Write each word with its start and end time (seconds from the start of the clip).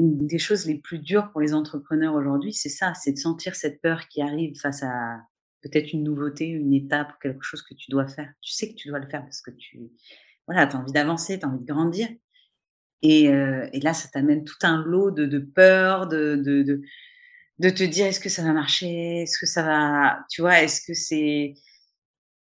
une 0.00 0.26
des 0.26 0.38
choses 0.38 0.66
les 0.66 0.78
plus 0.78 0.98
dures 0.98 1.30
pour 1.30 1.40
les 1.40 1.52
entrepreneurs 1.52 2.14
aujourd'hui, 2.14 2.54
c'est 2.54 2.70
ça, 2.70 2.94
c'est 2.94 3.12
de 3.12 3.18
sentir 3.18 3.54
cette 3.54 3.82
peur 3.82 4.08
qui 4.08 4.22
arrive 4.22 4.58
face 4.58 4.82
à 4.82 5.20
peut-être 5.62 5.92
une 5.92 6.04
nouveauté, 6.04 6.46
une 6.46 6.72
étape, 6.72 7.12
quelque 7.20 7.42
chose 7.42 7.62
que 7.62 7.74
tu 7.74 7.90
dois 7.90 8.08
faire. 8.08 8.32
Tu 8.40 8.52
sais 8.52 8.70
que 8.70 8.76
tu 8.76 8.88
dois 8.88 8.98
le 8.98 9.08
faire 9.08 9.22
parce 9.22 9.42
que 9.42 9.50
tu 9.50 9.90
voilà, 10.46 10.62
as 10.62 10.76
envie 10.76 10.92
d'avancer, 10.92 11.38
tu 11.38 11.44
as 11.44 11.48
envie 11.48 11.60
de 11.60 11.70
grandir. 11.70 12.08
Et, 13.02 13.28
euh, 13.28 13.68
et 13.72 13.80
là, 13.80 13.92
ça 13.92 14.08
t'amène 14.08 14.44
tout 14.44 14.56
un 14.62 14.82
lot 14.82 15.10
de, 15.10 15.38
peur, 15.38 16.06
de, 16.06 16.36
de, 17.58 17.70
te 17.70 17.84
dire 17.84 18.06
est-ce 18.06 18.20
que 18.20 18.30
ça 18.30 18.42
va 18.42 18.52
marcher, 18.52 19.22
est-ce 19.22 19.38
que 19.38 19.46
ça 19.46 19.62
va, 19.62 20.24
tu 20.30 20.40
vois, 20.40 20.62
est-ce 20.62 20.80
que 20.86 20.94
c'est 20.94 21.54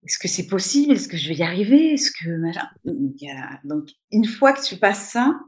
est-ce 0.04 0.20
que 0.20 0.28
c'est 0.28 0.46
possible? 0.46 0.94
Est-ce 0.94 1.08
que 1.08 1.18
je 1.18 1.30
vais 1.30 1.36
y 1.36 1.44
arriver? 1.44 1.94
Est-ce 1.94 2.12
que 2.12 3.68
donc 3.68 3.90
une 4.12 4.26
fois 4.26 4.54
que 4.54 4.64
tu 4.64 4.78
passes 4.78 5.10
ça, 5.10 5.40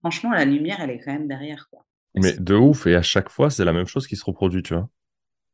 franchement 0.00 0.30
la 0.30 0.44
lumière 0.44 0.80
elle 0.80 0.90
est 0.90 1.00
quand 1.00 1.12
même 1.12 1.28
derrière 1.28 1.68
quoi. 1.70 1.84
Mais 2.14 2.36
de 2.36 2.54
ouf 2.54 2.86
et 2.86 2.94
à 2.94 3.02
chaque 3.02 3.28
fois 3.28 3.50
c'est 3.50 3.64
la 3.64 3.72
même 3.72 3.86
chose 3.86 4.06
qui 4.06 4.16
se 4.16 4.24
reproduit, 4.24 4.62
tu 4.62 4.74
vois. 4.74 4.88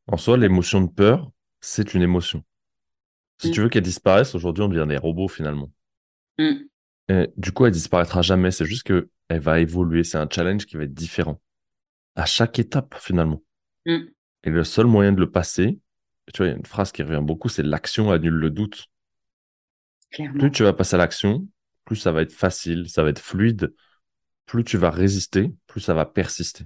En 0.07 0.17
soi 0.17 0.37
l'émotion 0.37 0.81
de 0.81 0.89
peur 0.89 1.31
c'est 1.61 1.93
une 1.93 2.01
émotion. 2.01 2.43
Si 3.39 3.51
tu 3.51 3.59
mmh. 3.59 3.63
veux 3.63 3.69
qu'elle 3.69 3.83
disparaisse 3.83 4.35
aujourd'hui 4.35 4.63
on 4.63 4.69
devient 4.69 4.87
des 4.87 4.97
robots 4.97 5.27
finalement. 5.27 5.71
Mmh. 6.39 6.53
Et, 7.09 7.29
du 7.37 7.51
coup 7.51 7.65
elle 7.65 7.71
disparaîtra 7.71 8.21
jamais. 8.21 8.51
C'est 8.51 8.65
juste 8.65 8.83
que 8.83 9.09
elle 9.29 9.41
va 9.41 9.59
évoluer. 9.59 10.03
C'est 10.03 10.17
un 10.17 10.27
challenge 10.29 10.65
qui 10.65 10.77
va 10.77 10.83
être 10.83 10.93
différent 10.93 11.41
à 12.15 12.25
chaque 12.25 12.59
étape 12.59 12.95
finalement. 12.99 13.41
Mmh. 13.85 13.97
Et 14.43 14.49
le 14.49 14.63
seul 14.63 14.85
moyen 14.85 15.11
de 15.11 15.19
le 15.19 15.29
passer, 15.29 15.79
tu 16.33 16.37
vois, 16.37 16.47
il 16.47 16.49
y 16.51 16.53
a 16.53 16.57
une 16.57 16.65
phrase 16.65 16.91
qui 16.91 17.03
revient 17.03 17.21
beaucoup, 17.21 17.49
c'est 17.49 17.63
l'action 17.63 18.11
annule 18.11 18.33
le 18.33 18.49
doute. 18.49 18.87
Plus 20.11 20.51
tu 20.51 20.63
vas 20.63 20.73
passer 20.73 20.95
à 20.95 20.97
l'action, 20.97 21.47
plus 21.83 21.97
ça 21.97 22.11
va 22.11 22.21
être 22.21 22.31
facile, 22.31 22.89
ça 22.89 23.03
va 23.03 23.09
être 23.09 23.19
fluide, 23.19 23.73
plus 24.45 24.63
tu 24.63 24.77
vas 24.77 24.91
résister, 24.91 25.53
plus 25.67 25.81
ça 25.81 25.93
va 25.93 26.05
persister. 26.05 26.65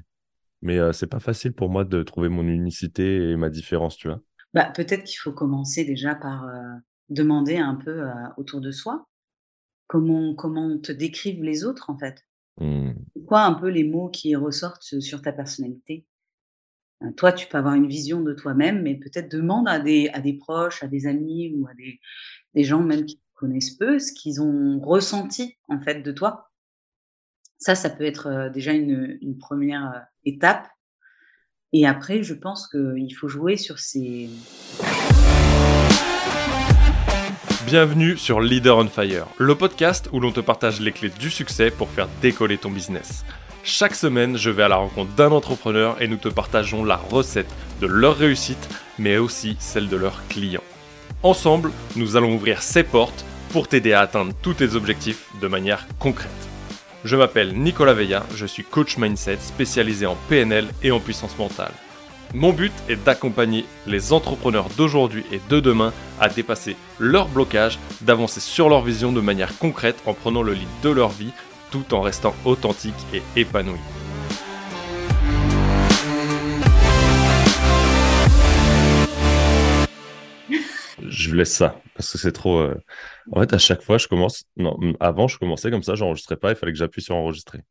Mais 0.62 0.78
euh, 0.78 0.92
c'est 0.92 1.08
pas 1.08 1.20
facile 1.20 1.54
pour 1.54 1.70
moi 1.70 1.86
de 1.86 2.04
trouver 2.04 2.30
mon 2.30 2.48
unicité 2.48 3.30
et 3.30 3.36
ma 3.38 3.50
différence, 3.50 3.96
tu 3.96 4.08
vois. 4.08 4.22
Bah, 4.54 4.72
peut-être 4.76 5.04
qu'il 5.04 5.18
faut 5.18 5.32
commencer 5.32 5.86
déjà 5.86 6.16
par 6.16 6.46
euh, 6.46 6.76
demander 7.10 7.58
un 7.58 7.76
peu 7.76 8.02
euh, 8.02 8.14
autour 8.38 8.62
de 8.62 8.72
soi 8.72 9.08
comment, 9.88 10.36
comment 10.36 10.78
te 10.78 10.92
décrivent 10.92 11.44
les 11.44 11.66
autres, 11.66 11.90
en 11.90 11.98
fait. 11.98 12.26
Mmh. 12.60 12.92
Quoi 13.26 13.44
un 13.44 13.54
peu 13.54 13.70
les 13.70 13.84
mots 13.84 14.10
qui 14.10 14.36
ressortent 14.36 15.00
sur 15.00 15.22
ta 15.22 15.32
personnalité? 15.32 16.06
Toi, 17.16 17.32
tu 17.32 17.48
peux 17.48 17.58
avoir 17.58 17.76
une 17.76 17.88
vision 17.88 18.22
de 18.22 18.34
toi-même, 18.34 18.82
mais 18.82 18.96
peut-être 18.96 19.32
demande 19.32 19.70
à 19.70 19.80
des, 19.80 20.10
à 20.10 20.20
des 20.20 20.34
proches, 20.34 20.84
à 20.84 20.88
des 20.88 21.08
amis 21.08 21.56
ou 21.56 21.66
à 21.68 21.74
des, 21.74 22.02
des 22.54 22.64
gens 22.66 22.82
même 22.82 23.06
qui 23.06 23.18
te 23.18 23.24
connaissent 23.36 23.76
peu 23.76 24.00
ce 24.00 24.12
qu'ils 24.12 24.42
ont 24.42 24.82
ressenti 24.82 25.58
en 25.70 25.80
fait 25.80 26.02
de 26.02 26.12
toi. 26.12 26.49
Ça, 27.62 27.76
ça 27.76 27.90
peut 27.90 28.06
être 28.06 28.50
déjà 28.54 28.72
une, 28.72 29.38
première 29.38 30.06
étape. 30.24 30.66
Et 31.74 31.86
après, 31.86 32.24
je 32.24 32.34
pense 32.34 32.70
qu'il 32.70 33.14
faut 33.14 33.28
jouer 33.28 33.58
sur 33.58 33.80
ces... 33.80 34.30
Bienvenue 37.66 38.16
sur 38.16 38.40
Leader 38.40 38.78
on 38.78 38.88
Fire, 38.88 39.28
le 39.38 39.56
podcast 39.56 40.08
où 40.14 40.22
l'on 40.22 40.32
te 40.32 40.40
partage 40.40 40.80
les 40.80 40.94
clés 40.94 41.12
du 41.20 41.30
succès 41.30 41.70
pour 41.70 41.90
faire 41.90 42.08
décoller 42.22 42.58
ton 42.58 42.72
business. 42.72 43.26
Chaque 43.66 43.94
semaine, 43.94 44.38
je 44.38 44.50
vais 44.50 44.64
à 44.64 44.70
la 44.70 44.78
rencontre 44.78 45.14
d'un 45.16 45.32
entrepreneur 45.32 46.02
et 46.02 46.08
nous 46.08 46.16
te 46.16 46.30
partageons 46.30 46.86
la 46.86 46.96
recette 46.96 47.54
de 47.82 47.88
leur 47.88 48.16
réussite, 48.16 48.70
mais 48.98 49.18
aussi 49.18 49.58
celle 49.60 49.90
de 49.90 49.98
leurs 49.98 50.26
clients. 50.30 50.64
Ensemble, 51.24 51.72
nous 51.98 52.16
allons 52.16 52.34
ouvrir 52.34 52.64
ces 52.64 52.84
portes 52.84 53.26
pour 53.52 53.68
t'aider 53.68 53.92
à 53.92 54.00
atteindre 54.00 54.34
tous 54.42 54.54
tes 54.54 54.76
objectifs 54.76 55.30
de 55.42 55.48
manière 55.50 55.86
concrète. 56.00 56.49
Je 57.06 57.16
m'appelle 57.16 57.54
Nicolas 57.54 57.94
Veilla, 57.94 58.26
je 58.36 58.46
suis 58.46 58.64
coach 58.64 58.98
mindset 58.98 59.38
spécialisé 59.38 60.06
en 60.06 60.18
PNL 60.28 60.68
et 60.84 60.92
en 60.92 61.00
puissance 61.00 61.38
mentale. 61.38 61.72
Mon 62.34 62.52
but 62.52 62.74
est 62.90 62.98
d'accompagner 62.98 63.66
les 63.88 64.12
entrepreneurs 64.12 64.68
d'aujourd'hui 64.76 65.24
et 65.32 65.40
de 65.50 65.62
demain 65.62 65.94
à 66.20 66.28
dépasser 66.28 66.76
leurs 67.00 67.30
blocages, 67.30 67.80
d'avancer 68.02 68.42
sur 68.42 68.68
leur 68.68 68.82
vision 68.82 69.14
de 69.14 69.22
manière 69.22 69.58
concrète 69.58 69.96
en 70.06 70.14
prenant 70.14 70.44
le 70.44 70.54
lead 70.54 70.68
de 70.84 70.90
leur 70.90 71.10
vie 71.10 71.32
tout 71.72 71.94
en 71.94 72.02
restant 72.02 72.36
authentique 72.44 72.94
et 73.14 73.24
épanoui. 73.38 73.80
Je 81.08 81.34
laisse 81.34 81.54
ça 81.54 81.80
parce 81.96 82.12
que 82.12 82.18
c'est 82.18 82.32
trop. 82.32 82.60
Euh, 82.60 82.76
en 83.32 83.40
fait, 83.42 83.54
à 83.54 83.58
chaque 83.58 83.82
fois, 83.82 83.98
je 83.98 84.08
commence. 84.08 84.46
Non, 84.58 84.78
avant, 85.00 85.28
je 85.28 85.38
commençais 85.38 85.72
comme 85.72 85.84
ça, 85.84 85.96
j'enregistrais 85.96 86.38
pas, 86.38 86.52
il 86.52 86.56
fallait 86.56 86.72
que 86.72 86.78
j'appuie 86.78 87.02
sur 87.02 87.16
enregistrer. 87.16 87.62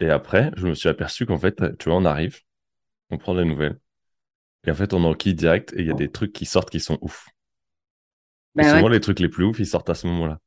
Et 0.00 0.10
après, 0.10 0.52
je 0.56 0.66
me 0.66 0.74
suis 0.74 0.88
aperçu 0.88 1.26
qu'en 1.26 1.38
fait, 1.38 1.76
tu 1.78 1.88
vois, 1.88 1.98
on 1.98 2.04
arrive, 2.04 2.40
on 3.10 3.18
prend 3.18 3.34
des 3.34 3.44
nouvelles. 3.44 3.78
Et 4.66 4.70
en 4.70 4.74
fait, 4.74 4.92
on 4.92 5.04
enquille 5.04 5.34
direct 5.34 5.72
et 5.74 5.80
il 5.80 5.86
y 5.86 5.90
a 5.90 5.94
des 5.94 6.10
trucs 6.10 6.32
qui 6.32 6.44
sortent 6.44 6.70
qui 6.70 6.80
sont 6.80 6.98
ouf. 7.00 7.26
et 7.28 8.62
bah 8.62 8.76
souvent, 8.76 8.88
les 8.88 9.00
trucs 9.00 9.20
les 9.20 9.28
plus 9.28 9.44
ouf, 9.44 9.58
ils 9.58 9.66
sortent 9.66 9.90
à 9.90 9.94
ce 9.94 10.06
moment-là. 10.06 10.40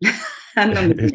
Ah 0.60 0.66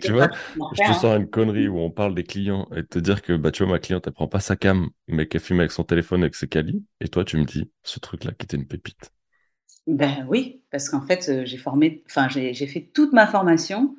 tu 0.02 0.13
vois, 0.13 0.29
je 0.56 0.78
te 0.78 0.90
hein. 0.90 0.94
sors 0.94 1.16
une 1.16 1.29
connerie 1.29 1.68
où 1.68 1.78
on 1.78 1.91
parle 1.91 2.16
des 2.16 2.23
clients 2.23 2.69
et 2.78 2.85
te 2.85 2.97
dire 2.97 3.22
que 3.22 3.34
bah, 3.34 3.52
tu 3.52 3.63
vois, 3.63 3.73
ma 3.73 3.79
cliente, 3.79 4.07
elle 4.07 4.13
prend 4.13 4.29
pas 4.29 4.40
sa 4.40 4.56
cam, 4.56 4.88
mais 5.09 5.28
qu'elle 5.28 5.41
filme 5.41 5.59
avec 5.59 5.73
son 5.73 5.84
téléphone 5.84 6.22
avec 6.22 6.35
ses 6.35 6.47
quali. 6.47 6.85
Et 7.02 7.09
toi, 7.09 7.25
tu 7.25 7.35
me 7.35 7.44
dis 7.44 7.69
ce 7.84 8.00
truc-là 8.00 8.31
qui 8.38 8.46
était 8.46 8.56
une 8.56 8.68
pépite. 8.68 9.12
Ben 9.88 10.25
oui, 10.29 10.61
parce 10.72 10.89
qu'en 10.89 11.06
fait, 11.06 11.29
euh, 11.29 11.45
j'ai 11.45 11.57
formé, 11.57 12.03
enfin, 12.06 12.29
j'ai 12.29 12.67
fait 12.67 12.89
toute 12.94 13.11
ma 13.13 13.28
formation 13.28 13.95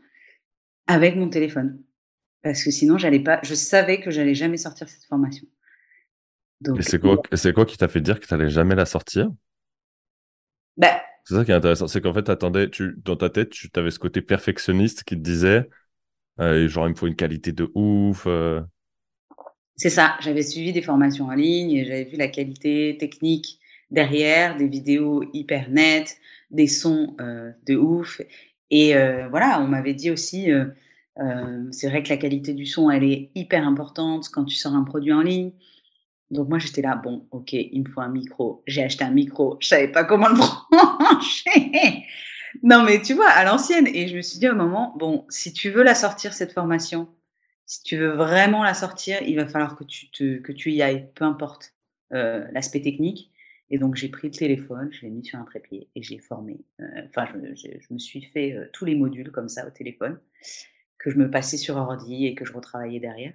avec 0.86 1.16
mon 1.16 1.28
téléphone. 1.28 1.82
Parce 2.42 2.62
que 2.62 2.70
sinon, 2.70 2.98
j'allais 2.98 3.20
pas, 3.20 3.40
je 3.42 3.54
savais 3.54 4.00
que 4.00 4.10
j'allais 4.10 4.34
jamais 4.34 4.56
sortir 4.56 4.88
cette 4.88 5.04
formation. 5.04 5.46
et 6.76 6.82
c'est 6.82 6.98
quoi, 6.98 7.20
c'est 7.32 7.52
quoi 7.52 7.66
qui 7.66 7.76
t'a 7.76 7.88
fait 7.88 8.00
dire 8.00 8.20
que 8.20 8.26
tu 8.26 8.34
n'allais 8.34 8.50
jamais 8.50 8.74
la 8.74 8.86
sortir? 8.86 9.30
Ben, 10.76 10.94
c'est 11.24 11.34
ça 11.34 11.44
qui 11.44 11.52
est 11.52 11.54
intéressant, 11.54 11.86
c'est 11.88 12.02
qu'en 12.02 12.12
fait, 12.12 12.28
attendais, 12.28 12.68
tu, 12.68 12.96
dans 13.02 13.16
ta 13.16 13.30
tête, 13.30 13.50
tu 13.50 13.70
avais 13.76 13.91
ce 13.91 13.98
côté 13.98 14.20
perfectionniste 14.20 15.04
qui 15.04 15.16
te 15.16 15.22
disait, 15.22 15.68
euh, 16.38 16.68
genre, 16.68 16.86
il 16.86 16.91
me 16.91 16.94
faut 16.94 17.06
une 17.06 17.16
qualité 17.16 17.52
de 17.52 17.70
ouf. 17.74 18.24
Euh. 18.26 18.60
C'est 19.76 19.91
ça, 19.91 20.16
j'avais 20.20 20.42
suivi 20.42 20.72
des 20.72 20.82
formations 20.82 21.26
en 21.26 21.34
ligne 21.34 21.72
et 21.72 21.84
j'avais 21.84 22.04
vu 22.04 22.16
la 22.16 22.28
qualité 22.28 22.96
technique 22.98 23.58
derrière, 23.91 24.56
des 24.56 24.69
vidéos 24.69 25.25
hyper 25.33 25.71
nettes, 25.71 26.17
des 26.50 26.67
sons 26.67 27.17
euh, 27.21 27.53
de 27.67 27.77
ouf. 27.77 28.21
Et 28.71 28.95
voilà, 29.31 29.61
on 29.61 29.69
m'avait 29.69 29.95
dit 29.95 30.11
aussi, 30.11 30.50
c'est 31.71 31.89
vrai 31.89 32.03
que 32.03 32.09
la 32.09 32.17
qualité 32.17 32.55
du 32.55 32.67
son, 32.67 32.91
elle 32.91 33.05
est 33.05 33.31
hyper 33.37 33.65
importante 33.69 34.28
quand 34.33 34.45
tu 34.45 34.56
sors 34.56 34.75
un 34.75 34.83
produit 34.83 35.12
en 35.12 35.21
ligne. 35.21 35.53
Donc 36.31 36.49
moi 36.49 36.59
j'étais 36.59 36.83
là, 36.83 36.97
bon, 36.97 37.27
ok, 37.31 37.53
il 37.53 37.83
me 37.83 37.89
faut 37.89 38.00
un 38.00 38.09
micro. 38.09 38.62
J'ai 38.67 38.83
acheté 38.83 39.05
un 39.05 39.11
micro, 39.11 39.56
je 39.61 39.69
savais 39.69 39.89
pas 39.89 40.05
comment 40.05 40.28
le 40.28 40.34
brancher. 40.34 42.05
non 42.62 42.83
mais 42.83 43.01
tu 43.01 43.15
vois, 43.15 43.28
à 43.28 43.45
l'ancienne. 43.45 43.87
Et 43.87 44.09
je 44.09 44.16
me 44.16 44.22
suis 44.22 44.39
dit 44.39 44.49
au 44.49 44.55
moment, 44.55 44.95
bon, 44.99 45.25
si 45.28 45.53
tu 45.53 45.71
veux 45.71 45.83
la 45.83 45.95
sortir 45.95 46.33
cette 46.33 46.53
formation, 46.53 47.09
si 47.66 47.83
tu 47.83 47.97
veux 47.97 48.11
vraiment 48.11 48.62
la 48.62 48.75
sortir, 48.75 49.22
il 49.22 49.37
va 49.37 49.47
falloir 49.47 49.77
que 49.77 49.84
tu 49.84 50.43
que 50.43 50.53
tu 50.53 50.72
y 50.72 50.83
ailles, 50.83 51.09
peu 51.15 51.25
importe 51.25 51.75
euh, 52.12 52.45
l'aspect 52.53 52.83
technique. 52.83 53.31
Et 53.70 53.78
donc 53.78 53.94
j'ai 53.97 54.08
pris 54.08 54.28
le 54.28 54.34
téléphone, 54.34 54.91
je 54.92 55.02
l'ai 55.02 55.10
mis 55.10 55.25
sur 55.25 55.38
un 55.38 55.44
trépied 55.44 55.88
et 55.94 56.02
j'ai 56.02 56.19
formé. 56.19 56.64
Euh, 56.80 56.84
enfin, 57.08 57.26
je, 57.32 57.92
me 57.92 57.98
suis 57.98 58.22
fait 58.22 58.52
euh, 58.52 58.66
tous 58.72 58.84
les 58.84 58.94
modules 58.94 59.30
comme 59.30 59.48
ça 59.48 59.66
au 59.66 59.70
téléphone 59.70 60.20
que 60.98 61.10
je 61.10 61.16
me 61.16 61.30
passais 61.30 61.56
sur 61.56 61.76
ordi 61.76 62.26
et 62.26 62.34
que 62.34 62.44
je 62.44 62.53
retravaillais 62.53 63.00
derrière. 63.00 63.32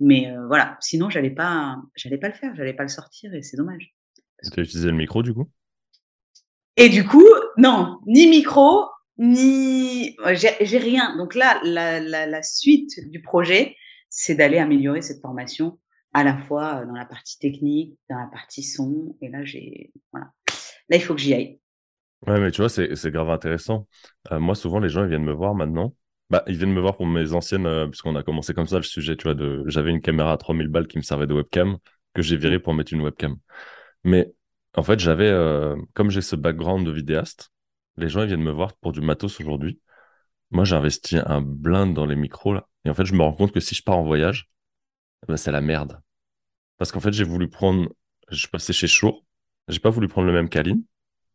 Mais 0.00 0.34
voilà, 0.48 0.78
sinon, 0.80 1.10
j'allais 1.10 1.30
pas, 1.30 1.76
j'allais 1.94 2.18
pas 2.18 2.28
le 2.28 2.34
faire, 2.34 2.56
j'allais 2.56 2.72
pas 2.72 2.82
le 2.82 2.88
sortir 2.88 3.32
et 3.34 3.42
c'est 3.42 3.56
dommage. 3.56 3.94
Tu 4.50 4.58
as 4.58 4.62
utilisé 4.62 4.88
le 4.88 4.96
micro 4.96 5.22
du 5.22 5.32
coup? 5.32 5.48
Et 6.76 6.88
du 6.88 7.04
coup, 7.04 7.28
non, 7.58 8.00
ni 8.06 8.26
micro, 8.26 8.86
ni. 9.18 10.16
J'ai 10.32 10.78
rien. 10.78 11.16
Donc 11.16 11.34
là, 11.34 11.60
la, 11.64 12.00
la, 12.00 12.26
la, 12.26 12.42
suite 12.42 13.08
du 13.10 13.20
projet, 13.20 13.76
c'est 14.08 14.34
d'aller 14.34 14.58
améliorer 14.58 15.02
cette 15.02 15.20
formation 15.20 15.78
à 16.12 16.24
la 16.24 16.36
fois 16.36 16.84
dans 16.84 16.94
la 16.94 17.04
partie 17.04 17.38
technique, 17.38 17.98
dans 18.10 18.18
la 18.18 18.26
partie 18.26 18.62
son. 18.62 19.16
Et 19.20 19.28
là, 19.28 19.44
j'ai. 19.44 19.92
Voilà. 20.12 20.30
Là, 20.88 20.96
il 20.96 21.02
faut 21.02 21.14
que 21.14 21.20
j'y 21.20 21.34
aille. 21.34 21.58
Ouais, 22.26 22.38
mais 22.38 22.50
tu 22.50 22.60
vois, 22.60 22.68
c'est 22.68 23.10
grave 23.10 23.30
intéressant. 23.30 23.88
moi, 24.30 24.54
souvent, 24.54 24.78
les 24.78 24.88
gens 24.88 25.02
ils 25.02 25.08
viennent 25.08 25.24
me 25.24 25.32
voir 25.32 25.54
maintenant 25.54 25.94
bah, 26.32 26.42
ils 26.46 26.56
viennent 26.56 26.72
me 26.72 26.80
voir 26.80 26.96
pour 26.96 27.06
mes 27.06 27.34
anciennes, 27.34 27.66
euh, 27.66 27.86
parce 27.86 28.00
qu'on 28.00 28.16
a 28.16 28.22
commencé 28.22 28.54
comme 28.54 28.66
ça 28.66 28.78
le 28.78 28.84
sujet, 28.84 29.16
tu 29.16 29.24
vois, 29.24 29.34
de, 29.34 29.64
j'avais 29.66 29.90
une 29.90 30.00
caméra 30.00 30.32
à 30.32 30.38
3000 30.38 30.68
balles 30.68 30.86
qui 30.86 30.96
me 30.96 31.02
servait 31.02 31.26
de 31.26 31.34
webcam, 31.34 31.76
que 32.14 32.22
j'ai 32.22 32.38
viré 32.38 32.58
pour 32.58 32.72
mettre 32.72 32.94
une 32.94 33.02
webcam. 33.02 33.36
Mais 34.04 34.32
en 34.74 34.82
fait, 34.82 34.98
j'avais, 34.98 35.30
comme 35.94 36.10
j'ai 36.10 36.22
ce 36.22 36.34
background 36.36 36.86
de 36.86 36.90
vidéaste, 36.92 37.52
les 37.98 38.08
gens 38.08 38.22
ils 38.22 38.28
viennent 38.28 38.42
me 38.42 38.50
voir 38.50 38.74
pour 38.76 38.92
du 38.92 39.02
matos 39.02 39.40
aujourd'hui. 39.40 39.80
Moi, 40.50 40.64
j'ai 40.64 40.76
investi 40.76 41.18
un 41.18 41.42
blind 41.42 41.94
dans 41.94 42.06
les 42.06 42.16
micros 42.16 42.54
là, 42.54 42.66
et 42.86 42.90
en 42.90 42.94
fait, 42.94 43.04
je 43.04 43.14
me 43.14 43.22
rends 43.22 43.34
compte 43.34 43.52
que 43.52 43.60
si 43.60 43.74
je 43.74 43.82
pars 43.82 43.98
en 43.98 44.04
voyage, 44.04 44.50
bah, 45.28 45.36
c'est 45.36 45.52
la 45.52 45.60
merde. 45.60 46.00
Parce 46.78 46.92
qu'en 46.92 47.00
fait, 47.00 47.12
j'ai 47.12 47.24
voulu 47.24 47.48
prendre, 47.48 47.88
je 48.30 48.36
suis 48.36 48.48
passé 48.48 48.72
chez 48.72 48.88
Shure, 48.88 49.22
j'ai 49.68 49.80
pas 49.80 49.90
voulu 49.90 50.08
prendre 50.08 50.26
le 50.26 50.32
même 50.32 50.48
Kaline, 50.48 50.84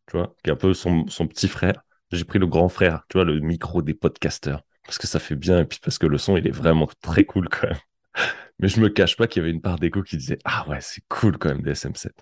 tu 0.07 0.17
vois, 0.17 0.35
qui 0.43 0.49
est 0.49 0.53
un 0.53 0.57
peu 0.57 0.73
son, 0.73 1.07
son 1.07 1.27
petit 1.27 1.47
frère. 1.47 1.83
J'ai 2.11 2.25
pris 2.25 2.39
le 2.39 2.47
grand 2.47 2.69
frère, 2.69 3.03
tu 3.09 3.17
vois, 3.17 3.25
le 3.25 3.39
micro 3.39 3.81
des 3.81 3.93
podcasters 3.93 4.63
parce 4.87 4.97
que 4.97 5.07
ça 5.07 5.19
fait 5.19 5.35
bien 5.35 5.59
et 5.59 5.65
puis 5.65 5.79
parce 5.83 5.99
que 5.99 6.07
le 6.07 6.17
son 6.17 6.37
il 6.37 6.47
est 6.47 6.51
vraiment 6.51 6.87
très 7.01 7.25
cool 7.25 7.49
quand 7.49 7.67
même. 7.67 7.77
Mais 8.59 8.69
je 8.69 8.79
me 8.81 8.89
cache 8.89 9.17
pas 9.17 9.27
qu'il 9.27 9.41
y 9.41 9.45
avait 9.45 9.53
une 9.53 9.61
part 9.61 9.77
d'écho 9.79 10.01
qui 10.03 10.17
disait 10.17 10.39
Ah 10.45 10.67
ouais, 10.69 10.79
c'est 10.81 11.03
cool 11.09 11.37
quand 11.37 11.49
même 11.49 11.61
des 11.61 11.71
SM7. 11.71 12.13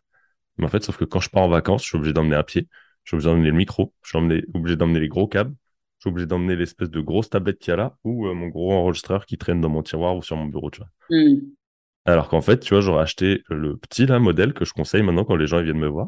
Mais 0.58 0.66
en 0.66 0.70
fait, 0.70 0.84
sauf 0.84 0.98
que 0.98 1.06
quand 1.06 1.20
je 1.20 1.30
pars 1.30 1.44
en 1.44 1.50
vacances, 1.50 1.84
je 1.84 1.90
suis 1.90 1.98
obligé 1.98 2.14
d'emmener 2.14 2.36
un 2.36 2.44
pied, 2.44 2.68
je 3.04 3.10
suis 3.10 3.16
obligé 3.16 3.30
d'emmener 3.30 3.52
le 3.52 3.58
micro, 3.58 3.94
je 4.04 4.10
suis 4.10 4.18
obligé 4.54 4.76
d'emmener 4.76 5.00
les 5.00 5.08
gros 5.10 5.28
câbles, 5.28 5.56
suis 6.06 6.12
obligé 6.12 6.28
d'emmener 6.28 6.56
l'espèce 6.56 6.90
de 6.90 7.02
grosse 7.02 7.30
tablette 7.30 7.60
qu'il 7.60 7.72
y 7.72 7.74
a 7.74 7.78
là 7.78 7.98
ou 8.04 8.28
euh, 8.28 8.34
mon 8.34 8.48
gros 8.48 8.74
enregistreur 8.74 9.26
qui 9.26 9.38
traîne 9.38 9.62
dans 9.62 9.70
mon 9.70 9.84
tiroir 9.84 10.16
ou 10.16 10.22
sur 10.22 10.38
mon 10.38 10.46
bureau, 10.46 10.70
tu 10.70 10.82
vois. 10.82 10.90
Mmh. 11.10 11.40
Alors 12.06 12.30
qu'en 12.30 12.42
fait, 12.42 12.60
tu 12.60 12.74
vois, 12.74 12.82
j'aurais 12.82 13.02
acheté 13.02 13.44
le 13.50 13.78
petit 13.78 14.06
là, 14.06 14.20
modèle 14.20 14.54
que 14.54 14.64
je 14.64 14.74
conseille 14.74 15.02
maintenant 15.02 15.26
quand 15.26 15.36
les 15.36 15.48
gens 15.48 15.62
viennent 15.62 15.80
me 15.80 15.88
voir. 15.88 16.08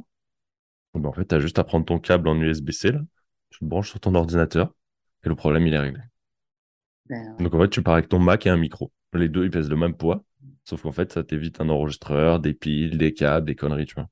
Ben, 0.94 1.10
en 1.10 1.14
fait, 1.14 1.26
tu 1.26 1.36
as 1.36 1.40
juste 1.40 1.60
à 1.60 1.64
prendre 1.64 1.86
ton 1.86 2.00
câble 2.00 2.28
en 2.28 2.40
USB-C, 2.40 2.92
là, 2.92 3.02
tu 3.50 3.60
le 3.64 3.68
branches 3.68 3.90
sur 3.90 4.00
ton 4.00 4.14
ordinateur 4.16 4.74
et 5.24 5.30
le 5.30 5.36
problème, 5.36 5.66
il 5.66 5.74
est 5.74 5.80
réglé. 5.80 6.02
Ben 7.10 7.36
Donc 7.40 7.54
en 7.54 7.62
fait, 7.62 7.70
tu 7.70 7.82
pars 7.82 7.96
avec 7.96 8.10
ton 8.10 8.20
Mac 8.20 8.46
et 8.46 8.50
un 8.50 8.58
micro. 8.58 8.92
Les 9.14 9.30
deux, 9.30 9.46
ils 9.46 9.52
pèsent 9.52 9.70
le 9.70 9.76
même 9.76 9.96
poids, 9.96 10.24
sauf 10.64 10.84
qu'en 10.84 10.92
fait, 10.92 11.12
ça 11.12 11.24
t'évite 11.24 11.60
un 11.62 11.70
enregistreur, 11.70 12.40
des 12.40 12.54
piles, 12.54 12.98
des 12.98 13.14
câbles, 13.14 13.48
des 13.48 13.56
conneries, 13.56 13.86
tu 13.86 13.96
vois. 13.96 14.10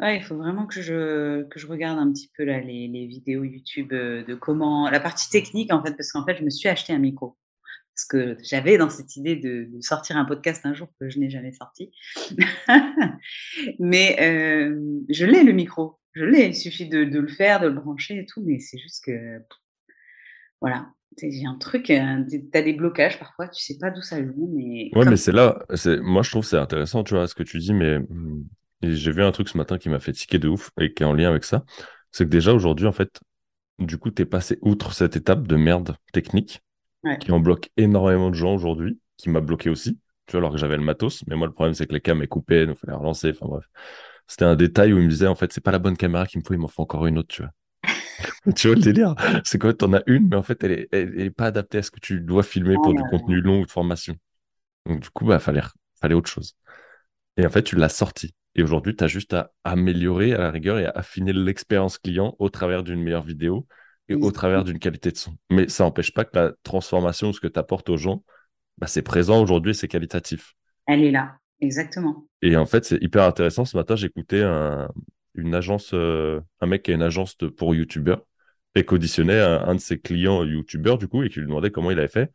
Ouais, 0.00 0.16
il 0.16 0.24
faut 0.24 0.36
vraiment 0.36 0.66
que 0.66 0.82
je, 0.82 1.44
que 1.44 1.60
je 1.60 1.66
regarde 1.68 1.98
un 1.98 2.10
petit 2.12 2.28
peu 2.36 2.44
là, 2.44 2.60
les, 2.60 2.88
les 2.88 3.06
vidéos 3.06 3.44
YouTube 3.44 3.92
euh, 3.92 4.24
de 4.24 4.34
comment. 4.34 4.90
La 4.90 4.98
partie 4.98 5.30
technique, 5.30 5.72
en 5.72 5.84
fait, 5.84 5.92
parce 5.92 6.10
qu'en 6.10 6.24
fait, 6.24 6.36
je 6.36 6.42
me 6.42 6.50
suis 6.50 6.68
acheté 6.68 6.92
un 6.92 6.98
micro. 6.98 7.36
Parce 7.94 8.06
que 8.06 8.36
j'avais 8.42 8.76
dans 8.76 8.90
cette 8.90 9.14
idée 9.14 9.36
de, 9.36 9.68
sortir 9.80 10.16
un 10.16 10.24
podcast 10.24 10.66
un 10.66 10.74
jour 10.74 10.88
que 10.98 11.08
je 11.08 11.20
n'ai 11.20 11.30
jamais 11.30 11.52
sorti. 11.52 11.92
mais 13.78 14.16
euh, 14.20 14.76
je 15.08 15.26
l'ai 15.26 15.44
le 15.44 15.52
micro. 15.52 16.00
Je 16.12 16.24
l'ai. 16.24 16.48
Il 16.48 16.56
suffit 16.56 16.88
de, 16.88 17.04
de, 17.04 17.20
le 17.20 17.28
faire, 17.28 17.60
de 17.60 17.68
le 17.68 17.74
brancher 17.74 18.18
et 18.18 18.26
tout. 18.26 18.42
Mais 18.44 18.58
c'est 18.58 18.78
juste 18.78 19.04
que. 19.04 19.38
Voilà. 20.60 20.88
J'ai 21.22 21.46
un 21.46 21.54
truc, 21.54 21.90
euh, 21.90 22.24
tu 22.28 22.58
as 22.58 22.62
des 22.62 22.72
blocages 22.72 23.20
parfois, 23.20 23.46
tu 23.46 23.62
sais 23.62 23.78
pas 23.78 23.92
d'où 23.92 24.02
ça 24.02 24.20
vient. 24.20 24.48
Mais 24.52 24.90
ouais, 24.96 25.04
mais 25.04 25.16
c'est 25.16 25.30
là. 25.30 25.64
Moi, 26.02 26.22
je 26.22 26.30
trouve 26.30 26.44
c'est 26.44 26.58
intéressant, 26.58 27.04
tu 27.04 27.14
vois, 27.14 27.28
ce 27.28 27.36
que 27.36 27.44
tu 27.44 27.58
dis, 27.58 27.72
mais 27.72 28.00
hmm, 28.00 28.44
j'ai 28.92 29.12
vu 29.12 29.22
un 29.22 29.32
truc 29.32 29.48
ce 29.48 29.56
matin 29.58 29.78
qui 29.78 29.88
m'a 29.88 30.00
fait 30.00 30.12
tiquer 30.12 30.38
de 30.38 30.48
ouf 30.48 30.70
et 30.80 30.92
qui 30.92 31.02
est 31.02 31.06
en 31.06 31.12
lien 31.12 31.28
avec 31.28 31.44
ça. 31.44 31.64
C'est 32.12 32.24
que 32.24 32.30
déjà 32.30 32.52
aujourd'hui, 32.52 32.86
en 32.86 32.92
fait, 32.92 33.20
du 33.78 33.98
coup, 33.98 34.10
tu 34.10 34.22
es 34.22 34.26
passé 34.26 34.58
outre 34.62 34.92
cette 34.92 35.16
étape 35.16 35.46
de 35.46 35.56
merde 35.56 35.96
technique 36.12 36.62
qui 37.20 37.32
en 37.32 37.40
bloque 37.40 37.70
énormément 37.76 38.30
de 38.30 38.34
gens 38.34 38.54
aujourd'hui, 38.54 38.98
qui 39.16 39.28
m'a 39.28 39.40
bloqué 39.40 39.68
aussi, 39.68 39.98
tu 40.26 40.32
vois, 40.32 40.38
alors 40.38 40.52
que 40.52 40.58
j'avais 40.58 40.76
le 40.76 40.82
matos. 40.82 41.22
Mais 41.26 41.36
moi, 41.36 41.46
le 41.46 41.52
problème, 41.52 41.74
c'est 41.74 41.86
que 41.86 41.92
les 41.92 42.00
cams 42.00 42.22
est 42.22 42.26
coupé, 42.26 42.62
il 42.62 42.74
fallait 42.74 42.96
relancer. 42.96 43.30
Enfin 43.30 43.46
bref. 43.46 43.64
C'était 44.26 44.46
un 44.46 44.56
détail 44.56 44.92
où 44.92 44.98
il 44.98 45.04
me 45.04 45.10
disait, 45.10 45.26
en 45.26 45.34
fait, 45.34 45.52
c'est 45.52 45.60
pas 45.60 45.72
la 45.72 45.78
bonne 45.78 45.96
caméra 45.96 46.26
qu'il 46.26 46.40
me 46.40 46.44
faut, 46.44 46.54
il 46.54 46.60
m'en 46.60 46.68
faut 46.68 46.82
encore 46.82 47.06
une 47.06 47.18
autre, 47.18 47.28
tu 47.28 47.42
vois. 47.42 47.52
tu 48.54 48.68
vois 48.68 48.76
le 48.76 48.82
délire? 48.82 49.14
C'est 49.44 49.58
quoi 49.58 49.74
en 49.82 49.92
as 49.92 50.02
une, 50.06 50.28
mais 50.28 50.36
en 50.36 50.42
fait, 50.42 50.62
elle 50.64 50.72
est, 50.72 50.88
elle, 50.92 51.20
est 51.20 51.30
pas 51.30 51.46
adaptée 51.46 51.78
à 51.78 51.82
ce 51.82 51.90
que 51.90 52.00
tu 52.00 52.20
dois 52.20 52.42
filmer 52.42 52.76
pour 52.76 52.94
du 52.94 53.02
contenu 53.10 53.40
long 53.40 53.60
ou 53.60 53.66
de 53.66 53.70
formation. 53.70 54.16
Donc, 54.86 55.00
du 55.00 55.10
coup, 55.10 55.26
bah, 55.26 55.38
fallait, 55.38 55.62
fallait 56.00 56.14
autre 56.14 56.30
chose. 56.30 56.56
Et 57.36 57.44
en 57.44 57.50
fait, 57.50 57.62
tu 57.62 57.76
l'as 57.76 57.88
sorti. 57.88 58.34
Et 58.54 58.62
aujourd'hui, 58.62 58.94
tu 58.94 59.04
as 59.04 59.08
juste 59.08 59.34
à 59.34 59.52
améliorer 59.64 60.32
à 60.32 60.38
la 60.38 60.50
rigueur 60.50 60.78
et 60.78 60.86
à 60.86 60.90
affiner 60.90 61.32
l'expérience 61.32 61.98
client 61.98 62.36
au 62.38 62.48
travers 62.48 62.82
d'une 62.82 63.02
meilleure 63.02 63.24
vidéo 63.24 63.66
et 64.08 64.14
au 64.14 64.30
travers 64.30 64.64
d'une 64.64 64.78
qualité 64.78 65.10
de 65.10 65.16
son. 65.16 65.36
Mais 65.50 65.68
ça 65.68 65.84
n'empêche 65.84 66.12
pas 66.12 66.24
que 66.24 66.36
la 66.36 66.52
transformation, 66.62 67.32
ce 67.32 67.40
que 67.40 67.48
tu 67.48 67.58
apportes 67.58 67.88
aux 67.88 67.96
gens, 67.96 68.22
bah, 68.78 68.86
c'est 68.86 69.02
présent 69.02 69.42
aujourd'hui 69.42 69.70
et 69.70 69.74
c'est 69.74 69.88
qualitatif. 69.88 70.54
Elle 70.86 71.04
est 71.04 71.10
là, 71.10 71.36
exactement. 71.60 72.26
Et 72.42 72.56
en 72.56 72.66
fait, 72.66 72.84
c'est 72.84 73.02
hyper 73.02 73.24
intéressant. 73.24 73.64
Ce 73.64 73.76
matin, 73.76 73.96
j'écoutais 73.96 74.42
un, 74.42 74.88
une 75.34 75.54
agence, 75.54 75.92
euh, 75.94 76.40
un 76.60 76.66
mec 76.66 76.82
qui 76.82 76.90
a 76.92 76.94
une 76.94 77.02
agence 77.02 77.36
pour 77.56 77.74
YouTubeurs 77.74 78.24
et 78.74 78.84
qu'auditionnait 78.84 79.40
un, 79.40 79.64
un, 79.68 79.74
de 79.74 79.80
ses 79.80 79.98
clients 79.98 80.44
YouTubeurs, 80.44 80.98
du 80.98 81.08
coup, 81.08 81.22
et 81.22 81.28
qui 81.28 81.40
lui 81.40 81.46
demandait 81.46 81.70
comment 81.70 81.90
il 81.90 81.98
avait 81.98 82.08
fait. 82.08 82.30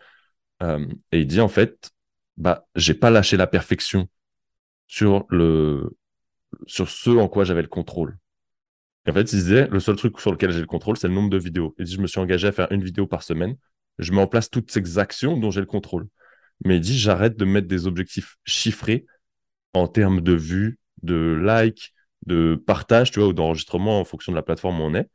Euh, 0.63 0.86
et 1.12 1.19
il 1.19 1.27
dit, 1.27 1.42
en 1.42 1.50
fait, 1.50 1.92
bah, 2.38 2.68
j'ai 2.75 2.94
pas 2.94 3.10
lâché 3.10 3.38
la 3.38 3.48
perfection 3.48 4.10
sur 4.88 5.25
le, 5.30 5.95
sur 6.68 6.90
ce 6.90 7.10
en 7.10 7.28
quoi 7.28 7.44
j'avais 7.44 7.62
le 7.62 7.68
contrôle. 7.68 8.18
Et 9.06 9.12
en 9.12 9.13
fait, 9.13 9.31
il 9.34 9.40
disait, 9.40 9.68
le 9.69 9.80
seul 9.80 9.96
truc 9.96 10.19
sur 10.19 10.31
lequel 10.31 10.51
j'ai 10.51 10.60
le 10.60 10.66
contrôle, 10.66 10.98
c'est 10.98 11.07
le 11.07 11.13
nombre 11.13 11.30
de 11.30 11.38
vidéos. 11.38 11.75
Il 11.80 11.86
dit, 11.86 11.94
je 11.94 12.01
me 12.01 12.07
suis 12.07 12.19
engagé 12.19 12.48
à 12.48 12.51
faire 12.51 12.72
une 12.72 12.84
vidéo 12.84 13.07
par 13.07 13.24
semaine. 13.24 13.56
Je 13.98 14.12
mets 14.12 14.22
en 14.22 14.28
place 14.28 14.50
toutes 14.50 14.72
ces 14.72 14.98
actions 14.98 15.38
dont 15.38 15.51
j'ai 15.51 15.62
le 15.62 15.66
contrôle. 15.66 16.07
Mais 16.66 16.78
il 16.78 16.81
dit, 16.81 16.98
j'arrête 16.98 17.38
de 17.38 17.46
mettre 17.46 17.68
des 17.68 17.88
objectifs 17.88 18.38
chiffrés 18.46 19.06
en 19.74 19.88
termes 19.88 20.22
de 20.22 20.34
vues, 20.34 20.80
de 21.04 21.40
likes, 21.42 21.94
de 22.25 22.62
partage, 22.68 23.12
tu 23.12 23.19
vois, 23.19 23.30
ou 23.30 23.34
d'enregistrement 23.34 24.00
en 24.00 24.06
fonction 24.06 24.31
de 24.31 24.36
la 24.36 24.44
plateforme 24.44 24.81
où 24.81 24.84
on 24.84 24.94
est, 24.94 25.10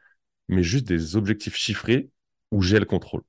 mais 0.48 0.62
juste 0.62 0.86
des 0.86 1.16
objectifs 1.16 1.56
chiffrés 1.56 2.10
où 2.50 2.62
j'ai 2.62 2.78
le 2.78 2.86
contrôle. 2.86 3.22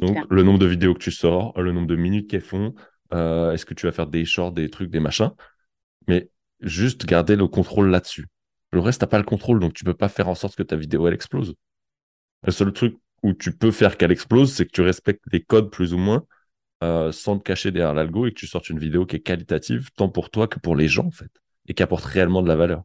Donc, 0.00 0.18
le 0.30 0.42
nombre 0.42 0.58
de 0.58 0.66
vidéos 0.66 0.94
que 0.94 0.98
tu 0.98 1.10
sors, 1.10 1.60
le 1.60 1.72
nombre 1.72 1.86
de 1.86 1.96
minutes 1.96 2.28
qu'elles 2.28 2.40
font, 2.40 2.74
euh, 3.12 3.52
est-ce 3.52 3.64
que 3.66 3.74
tu 3.74 3.86
vas 3.86 3.92
faire 3.92 4.06
des 4.06 4.24
shorts, 4.24 4.52
des 4.52 4.70
trucs, 4.70 4.90
des 4.90 5.00
machins, 5.00 5.30
mais 6.08 6.30
juste 6.60 7.06
garder 7.06 7.36
le 7.36 7.46
contrôle 7.46 7.90
là-dessus. 7.90 8.26
Le 8.72 8.80
reste, 8.80 9.00
tu 9.00 9.04
n'as 9.04 9.08
pas 9.08 9.18
le 9.18 9.24
contrôle, 9.24 9.60
donc 9.60 9.74
tu 9.74 9.84
peux 9.84 9.94
pas 9.94 10.08
faire 10.08 10.28
en 10.28 10.34
sorte 10.34 10.56
que 10.56 10.62
ta 10.62 10.76
vidéo, 10.76 11.06
elle 11.06 11.14
explose. 11.14 11.54
Le 12.44 12.52
seul 12.52 12.72
truc 12.72 12.96
où 13.22 13.32
tu 13.32 13.52
peux 13.52 13.70
faire 13.70 13.96
qu'elle 13.96 14.12
explose, 14.12 14.52
c'est 14.52 14.66
que 14.66 14.72
tu 14.72 14.82
respectes 14.82 15.22
les 15.32 15.42
codes 15.42 15.70
plus 15.70 15.94
ou 15.94 15.98
moins, 15.98 16.26
euh, 16.82 17.12
sans 17.12 17.38
te 17.38 17.44
cacher 17.44 17.70
derrière 17.70 17.94
l'algo 17.94 18.26
et 18.26 18.30
que 18.30 18.38
tu 18.38 18.46
sortes 18.46 18.68
une 18.68 18.78
vidéo 18.78 19.06
qui 19.06 19.16
est 19.16 19.20
qualitative, 19.20 19.90
tant 19.96 20.08
pour 20.08 20.30
toi 20.30 20.48
que 20.48 20.58
pour 20.58 20.76
les 20.76 20.88
gens, 20.88 21.06
en 21.06 21.10
fait, 21.10 21.30
et 21.66 21.74
qui 21.74 21.82
apporte 21.82 22.04
réellement 22.04 22.42
de 22.42 22.48
la 22.48 22.56
valeur. 22.56 22.82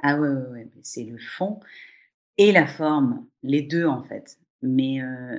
Ah 0.00 0.16
ouais. 0.16 0.68
c'est 0.82 1.04
le 1.04 1.18
fond 1.18 1.60
et 2.38 2.52
la 2.52 2.66
forme, 2.66 3.26
les 3.42 3.62
deux, 3.62 3.84
en 3.84 4.02
fait. 4.04 4.38
Mais 4.62 5.02
euh, 5.02 5.38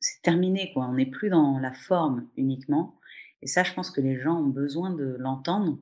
c'est 0.00 0.22
terminé, 0.22 0.70
quoi. 0.72 0.86
On 0.86 0.94
n'est 0.94 1.06
plus 1.06 1.28
dans 1.28 1.58
la 1.58 1.72
forme 1.72 2.26
uniquement. 2.36 2.98
Et 3.42 3.48
ça, 3.48 3.64
je 3.64 3.74
pense 3.74 3.90
que 3.90 4.00
les 4.00 4.18
gens 4.20 4.38
ont 4.38 4.48
besoin 4.48 4.90
de 4.90 5.16
l'entendre 5.18 5.78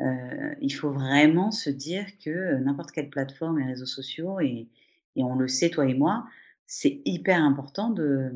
euh, 0.00 0.54
il 0.60 0.70
faut 0.70 0.90
vraiment 0.90 1.50
se 1.50 1.70
dire 1.70 2.06
que 2.24 2.56
n'importe 2.58 2.90
quelle 2.90 3.10
plateforme 3.10 3.60
et 3.60 3.64
réseaux 3.64 3.86
sociaux, 3.86 4.40
et, 4.40 4.68
on 5.16 5.36
le 5.36 5.46
sait, 5.46 5.70
toi 5.70 5.86
et 5.86 5.94
moi, 5.94 6.26
c'est 6.66 7.00
hyper 7.04 7.40
important 7.42 7.90
de, 7.90 8.32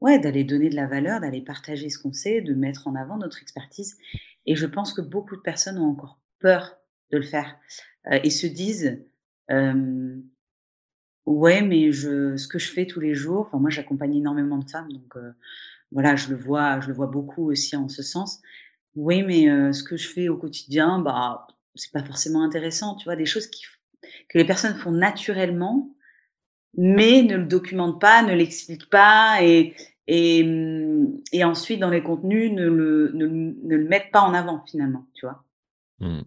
ouais, 0.00 0.18
d'aller 0.18 0.44
donner 0.44 0.68
de 0.68 0.76
la 0.76 0.86
valeur, 0.86 1.20
d'aller 1.20 1.40
partager 1.40 1.88
ce 1.88 1.98
qu'on 1.98 2.12
sait, 2.12 2.42
de 2.42 2.52
mettre 2.54 2.86
en 2.86 2.94
avant 2.94 3.16
notre 3.16 3.40
expertise. 3.40 3.96
Et 4.44 4.56
je 4.56 4.66
pense 4.66 4.92
que 4.92 5.00
beaucoup 5.00 5.36
de 5.36 5.40
personnes 5.40 5.78
ont 5.78 5.88
encore 5.88 6.20
peur 6.38 6.76
de 7.12 7.16
le 7.16 7.24
faire 7.24 7.56
euh, 8.12 8.20
et 8.22 8.30
se 8.30 8.46
disent, 8.46 9.02
ouais, 11.26 11.62
mais 11.62 11.92
je, 11.92 12.36
ce 12.36 12.48
que 12.48 12.58
je 12.58 12.70
fais 12.70 12.86
tous 12.86 13.00
les 13.00 13.14
jours, 13.14 13.46
enfin 13.46 13.58
moi 13.58 13.70
j'accompagne 13.70 14.16
énormément 14.16 14.58
de 14.58 14.68
femmes, 14.68 14.92
donc 14.92 15.16
euh, 15.16 15.32
voilà, 15.92 16.16
je 16.16 16.28
le 16.28 16.36
vois, 16.36 16.80
je 16.80 16.88
le 16.88 16.94
vois 16.94 17.06
beaucoup 17.06 17.50
aussi 17.50 17.76
en 17.76 17.88
ce 17.88 18.02
sens. 18.02 18.40
Oui, 18.96 19.22
mais 19.22 19.72
ce 19.72 19.82
que 19.82 19.96
je 19.96 20.08
fais 20.08 20.28
au 20.28 20.36
quotidien, 20.36 20.98
bah, 20.98 21.46
c'est 21.74 21.92
pas 21.92 22.04
forcément 22.04 22.42
intéressant, 22.42 22.96
tu 22.96 23.04
vois? 23.04 23.16
Des 23.16 23.26
choses 23.26 23.46
qui 23.46 23.64
que 24.28 24.38
les 24.38 24.44
personnes 24.44 24.74
font 24.76 24.92
naturellement, 24.92 25.94
mais 26.76 27.22
ne 27.22 27.36
le 27.36 27.44
documentent 27.46 28.00
pas, 28.00 28.22
ne 28.22 28.34
l'expliquent 28.34 28.90
pas 28.90 29.38
et 29.42 29.74
et 30.06 30.42
mmh, 30.44 31.20
et 31.32 31.44
ensuite 31.44 31.80
dans 31.80 31.90
les 31.90 32.02
contenus 32.02 32.52
ne 32.52 32.66
le 32.68 33.12
ne 33.14 33.26
ne 33.26 33.76
le 33.76 33.84
mettent 33.84 34.10
pas 34.10 34.22
en 34.22 34.34
avant 34.34 34.64
finalement, 34.66 35.06
tu 35.14 35.26
vois? 35.26 35.44
Mmh. 36.00 36.22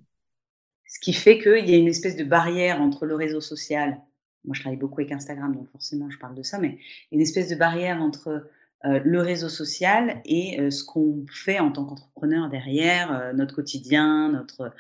Ce 0.88 1.00
qui 1.00 1.14
fait 1.14 1.40
qu'il 1.40 1.70
y 1.70 1.74
a 1.74 1.78
une 1.78 1.88
espèce 1.88 2.16
de 2.16 2.24
barrière 2.24 2.82
entre 2.82 3.06
le 3.06 3.16
réseau 3.16 3.42
social 3.42 4.00
moi 4.46 4.54
je 4.54 4.62
travaille 4.62 4.78
beaucoup 4.80 5.00
avec 5.00 5.12
Instagram, 5.12 5.56
donc 5.56 5.70
forcément 5.72 6.10
je 6.10 6.18
parle 6.18 6.36
de 6.36 6.44
ça, 6.44 6.60
mais 6.60 6.78
une 7.12 7.22
espèce 7.22 7.50
de 7.50 7.56
barrière 7.56 8.02
entre 8.02 8.50
euh, 8.86 9.00
le 9.04 9.22
réseau 9.22 9.48
social 9.48 10.22
et 10.26 10.60
euh, 10.60 10.70
ce 10.70 10.84
qu'on 10.84 11.26
fait 11.32 11.60
en 11.60 11.72
tant 11.72 11.86
qu'entrepreneur 11.86 12.50
derrière, 12.50 13.14
euh, 13.14 13.32
notre 13.32 13.56
quotidien, 13.56 14.30
notre 14.30 14.74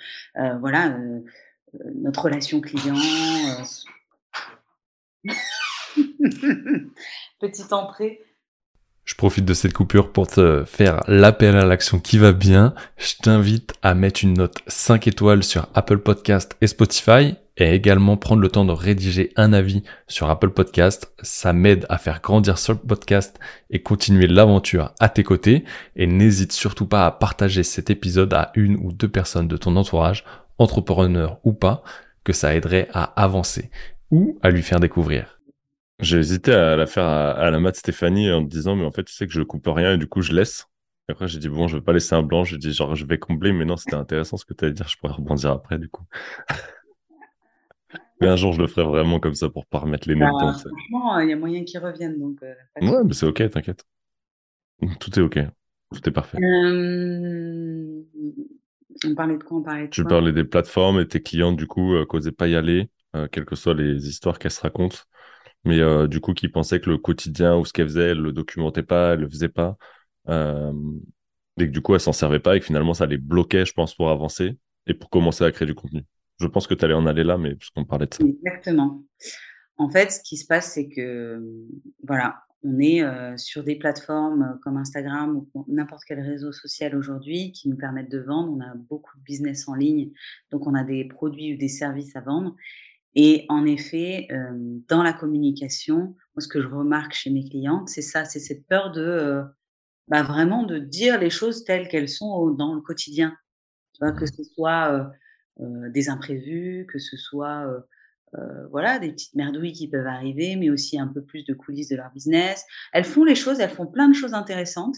voilà, 0.60 0.98
notre 1.96 2.24
relation 2.24 2.60
client. 2.60 2.96
Petite 7.40 7.72
entrée. 7.72 8.20
Je 9.06 9.16
profite 9.16 9.46
de 9.46 9.54
cette 9.54 9.74
coupure 9.74 10.12
pour 10.12 10.28
te 10.28 10.64
faire 10.66 11.02
l'appel 11.08 11.56
à 11.56 11.66
l'action 11.66 12.00
qui 12.00 12.18
va 12.18 12.32
bien. 12.34 12.74
Je 12.98 13.16
t'invite 13.22 13.74
à 13.82 13.96
mettre 13.96 14.24
une 14.24 14.34
note 14.34 14.58
5 14.68 15.08
étoiles 15.08 15.44
sur 15.44 15.68
Apple 15.76 16.00
Podcast 16.00 16.56
et 16.62 16.68
Spotify 16.68 17.36
et 17.58 17.74
également 17.74 18.18
prendre 18.18 18.42
le 18.42 18.50
temps 18.50 18.66
de 18.66 18.72
rédiger 18.72 19.32
un 19.36 19.54
avis 19.54 19.84
sur 20.08 20.30
Apple 20.30 20.50
Podcast. 20.50 21.14
Ça 21.22 21.54
m'aide 21.54 21.86
à 21.90 21.98
faire 21.98 22.22
grandir 22.22 22.58
ce 22.58 22.72
podcast 22.72 23.40
et 23.70 23.82
continuer 23.82 24.28
l'aventure 24.28 24.94
à 25.00 25.10
tes 25.10 25.24
côtés. 25.24 25.64
Et 25.96 26.08
n'hésite 26.08 26.52
surtout 26.52 26.88
pas 26.88 27.06
à 27.06 27.12
partager 27.12 27.64
cet 27.64 27.90
épisode 27.90 28.34
à 28.34 28.52
une 28.56 28.78
ou 28.78 28.92
deux 28.92 29.08
personnes 29.08 29.48
de 29.48 29.58
ton 29.58 29.76
entourage, 29.76 30.24
entrepreneur 30.58 31.40
ou 31.44 31.54
pas, 31.54 31.84
que 32.24 32.34
ça 32.34 32.56
aiderait 32.56 32.88
à 32.94 33.04
avancer 33.22 33.70
ou 34.12 34.40
à 34.42 34.50
lui 34.50 34.62
faire 34.62 34.80
découvrir. 34.80 35.40
J'ai 36.00 36.18
hésité 36.18 36.54
à 36.54 36.76
la 36.76 36.86
faire 36.86 37.06
à, 37.06 37.50
la 37.50 37.60
mat 37.60 37.76
Stéphanie 37.76 38.32
en 38.32 38.42
me 38.42 38.48
disant, 38.48 38.76
mais 38.76 38.84
en 38.84 38.92
fait, 38.92 39.04
tu 39.04 39.14
sais 39.14 39.28
que 39.28 39.34
je 39.34 39.42
coupe 39.42 39.68
rien 39.68 39.94
et 39.94 39.98
du 39.98 40.08
coup, 40.08 40.22
je 40.22 40.34
laisse. 40.34 40.68
Et 41.08 41.12
après, 41.12 41.28
j'ai 41.28 41.40
dit, 41.40 41.50
bon, 41.50 41.68
je 41.68 41.78
vais 41.78 41.84
pas 41.84 41.94
laisser 41.94 42.16
un 42.16 42.24
blanc. 42.24 42.44
J'ai 42.44 42.58
dit, 42.58 42.74
genre, 42.74 42.96
je 42.96 43.06
vais 43.06 43.20
combler, 43.20 43.54
mais 43.54 43.66
non, 43.66 43.78
c'était 43.78 43.96
intéressant 43.96 44.38
ce 44.38 44.46
que 44.46 44.54
tu 44.54 44.66
allais 44.66 44.74
dire. 44.74 44.88
Je 44.88 44.98
pourrais 44.98 45.14
rebondir 45.14 45.52
après, 45.52 45.78
du 45.78 45.90
coup. 45.90 46.04
Mais 48.24 48.30
un 48.30 48.36
jour, 48.36 48.54
je 48.54 48.62
le 48.62 48.68
ferai 48.68 48.86
vraiment 48.86 49.20
comme 49.20 49.36
ça 49.36 49.50
pour 49.50 49.66
pas 49.66 49.80
remettre 49.80 50.08
les 50.08 50.16
notes 50.16 50.30
bah, 50.30 50.54
Franchement, 50.54 51.20
il 51.20 51.30
y 51.30 51.34
a 51.34 51.36
moyen 51.36 51.64
qu'ils 51.64 51.80
reviennent. 51.80 52.20
Donc, 52.20 52.38
euh, 52.44 52.54
ouais, 52.82 53.04
mais 53.06 53.14
c'est 53.14 53.26
ok, 53.26 53.50
t'inquiète. 53.50 53.86
Tout 55.00 55.20
est 55.20 55.22
ok. 55.22 55.40
Tout 55.94 56.10
est 56.10 56.12
parfait. 56.12 56.38
on 59.06 59.16
parlait 59.16 59.38
de 59.38 59.44
quoi? 59.44 59.58
On 59.58 59.62
parlait 59.62 59.86
de 59.86 59.90
Tu 59.90 60.04
parlais 60.04 60.32
des 60.32 60.44
plateformes 60.44 61.00
et 61.00 61.08
tes 61.08 61.22
clientes, 61.22 61.58
du 61.58 61.68
coup, 61.68 61.94
n'osaient 61.94 62.32
pas 62.32 62.48
y 62.48 62.56
aller, 62.56 62.90
quelles 63.32 63.46
que 63.46 63.56
soient 63.56 63.76
les 63.76 64.08
histoires 64.08 64.40
qu'elles 64.40 64.52
se 64.52 64.62
racontent. 64.62 64.98
Mais 65.66 65.80
du 66.08 66.20
coup, 66.20 66.34
qui 66.34 66.50
pensaient 66.50 66.80
que 66.80 66.90
le 66.90 66.98
quotidien 66.98 67.58
ou 67.58 67.66
ce 67.66 67.74
qu'elles 67.74 67.88
faisaient, 67.88 68.10
elles 68.10 68.22
le 68.22 68.32
documentaient 68.32 68.84
pas, 68.84 69.14
elles 69.14 69.22
le 69.22 69.30
faisaient 69.30 69.50
pas. 69.50 69.78
et 70.28 71.68
que 71.68 71.72
du 71.72 71.82
coup, 71.82 71.94
elles 71.94 72.02
s'en 72.02 72.14
servaient 72.14 72.40
pas 72.40 72.56
et 72.56 72.60
que 72.60 72.66
finalement, 72.66 72.94
ça 72.94 73.06
les 73.06 73.18
bloquait, 73.18 73.66
je 73.66 73.74
pense, 73.74 73.94
pour 73.96 74.10
avancer 74.10 74.58
et 74.88 74.94
pour 74.94 75.10
commencer 75.10 75.44
à 75.44 75.52
créer 75.52 75.68
du 75.68 75.76
contenu. 75.76 76.04
Je 76.40 76.48
pense 76.48 76.68
que 76.68 76.74
tu 76.74 76.84
allais 76.86 76.94
en 76.94 77.06
aller 77.06 77.24
là, 77.24 77.38
mais 77.38 77.56
puisqu'on 77.56 77.86
parlait 77.86 78.08
de 78.08 78.14
ça. 78.14 78.24
Exactement. 78.24 79.04
En 79.78 79.90
fait, 79.90 80.12
ce 80.12 80.22
qui 80.24 80.38
se 80.38 80.46
passe, 80.46 80.74
c'est 80.74 80.88
que, 80.90 81.42
voilà, 82.04 82.44
on 82.64 82.80
est 82.80 83.04
sur 83.38 83.64
des 83.64 83.76
plateformes 83.76 84.58
comme 84.64 84.78
Instagram 84.78 85.46
ou 85.54 85.66
n'importe 85.68 86.04
quel 86.08 86.22
réseau 86.22 86.52
social 86.52 86.96
aujourd'hui 86.96 87.52
qui 87.52 87.70
nous 87.70 87.76
permettent 87.76 88.12
de 88.12 88.20
vendre. 88.20 88.54
On 88.54 88.62
a 88.62 88.74
beaucoup 88.76 89.18
de 89.18 89.24
business 89.24 89.68
en 89.68 89.76
ligne, 89.76 90.12
donc 90.52 90.66
on 90.68 90.74
a 90.74 90.84
des 90.84 91.06
produits 91.06 91.56
ou 91.56 91.58
des 91.58 91.68
services 91.68 92.16
à 92.16 92.22
vendre. 92.22 92.56
Et 93.16 93.46
en 93.50 93.66
effet, 93.66 94.28
dans 94.88 95.04
la 95.04 95.14
communication, 95.14 96.16
moi, 96.36 96.40
ce 96.40 96.48
que 96.48 96.62
je 96.62 96.68
remarque 96.68 97.14
chez 97.14 97.30
mes 97.30 97.48
clientes, 97.48 97.90
c'est 97.90 98.02
ça, 98.02 98.26
c'est 98.26 98.40
cette 98.40 98.66
peur 98.68 98.92
de 98.92 99.44
bah, 100.08 100.24
vraiment 100.24 100.64
de 100.64 100.80
dire 100.80 101.20
les 101.20 101.30
choses 101.30 101.64
telles 101.64 101.88
qu'elles 101.88 102.10
sont 102.10 102.50
dans 102.52 102.76
le 102.76 102.82
quotidien. 102.82 103.36
Tu 103.94 104.00
vois, 104.04 104.14
que 104.14 104.26
ce 104.26 104.44
soit 104.44 105.12
des 105.60 106.10
imprévus, 106.10 106.88
que 106.92 107.00
ce 107.00 107.18
soit 107.18 107.66
voilà 108.72 108.98
des 108.98 109.12
petites 109.12 109.36
merdouilles 109.36 109.74
qui 109.74 109.88
peuvent 109.88 110.08
arriver, 110.08 110.56
mais 110.56 110.70
aussi 110.70 111.00
un 111.00 111.08
peu 111.08 111.22
plus 111.24 111.44
de 111.46 111.54
coulisses 111.54 111.90
de 111.90 111.96
leur 111.96 112.12
business. 112.12 112.66
Elles 112.92 113.06
font 113.06 113.24
les 113.24 113.36
choses, 113.36 113.60
elles 113.60 113.70
font 113.70 113.86
plein 113.86 114.08
de 114.08 114.16
choses 114.16 114.34
intéressantes 114.34 114.98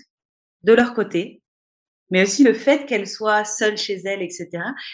de 0.64 0.74
leur 0.74 0.94
côté, 0.94 1.42
mais 2.10 2.24
aussi 2.24 2.44
le 2.44 2.54
fait 2.54 2.86
qu'elles 2.86 3.10
soient 3.10 3.44
seules 3.44 3.78
chez 3.78 3.96
elles, 4.06 4.22
etc. 4.22 4.50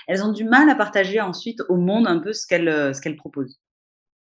Elles 0.07 0.23
ont 0.23 0.31
du 0.31 0.43
mal 0.43 0.69
à 0.69 0.75
partager 0.75 1.21
ensuite 1.21 1.61
au 1.69 1.75
monde 1.77 2.07
un 2.07 2.19
peu 2.19 2.33
ce 2.33 2.47
qu'elles 2.47 2.95
ce 2.95 2.99
qu'elles 2.99 3.15
proposent, 3.15 3.59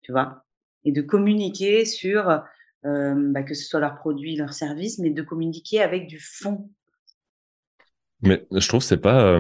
tu 0.02 0.12
vois, 0.12 0.46
et 0.84 0.92
de 0.92 1.02
communiquer 1.02 1.86
sur 1.86 2.42
bah, 2.84 3.44
que 3.44 3.54
ce 3.54 3.66
soit 3.66 3.80
leurs 3.80 3.98
produits, 3.98 4.36
leurs 4.36 4.54
services, 4.54 4.98
mais 4.98 5.12
de 5.12 5.22
communiquer 5.22 5.82
avec 5.82 6.08
du 6.08 6.20
fond. 6.20 6.72
Mais 8.24 8.48
je 8.52 8.68
trouve 8.68 8.82
c'est 8.82 8.98
pas 8.98 9.40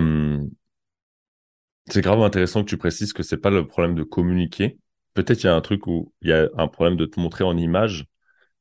c'est 1.89 2.01
grave 2.01 2.21
intéressant 2.21 2.63
que 2.63 2.69
tu 2.69 2.77
précises 2.77 3.13
que 3.13 3.23
c'est 3.23 3.37
pas 3.37 3.49
le 3.49 3.67
problème 3.67 3.95
de 3.95 4.03
communiquer. 4.03 4.77
Peut-être 5.13 5.43
il 5.43 5.47
y 5.47 5.49
a 5.49 5.55
un 5.55 5.61
truc 5.61 5.87
où 5.87 6.13
il 6.21 6.29
y 6.29 6.33
a 6.33 6.49
un 6.57 6.67
problème 6.67 6.97
de 6.97 7.05
te 7.05 7.19
montrer 7.19 7.43
en 7.43 7.57
image. 7.57 8.05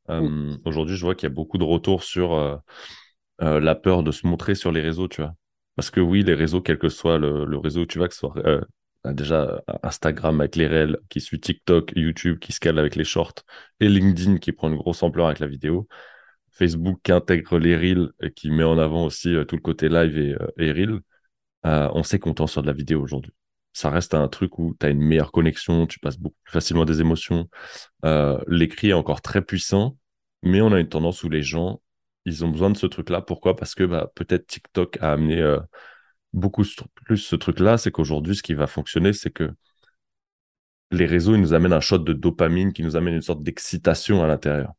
Mmh. 0.09 0.57
Aujourd'hui, 0.65 0.97
je 0.97 1.05
vois 1.05 1.15
qu'il 1.15 1.29
y 1.29 1.33
a 1.33 1.35
beaucoup 1.35 1.59
de 1.59 1.65
retours 1.65 2.03
sur 2.03 2.61
la 3.39 3.75
peur 3.77 4.03
de 4.03 4.11
se 4.11 4.27
montrer 4.27 4.57
sur 4.57 4.73
les 4.73 4.81
réseaux, 4.81 5.07
tu 5.07 5.23
vois. 5.23 5.35
Parce 5.77 5.91
que 5.91 6.01
oui, 6.01 6.23
les 6.23 6.35
réseaux, 6.35 6.61
quel 6.61 6.79
que 6.79 6.89
soit 6.89 7.19
le, 7.19 7.57
réseau 7.57 7.83
où 7.83 7.87
tu 7.87 7.99
vas, 7.99 8.09
que 8.09 8.15
ce 8.15 8.21
soit 8.21 8.35
bah, 9.05 9.15
déjà 9.15 9.63
Instagram 9.83 10.41
avec 10.41 10.57
les 10.57 10.67
réels, 10.67 10.99
qui 11.09 11.21
suit 11.21 11.41
TikTok, 11.41 11.93
YouTube 11.97 12.39
qui 12.39 12.53
scale 12.53 12.79
avec 12.79 12.97
les 12.97 13.05
shorts, 13.05 13.45
et 13.81 13.89
LinkedIn 13.89 14.39
qui 14.39 14.53
prend 14.53 14.69
une 14.69 14.77
grosse 14.77 15.03
ampleur 15.03 15.27
avec 15.27 15.39
la 15.39 15.47
vidéo, 15.47 15.89
Facebook 16.51 17.01
qui 17.03 17.13
intègre 17.13 17.59
les 17.59 17.77
reels 17.77 18.11
et 18.21 18.31
qui 18.33 18.51
met 18.51 18.65
en 18.65 18.79
avant 18.79 19.07
aussi 19.07 19.35
tout 19.49 19.57
le 19.57 19.63
côté 19.63 19.89
live 19.89 20.19
et, 20.19 20.37
et 20.59 20.73
reels. 20.73 21.01
Euh, 21.67 21.89
on 21.95 22.03
sait 22.03 22.19
qu'on 22.19 22.35
tend 22.35 22.47
sur 22.47 22.63
de 22.63 22.67
la 22.67 22.73
vidéo 22.73 23.03
aujourd'hui. 23.03 23.33
Ça 23.73 23.91
reste 23.91 24.15
un 24.15 24.27
truc 24.29 24.59
où 24.59 24.75
tu 24.79 24.87
as 24.87 24.91
une 24.91 25.01
meilleure 25.01 25.33
connexion, 25.33 25.87
tu 25.87 25.99
passes 26.01 26.19
beaucoup 26.19 26.37
plus 26.45 26.53
facilement 26.53 26.85
des 26.85 27.01
émotions. 27.01 27.49
Euh, 28.05 28.39
l'écrit 28.49 28.91
est 28.91 28.95
encore 28.95 29.23
très 29.23 29.43
puissant, 29.43 29.97
mais 30.43 30.61
on 30.61 30.73
a 30.73 30.81
une 30.81 30.89
tendance 30.89 31.23
où 31.23 31.29
les 31.29 31.43
gens, 31.43 31.81
ils 32.25 32.45
ont 32.45 32.49
besoin 32.49 32.71
de 32.71 32.77
ce 32.77 32.87
truc-là. 32.87 33.23
Pourquoi? 33.23 33.57
Parce 33.57 33.75
que 33.75 33.85
bah, 33.85 34.11
peut-être 34.15 34.47
TikTok 34.47 34.99
a 35.01 35.13
amené 35.13 35.41
euh, 35.41 35.61
beaucoup 36.33 36.65
plus 37.05 37.19
ce 37.19 37.37
truc-là. 37.37 37.79
C'est 37.79 37.93
qu'aujourd'hui, 37.93 38.37
ce 38.37 38.43
qui 38.43 38.55
va 38.55 38.67
fonctionner, 38.67 39.13
c'est 39.13 39.31
que 39.31 39.53
les 40.91 41.07
réseaux, 41.07 41.35
ils 41.35 41.41
nous 41.41 41.55
amènent 41.55 41.73
un 41.73 41.81
shot 41.81 41.99
de 41.99 42.13
dopamine 42.13 42.73
qui 42.73 42.83
nous 42.83 42.97
amène 42.97 43.15
une 43.15 43.23
sorte 43.23 43.43
d'excitation 43.43 44.23
à 44.23 44.27
l'intérieur. 44.27 44.73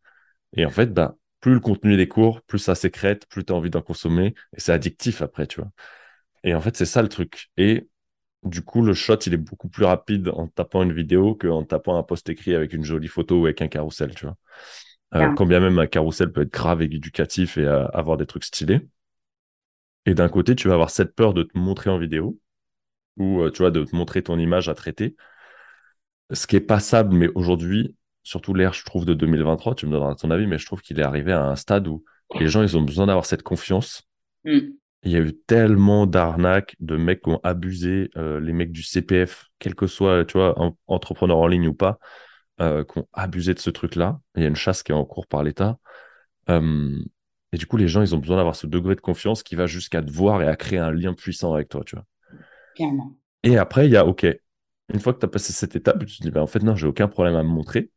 Et 0.56 0.66
en 0.66 0.70
fait, 0.70 0.94
bah, 0.94 1.16
plus 1.40 1.54
le 1.54 1.60
contenu 1.60 2.00
est 2.00 2.08
court, 2.08 2.42
plus 2.44 2.60
ça 2.60 2.76
sécrète, 2.76 3.28
plus 3.28 3.46
tu 3.46 3.54
as 3.54 3.56
envie 3.56 3.70
d'en 3.70 3.82
consommer. 3.82 4.36
Et 4.56 4.60
c'est 4.60 4.74
addictif 4.74 5.22
après, 5.22 5.48
tu 5.48 5.62
vois. 5.62 5.72
Et 6.44 6.54
en 6.56 6.62
fait, 6.62 6.76
c'est 6.76 6.86
ça 6.86 7.02
le 7.02 7.10
truc. 7.10 7.50
Et 7.58 7.88
du 8.44 8.64
coup, 8.64 8.82
le 8.82 8.94
shot, 8.94 9.18
il 9.28 9.34
est 9.34 9.38
beaucoup 9.38 9.70
plus 9.70 9.86
rapide 9.86 10.30
en 10.30 10.48
tapant 10.48 10.84
une 10.84 10.94
vidéo 10.94 11.36
qu'en 11.36 11.64
tapant 11.64 11.98
un 11.98 12.04
post 12.04 12.28
écrit 12.30 12.56
avec 12.56 12.74
une 12.74 12.84
jolie 12.84 13.08
photo 13.08 13.42
ou 13.42 13.46
avec 13.46 13.62
un 13.62 13.68
carrousel, 13.68 14.16
tu 14.16 14.26
vois. 14.26 14.38
Euh, 15.14 15.34
quand 15.34 15.46
bien 15.46 15.60
même 15.60 15.78
un 15.78 15.88
carrousel 15.88 16.32
peut 16.32 16.42
être 16.42 16.54
grave 16.54 16.82
et 16.82 16.86
éducatif 16.86 17.58
et 17.58 17.66
euh, 17.66 17.86
avoir 17.88 18.18
des 18.18 18.26
trucs 18.26 18.46
stylés. 18.46 18.88
Et 20.06 20.16
d'un 20.16 20.30
côté, 20.30 20.56
tu 20.56 20.68
vas 20.68 20.74
avoir 20.74 20.90
cette 20.90 21.14
peur 21.16 21.34
de 21.34 21.44
te 21.44 21.58
montrer 21.58 21.90
en 21.90 21.98
vidéo 22.00 22.40
ou 23.18 23.42
euh, 23.42 23.52
tu 23.52 23.60
vois, 23.60 23.72
de 23.72 23.84
te 23.84 23.96
montrer 23.96 24.24
ton 24.24 24.40
image 24.40 24.70
à 24.70 24.74
traiter. 24.74 25.16
Ce 26.32 26.48
qui 26.48 26.56
est 26.56 26.62
passable, 26.62 27.14
mais 27.14 27.30
aujourd'hui, 27.36 27.96
surtout 28.24 28.54
l'ère, 28.54 28.74
je 28.74 28.86
trouve, 28.86 29.06
de 29.06 29.14
2023, 29.14 29.76
tu 29.76 29.86
me 29.86 29.92
donneras 29.92 30.16
ton 30.16 30.32
avis, 30.32 30.48
mais 30.48 30.58
je 30.58 30.66
trouve 30.66 30.82
qu'il 30.82 31.00
est 31.00 31.04
arrivé 31.04 31.34
à 31.34 31.44
un 31.44 31.56
stade 31.56 31.88
où 31.88 32.04
les 32.40 32.48
gens, 32.48 32.64
ils 32.64 32.78
ont 32.78 32.82
besoin 32.82 33.08
d'avoir 33.08 33.26
cette 33.26 33.44
confiance. 33.44 34.04
Mm. 34.46 34.70
Il 35.04 35.12
y 35.12 35.16
a 35.16 35.20
eu 35.20 35.34
tellement 35.34 36.06
d'arnaques, 36.06 36.76
de 36.80 36.96
mecs 36.96 37.24
qui 37.24 37.30
ont 37.30 37.40
abusé, 37.44 38.12
euh, 38.18 38.40
les 38.40 38.54
mecs 38.54 38.72
du 38.72 38.84
CPF, 38.84 39.48
quel 39.60 39.74
que 39.76 39.88
soit, 39.88 40.26
tu 40.26 40.38
vois, 40.38 40.56
entrepreneur 40.88 41.38
en 41.38 41.48
ligne 41.48 41.68
ou 41.68 41.74
pas, 41.74 41.98
euh, 42.62 42.84
qui 42.84 43.00
ont 43.00 43.08
abusé 43.14 43.54
de 43.54 43.60
ce 43.60 43.72
truc-là. 43.72 44.20
Il 44.36 44.44
y 44.44 44.46
a 44.46 44.50
une 44.50 44.56
chasse 44.56 44.84
qui 44.84 44.92
est 44.92 44.96
en 44.96 45.06
cours 45.06 45.28
par 45.28 45.44
l'État. 45.44 45.78
et 46.50 47.58
du 47.58 47.66
coup, 47.66 47.78
les 47.78 47.88
gens, 47.88 48.02
ils 48.02 48.16
ont 48.16 48.18
besoin 48.20 48.38
d'avoir 48.38 48.56
ce 48.56 48.68
degré 48.68 48.96
de 48.96 49.02
confiance 49.02 49.44
qui 49.44 49.56
va 49.56 49.68
jusqu'à 49.68 50.02
te 50.02 50.12
voir 50.12 50.42
et 50.42 50.48
à 50.48 50.56
créer 50.56 50.80
un 50.80 50.92
lien 50.92 51.14
puissant 51.14 51.54
avec 51.54 51.70
toi, 51.70 51.84
tu 51.86 51.96
vois. 51.96 52.06
Et 53.44 53.58
après, 53.58 53.88
il 53.88 53.92
y 53.92 53.98
a, 53.98 54.06
OK, 54.06 54.26
une 54.94 55.00
fois 55.00 55.14
que 55.14 55.20
tu 55.20 55.26
as 55.26 55.30
passé 55.30 55.54
cette 55.54 55.76
étape, 55.76 56.06
tu 56.06 56.18
te 56.18 56.24
dis, 56.24 56.32
bah, 56.32 56.42
en 56.42 56.48
fait, 56.48 56.64
non, 56.64 56.76
j'ai 56.76 56.88
aucun 56.88 57.08
problème 57.08 57.36
à 57.36 57.44
me 57.44 57.50
montrer. 57.50 57.92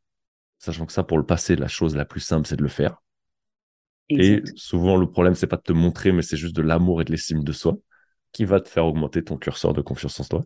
Sachant 0.58 0.87
que 0.87 0.92
ça, 0.92 1.04
pour 1.04 1.18
le 1.18 1.26
passé, 1.26 1.56
la 1.56 1.68
chose 1.68 1.96
la 1.96 2.06
plus 2.06 2.20
simple, 2.20 2.49
c'est 2.49 2.56
de 2.56 2.62
le 2.62 2.68
faire. 2.68 3.02
Et 4.11 4.42
souvent, 4.54 4.96
le 4.96 5.11
problème, 5.11 5.34
c'est 5.34 5.46
pas 5.46 5.56
de 5.56 5.62
te 5.62 5.73
montrer, 5.73 6.12
mais 6.12 6.23
c'est 6.23 6.37
juste 6.37 6.54
de 6.54 6.62
l'amour 6.62 7.00
et 7.00 7.04
de 7.04 7.11
l'estime 7.11 7.42
de 7.42 7.52
soi 7.52 7.76
qui 8.32 8.44
va 8.44 8.61
te 8.61 8.68
faire 8.68 8.84
augmenter 8.84 9.23
ton 9.23 9.38
curseur 9.38 9.73
de 9.73 9.80
confiance 9.80 10.20
en 10.20 10.25
toi. 10.25 10.44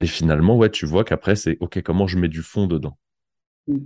et 0.00 0.06
finalement, 0.06 0.56
ouais, 0.56 0.70
tu 0.70 0.86
vois 0.86 1.04
qu'après, 1.04 1.36
c'est 1.36 1.58
OK, 1.60 1.82
comment 1.82 2.06
je 2.06 2.18
mets 2.18 2.28
du 2.28 2.42
fond 2.42 2.66
dedans? 2.66 2.98
Mmh. 3.66 3.78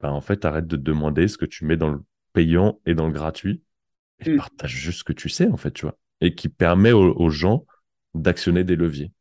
ben, 0.00 0.10
En 0.10 0.20
fait, 0.20 0.44
arrête 0.44 0.66
de 0.66 0.76
te 0.76 0.82
demander 0.82 1.28
ce 1.28 1.38
que 1.38 1.44
tu 1.44 1.64
mets 1.64 1.76
dans 1.76 1.90
le 1.90 2.02
payant 2.32 2.80
et 2.86 2.94
dans 2.94 3.06
le 3.06 3.12
gratuit 3.12 3.62
et 4.20 4.30
mmh. 4.30 4.36
partage 4.36 4.74
juste 4.74 5.00
ce 5.00 5.04
que 5.04 5.12
tu 5.12 5.28
sais, 5.28 5.48
en 5.48 5.56
fait, 5.56 5.72
tu 5.72 5.82
vois. 5.82 5.96
Et 6.20 6.34
qui 6.34 6.48
permet 6.48 6.92
aux, 6.92 7.30
gens 7.30 7.64
d'actionner 8.14 8.64
des 8.64 8.76
leviers. 8.76 9.12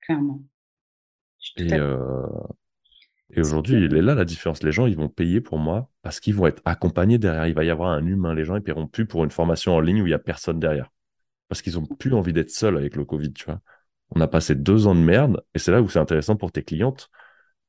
Clairement. 0.00 0.42
Et, 1.56 1.68
et 3.34 3.40
aujourd'hui, 3.40 3.82
il 3.82 3.94
est 3.94 4.02
là 4.02 4.14
la 4.14 4.26
différence. 4.26 4.62
Les 4.62 4.72
gens, 4.72 4.86
ils 4.86 4.96
vont 4.96 5.08
payer 5.08 5.40
pour 5.40 5.58
moi 5.58 5.88
parce 6.02 6.20
qu'ils 6.20 6.34
vont 6.34 6.46
être 6.46 6.60
accompagnés 6.66 7.18
derrière. 7.18 7.46
Il 7.46 7.54
va 7.54 7.64
y 7.64 7.70
avoir 7.70 7.90
un 7.90 8.04
humain. 8.06 8.34
Les 8.34 8.44
gens, 8.44 8.56
ils 8.56 8.62
paieront 8.62 8.86
plus 8.86 9.06
pour 9.06 9.24
une 9.24 9.30
formation 9.30 9.74
en 9.74 9.80
ligne 9.80 10.02
où 10.02 10.06
il 10.06 10.10
n'y 10.10 10.14
a 10.14 10.18
personne 10.18 10.60
derrière. 10.60 10.90
Parce 11.48 11.62
qu'ils 11.62 11.74
n'ont 11.74 11.86
plus 11.86 12.12
envie 12.12 12.34
d'être 12.34 12.50
seuls 12.50 12.76
avec 12.76 12.94
le 12.94 13.06
Covid, 13.06 13.32
tu 13.32 13.46
vois. 13.46 13.60
On 14.10 14.20
a 14.20 14.28
passé 14.28 14.54
deux 14.54 14.86
ans 14.86 14.94
de 14.94 15.00
merde 15.00 15.42
et 15.54 15.58
c'est 15.58 15.72
là 15.72 15.80
où 15.80 15.88
c'est 15.88 15.98
intéressant 15.98 16.36
pour 16.36 16.52
tes 16.52 16.62
clientes. 16.62 17.08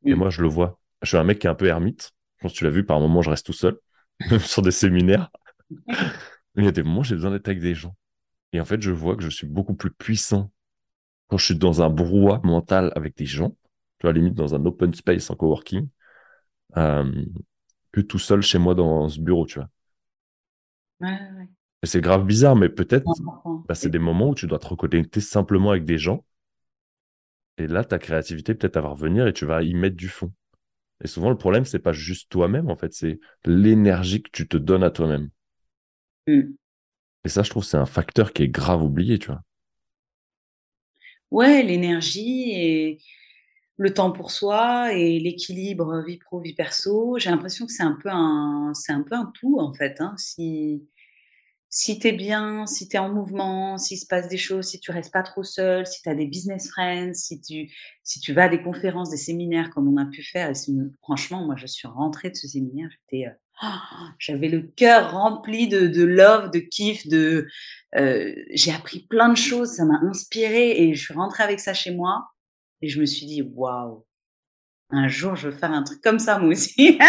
Et 0.05 0.15
moi, 0.15 0.29
je 0.29 0.41
le 0.41 0.49
vois. 0.49 0.79
Je 1.01 1.07
suis 1.07 1.17
un 1.17 1.23
mec 1.23 1.39
qui 1.39 1.47
est 1.47 1.49
un 1.49 1.55
peu 1.55 1.67
ermite. 1.67 2.11
Je 2.37 2.43
pense 2.43 2.53
que 2.53 2.57
tu 2.57 2.63
l'as 2.65 2.69
vu, 2.69 2.85
par 2.85 2.99
moment, 2.99 3.21
je 3.21 3.29
reste 3.29 3.45
tout 3.45 3.53
seul, 3.53 3.77
sur 4.39 4.61
des 4.61 4.71
séminaires. 4.71 5.31
Il 6.55 6.65
y 6.65 6.67
a 6.67 6.71
des 6.71 6.83
moments, 6.83 7.03
j'ai 7.03 7.15
besoin 7.15 7.31
d'être 7.31 7.47
avec 7.47 7.61
des 7.61 7.73
gens. 7.73 7.95
Et 8.51 8.59
en 8.59 8.65
fait, 8.65 8.81
je 8.81 8.91
vois 8.91 9.15
que 9.15 9.23
je 9.23 9.29
suis 9.29 9.47
beaucoup 9.47 9.73
plus 9.73 9.91
puissant 9.91 10.51
quand 11.29 11.37
je 11.37 11.45
suis 11.45 11.55
dans 11.55 11.81
un 11.81 11.89
brouhaha 11.89 12.41
mental 12.43 12.91
avec 12.95 13.17
des 13.17 13.25
gens 13.25 13.55
tu 14.03 14.07
vois, 14.07 14.11
limite 14.11 14.33
dans 14.33 14.53
un 14.53 14.65
open 14.65 14.93
space 14.93 15.29
en 15.29 15.35
coworking, 15.35 15.87
euh, 16.75 17.25
que 17.93 18.01
tout 18.01 18.19
seul 18.19 18.41
chez 18.41 18.57
moi 18.57 18.75
dans 18.75 19.07
ce 19.07 19.21
bureau, 19.21 19.45
tu 19.45 19.59
vois. 19.59 19.69
Et 21.81 21.85
c'est 21.85 22.01
grave 22.01 22.25
bizarre, 22.25 22.57
mais 22.57 22.67
peut-être, 22.67 23.05
bah, 23.65 23.75
c'est 23.75 23.89
des 23.89 23.99
moments 23.99 24.31
où 24.31 24.35
tu 24.35 24.45
dois 24.45 24.59
te 24.59 24.67
reconnecter 24.67 25.21
simplement 25.21 25.69
avec 25.71 25.85
des 25.85 25.97
gens. 25.97 26.25
Et 27.57 27.67
là, 27.67 27.85
ta 27.85 27.97
créativité 27.97 28.55
peut-être 28.55 28.81
va 28.81 28.89
revenir 28.89 29.25
et 29.25 29.31
tu 29.31 29.45
vas 29.45 29.63
y 29.63 29.73
mettre 29.73 29.95
du 29.95 30.09
fond. 30.09 30.33
Et 31.01 31.07
souvent, 31.07 31.29
le 31.29 31.37
problème, 31.37 31.63
c'est 31.63 31.79
pas 31.79 31.93
juste 31.93 32.29
toi-même, 32.29 32.69
en 32.69 32.75
fait, 32.75 32.91
c'est 32.93 33.21
l'énergie 33.45 34.21
que 34.21 34.31
tu 34.33 34.49
te 34.49 34.57
donnes 34.57 34.83
à 34.83 34.91
toi-même. 34.91 35.29
Mm. 36.27 36.55
Et 37.23 37.29
ça, 37.29 37.41
je 37.41 37.49
trouve, 37.51 37.63
c'est 37.63 37.77
un 37.77 37.85
facteur 37.85 38.33
qui 38.33 38.43
est 38.43 38.49
grave 38.49 38.83
oublié, 38.83 39.17
tu 39.17 39.27
vois. 39.27 39.41
Ouais, 41.31 41.63
l'énergie 41.63 42.51
et 42.51 42.99
le 43.77 43.93
temps 43.93 44.11
pour 44.11 44.31
soi 44.31 44.93
et 44.93 45.19
l'équilibre 45.19 46.03
vie 46.05 46.17
pro 46.17 46.39
vie 46.39 46.53
perso. 46.53 47.17
J'ai 47.17 47.29
l'impression 47.29 47.65
que 47.65 47.71
c'est 47.71 47.83
un 47.83 47.97
peu 48.01 48.09
un 48.11 48.71
c'est 48.75 48.91
un 48.93 49.01
peu 49.01 49.15
un 49.15 49.31
tout 49.39 49.59
en 49.59 49.73
fait, 49.73 49.99
hein. 50.01 50.15
Si 50.17 50.87
si 51.69 51.97
tu 51.97 52.07
es 52.07 52.11
bien, 52.11 52.67
si 52.67 52.87
tu 52.87 52.97
es 52.97 52.99
en 52.99 53.09
mouvement, 53.09 53.79
s'il 53.79 53.97
se 53.97 54.05
passe 54.05 54.29
des 54.29 54.37
choses, 54.37 54.67
si 54.67 54.79
tu 54.79 54.91
restes 54.91 55.11
pas 55.11 55.23
trop 55.23 55.43
seul, 55.43 55.87
si 55.87 56.03
tu 56.03 56.09
as 56.09 56.13
des 56.15 56.27
business 56.27 56.69
friends, 56.69 57.15
si 57.15 57.41
tu 57.41 57.73
si 58.03 58.19
tu 58.19 58.33
vas 58.33 58.43
à 58.43 58.49
des 58.49 58.61
conférences, 58.61 59.09
des 59.09 59.17
séminaires 59.17 59.71
comme 59.71 59.87
on 59.87 59.97
a 59.97 60.05
pu 60.05 60.21
faire 60.23 60.49
et 60.51 60.53
franchement, 61.01 61.45
moi 61.45 61.55
je 61.57 61.67
suis 61.67 61.87
rentrée 61.87 62.29
de 62.29 62.35
ce 62.35 62.47
séminaire, 62.47 62.89
j'étais, 62.91 63.27
j'avais 64.19 64.49
le 64.49 64.61
cœur 64.61 65.11
rempli 65.13 65.67
de, 65.67 65.87
de, 65.87 66.03
love, 66.03 66.51
de 66.51 66.59
kiff, 66.59 67.07
de. 67.07 67.47
Euh, 67.95 68.33
j'ai 68.51 68.71
appris 68.71 69.01
plein 69.07 69.29
de 69.29 69.37
choses, 69.37 69.69
ça 69.69 69.85
m'a 69.85 69.99
inspiré 70.03 70.81
et 70.83 70.95
je 70.95 71.03
suis 71.03 71.13
rentrée 71.13 71.43
avec 71.43 71.59
ça 71.59 71.73
chez 71.73 71.91
moi 71.91 72.32
et 72.83 72.89
je 72.89 72.99
me 72.99 73.05
suis 73.05 73.25
dit 73.25 73.41
waouh, 73.41 74.05
un 74.89 75.07
jour 75.07 75.37
je 75.37 75.47
veux 75.47 75.55
faire 75.55 75.71
un 75.71 75.83
truc 75.83 76.01
comme 76.01 76.19
ça 76.19 76.37
moi 76.37 76.49
aussi. 76.49 76.99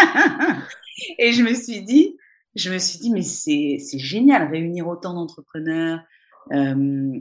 et 1.19 1.33
je 1.33 1.43
me 1.43 1.53
suis 1.53 1.83
dit, 1.83 2.17
je 2.55 2.73
me 2.73 2.79
suis 2.79 3.01
dit 3.01 3.11
mais 3.11 3.23
c'est 3.23 3.99
génial 3.99 4.49
réunir 4.49 4.87
autant 4.87 5.15
d'entrepreneurs, 5.15 6.01
euh, 6.53 7.21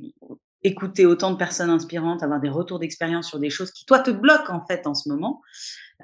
écouter 0.62 1.08
autant 1.08 1.32
de 1.32 1.38
personnes 1.38 1.72
inspirantes, 1.72 2.22
avoir 2.22 2.40
des 2.40 2.50
retours 2.50 2.78
d'expérience 2.78 3.28
sur 3.28 3.40
des 3.40 3.50
choses 3.50 3.72
qui 3.72 3.86
toi 3.86 4.00
te 4.00 4.12
bloquent 4.12 4.54
en 4.54 4.66
fait 4.68 4.86
en 4.86 4.94
ce 4.94 5.10
moment. 5.10 5.42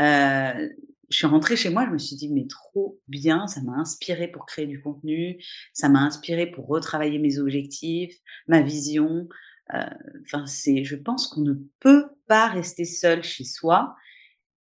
Euh, 0.02 0.70
je 1.12 1.18
suis 1.18 1.28
rentrée 1.28 1.56
chez 1.56 1.70
moi, 1.70 1.86
je 1.86 1.92
me 1.92 1.98
suis 1.98 2.16
dit, 2.16 2.30
mais 2.30 2.48
trop 2.48 3.00
bien, 3.08 3.48
ça 3.48 3.62
m'a 3.62 3.74
inspiré 3.74 4.28
pour 4.28 4.46
créer 4.46 4.66
du 4.66 4.82
contenu, 4.82 5.44
ça 5.74 5.90
m'a 5.90 6.02
inspiré 6.02 6.48
pour 6.48 6.68
retravailler 6.68 7.20
mes 7.20 7.40
objectifs, 7.40 8.16
ma 8.48 8.62
vision. 8.62 9.28
Euh, 9.74 9.84
enfin, 10.24 10.46
c'est, 10.46 10.84
je 10.84 10.96
pense 10.96 11.28
qu'on 11.28 11.42
ne 11.42 11.54
peut 11.80 12.06
pas 12.30 12.48
rester 12.48 12.86
seul 12.86 13.24
chez 13.24 13.44
soi. 13.44 13.96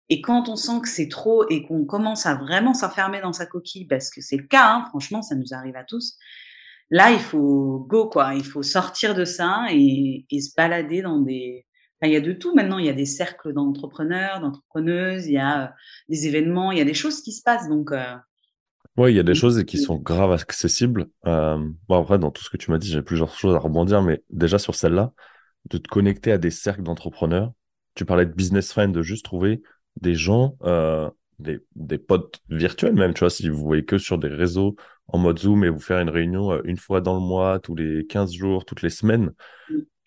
Et 0.08 0.20
quand 0.20 0.48
on 0.48 0.56
sent 0.56 0.80
que 0.82 0.88
c'est 0.88 1.08
trop 1.08 1.46
et 1.48 1.62
qu'on 1.62 1.84
commence 1.84 2.26
à 2.26 2.34
vraiment 2.34 2.74
s'enfermer 2.74 3.20
dans 3.20 3.32
sa 3.32 3.46
coquille, 3.46 3.86
parce 3.86 4.10
que 4.10 4.20
c'est 4.20 4.38
le 4.38 4.46
cas, 4.46 4.72
hein, 4.72 4.84
franchement, 4.88 5.22
ça 5.22 5.36
nous 5.36 5.52
arrive 5.52 5.76
à 5.76 5.84
tous. 5.84 6.16
Là, 6.90 7.12
il 7.12 7.20
faut 7.20 7.86
go 7.88 8.08
quoi, 8.08 8.34
il 8.34 8.44
faut 8.44 8.62
sortir 8.62 9.14
de 9.14 9.24
ça 9.24 9.66
et, 9.70 10.26
et 10.30 10.40
se 10.40 10.54
balader 10.56 11.02
dans 11.02 11.20
des 11.20 11.66
il 12.06 12.12
y 12.12 12.16
a 12.16 12.20
de 12.20 12.32
tout 12.32 12.54
maintenant. 12.54 12.78
Il 12.78 12.86
y 12.86 12.90
a 12.90 12.94
des 12.94 13.06
cercles 13.06 13.52
d'entrepreneurs, 13.52 14.40
d'entrepreneuses, 14.40 15.26
il 15.26 15.32
y 15.32 15.38
a 15.38 15.64
euh, 15.64 15.68
des 16.08 16.26
événements, 16.26 16.70
il 16.72 16.78
y 16.78 16.80
a 16.80 16.84
des 16.84 16.94
choses 16.94 17.22
qui 17.22 17.32
se 17.32 17.42
passent. 17.42 17.68
Donc, 17.68 17.92
euh, 17.92 18.14
oui, 18.96 19.12
il 19.12 19.16
y 19.16 19.20
a 19.20 19.24
des 19.24 19.34
choses 19.34 19.62
qui 19.64 19.78
sont 19.78 19.96
grave 19.96 20.32
accessibles. 20.32 21.06
Euh, 21.26 21.58
bon, 21.88 22.00
après, 22.00 22.18
dans 22.18 22.30
tout 22.30 22.42
ce 22.42 22.50
que 22.50 22.56
tu 22.56 22.70
m'as 22.70 22.78
dit, 22.78 22.88
j'ai 22.88 23.02
plusieurs 23.02 23.34
choses 23.34 23.54
à 23.54 23.58
rebondir, 23.58 24.02
mais 24.02 24.22
déjà 24.30 24.58
sur 24.58 24.74
celle-là, 24.74 25.12
de 25.66 25.78
te 25.78 25.88
connecter 25.88 26.32
à 26.32 26.38
des 26.38 26.50
cercles 26.50 26.82
d'entrepreneurs. 26.82 27.52
Tu 27.94 28.04
parlais 28.04 28.26
de 28.26 28.32
business 28.32 28.72
friend, 28.72 28.94
de 28.94 29.02
juste 29.02 29.24
trouver 29.24 29.62
des 30.00 30.14
gens, 30.14 30.56
des, 31.38 31.60
des 31.74 31.98
potes 31.98 32.40
virtuels 32.48 32.94
même, 32.94 33.14
tu 33.14 33.20
vois, 33.20 33.30
si 33.30 33.48
vous 33.48 33.64
voyez 33.64 33.84
que 33.84 33.98
sur 33.98 34.18
des 34.18 34.28
réseaux 34.28 34.76
en 35.08 35.18
mode 35.18 35.38
Zoom 35.38 35.64
et 35.64 35.68
vous 35.68 35.80
faire 35.80 36.00
une 36.00 36.10
réunion 36.10 36.62
une 36.64 36.76
fois 36.76 37.00
dans 37.00 37.14
le 37.14 37.20
mois, 37.20 37.58
tous 37.58 37.74
les 37.74 38.06
15 38.06 38.32
jours, 38.32 38.64
toutes 38.64 38.82
les 38.82 38.90
semaines, 38.90 39.32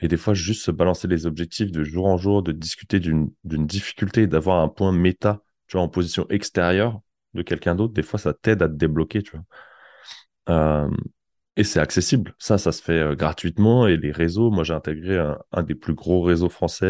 et 0.01 0.08
des 0.08 0.17
fois, 0.17 0.34
juste 0.34 0.63
se 0.63 0.72
balancer 0.72 1.08
les 1.08 1.25
objectifs 1.25 1.72
de 1.72 1.84
jour 1.84 2.08
en 2.08 2.17
jour, 2.17 2.41
de 2.41 2.51
discuter 2.51 3.00
d'une 3.00 3.31
difficulté, 3.43 4.27
d'avoir 4.27 4.62
un 4.62 4.67
point 4.67 4.91
méta, 4.91 5.41
tu 5.67 5.77
vois, 5.77 5.84
en 5.84 5.89
position 5.89 6.25
extérieure 6.29 7.01
de 7.34 7.43
quelqu'un 7.43 7.75
d'autre, 7.75 7.93
des 7.93 8.03
fois, 8.03 8.20
ça 8.20 8.34
t'aide 8.34 8.63
à 8.63 8.67
te 8.67 8.74
débloquer, 8.74 9.22
tu 9.22 9.31
vois. 9.31 9.46
Euh, 10.50 10.89
et 11.58 11.63
c'est 11.63 11.79
accessible. 11.79 12.34
Ça, 12.39 12.58
ça 12.58 12.72
se 12.72 12.81
fait 12.81 13.00
euh, 13.00 13.15
gratuitement. 13.15 13.88
Et 13.88 13.98
les 13.98 14.12
réseaux, 14.12 14.51
moi, 14.51 14.63
j'ai 14.63 14.74
intégré 14.74 15.17
un, 15.51 15.63
des 15.63 15.75
plus 15.75 15.93
gros 15.93 16.22
réseaux 16.22 16.50
français 16.50 16.86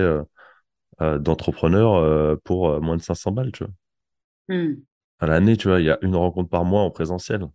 euh, 1.01 1.19
d'entrepreneurs 1.19 2.39
pour 2.43 2.79
moins 2.81 2.97
de 2.97 3.01
500 3.01 3.31
balles, 3.31 3.51
tu 3.51 3.63
vois. 3.63 3.73
Mmh. 4.55 4.75
À 5.19 5.27
l'année, 5.27 5.57
tu 5.57 5.67
vois, 5.67 5.79
il 5.79 5.85
y 5.85 5.89
a 5.89 5.97
une 6.01 6.15
rencontre 6.15 6.49
par 6.49 6.63
mois 6.63 6.81
en 6.81 6.91
présentiel. 6.91 7.47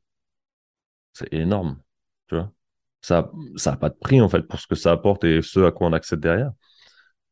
C'est 1.13 1.33
énorme, 1.33 1.81
tu 2.29 2.35
vois 2.35 2.51
ça 3.07 3.31
ça 3.55 3.71
n'a 3.71 3.77
pas 3.77 3.89
de 3.89 3.95
prix 3.95 4.21
en 4.21 4.29
fait 4.29 4.43
pour 4.43 4.59
ce 4.59 4.67
que 4.67 4.75
ça 4.75 4.91
apporte 4.91 5.23
et 5.23 5.41
ce 5.41 5.61
à 5.61 5.71
quoi 5.71 5.87
on 5.87 5.93
accède 5.93 6.19
derrière. 6.19 6.51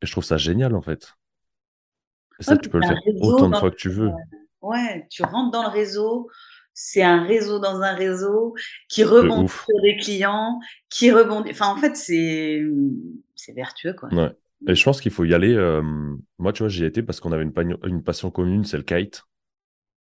Et 0.00 0.06
je 0.06 0.12
trouve 0.12 0.24
ça 0.24 0.36
génial 0.36 0.76
en 0.76 0.82
fait. 0.82 1.14
Et 2.38 2.44
ça, 2.44 2.56
tu 2.56 2.68
peux 2.68 2.78
le 2.78 2.86
faire 2.86 3.00
autant 3.20 3.48
de 3.48 3.56
fois 3.56 3.70
que 3.70 3.76
tu 3.76 3.88
veux. 3.88 4.10
Ouais, 4.60 5.06
tu 5.10 5.22
rentres 5.24 5.50
dans 5.50 5.62
le 5.62 5.68
réseau, 5.68 6.28
c'est 6.74 7.02
un 7.02 7.22
réseau 7.24 7.58
dans 7.60 7.80
un 7.80 7.94
réseau 7.94 8.54
qui 8.88 9.04
rebondit 9.04 9.48
sur 9.48 9.80
des 9.82 9.96
clients, 9.96 10.60
qui 10.90 11.10
rebondit. 11.10 11.50
Enfin, 11.52 11.68
en 11.68 11.76
fait, 11.76 11.96
c'est 11.96 12.62
vertueux 13.54 13.94
quoi. 13.94 14.12
Ouais. 14.12 14.32
Et 14.66 14.74
je 14.74 14.84
pense 14.84 15.00
qu'il 15.00 15.12
faut 15.12 15.24
y 15.24 15.34
aller. 15.34 15.54
Euh, 15.54 15.82
moi, 16.38 16.52
tu 16.52 16.62
vois, 16.62 16.68
j'y 16.68 16.84
ai 16.84 16.86
été 16.86 17.02
parce 17.02 17.20
qu'on 17.20 17.32
avait 17.32 17.42
une, 17.44 17.76
une 17.84 18.02
passion 18.02 18.30
commune, 18.30 18.64
c'est 18.64 18.78
le 18.78 18.82
kite. 18.82 19.22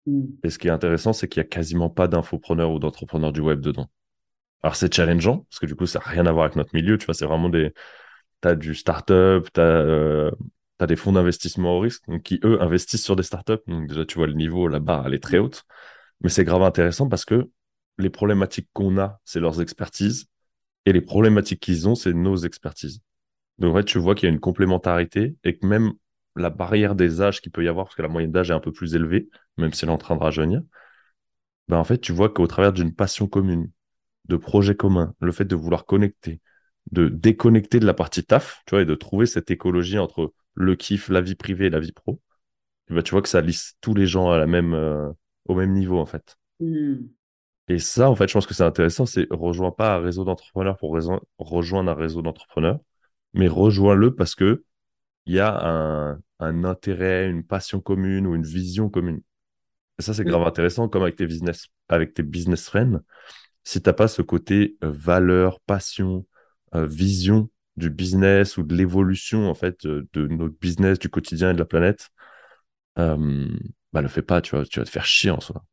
Mmh. 0.06 0.24
Et 0.44 0.50
ce 0.50 0.58
qui 0.58 0.68
est 0.68 0.70
intéressant, 0.70 1.12
c'est 1.12 1.28
qu'il 1.28 1.40
n'y 1.40 1.46
a 1.46 1.48
quasiment 1.48 1.88
pas 1.88 2.08
d'infopreneurs 2.08 2.70
ou 2.70 2.78
d'entrepreneurs 2.78 3.32
du 3.32 3.40
web 3.40 3.60
dedans. 3.60 3.88
Alors, 4.62 4.76
c'est 4.76 4.92
challengeant, 4.92 5.46
parce 5.48 5.58
que 5.58 5.66
du 5.66 5.74
coup, 5.74 5.86
ça 5.86 6.00
n'a 6.00 6.04
rien 6.04 6.26
à 6.26 6.32
voir 6.32 6.44
avec 6.44 6.56
notre 6.56 6.74
milieu. 6.74 6.98
Tu 6.98 7.06
vois, 7.06 7.14
c'est 7.14 7.24
vraiment 7.26 7.48
des. 7.48 7.72
Tu 8.42 8.48
as 8.48 8.54
du 8.54 8.74
startup, 8.74 9.48
tu 9.52 9.60
as, 9.60 9.64
euh, 9.64 10.30
des 10.86 10.96
fonds 10.96 11.12
d'investissement 11.12 11.76
au 11.76 11.80
risque 11.80 12.04
qui, 12.22 12.40
eux, 12.44 12.60
investissent 12.62 13.04
sur 13.04 13.16
des 13.16 13.22
startups. 13.22 13.62
Donc, 13.66 13.88
déjà, 13.88 14.04
tu 14.04 14.18
vois, 14.18 14.26
le 14.26 14.34
niveau 14.34 14.68
là-bas, 14.68 15.04
elle 15.06 15.14
est 15.14 15.22
très 15.22 15.38
haute. 15.38 15.64
Mais 16.20 16.28
c'est 16.28 16.44
grave 16.44 16.62
intéressant 16.62 17.08
parce 17.08 17.24
que 17.24 17.50
les 17.98 18.10
problématiques 18.10 18.68
qu'on 18.72 18.98
a, 18.98 19.20
c'est 19.24 19.40
leurs 19.40 19.60
expertises. 19.60 20.26
Et 20.86 20.92
les 20.92 21.00
problématiques 21.00 21.60
qu'ils 21.60 21.88
ont, 21.88 21.94
c'est 21.94 22.14
nos 22.14 22.36
expertises. 22.36 23.00
Donc, 23.58 23.74
en 23.74 23.78
fait, 23.78 23.84
tu 23.84 23.98
vois 23.98 24.14
qu'il 24.14 24.28
y 24.28 24.30
a 24.30 24.32
une 24.32 24.40
complémentarité 24.40 25.36
et 25.44 25.58
que 25.58 25.66
même 25.66 25.92
la 26.36 26.50
barrière 26.50 26.94
des 26.94 27.20
âges 27.20 27.40
qu'il 27.40 27.52
peut 27.52 27.64
y 27.64 27.68
avoir, 27.68 27.86
parce 27.86 27.96
que 27.96 28.02
la 28.02 28.08
moyenne 28.08 28.32
d'âge 28.32 28.50
est 28.50 28.54
un 28.54 28.60
peu 28.60 28.72
plus 28.72 28.94
élevée, 28.94 29.28
même 29.58 29.72
si 29.72 29.84
elle 29.84 29.90
est 29.90 29.92
en 29.94 29.98
train 29.98 30.16
de 30.16 30.22
rajeunir, 30.22 30.62
ben 31.68 31.76
en 31.78 31.84
fait, 31.84 31.98
tu 31.98 32.12
vois 32.12 32.30
qu'au 32.30 32.46
travers 32.46 32.72
d'une 32.72 32.94
passion 32.94 33.26
commune, 33.26 33.70
de 34.26 34.36
projets 34.36 34.74
communs, 34.76 35.14
le 35.20 35.32
fait 35.32 35.44
de 35.44 35.56
vouloir 35.56 35.86
connecter, 35.86 36.40
de 36.92 37.08
déconnecter 37.08 37.80
de 37.80 37.86
la 37.86 37.94
partie 37.94 38.24
taf, 38.24 38.62
tu 38.66 38.70
vois, 38.70 38.82
et 38.82 38.86
de 38.86 38.94
trouver 38.94 39.26
cette 39.26 39.50
écologie 39.50 39.98
entre 39.98 40.32
le 40.54 40.76
kiff, 40.76 41.08
la 41.08 41.20
vie 41.20 41.34
privée 41.34 41.66
et 41.66 41.70
la 41.70 41.80
vie 41.80 41.92
pro, 41.92 42.20
et 42.90 42.94
ben, 42.94 43.02
tu 43.02 43.12
vois 43.12 43.22
que 43.22 43.28
ça 43.28 43.40
lisse 43.40 43.76
tous 43.80 43.94
les 43.94 44.06
gens 44.06 44.30
à 44.30 44.38
la 44.38 44.46
même, 44.46 44.74
euh, 44.74 45.10
au 45.50 45.54
même 45.54 45.72
niveau, 45.72 45.98
en 45.98 46.06
fait. 46.06 46.36
Hmm. 46.60 46.96
Et 47.68 47.78
ça, 47.78 48.10
en 48.10 48.14
fait, 48.16 48.28
je 48.28 48.34
pense 48.34 48.46
que 48.46 48.54
c'est 48.54 48.64
intéressant, 48.64 49.06
c'est 49.06 49.26
rejoins 49.30 49.70
pas 49.70 49.96
un 49.96 50.00
réseau 50.00 50.24
d'entrepreneurs 50.24 50.76
pour 50.76 50.90
rejoindre 51.38 51.90
un 51.90 51.94
réseau 51.94 52.20
d'entrepreneurs, 52.20 52.80
mais 53.32 53.46
rejoins-le 53.46 54.14
parce 54.14 54.34
que 54.34 54.64
il 55.26 55.34
y 55.34 55.40
a 55.40 56.18
un, 56.40 56.64
intérêt, 56.64 57.28
une 57.28 57.44
passion 57.44 57.80
commune 57.80 58.26
ou 58.26 58.34
une 58.34 58.42
vision 58.42 58.88
commune. 58.88 59.20
Et 59.98 60.02
ça, 60.02 60.14
c'est 60.14 60.24
grave 60.24 60.42
intéressant, 60.42 60.88
comme 60.88 61.02
avec 61.02 61.16
tes 61.16 61.26
business, 61.26 61.68
avec 61.88 62.14
tes 62.14 62.22
business 62.22 62.66
friends 62.68 63.00
si 63.64 63.80
tu 63.82 63.88
n'as 63.88 63.94
pas 63.94 64.08
ce 64.08 64.22
côté 64.22 64.76
euh, 64.84 64.90
valeur, 64.90 65.60
passion, 65.60 66.26
euh, 66.74 66.86
vision 66.86 67.50
du 67.76 67.90
business 67.90 68.56
ou 68.56 68.62
de 68.62 68.74
l'évolution 68.74 69.48
en 69.48 69.54
fait 69.54 69.86
de, 69.86 70.26
notre 70.26 70.58
business, 70.60 70.98
du 70.98 71.08
quotidien 71.08 71.50
et 71.50 71.54
de 71.54 71.58
la 71.58 71.64
planète, 71.64 72.08
euh, 72.98 73.48
bah 73.92 74.02
le 74.02 74.08
fais 74.08 74.22
pas, 74.22 74.40
tu 74.40 74.56
vas, 74.56 74.64
tu 74.64 74.78
vas 74.78 74.84
te 74.84 74.90
faire 74.90 75.04
chier 75.04 75.30
en 75.30 75.40
soi. 75.40 75.64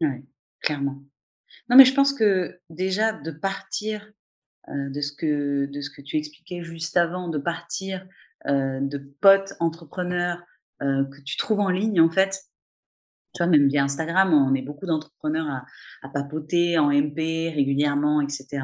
Oui, 0.00 0.24
clairement. 0.60 1.02
Non, 1.68 1.76
mais 1.76 1.84
je 1.84 1.94
pense 1.94 2.12
que 2.12 2.60
déjà 2.68 3.12
de 3.12 3.30
partir 3.30 4.10
de, 4.68 5.00
ce 5.00 5.12
que, 5.12 5.66
de 5.66 5.80
ce 5.80 5.90
que 5.90 6.02
tu 6.02 6.16
expliquais 6.16 6.62
juste 6.62 6.96
avant, 6.96 7.28
de 7.28 7.38
partir 7.38 8.06
de 8.46 8.98
potes 9.20 9.54
entrepreneurs 9.60 10.42
que 10.80 11.20
tu 11.22 11.36
trouves 11.36 11.60
en 11.60 11.70
ligne, 11.70 12.00
en 12.00 12.10
fait, 12.10 12.50
tu 13.34 13.42
vois, 13.42 13.50
même 13.50 13.68
via 13.68 13.84
Instagram, 13.84 14.32
on 14.32 14.54
est 14.54 14.62
beaucoup 14.62 14.86
d'entrepreneurs 14.86 15.64
à, 16.02 16.08
papoter 16.08 16.78
en 16.78 16.90
MP 16.90 17.52
régulièrement, 17.54 18.20
etc. 18.20 18.62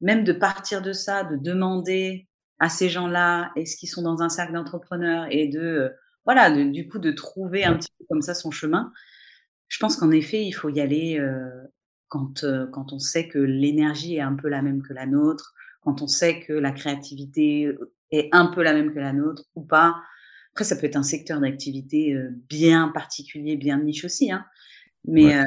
Même 0.00 0.24
de 0.24 0.32
partir 0.32 0.82
de 0.82 0.92
ça, 0.92 1.24
de 1.24 1.36
demander 1.36 2.28
à 2.58 2.68
ces 2.68 2.88
gens-là, 2.88 3.52
est-ce 3.54 3.76
qu'ils 3.76 3.88
sont 3.88 4.02
dans 4.02 4.22
un 4.22 4.28
cercle 4.28 4.54
d'entrepreneurs 4.54 5.26
et 5.30 5.48
de, 5.48 5.92
euh, 6.28 6.32
voilà, 6.32 6.64
du 6.64 6.88
coup, 6.88 6.98
de 6.98 7.10
trouver 7.10 7.64
un 7.64 7.76
petit 7.76 7.90
peu 7.98 8.04
comme 8.08 8.22
ça 8.22 8.34
son 8.34 8.50
chemin. 8.50 8.92
Je 9.68 9.78
pense 9.78 9.96
qu'en 9.96 10.10
effet, 10.10 10.44
il 10.44 10.52
faut 10.52 10.68
y 10.68 10.80
aller 10.80 11.18
euh, 11.18 11.48
quand, 12.08 12.44
euh, 12.44 12.66
quand 12.66 12.92
on 12.92 12.98
sait 12.98 13.28
que 13.28 13.38
l'énergie 13.38 14.16
est 14.16 14.20
un 14.20 14.34
peu 14.34 14.48
la 14.48 14.62
même 14.62 14.82
que 14.82 14.92
la 14.92 15.06
nôtre, 15.06 15.54
quand 15.82 16.02
on 16.02 16.06
sait 16.06 16.40
que 16.40 16.52
la 16.52 16.72
créativité 16.72 17.72
est 18.10 18.28
un 18.32 18.46
peu 18.46 18.62
la 18.62 18.74
même 18.74 18.92
que 18.92 18.98
la 18.98 19.12
nôtre 19.12 19.44
ou 19.54 19.62
pas, 19.62 19.96
après, 20.56 20.64
ça 20.64 20.76
peut 20.76 20.86
être 20.86 20.96
un 20.96 21.02
secteur 21.02 21.38
d'activité 21.38 22.14
euh, 22.14 22.30
bien 22.48 22.88
particulier, 22.88 23.58
bien 23.58 23.78
niche 23.78 24.06
aussi, 24.06 24.32
hein. 24.32 24.46
mais, 25.04 25.36
euh, 25.36 25.44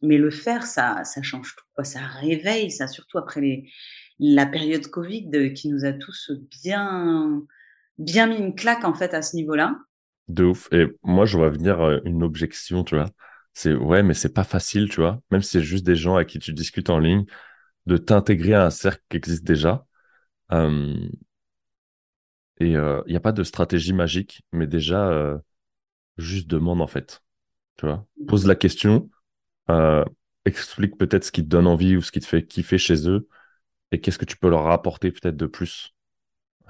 mais 0.00 0.16
le 0.16 0.30
faire, 0.30 0.64
ça, 0.64 1.04
ça 1.04 1.20
change 1.20 1.54
tout. 1.54 1.64
Quoi. 1.74 1.84
Ça 1.84 2.00
réveille, 2.00 2.70
ça, 2.70 2.88
surtout 2.88 3.18
après 3.18 3.42
les, 3.42 3.70
la 4.18 4.46
période 4.46 4.86
Covid 4.86 5.28
euh, 5.34 5.50
qui 5.50 5.68
nous 5.68 5.84
a 5.84 5.92
tous 5.92 6.32
bien, 6.62 7.42
bien 7.98 8.26
mis 8.26 8.36
une 8.36 8.54
claque 8.54 8.84
en 8.84 8.94
fait 8.94 9.14
à 9.14 9.22
ce 9.22 9.36
niveau-là. 9.36 9.76
De 10.28 10.44
ouf. 10.44 10.68
Et 10.72 10.86
moi, 11.02 11.26
je 11.26 11.36
vois 11.36 11.50
venir 11.50 12.00
une 12.04 12.22
objection, 12.22 12.84
tu 12.84 12.96
vois. 12.96 13.10
C'est 13.52 13.74
ouais, 13.74 14.02
mais 14.02 14.14
c'est 14.14 14.32
pas 14.32 14.44
facile, 14.44 14.88
tu 14.88 15.00
vois. 15.00 15.20
Même 15.30 15.42
si 15.42 15.50
c'est 15.50 15.62
juste 15.62 15.84
des 15.84 15.96
gens 15.96 16.16
à 16.16 16.24
qui 16.24 16.38
tu 16.38 16.52
discutes 16.52 16.90
en 16.90 16.98
ligne, 16.98 17.24
de 17.86 17.96
t'intégrer 17.96 18.54
à 18.54 18.66
un 18.66 18.70
cercle 18.70 19.02
qui 19.08 19.16
existe 19.16 19.44
déjà. 19.44 19.86
Et 22.60 22.68
il 22.70 22.76
euh, 22.76 23.02
n'y 23.08 23.16
a 23.16 23.20
pas 23.20 23.32
de 23.32 23.42
stratégie 23.42 23.92
magique, 23.92 24.42
mais 24.52 24.66
déjà, 24.66 25.08
euh, 25.08 25.38
juste 26.18 26.48
demande 26.48 26.82
en 26.82 26.86
fait. 26.86 27.22
Tu 27.76 27.86
vois, 27.86 28.06
pose 28.28 28.46
la 28.46 28.56
question, 28.56 29.10
euh, 29.70 30.04
explique 30.44 30.98
peut-être 30.98 31.24
ce 31.24 31.32
qui 31.32 31.42
te 31.42 31.48
donne 31.48 31.66
envie 31.66 31.96
ou 31.96 32.02
ce 32.02 32.12
qui 32.12 32.20
te 32.20 32.26
fait 32.26 32.46
kiffer 32.46 32.78
chez 32.78 33.08
eux, 33.08 33.28
et 33.92 34.00
qu'est-ce 34.00 34.18
que 34.18 34.26
tu 34.26 34.36
peux 34.38 34.50
leur 34.50 34.68
apporter 34.68 35.12
peut-être 35.12 35.36
de 35.36 35.46
plus? 35.46 35.94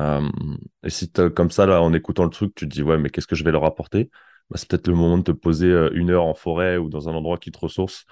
Et 0.01 0.91
si 0.91 1.11
comme 1.35 1.51
ça, 1.51 1.67
là, 1.67 1.83
en 1.83 1.93
écoutant 1.93 2.25
le 2.25 2.31
truc, 2.31 2.55
tu 2.55 2.69
te 2.69 2.75
dis, 2.75 2.83
ouais, 2.83 2.99
mais 2.99 3.11
qu'est-ce 3.11 3.27
que 3.27 3.37
je 3.37 3.45
vais 3.45 3.53
leur 3.53 3.65
apporter? 3.65 4.11
Bah, 4.51 4.57
c'est 4.59 4.69
peut-être 4.69 4.89
le 4.89 4.95
moment 4.95 5.19
de 5.19 5.23
te 5.23 5.33
poser 5.33 5.69
une 5.93 6.11
heure 6.11 6.25
en 6.25 6.35
forêt 6.35 6.77
ou 6.77 6.89
dans 6.89 7.09
un 7.09 7.15
endroit 7.15 7.39
qui 7.39 7.51
te 7.51 7.59
ressource. 7.59 8.05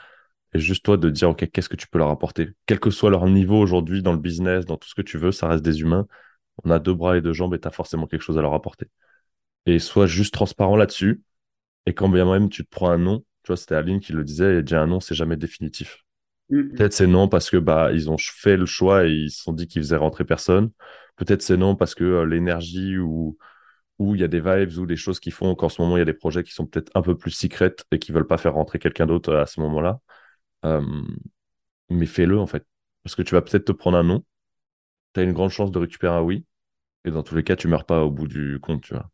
Et 0.55 0.59
juste 0.59 0.85
toi 0.85 0.97
de 0.97 1.11
dire, 1.11 1.31
OK, 1.31 1.51
qu'est-ce 1.51 1.69
que 1.69 1.77
tu 1.77 1.89
peux 1.89 1.99
leur 1.99 2.11
apporter? 2.11 2.51
Quel 2.67 2.81
que 2.81 2.91
soit 2.91 3.11
leur 3.11 3.27
niveau 3.29 3.59
aujourd'hui 3.59 4.03
dans 4.03 4.13
le 4.13 4.19
business, 4.19 4.67
dans 4.67 4.77
tout 4.77 4.89
ce 4.89 4.95
que 4.95 5.03
tu 5.03 5.19
veux, 5.19 5.33
ça 5.33 5.49
reste 5.49 5.65
des 5.65 5.81
humains. 5.81 6.07
On 6.65 6.71
a 6.71 6.79
deux 6.79 6.95
bras 6.95 7.17
et 7.17 7.23
deux 7.23 7.33
jambes 7.33 7.55
et 7.55 7.61
tu 7.61 7.69
as 7.69 7.71
forcément 7.71 8.07
quelque 8.07 8.23
chose 8.23 8.39
à 8.39 8.43
leur 8.43 8.55
apporter. 8.55 8.89
Et 9.67 9.79
sois 9.79 10.07
juste 10.07 10.35
transparent 10.35 10.77
là-dessus. 10.77 11.23
Et 11.87 11.95
quand 11.95 12.09
bien 12.09 12.31
même 12.31 12.49
tu 12.51 12.65
te 12.65 12.71
prends 12.71 12.91
un 12.91 12.99
nom, 12.99 13.21
tu 13.45 13.49
vois, 13.49 13.57
c'était 13.57 13.77
Aline 13.77 14.01
qui 14.01 14.13
le 14.13 14.25
disait, 14.25 14.63
déjà 14.63 14.83
un 14.83 14.87
nom, 14.89 15.01
c'est 15.01 15.15
jamais 15.17 15.37
définitif. 15.37 16.05
Mm-hmm. 16.53 16.77
Peut-être 16.77 16.93
c'est 16.93 17.07
non 17.07 17.29
parce 17.29 17.51
que 17.51 17.57
bah 17.57 17.91
ils 17.93 18.11
ont 18.11 18.19
fait 18.19 18.57
le 18.57 18.67
choix 18.67 19.07
et 19.07 19.11
ils 19.11 19.31
se 19.31 19.43
sont 19.43 19.53
dit 19.55 19.67
qu'ils 19.67 19.83
faisaient 19.83 19.97
rentrer 19.97 20.25
personne. 20.25 20.71
Peut-être 21.17 21.43
c'est 21.43 21.57
non 21.57 21.77
parce 21.77 21.95
que 21.95 22.05
euh, 22.05 22.27
l'énergie 22.27 22.99
ou 22.99 23.39
où 23.99 24.15
il 24.15 24.21
y 24.21 24.25
a 24.25 24.29
des 24.29 24.41
vibes 24.41 24.79
ou 24.79 24.87
des 24.87 24.97
choses 24.97 25.19
qui 25.21 25.31
font 25.31 25.55
qu'en 25.55 25.69
ce 25.69 25.81
moment 25.81 25.97
il 25.97 26.01
y 26.01 26.03
a 26.03 26.07
des 26.07 26.13
projets 26.13 26.43
qui 26.45 26.53
sont 26.53 26.67
peut-être 26.67 26.91
un 26.95 27.03
peu 27.03 27.17
plus 27.17 27.31
secrètes 27.31 27.85
et 27.91 27.99
qui 27.99 28.13
veulent 28.13 28.27
pas 28.27 28.39
faire 28.39 28.55
rentrer 28.55 28.79
quelqu'un 28.79 29.07
d'autre 29.07 29.35
à 29.35 29.47
ce 29.47 29.61
moment-là. 29.61 30.01
Euh, 30.67 30.83
mais 31.89 32.07
fais-le 32.07 32.39
en 32.39 32.47
fait. 32.47 32.67
Parce 33.03 33.15
que 33.17 33.23
tu 33.23 33.35
vas 33.35 33.43
peut-être 33.43 33.65
te 33.65 33.73
prendre 33.73 33.97
un 33.97 34.05
non. 34.05 34.25
Tu 35.15 35.21
as 35.21 35.23
une 35.25 35.33
grande 35.33 35.51
chance 35.51 35.71
de 35.71 35.79
récupérer 35.79 36.15
un 36.15 36.23
oui. 36.23 36.45
Et 37.05 37.11
dans 37.11 37.23
tous 37.23 37.35
les 37.35 37.43
cas, 37.43 37.57
tu 37.57 37.67
meurs 37.67 37.85
pas 37.85 38.05
au 38.05 38.11
bout 38.11 38.29
du 38.29 38.61
compte, 38.61 38.83
tu 38.83 38.95
vois. 38.95 39.11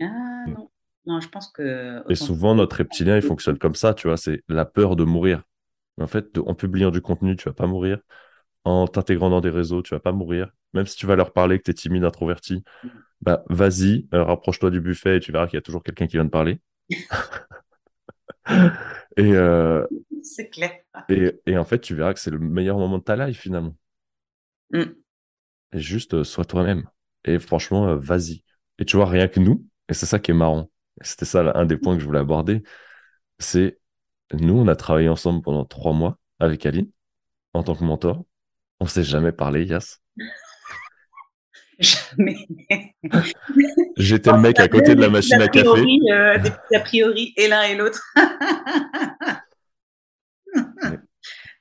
Ah 0.00 0.44
non. 0.48 0.70
Non, 1.06 1.20
je 1.20 1.28
pense 1.28 1.52
que. 1.52 2.02
Et 2.10 2.16
souvent, 2.16 2.56
notre 2.56 2.76
reptilien, 2.76 3.16
il 3.16 3.22
fonctionne 3.22 3.58
comme 3.58 3.76
ça, 3.76 3.94
tu 3.94 4.08
vois. 4.08 4.16
C'est 4.16 4.42
la 4.48 4.64
peur 4.64 4.96
de 4.96 5.04
mourir. 5.04 5.44
En 6.00 6.06
fait, 6.06 6.38
en 6.38 6.54
publiant 6.54 6.90
du 6.90 7.00
contenu, 7.00 7.36
tu 7.36 7.48
vas 7.48 7.54
pas 7.54 7.66
mourir. 7.66 7.98
En 8.64 8.86
t'intégrant 8.86 9.30
dans 9.30 9.40
des 9.40 9.50
réseaux, 9.50 9.82
tu 9.82 9.94
vas 9.94 10.00
pas 10.00 10.12
mourir. 10.12 10.50
Même 10.74 10.86
si 10.86 10.96
tu 10.96 11.06
vas 11.06 11.16
leur 11.16 11.32
parler 11.32 11.58
que 11.58 11.64
tu 11.64 11.70
es 11.70 11.74
timide, 11.74 12.04
introverti, 12.04 12.64
bah 13.20 13.44
vas-y, 13.48 14.08
euh, 14.12 14.24
rapproche-toi 14.24 14.70
du 14.70 14.80
buffet 14.80 15.16
et 15.16 15.20
tu 15.20 15.32
verras 15.32 15.46
qu'il 15.46 15.56
y 15.56 15.58
a 15.58 15.62
toujours 15.62 15.82
quelqu'un 15.82 16.06
qui 16.06 16.16
vient 16.16 16.26
te 16.26 16.30
parler. 16.30 16.60
et, 19.16 19.32
euh, 19.34 19.86
c'est 20.22 20.50
clair. 20.50 20.72
Et, 21.08 21.56
en 21.56 21.64
fait, 21.64 21.80
tu 21.80 21.94
verras 21.94 22.12
que 22.12 22.20
c'est 22.20 22.30
le 22.30 22.38
meilleur 22.38 22.78
moment 22.78 22.98
de 22.98 23.04
ta 23.04 23.16
life 23.16 23.38
finalement. 23.38 23.76
Mm. 24.72 24.82
Et 25.72 25.78
juste, 25.78 26.14
euh, 26.14 26.24
sois 26.24 26.44
toi-même. 26.44 26.84
Et 27.24 27.38
franchement, 27.38 27.96
vas-y. 27.96 28.42
Et 28.78 28.84
tu 28.84 28.96
vois, 28.96 29.06
rien 29.06 29.28
que 29.28 29.40
nous, 29.40 29.66
et 29.88 29.94
c'est 29.94 30.06
ça 30.06 30.18
qui 30.18 30.32
est 30.32 30.34
marrant, 30.34 30.70
c'était 31.00 31.24
ça 31.24 31.52
un 31.54 31.66
des 31.66 31.76
points 31.76 31.94
que 31.94 32.00
je 32.00 32.06
voulais 32.06 32.18
aborder, 32.18 32.62
c'est 33.38 33.78
nous, 34.32 34.54
on 34.54 34.68
a 34.68 34.76
travaillé 34.76 35.08
ensemble 35.08 35.42
pendant 35.42 35.64
trois 35.64 35.92
mois 35.92 36.18
avec 36.38 36.66
Aline 36.66 36.90
en 37.54 37.62
tant 37.62 37.74
que 37.74 37.84
mentor. 37.84 38.24
On 38.80 38.86
s'est 38.86 39.04
jamais 39.04 39.32
parlé, 39.32 39.64
Yas. 39.64 40.00
Jamais. 41.78 42.48
J'étais 43.96 44.32
le 44.32 44.38
mec 44.38 44.58
à 44.58 44.68
côté 44.68 44.94
de 44.94 45.00
la 45.00 45.10
machine 45.10 45.40
à 45.40 45.48
café. 45.48 45.68
Euh, 45.68 46.38
des 46.38 46.50
petits 46.50 46.74
a 46.74 46.80
priori 46.80 47.34
et 47.36 47.48
l'un 47.48 47.62
et 47.64 47.76
l'autre. 47.76 48.02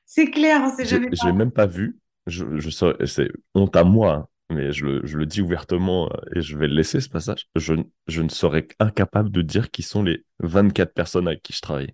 c'est 0.06 0.32
clair, 0.32 0.62
on 0.64 0.74
s'est 0.74 0.86
jamais. 0.86 1.10
Je 1.12 1.26
l'ai 1.26 1.34
même 1.34 1.52
pas 1.52 1.66
vu. 1.66 1.98
Je, 2.28 2.46
je 2.58 2.70
c'est 3.06 3.30
honte 3.54 3.76
à 3.76 3.84
moi, 3.84 4.14
hein, 4.14 4.28
mais 4.50 4.72
je 4.72 4.86
le, 4.86 5.06
je 5.06 5.18
le, 5.18 5.26
dis 5.26 5.42
ouvertement 5.42 6.10
euh, 6.12 6.18
et 6.36 6.42
je 6.42 6.58
vais 6.58 6.68
le 6.68 6.76
laisser 6.76 7.02
ce 7.02 7.10
passage. 7.10 7.48
Je, 7.56 7.74
je 8.08 8.22
ne 8.22 8.30
serais 8.30 8.68
incapable 8.80 9.32
de 9.32 9.42
dire 9.42 9.70
qui 9.70 9.84
sont 9.84 10.02
les 10.02 10.26
24 10.40 10.94
personnes 10.94 11.28
avec 11.28 11.44
qui 11.44 11.54
je 11.54 11.62
travaille. 11.62 11.94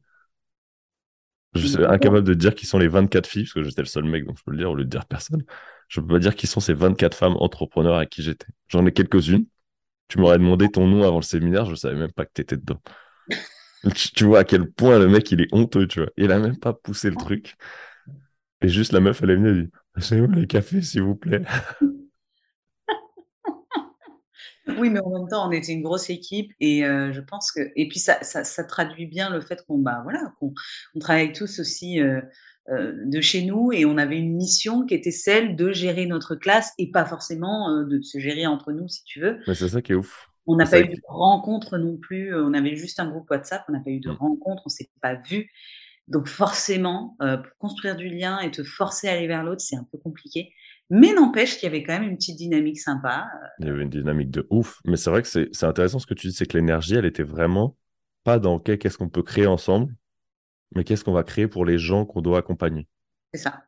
Je 1.54 1.68
suis 1.68 1.86
incapable 1.86 2.24
de 2.24 2.34
dire 2.34 2.56
qui 2.56 2.66
sont 2.66 2.80
les 2.80 2.88
24 2.88 3.28
filles, 3.28 3.44
parce 3.44 3.54
que 3.54 3.64
j'étais 3.64 3.82
le 3.82 3.88
seul 3.88 4.06
mec, 4.06 4.26
donc 4.26 4.38
je 4.38 4.44
peux 4.44 4.52
le 4.52 4.58
dire 4.58 4.72
au 4.72 4.76
lieu 4.76 4.86
de 4.86 4.90
dire 4.90 5.06
personne. 5.06 5.44
Je 5.90 6.00
peux 6.00 6.08
pas 6.08 6.20
dire 6.20 6.36
qui 6.36 6.48
sont 6.48 6.62
ces 6.62 6.74
24 6.74 7.16
femmes 7.16 7.36
entrepreneurs 7.40 7.96
avec 7.96 8.10
qui 8.10 8.24
j'étais. 8.24 8.48
J'en 8.70 8.86
ai 8.86 8.94
quelques-unes. 8.94 9.46
Tu 10.08 10.20
m'aurais 10.20 10.38
demandé 10.38 10.70
ton 10.70 10.88
nom 10.88 11.04
avant 11.04 11.18
le 11.18 11.24
séminaire, 11.24 11.66
je 11.66 11.76
savais 11.76 11.96
même 11.96 12.12
pas 12.12 12.26
que 12.26 12.32
tu 12.36 12.42
étais 12.42 12.58
dedans. 12.58 12.82
tu, 14.16 14.24
vois 14.24 14.40
à 14.40 14.44
quel 14.44 14.72
point 14.72 15.00
le 15.00 15.08
mec, 15.08 15.30
il 15.32 15.42
est 15.42 15.54
honteux, 15.54 15.88
tu 15.88 16.00
vois. 16.00 16.10
Il 16.18 16.32
a 16.32 16.40
même 16.40 16.58
pas 16.58 16.74
poussé 16.74 17.10
le 17.10 17.16
truc. 17.16 17.56
Et 18.62 18.70
juste 18.70 18.94
la 18.94 19.00
meuf, 19.00 19.22
elle 19.24 19.32
est 19.32 19.36
venue 19.36 19.50
et 19.50 19.64
dit, 19.64 19.72
c'est 19.98 20.22
moi 20.22 20.36
les 20.36 20.48
cafés, 20.48 20.82
s'il 20.82 21.02
vous 21.02 21.16
plaît? 21.16 21.44
Oui, 24.67 24.89
mais 24.89 25.00
en 25.00 25.10
même 25.10 25.28
temps, 25.28 25.47
on 25.47 25.52
était 25.52 25.74
une 25.74 25.82
grosse 25.82 26.10
équipe 26.10 26.52
et 26.60 26.86
euh, 26.86 27.12
je 27.12 27.21
pense 27.21 27.52
que 27.52 27.71
et 27.76 27.88
puis 27.88 28.00
ça, 28.00 28.21
ça, 28.21 28.63
traduit 28.63 29.08
bien 29.08 29.30
le 29.30 29.41
fait 29.41 29.63
qu'on 29.65 29.80
bah 29.80 30.02
voilà 30.04 30.34
qu'on 30.39 30.54
on 30.95 31.00
travaille 31.00 31.34
tous 31.34 31.60
aussi 31.60 32.00
euh, 32.00 32.21
euh, 32.69 32.93
de 33.06 33.21
chez 33.21 33.43
nous 33.43 33.71
et 33.71 33.86
on 33.86 33.97
avait 33.97 34.19
une 34.19 34.36
mission 34.36 34.86
qui 34.86 34.93
était 34.93 35.12
celle 35.12 35.56
de 35.56 35.71
gérer 35.71 36.06
notre 36.06 36.36
classe 36.36 36.74
et 36.78 36.91
pas 36.91 37.06
forcément 37.06 37.84
de 37.84 38.02
se 38.02 38.19
gérer 38.19 38.45
entre 38.45 38.71
nous 38.71 38.88
si 38.88 39.04
tu 39.04 39.19
veux. 39.19 39.39
Mais 39.47 39.56
c'est 39.56 39.69
ça 39.69 39.82
qui 39.82 39.93
est 39.93 39.95
ouf. 39.95 40.28
On 40.45 40.56
n'a 40.56 40.65
pas 40.65 40.80
eu 40.80 40.88
de 40.88 41.02
rencontre 41.08 41.78
non 41.78 41.97
plus. 41.97 42.36
On 42.36 42.54
avait 42.54 42.76
juste 42.76 43.00
un 43.00 43.10
groupe 43.10 43.30
WhatsApp. 43.30 43.63
On 43.69 43.74
n'a 43.74 43.80
pas 43.80 43.91
eu 43.91 44.00
de 44.00 44.10
mmh. 44.10 44.15
rencontre. 44.15 44.63
On 44.65 44.69
s'est 44.69 44.89
pas 45.02 45.15
vu. 45.15 45.52
Donc 46.08 46.28
forcément, 46.28 47.15
pour 47.19 47.58
construire 47.60 47.95
du 47.95 48.10
lien 48.10 48.39
et 48.39 48.52
te 48.52 48.63
forcer 48.63 49.08
à 49.08 49.13
aller 49.13 49.28
vers 49.28 49.43
l'autre, 49.43 49.62
c'est 49.62 49.76
un 49.76 49.88
peu 49.91 49.97
compliqué. 49.97 50.52
Mais 50.93 51.13
n'empêche 51.13 51.58
qu'il 51.58 51.63
y 51.63 51.67
avait 51.67 51.84
quand 51.84 51.93
même 51.93 52.10
une 52.10 52.17
petite 52.17 52.38
dynamique 52.38 52.77
sympa. 52.77 53.25
Euh. 53.34 53.47
Il 53.60 53.67
y 53.67 53.69
avait 53.69 53.84
une 53.84 53.89
dynamique 53.89 54.30
de 54.30 54.45
ouf. 54.49 54.82
Mais 54.86 54.97
c'est 54.97 55.10
vrai 55.10 55.21
que 55.21 55.27
c'est 55.27 55.63
intéressant 55.63 55.99
ce 55.99 56.06
que 56.06 56.13
tu 56.13 56.27
dis, 56.27 56.34
c'est 56.34 56.45
que 56.45 56.58
l'énergie, 56.58 56.95
elle 56.95 57.06
était 57.06 57.23
vraiment 57.23 57.77
pas 58.25 58.39
dans 58.39 58.60
qu'est-ce 58.60 58.97
qu'on 58.97 59.08
peut 59.08 59.23
créer 59.23 59.47
ensemble, 59.47 59.95
mais 60.75 60.84
qu'est-ce 60.84 61.06
qu'on 61.06 61.13
va 61.13 61.23
créer 61.23 61.47
pour 61.47 61.65
les 61.65 61.77
gens 61.77 62.06
qu'on 62.06 62.21
doit 62.21 62.39
accompagner. 62.39 62.89
C'est 63.34 63.39
ça. 63.39 63.63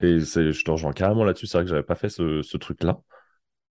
Et 0.00 0.20
je 0.20 0.64
te 0.64 0.70
rejoins 0.70 0.92
carrément 0.92 1.24
là-dessus. 1.24 1.48
C'est 1.48 1.58
vrai 1.58 1.64
que 1.64 1.70
j'avais 1.70 1.82
pas 1.82 1.96
fait 1.96 2.08
ce, 2.08 2.56
truc-là. 2.56 3.02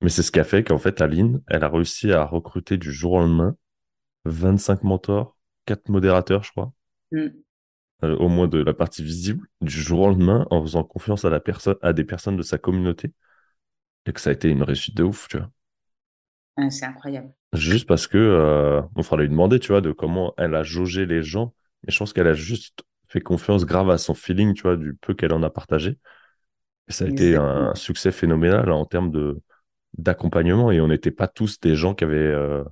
Mais 0.01 0.09
c'est 0.09 0.21
ce 0.21 0.31
qui 0.31 0.41
a 0.41 0.43
fait 0.43 0.65
qu'en 0.65 0.77
fait, 0.77 0.99
Aline, 0.99 1.41
elle 1.47 1.63
a 1.63 1.69
réussi 1.69 2.11
à 2.11 2.25
recruter 2.25 2.75
du 2.75 2.91
jour 2.91 3.13
au 3.13 3.19
lendemain 3.19 3.55
25 4.25 4.83
mentors, 4.83 5.37
4 5.67 5.87
modérateurs, 5.87 6.43
je 6.43 6.51
crois. 6.51 6.73
Mmh. 7.13 7.27
Euh, 8.03 8.17
au 8.17 8.27
moins 8.27 8.47
de 8.47 8.57
la 8.61 8.73
partie 8.73 9.01
visible, 9.01 9.47
du 9.61 9.71
jour 9.71 10.01
au 10.01 10.09
lendemain, 10.09 10.45
en 10.51 10.61
faisant 10.61 10.83
confiance 10.83 11.23
à, 11.23 11.29
la 11.29 11.39
personne, 11.39 11.75
à 11.81 11.93
des 11.93 12.03
personnes 12.03 12.35
de 12.35 12.41
sa 12.41 12.57
communauté, 12.57 13.13
et 14.05 14.11
que 14.11 14.19
ça 14.19 14.29
a 14.31 14.33
été 14.33 14.49
une 14.49 14.61
réussite 14.61 14.97
de 14.97 15.03
ouf, 15.03 15.29
tu 15.29 15.37
vois. 15.37 16.69
c'est 16.69 16.85
incroyable. 16.85 17.33
Juste 17.53 17.87
parce 17.87 18.07
que, 18.07 18.17
euh, 18.17 18.81
on 18.95 19.03
fera 19.03 19.21
lui 19.21 19.29
demander, 19.29 19.59
tu 19.59 19.69
vois, 19.69 19.79
de 19.79 19.93
comment 19.93 20.33
elle 20.37 20.53
a 20.55 20.63
jaugé 20.63 21.05
les 21.05 21.23
gens, 21.23 21.53
mais 21.83 21.93
je 21.93 21.99
pense 21.99 22.11
qu'elle 22.11 22.27
a 22.27 22.33
juste 22.33 22.83
fait 23.07 23.21
confiance 23.21 23.65
grave 23.65 23.89
à 23.89 23.97
son 23.97 24.13
feeling, 24.13 24.53
tu 24.53 24.63
vois, 24.63 24.75
du 24.75 24.95
peu 24.95 25.13
qu'elle 25.13 25.33
en 25.33 25.43
a 25.43 25.49
partagé. 25.49 25.97
Et 26.89 26.91
ça 26.91 27.05
a 27.05 27.07
été 27.07 27.37
un 27.37 27.73
succès 27.75 28.11
phénoménal 28.11 28.69
en 28.71 28.85
termes 28.85 29.11
de 29.11 29.39
d'accompagnement, 29.97 30.71
et 30.71 30.81
on 30.81 30.87
n'était 30.87 31.11
pas 31.11 31.27
tous 31.27 31.59
des 31.59 31.75
gens 31.75 31.93
qui 31.93 32.03
avaient, 32.03 32.17
euh, 32.17 32.63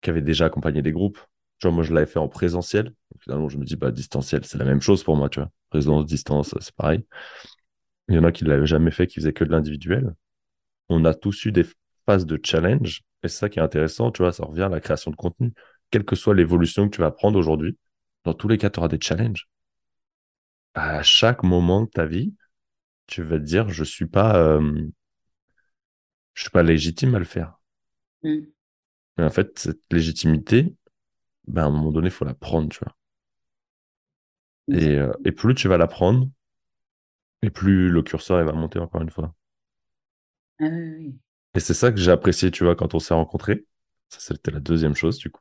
qui 0.00 0.08
avaient 0.08 0.22
déjà 0.22 0.46
accompagné 0.46 0.80
des 0.80 0.92
groupes 0.92 1.18
moi, 1.70 1.84
je 1.84 1.92
l'avais 1.92 2.06
fait 2.06 2.18
en 2.18 2.28
présentiel. 2.28 2.92
Finalement, 3.20 3.48
je 3.48 3.58
me 3.58 3.64
dis, 3.64 3.76
bah, 3.76 3.90
distanciel, 3.90 4.44
c'est 4.44 4.58
la 4.58 4.64
même 4.64 4.80
chose 4.80 5.04
pour 5.04 5.16
moi, 5.16 5.28
tu 5.28 5.40
vois. 5.40 5.50
Présence, 5.70 6.06
distance, 6.06 6.54
c'est 6.60 6.74
pareil. 6.74 7.04
Il 8.08 8.14
y 8.14 8.18
en 8.18 8.24
a 8.24 8.32
qui 8.32 8.44
ne 8.44 8.48
l'avaient 8.48 8.66
jamais 8.66 8.90
fait, 8.90 9.06
qui 9.06 9.16
faisaient 9.16 9.32
que 9.32 9.44
de 9.44 9.50
l'individuel. 9.50 10.14
On 10.88 11.04
a 11.04 11.14
tous 11.14 11.44
eu 11.44 11.52
des 11.52 11.64
phases 12.06 12.26
de 12.26 12.38
challenge. 12.42 13.02
Et 13.22 13.28
c'est 13.28 13.38
ça 13.38 13.48
qui 13.48 13.58
est 13.58 13.62
intéressant, 13.62 14.10
tu 14.10 14.22
vois, 14.22 14.32
ça 14.32 14.44
revient 14.44 14.62
à 14.62 14.68
la 14.68 14.80
création 14.80 15.10
de 15.10 15.16
contenu. 15.16 15.52
Quelle 15.90 16.04
que 16.04 16.16
soit 16.16 16.34
l'évolution 16.34 16.88
que 16.88 16.96
tu 16.96 17.00
vas 17.00 17.10
prendre 17.10 17.38
aujourd'hui, 17.38 17.78
dans 18.24 18.34
tous 18.34 18.48
les 18.48 18.58
cas, 18.58 18.70
tu 18.70 18.80
auras 18.80 18.88
des 18.88 19.00
challenges. 19.00 19.48
À 20.74 21.02
chaque 21.02 21.42
moment 21.42 21.82
de 21.82 21.90
ta 21.90 22.06
vie, 22.06 22.34
tu 23.06 23.22
vas 23.22 23.38
te 23.38 23.44
dire, 23.44 23.68
je 23.68 23.84
suis 23.84 24.06
pas, 24.06 24.36
euh, 24.36 24.88
je 26.34 26.42
suis 26.42 26.50
pas 26.50 26.62
légitime 26.62 27.14
à 27.14 27.18
le 27.18 27.24
faire. 27.24 27.58
Mm. 28.22 28.40
Mais 29.18 29.24
en 29.24 29.30
fait, 29.30 29.58
cette 29.58 29.82
légitimité, 29.90 30.74
ben, 31.46 31.64
à 31.64 31.66
un 31.66 31.70
moment 31.70 31.92
donné, 31.92 32.08
il 32.08 32.10
faut 32.12 32.24
la 32.24 32.34
prendre, 32.34 32.68
tu 32.68 32.80
vois. 32.84 32.94
Et, 34.68 34.96
euh, 34.98 35.12
et, 35.24 35.32
plus 35.32 35.54
tu 35.54 35.68
vas 35.68 35.76
la 35.76 35.86
prendre, 35.86 36.28
et 37.42 37.50
plus 37.50 37.88
le 37.88 38.02
curseur 38.02 38.40
il 38.40 38.46
va 38.46 38.52
monter 38.52 38.78
encore 38.78 39.02
une 39.02 39.10
fois. 39.10 39.34
Ah 40.60 40.66
oui, 40.70 41.18
Et 41.54 41.60
c'est 41.60 41.74
ça 41.74 41.90
que 41.90 41.98
j'ai 41.98 42.10
apprécié, 42.10 42.50
tu 42.50 42.64
vois, 42.64 42.76
quand 42.76 42.94
on 42.94 42.98
s'est 42.98 43.14
rencontrés. 43.14 43.64
Ça, 44.08 44.18
c'était 44.20 44.50
la 44.50 44.60
deuxième 44.60 44.94
chose, 44.94 45.18
du 45.18 45.30
coup. 45.30 45.40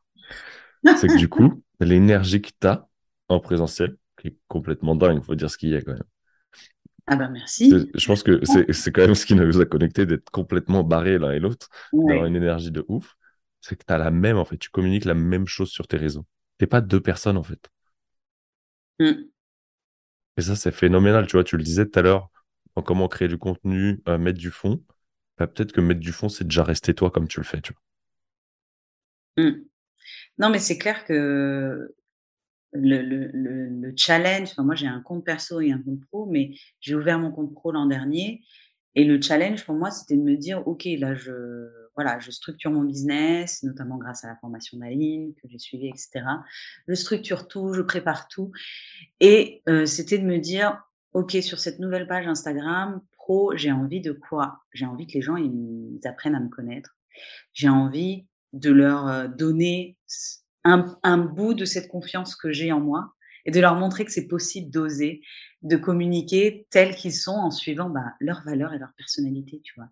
c'est 0.97 1.07
que 1.07 1.17
du 1.17 1.29
coup, 1.29 1.63
l'énergie 1.79 2.41
que 2.41 2.49
tu 2.59 2.67
as 2.67 2.87
en 3.29 3.39
présentiel, 3.39 3.97
qui 4.19 4.29
est 4.29 4.37
complètement 4.47 4.95
dingue, 4.95 5.17
il 5.17 5.23
faut 5.23 5.35
dire 5.35 5.49
ce 5.49 5.57
qu'il 5.57 5.69
y 5.69 5.75
a 5.75 5.81
quand 5.81 5.93
même. 5.93 6.03
Ah 7.07 7.15
ben 7.15 7.29
merci. 7.29 7.73
Je 7.93 8.05
pense 8.07 8.23
que 8.23 8.41
c'est 8.71 8.91
quand 8.91 9.01
même 9.01 9.15
ce 9.15 9.25
qui 9.25 9.35
nous 9.35 9.59
a 9.59 9.65
connectés 9.65 10.05
d'être 10.05 10.29
complètement 10.29 10.83
barrés 10.83 11.17
l'un 11.17 11.31
et 11.31 11.39
l'autre, 11.39 11.69
d'avoir 11.93 12.25
une 12.25 12.35
énergie 12.35 12.71
de 12.71 12.85
ouf 12.87 13.17
c'est 13.61 13.77
que 13.77 13.85
tu 13.85 13.93
as 13.93 13.97
la 13.97 14.11
même, 14.11 14.37
en 14.37 14.45
fait, 14.45 14.57
tu 14.57 14.69
communiques 14.69 15.05
la 15.05 15.13
même 15.13 15.47
chose 15.47 15.69
sur 15.71 15.87
tes 15.87 15.97
réseaux. 15.97 16.25
Tu 16.59 16.67
pas 16.67 16.81
deux 16.81 17.01
personnes, 17.01 17.37
en 17.37 17.43
fait. 17.43 17.69
Mm. 18.99 19.31
Et 20.37 20.41
ça, 20.41 20.57
c'est 20.57 20.73
phénoménal, 20.73 21.25
tu 21.25 21.37
vois, 21.37 21.45
tu 21.45 21.55
le 21.55 21.63
disais 21.63 21.85
tout 21.87 21.97
à 21.99 22.01
l'heure, 22.01 22.29
en 22.75 22.81
comment 22.81 23.07
créer 23.07 23.27
du 23.29 23.37
contenu, 23.37 24.01
euh, 24.09 24.17
mettre 24.17 24.39
du 24.39 24.51
fond. 24.51 24.83
Bah, 25.37 25.47
peut-être 25.47 25.71
que 25.71 25.79
mettre 25.81 26.01
du 26.01 26.11
fond, 26.11 26.27
c'est 26.29 26.43
déjà 26.45 26.63
rester 26.65 26.93
toi 26.93 27.11
comme 27.11 27.27
tu 27.29 27.39
le 27.39 27.45
fais, 27.45 27.61
tu 27.61 27.73
vois. 27.73 27.81
Mm. 29.37 29.51
Non, 30.39 30.49
mais 30.49 30.59
c'est 30.59 30.77
clair 30.77 31.05
que 31.05 31.93
le, 32.73 33.01
le 33.33 33.93
challenge, 33.97 34.49
enfin, 34.51 34.63
moi 34.63 34.75
j'ai 34.75 34.87
un 34.87 35.01
compte 35.01 35.25
perso 35.25 35.61
et 35.61 35.71
un 35.71 35.81
compte 35.81 36.05
pro, 36.07 36.25
mais 36.27 36.51
j'ai 36.81 36.95
ouvert 36.95 37.19
mon 37.19 37.31
compte 37.31 37.53
pro 37.53 37.71
l'an 37.71 37.87
dernier. 37.87 38.43
Et 38.95 39.05
le 39.05 39.21
challenge 39.21 39.65
pour 39.65 39.75
moi, 39.75 39.91
c'était 39.91 40.17
de 40.17 40.23
me 40.23 40.37
dire, 40.37 40.67
OK, 40.67 40.85
là, 40.99 41.15
je, 41.15 41.31
voilà, 41.95 42.19
je 42.19 42.31
structure 42.31 42.71
mon 42.71 42.83
business, 42.83 43.63
notamment 43.63 43.97
grâce 43.97 44.23
à 44.23 44.27
la 44.27 44.35
formation 44.37 44.77
d'Aline 44.77 45.33
que 45.35 45.47
j'ai 45.49 45.59
suivie, 45.59 45.89
etc. 45.89 46.23
Je 46.87 46.93
structure 46.93 47.47
tout, 47.47 47.73
je 47.73 47.81
prépare 47.81 48.27
tout. 48.27 48.51
Et 49.19 49.61
c'était 49.85 50.17
de 50.17 50.25
me 50.25 50.37
dire, 50.37 50.81
OK, 51.13 51.35
sur 51.41 51.59
cette 51.59 51.79
nouvelle 51.79 52.07
page 52.07 52.27
Instagram 52.27 53.01
pro, 53.11 53.55
j'ai 53.55 53.71
envie 53.71 54.01
de 54.01 54.13
quoi? 54.13 54.63
J'ai 54.73 54.85
envie 54.85 55.05
que 55.07 55.13
les 55.13 55.21
gens 55.21 55.35
ils 55.35 55.99
apprennent 56.05 56.35
à 56.35 56.39
me 56.39 56.49
connaître. 56.49 56.95
J'ai 57.53 57.69
envie 57.69 58.25
de 58.53 58.71
leur 58.71 59.29
donner 59.29 59.97
un, 60.63 61.17
bout 61.17 61.53
de 61.53 61.65
cette 61.65 61.87
confiance 61.87 62.35
que 62.35 62.51
j'ai 62.51 62.71
en 62.71 62.79
moi 62.79 63.13
et 63.45 63.51
de 63.51 63.59
leur 63.59 63.75
montrer 63.75 64.05
que 64.05 64.11
c'est 64.11 64.27
possible 64.27 64.69
d'oser, 64.69 65.21
de 65.63 65.77
communiquer 65.77 66.67
tels 66.69 66.95
qu'ils 66.95 67.13
sont 67.13 67.31
en 67.31 67.51
suivant 67.51 67.89
bah, 67.89 68.13
leurs 68.19 68.43
valeurs 68.43 68.73
et 68.73 68.79
leur 68.79 68.93
personnalité, 68.93 69.61
tu 69.63 69.73
vois. 69.75 69.89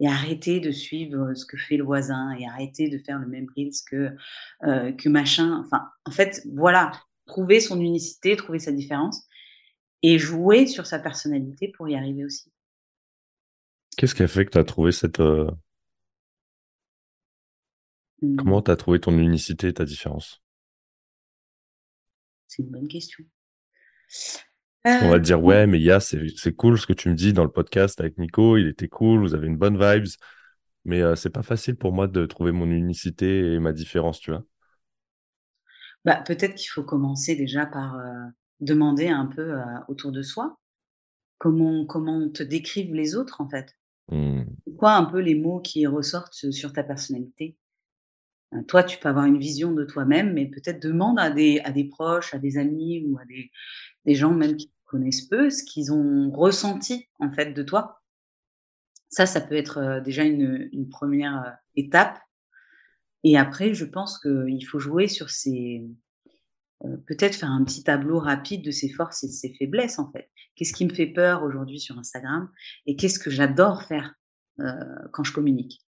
Et 0.00 0.08
arrêter 0.08 0.60
de 0.60 0.70
suivre 0.70 1.34
ce 1.34 1.44
que 1.44 1.58
fait 1.58 1.76
le 1.76 1.84
voisin 1.84 2.32
et 2.38 2.46
arrêter 2.46 2.88
de 2.88 2.98
faire 2.98 3.18
le 3.18 3.26
même 3.26 3.46
reels 3.54 3.70
que, 3.86 4.16
euh, 4.64 4.92
que 4.92 5.08
machin. 5.10 5.62
Enfin, 5.62 5.90
en 6.06 6.10
fait, 6.10 6.42
voilà, 6.54 6.90
trouver 7.26 7.60
son 7.60 7.80
unicité, 7.80 8.34
trouver 8.34 8.58
sa 8.58 8.72
différence 8.72 9.28
et 10.02 10.18
jouer 10.18 10.66
sur 10.66 10.86
sa 10.86 10.98
personnalité 10.98 11.68
pour 11.68 11.88
y 11.88 11.94
arriver 11.94 12.24
aussi. 12.24 12.50
Qu'est-ce 13.96 14.14
qui 14.14 14.22
a 14.22 14.28
fait 14.28 14.46
que 14.46 14.52
tu 14.52 14.58
as 14.58 14.64
trouvé 14.64 14.92
cette. 14.92 15.20
Euh, 15.20 15.50
mmh. 18.22 18.36
Comment 18.36 18.62
tu 18.62 18.70
as 18.70 18.76
trouvé 18.76 19.00
ton 19.00 19.18
unicité 19.18 19.68
et 19.68 19.74
ta 19.74 19.84
différence? 19.84 20.42
C'est 22.48 22.62
une 22.62 22.70
bonne 22.70 22.88
question. 22.88 23.24
On 24.84 25.10
va 25.10 25.18
te 25.18 25.24
dire, 25.24 25.42
ouais, 25.42 25.66
mais 25.66 25.78
Yas, 25.78 26.14
c'est 26.36 26.56
cool 26.56 26.78
ce 26.78 26.86
que 26.86 26.92
tu 26.92 27.10
me 27.10 27.14
dis 27.14 27.32
dans 27.32 27.44
le 27.44 27.50
podcast 27.50 28.00
avec 28.00 28.16
Nico, 28.16 28.56
il 28.56 28.66
était 28.66 28.88
cool, 28.88 29.20
vous 29.20 29.34
avez 29.34 29.46
une 29.46 29.58
bonne 29.58 29.78
vibes, 29.78 30.08
mais 30.84 31.02
euh, 31.02 31.16
c'est 31.16 31.30
pas 31.30 31.42
facile 31.42 31.76
pour 31.76 31.92
moi 31.92 32.06
de 32.06 32.24
trouver 32.24 32.52
mon 32.52 32.70
unicité 32.70 33.52
et 33.52 33.58
ma 33.58 33.72
différence, 33.72 34.20
tu 34.20 34.30
vois. 34.30 34.42
Bah, 36.04 36.22
peut-être 36.26 36.54
qu'il 36.54 36.70
faut 36.70 36.82
commencer 36.82 37.36
déjà 37.36 37.66
par 37.66 37.96
euh, 37.96 38.26
demander 38.60 39.08
un 39.08 39.26
peu 39.26 39.52
euh, 39.52 39.64
autour 39.88 40.12
de 40.12 40.22
soi 40.22 40.58
comment, 41.36 41.84
comment 41.84 42.28
te 42.30 42.42
décrivent 42.42 42.94
les 42.94 43.16
autres, 43.16 43.40
en 43.40 43.48
fait. 43.48 43.76
Mmh. 44.10 44.42
Quoi 44.78 44.94
un 44.94 45.04
peu 45.04 45.18
les 45.18 45.34
mots 45.34 45.60
qui 45.60 45.86
ressortent 45.86 46.50
sur 46.50 46.72
ta 46.72 46.84
personnalité? 46.84 47.56
Toi, 48.66 48.82
tu 48.82 48.98
peux 48.98 49.08
avoir 49.08 49.26
une 49.26 49.38
vision 49.38 49.72
de 49.72 49.84
toi-même, 49.84 50.32
mais 50.32 50.46
peut-être 50.46 50.82
demande 50.82 51.18
à 51.18 51.30
des, 51.30 51.88
proches, 51.90 52.34
à 52.34 52.38
des 52.38 52.58
amis 52.58 53.04
ou 53.06 53.18
à 53.18 53.24
des, 53.24 54.14
gens 54.14 54.32
même 54.32 54.56
qui 54.56 54.72
connaissent 54.86 55.22
peu, 55.22 55.50
ce 55.50 55.62
qu'ils 55.62 55.92
ont 55.92 56.30
ressenti 56.30 57.08
en 57.20 57.30
fait 57.30 57.52
de 57.52 57.62
toi. 57.62 58.02
Ça, 59.08 59.26
ça 59.26 59.40
peut 59.40 59.56
être 59.56 59.78
euh, 59.78 60.00
déjà 60.00 60.24
une, 60.24 60.88
première 60.88 61.42
euh, 61.44 61.50
étape. 61.76 62.18
Et 63.22 63.36
après, 63.36 63.74
je 63.74 63.84
pense 63.84 64.18
qu'il 64.18 64.66
faut 64.66 64.78
jouer 64.78 65.08
sur 65.08 65.30
ces, 65.30 65.84
euh, 66.84 66.96
peut-être 67.06 67.34
faire 67.36 67.50
un 67.50 67.64
petit 67.64 67.84
tableau 67.84 68.18
rapide 68.18 68.64
de 68.64 68.70
ses 68.70 68.88
forces 68.88 69.22
et 69.22 69.28
de 69.28 69.32
ses 69.32 69.52
faiblesses 69.54 69.98
en 69.98 70.10
fait. 70.10 70.30
Qu'est-ce 70.56 70.72
qui 70.72 70.84
me 70.84 70.94
fait 70.94 71.06
peur 71.06 71.42
aujourd'hui 71.42 71.78
sur 71.78 71.98
Instagram 71.98 72.50
et 72.86 72.96
qu'est-ce 72.96 73.18
que 73.18 73.30
j'adore 73.30 73.82
faire 73.84 74.14
quand 75.12 75.24
je 75.24 75.32
communique? 75.32 75.80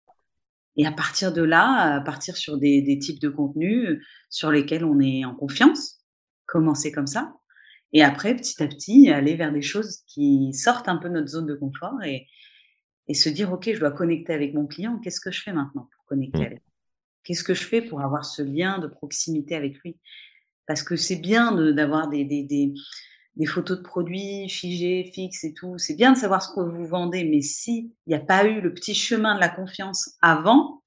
Et 0.77 0.85
à 0.85 0.91
partir 0.91 1.33
de 1.33 1.41
là, 1.41 1.95
à 1.95 2.01
partir 2.01 2.37
sur 2.37 2.57
des, 2.57 2.81
des, 2.81 2.97
types 2.97 3.19
de 3.19 3.29
contenus 3.29 3.99
sur 4.29 4.51
lesquels 4.51 4.85
on 4.85 4.99
est 4.99 5.25
en 5.25 5.35
confiance, 5.35 5.99
commencer 6.45 6.91
comme 6.91 7.07
ça. 7.07 7.33
Et 7.93 8.03
après, 8.03 8.35
petit 8.35 8.61
à 8.63 8.67
petit, 8.67 9.09
aller 9.09 9.35
vers 9.35 9.51
des 9.51 9.61
choses 9.61 10.03
qui 10.07 10.53
sortent 10.53 10.87
un 10.87 10.97
peu 10.97 11.09
de 11.09 11.15
notre 11.15 11.27
zone 11.27 11.45
de 11.45 11.55
confort 11.55 12.01
et, 12.05 12.27
et 13.07 13.13
se 13.13 13.27
dire, 13.27 13.51
OK, 13.51 13.69
je 13.73 13.79
dois 13.79 13.91
connecter 13.91 14.33
avec 14.33 14.53
mon 14.53 14.65
client. 14.65 14.99
Qu'est-ce 15.03 15.19
que 15.19 15.31
je 15.31 15.41
fais 15.41 15.51
maintenant 15.51 15.89
pour 15.93 16.05
connecter 16.05 16.39
mmh. 16.39 16.45
avec 16.45 16.59
lui? 16.59 16.71
Qu'est-ce 17.23 17.43
que 17.43 17.53
je 17.53 17.63
fais 17.63 17.81
pour 17.81 18.01
avoir 18.01 18.25
ce 18.25 18.41
lien 18.41 18.79
de 18.79 18.87
proximité 18.87 19.55
avec 19.55 19.77
lui? 19.79 19.99
Parce 20.67 20.83
que 20.83 20.95
c'est 20.95 21.17
bien 21.17 21.51
d'avoir 21.73 22.09
des, 22.09 22.23
des, 22.23 22.43
des, 22.43 22.73
des, 23.35 23.45
photos 23.45 23.77
de 23.77 23.83
produits 23.83 24.49
figés, 24.49 25.09
fixes 25.13 25.43
et 25.43 25.53
tout. 25.53 25.77
C'est 25.77 25.95
bien 25.95 26.13
de 26.13 26.17
savoir 26.17 26.41
ce 26.41 26.53
que 26.53 26.61
vous 26.61 26.85
vendez, 26.85 27.23
mais 27.23 27.41
s'il 27.41 27.91
n'y 28.07 28.15
a 28.15 28.19
pas 28.19 28.45
eu 28.45 28.61
le 28.61 28.73
petit 28.73 28.95
chemin 28.95 29.35
de 29.35 29.39
la 29.39 29.49
confiance 29.49 30.17
avant, 30.21 30.81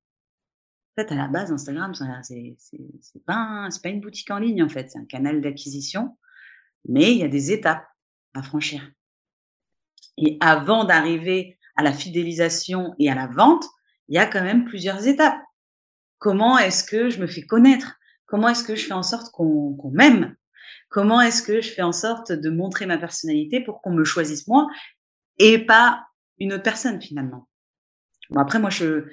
en 0.97 1.03
fait, 1.03 1.11
à 1.13 1.17
la 1.17 1.29
base, 1.29 1.51
Instagram, 1.51 1.93
c'est 2.23 3.25
pas, 3.27 3.69
pas 3.83 3.89
une 3.89 4.01
boutique 4.01 4.31
en 4.31 4.39
ligne, 4.39 4.63
en 4.63 4.69
fait. 4.69 4.91
C'est 4.91 4.99
un 4.99 5.07
canal 5.07 5.41
d'acquisition 5.41 6.17
mais 6.89 7.13
il 7.13 7.19
y 7.19 7.25
a 7.25 7.29
des 7.29 7.53
étapes 7.53 7.87
à 8.35 8.43
franchir. 8.43 8.91
Et 10.17 10.37
avant 10.41 10.85
d'arriver 10.85 11.59
à 11.77 11.83
la 11.83 11.93
fidélisation 11.93 12.95
et 12.99 13.11
à 13.11 13.15
la 13.15 13.27
vente, 13.27 13.65
il 14.09 14.15
y 14.15 14.19
a 14.19 14.27
quand 14.27 14.43
même 14.43 14.65
plusieurs 14.65 15.07
étapes. 15.07 15.41
Comment 16.19 16.59
est-ce 16.59 16.85
que 16.85 17.11
je 17.11 17.21
me 17.21 17.27
fais 17.27 17.43
connaître? 17.43 17.97
Comment 18.27 18.49
est-ce 18.49 18.65
que 18.65 18.77
je 18.77 18.87
fais 18.87 18.93
en 18.93 19.03
sorte 19.03 19.31
qu'on 19.33 19.91
m'aime? 19.93 20.37
Comment 20.89 21.21
est-ce 21.21 21.43
que 21.43 21.61
je 21.61 21.71
fais 21.71 21.83
en 21.83 21.93
sorte 21.93 22.33
de 22.33 22.51
montrer 22.51 22.87
ma 22.87 22.99
personnalité 22.99 23.61
pour 23.61 23.81
qu'on 23.83 23.93
me 23.93 24.05
choisisse 24.05 24.47
moi 24.49 24.67
et 25.39 25.59
pas 25.59 26.05
une 26.39 26.53
autre 26.53 26.63
personne 26.63 27.01
finalement? 27.01 27.49
Bon 28.31 28.41
après 28.41 28.59
moi 28.59 28.71
je 28.71 29.05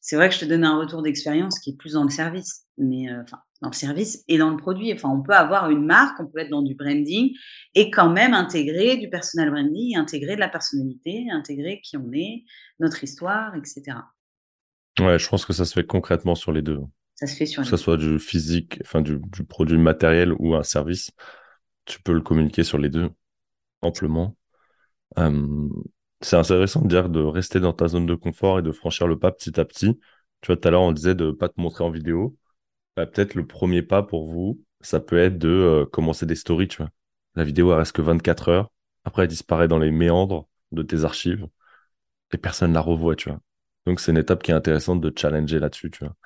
c'est 0.00 0.16
vrai 0.16 0.28
que 0.28 0.36
je 0.36 0.40
te 0.40 0.44
donne 0.44 0.64
un 0.64 0.78
retour 0.78 1.02
d'expérience 1.02 1.58
qui 1.58 1.70
est 1.70 1.76
plus 1.76 1.94
dans 1.94 2.04
le 2.04 2.10
service, 2.10 2.64
mais 2.78 3.10
euh, 3.10 3.22
enfin 3.22 3.38
dans 3.62 3.70
le 3.70 3.74
service 3.74 4.24
et 4.28 4.38
dans 4.38 4.50
le 4.50 4.56
produit. 4.56 4.92
Enfin, 4.92 5.08
on 5.08 5.22
peut 5.22 5.32
avoir 5.32 5.70
une 5.70 5.84
marque, 5.84 6.20
on 6.20 6.26
peut 6.26 6.40
être 6.40 6.50
dans 6.50 6.62
du 6.62 6.74
branding 6.74 7.34
et 7.74 7.90
quand 7.90 8.10
même 8.10 8.34
intégrer 8.34 8.96
du 8.96 9.08
personal 9.08 9.50
branding, 9.50 9.96
intégrer 9.96 10.34
de 10.34 10.40
la 10.40 10.48
personnalité, 10.48 11.26
intégrer 11.32 11.80
qui 11.82 11.96
on 11.96 12.12
est, 12.12 12.44
notre 12.80 13.02
histoire, 13.02 13.54
etc. 13.54 13.98
Ouais, 14.98 15.18
je 15.18 15.28
pense 15.28 15.44
que 15.44 15.52
ça 15.52 15.64
se 15.64 15.74
fait 15.74 15.86
concrètement 15.86 16.34
sur 16.34 16.52
les 16.52 16.62
deux. 16.62 16.80
Ça 17.16 17.26
se 17.26 17.34
fait 17.34 17.46
sur 17.46 17.62
Que 17.62 17.68
ce 17.68 17.76
soit 17.76 17.96
du 17.96 18.18
physique, 18.18 18.78
enfin 18.82 19.00
du, 19.00 19.18
produit 19.48 19.78
matériel 19.78 20.34
ou 20.38 20.54
un 20.54 20.62
service, 20.62 21.10
tu 21.86 22.00
peux 22.02 22.12
le 22.12 22.20
communiquer 22.20 22.62
sur 22.62 22.78
les 22.78 22.90
deux 22.90 23.10
amplement. 23.82 24.36
c'est 26.20 26.36
intéressant 26.36 26.82
de 26.82 26.88
dire 26.88 27.08
de 27.08 27.20
rester 27.20 27.60
dans 27.60 27.72
ta 27.72 27.88
zone 27.88 28.06
de 28.06 28.14
confort 28.14 28.58
et 28.58 28.62
de 28.62 28.72
franchir 28.72 29.06
le 29.06 29.18
pas 29.18 29.32
petit 29.32 29.58
à 29.60 29.64
petit. 29.64 29.98
Tu 30.40 30.48
vois, 30.48 30.56
tout 30.56 30.68
à 30.68 30.70
l'heure, 30.70 30.82
on 30.82 30.92
disait 30.92 31.14
de 31.14 31.26
ne 31.26 31.32
pas 31.32 31.48
te 31.48 31.60
montrer 31.60 31.84
en 31.84 31.90
vidéo. 31.90 32.36
Bah, 32.96 33.06
peut-être 33.06 33.34
le 33.34 33.46
premier 33.46 33.82
pas 33.82 34.02
pour 34.02 34.30
vous, 34.30 34.60
ça 34.80 35.00
peut 35.00 35.18
être 35.18 35.38
de 35.38 35.48
euh, 35.48 35.86
commencer 35.86 36.26
des 36.26 36.36
stories, 36.36 36.68
tu 36.68 36.78
vois. 36.78 36.90
La 37.34 37.44
vidéo, 37.44 37.72
elle 37.72 37.78
reste 37.78 37.92
que 37.92 38.02
24 38.02 38.48
heures. 38.50 38.72
Après, 39.04 39.22
elle 39.24 39.28
disparaît 39.28 39.68
dans 39.68 39.78
les 39.78 39.90
méandres 39.90 40.48
de 40.72 40.82
tes 40.82 41.04
archives 41.04 41.46
et 42.32 42.38
personne 42.38 42.70
ne 42.70 42.74
la 42.74 42.80
revoit, 42.80 43.16
tu 43.16 43.30
vois. 43.30 43.40
Donc, 43.86 44.00
c'est 44.00 44.10
une 44.10 44.18
étape 44.18 44.42
qui 44.42 44.50
est 44.50 44.54
intéressante 44.54 45.00
de 45.00 45.12
challenger 45.16 45.58
là-dessus, 45.60 45.90
tu 45.90 46.04
vois. 46.04 46.16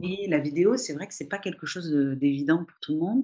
Oui, 0.00 0.26
la 0.28 0.38
vidéo, 0.38 0.76
c'est 0.76 0.94
vrai 0.94 1.06
que 1.06 1.14
c'est 1.14 1.28
pas 1.28 1.38
quelque 1.38 1.66
chose 1.66 1.90
d'évident 2.18 2.64
pour 2.64 2.78
tout 2.80 2.94
le 2.94 3.00
monde. 3.00 3.22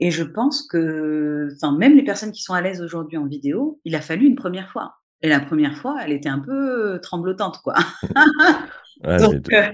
Et 0.00 0.10
je 0.10 0.22
pense 0.22 0.66
que, 0.66 1.48
enfin, 1.56 1.76
même 1.76 1.96
les 1.96 2.04
personnes 2.04 2.30
qui 2.30 2.42
sont 2.42 2.54
à 2.54 2.60
l'aise 2.60 2.80
aujourd'hui 2.82 3.16
en 3.16 3.26
vidéo, 3.26 3.80
il 3.84 3.96
a 3.96 4.00
fallu 4.00 4.26
une 4.26 4.36
première 4.36 4.70
fois. 4.70 4.94
Et 5.22 5.28
la 5.28 5.40
première 5.40 5.76
fois, 5.76 5.96
elle 6.04 6.12
était 6.12 6.28
un 6.28 6.38
peu 6.38 7.00
tremblotante, 7.02 7.58
quoi. 7.64 7.74
Donc, 9.18 9.52
euh, 9.52 9.72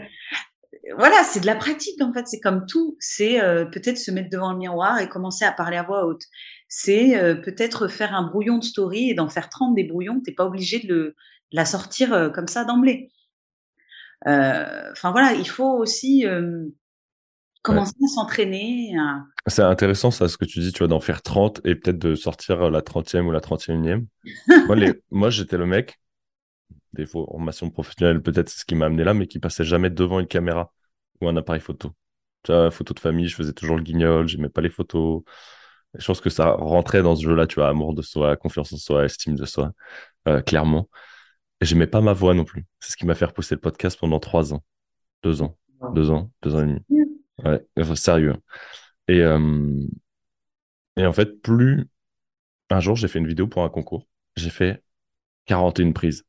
voilà, 0.97 1.23
c'est 1.25 1.41
de 1.41 1.47
la 1.47 1.57
pratique 1.57 2.01
en 2.03 2.13
fait. 2.13 2.27
C'est 2.27 2.41
comme 2.41 2.67
tout. 2.67 2.97
C'est 3.01 3.43
euh, 3.43 3.65
peut-être 3.67 3.99
se 3.99 4.11
mettre 4.11 4.31
devant 4.31 4.53
le 4.53 4.59
miroir 4.59 4.99
et 5.01 5.09
commencer 5.09 5.45
à 5.45 5.53
parler 5.53 5.77
à 5.77 5.83
voix 5.83 6.07
haute. 6.07 6.23
C'est 6.69 7.19
euh, 7.19 7.35
peut-être 7.35 7.89
faire 7.89 8.15
un 8.15 8.27
brouillon 8.27 8.59
de 8.59 8.65
story 8.65 9.11
et 9.11 9.15
d'en 9.15 9.29
faire 9.29 9.49
30 9.49 9.75
des 9.75 9.85
brouillons. 9.85 10.21
T'es 10.21 10.33
pas 10.33 10.47
obligé 10.47 10.81
de, 10.81 10.87
le, 10.89 11.15
la 11.53 11.65
sortir 11.65 12.31
comme 12.35 12.49
ça 12.49 12.65
d'emblée. 12.65 13.11
Enfin 14.27 15.11
voilà, 15.13 15.33
il 15.33 15.49
faut 15.49 15.79
aussi 15.79 16.25
commencer 17.63 17.95
à 18.05 18.09
s'entraîner. 18.09 18.95
C'est 19.47 19.63
intéressant 19.63 20.11
ça, 20.11 20.29
ce 20.29 20.37
que 20.37 20.45
tu 20.45 20.61
dis, 20.61 20.73
tu 20.73 20.79
vois, 20.79 20.89
d'en 20.89 21.01
faire 21.01 21.23
30 21.23 21.61
et 21.65 21.75
peut-être 21.75 21.99
de 21.99 22.15
sortir 22.15 22.71
la 22.71 22.81
30e 22.83 23.27
ou 23.27 23.33
la 23.33 23.41
31e. 23.41 24.07
moi, 24.67 24.77
moi 25.11 25.31
j'étais 25.31 25.57
le 25.57 25.67
mec, 25.67 25.99
des 26.93 27.07
formations 27.07 27.71
professionnelles, 27.71 28.23
peut-être 28.23 28.49
c'est 28.49 28.61
ce 28.61 28.65
qui 28.65 28.75
m'a 28.75 28.87
amené 28.87 29.05
là, 29.05 29.15
mais 29.15 29.27
qui 29.27 29.39
passait 29.39 29.65
jamais 29.65 29.91
devant 29.91 30.21
une 30.21 30.27
caméra 30.27 30.73
ou 31.21 31.29
un 31.29 31.37
appareil 31.37 31.61
photo. 31.61 31.95
Tu 32.43 32.53
vois, 32.53 32.71
photo 32.71 32.95
de 32.95 33.01
famille, 33.01 33.29
je 33.29 33.37
faisais 33.37 33.53
toujours 33.53 33.77
le 33.77 33.83
guignol, 33.83 34.29
j'aimais 34.29 34.49
pas 34.49 34.61
les 34.61 34.71
photos. 34.71 35.23
Je 35.95 36.07
pense 36.07 36.21
que 36.21 36.31
ça 36.31 36.51
rentrait 36.53 37.03
dans 37.03 37.17
ce 37.17 37.25
jeu-là, 37.25 37.47
tu 37.47 37.57
vois, 37.57 37.69
amour 37.69 37.95
de 37.95 38.03
soi, 38.03 38.37
confiance 38.37 38.73
en 38.73 38.77
soi, 38.77 39.05
estime 39.05 39.37
de 39.37 39.45
soi, 39.45 39.73
euh, 40.29 40.43
clairement. 40.43 40.89
Et 41.65 41.67
j'aimais 41.67 41.87
pas 41.87 42.03
ma 42.03 42.13
voix 42.13 42.35
non 42.35 42.45
plus. 42.45 42.67
C'est 42.79 42.93
ce 42.93 42.97
qui 42.99 43.07
m'a 43.07 43.15
fait 43.15 43.25
repousser 43.25 43.55
le 43.55 43.61
podcast 43.63 43.99
pendant 43.99 44.21
trois 44.21 44.53
ans, 44.53 44.63
deux 45.23 45.41
ans, 45.41 45.57
deux 45.95 46.11
ans, 46.11 46.31
deux 46.43 46.55
ans 46.55 46.63
et 46.63 46.67
demi. 46.67 47.09
Ouais, 47.43 47.97
sérieux. 47.97 48.35
Et, 49.09 49.23
euh, 49.23 49.83
et 50.99 51.07
en 51.07 51.13
fait, 51.15 51.41
plus 51.41 51.89
un 52.69 52.81
jour, 52.81 52.97
j'ai 52.97 53.09
fait 53.09 53.19
une 53.19 53.27
vidéo 53.27 53.47
pour 53.47 53.65
un 53.65 53.71
concours. 53.71 54.07
J'ai 54.37 54.51
fait 54.51 54.85
41 55.47 55.93
prises. 55.93 56.27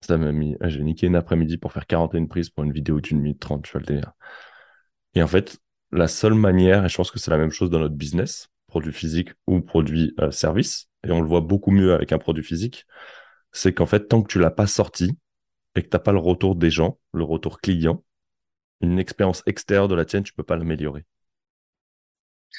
Ça 0.00 0.16
m'a 0.16 0.30
mis. 0.30 0.56
J'ai 0.60 0.84
niqué 0.84 1.08
une 1.08 1.16
après-midi 1.16 1.58
pour 1.58 1.72
faire 1.72 1.88
41 1.88 2.26
prises 2.26 2.50
pour 2.50 2.62
une 2.62 2.72
vidéo 2.72 3.00
d'une 3.00 3.18
minute 3.18 3.40
30, 3.40 3.64
tu 3.64 3.72
vois 3.72 3.80
le 3.80 3.86
délire. 3.86 4.12
Et 5.14 5.24
en 5.24 5.26
fait, 5.26 5.58
la 5.90 6.06
seule 6.06 6.34
manière, 6.34 6.84
et 6.84 6.88
je 6.88 6.96
pense 6.96 7.10
que 7.10 7.18
c'est 7.18 7.32
la 7.32 7.38
même 7.38 7.50
chose 7.50 7.70
dans 7.70 7.80
notre 7.80 7.96
business, 7.96 8.48
produit 8.68 8.92
physique 8.92 9.30
ou 9.48 9.60
produit 9.60 10.14
euh, 10.20 10.30
service, 10.30 10.88
et 11.04 11.10
on 11.10 11.20
le 11.20 11.26
voit 11.26 11.40
beaucoup 11.40 11.72
mieux 11.72 11.94
avec 11.94 12.12
un 12.12 12.18
produit 12.18 12.44
physique, 12.44 12.86
c'est 13.56 13.72
qu'en 13.72 13.86
fait, 13.86 14.08
tant 14.08 14.22
que 14.22 14.28
tu 14.28 14.38
l'as 14.38 14.50
pas 14.50 14.66
sorti, 14.66 15.16
et 15.74 15.82
que 15.82 15.88
tu 15.88 15.94
n'as 15.94 16.00
pas 16.00 16.12
le 16.12 16.18
retour 16.18 16.56
des 16.56 16.70
gens, 16.70 16.98
le 17.12 17.24
retour 17.24 17.60
client, 17.60 18.02
une 18.80 18.98
expérience 18.98 19.42
extérieure 19.46 19.88
de 19.88 19.94
la 19.94 20.04
tienne, 20.04 20.22
tu 20.22 20.32
peux 20.32 20.42
pas 20.42 20.56
l'améliorer. 20.56 21.04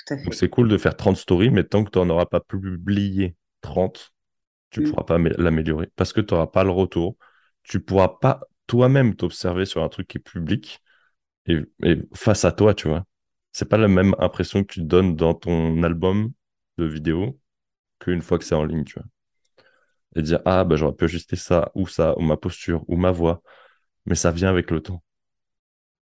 Donc 0.10 0.34
c'est 0.34 0.50
cool 0.50 0.70
de 0.70 0.78
faire 0.78 0.96
30 0.96 1.18
stories, 1.18 1.50
mais 1.50 1.64
tant 1.64 1.84
que 1.84 1.90
tu 1.90 1.98
n'en 2.00 2.10
auras 2.10 2.26
pas 2.26 2.40
publié 2.40 3.36
30, 3.62 4.14
tu 4.70 4.82
ne 4.82 4.86
mm. 4.86 4.90
pourras 4.90 5.04
pas 5.04 5.18
l'améliorer 5.18 5.90
parce 5.96 6.14
que 6.14 6.22
tu 6.22 6.34
n'auras 6.34 6.48
pas 6.48 6.64
le 6.64 6.72
retour. 6.72 7.18
Tu 7.64 7.78
ne 7.78 7.82
pourras 7.82 8.10
pas 8.22 8.42
toi-même 8.68 9.16
t'observer 9.16 9.66
sur 9.66 9.84
un 9.84 9.90
truc 9.90 10.08
qui 10.08 10.18
est 10.18 10.22
public 10.22 10.82
et, 11.48 11.60
face 12.14 12.46
à 12.46 12.52
toi, 12.52 12.74
tu 12.74 12.88
vois. 12.88 13.06
C'est 13.52 13.68
pas 13.68 13.78
la 13.78 13.88
même 13.88 14.16
impression 14.20 14.64
que 14.64 14.74
tu 14.74 14.82
donnes 14.82 15.16
dans 15.16 15.34
ton 15.34 15.82
album 15.84 16.32
de 16.78 16.86
vidéo 16.86 17.40
qu'une 18.00 18.22
fois 18.22 18.38
que 18.38 18.44
c'est 18.44 18.56
en 18.56 18.64
ligne, 18.64 18.84
tu 18.84 18.96
vois. 18.96 19.08
Et 20.18 20.24
dire, 20.24 20.42
ah, 20.46 20.66
bah, 20.66 20.76
j'aurais 20.78 20.96
pu 20.96 21.06
ajuster 21.06 21.38
ça, 21.38 21.72
ou 21.76 21.88
ça, 21.88 22.18
ou 22.20 22.24
ma 22.24 22.38
posture, 22.38 22.84
ou 22.90 22.98
ma 22.98 23.12
voix. 23.14 23.42
Mais 24.06 24.16
ça 24.16 24.32
vient 24.32 24.50
avec 24.50 24.72
le 24.72 24.82
temps. 24.82 25.04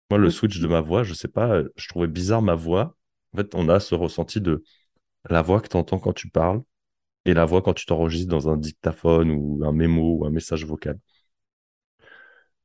Moi, 0.10 0.19
le 0.19 0.30
switch 0.30 0.60
de 0.60 0.67
ma 0.67 0.82
voix, 0.82 1.04
je 1.04 1.13
sais 1.13 1.28
pas, 1.28 1.62
je 1.75 1.88
trouvais 1.88 2.08
bizarre 2.08 2.41
ma 2.41 2.56
voix. 2.56 2.95
En 3.34 3.38
fait, 3.38 3.56
on 3.56 3.69
a 3.69 3.80
ce 3.80 3.95
ressenti 3.95 4.39
de 4.41 4.63
la 5.30 5.41
voix 5.43 5.62
que 5.62 5.69
tu 5.69 5.78
entends 5.78 5.99
quand 5.99 6.13
tu 6.13 6.30
parles 6.30 6.63
et 7.25 7.34
la 7.36 7.45
voix 7.45 7.62
quand 7.63 7.73
tu 7.75 7.86
t'enregistres 7.88 8.30
dans 8.32 8.49
un 8.49 8.58
dictaphone 8.58 9.32
ou 9.32 9.62
un 9.65 9.73
mémo 9.73 10.19
ou 10.19 10.25
un 10.28 10.32
message 10.32 10.65
vocal. 10.65 10.99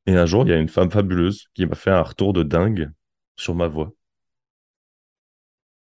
Et 0.05 0.15
un 0.15 0.27
jour, 0.27 0.43
il 0.45 0.49
y 0.49 0.53
a 0.53 0.57
une 0.59 0.69
femme 0.69 0.91
fabuleuse 0.91 1.47
qui 1.55 1.65
m'a 1.65 1.73
fait 1.75 1.89
un 1.89 2.03
retour 2.03 2.33
de 2.33 2.43
dingue 2.43 2.91
sur 3.35 3.55
ma 3.55 3.67
voix. 3.67 3.91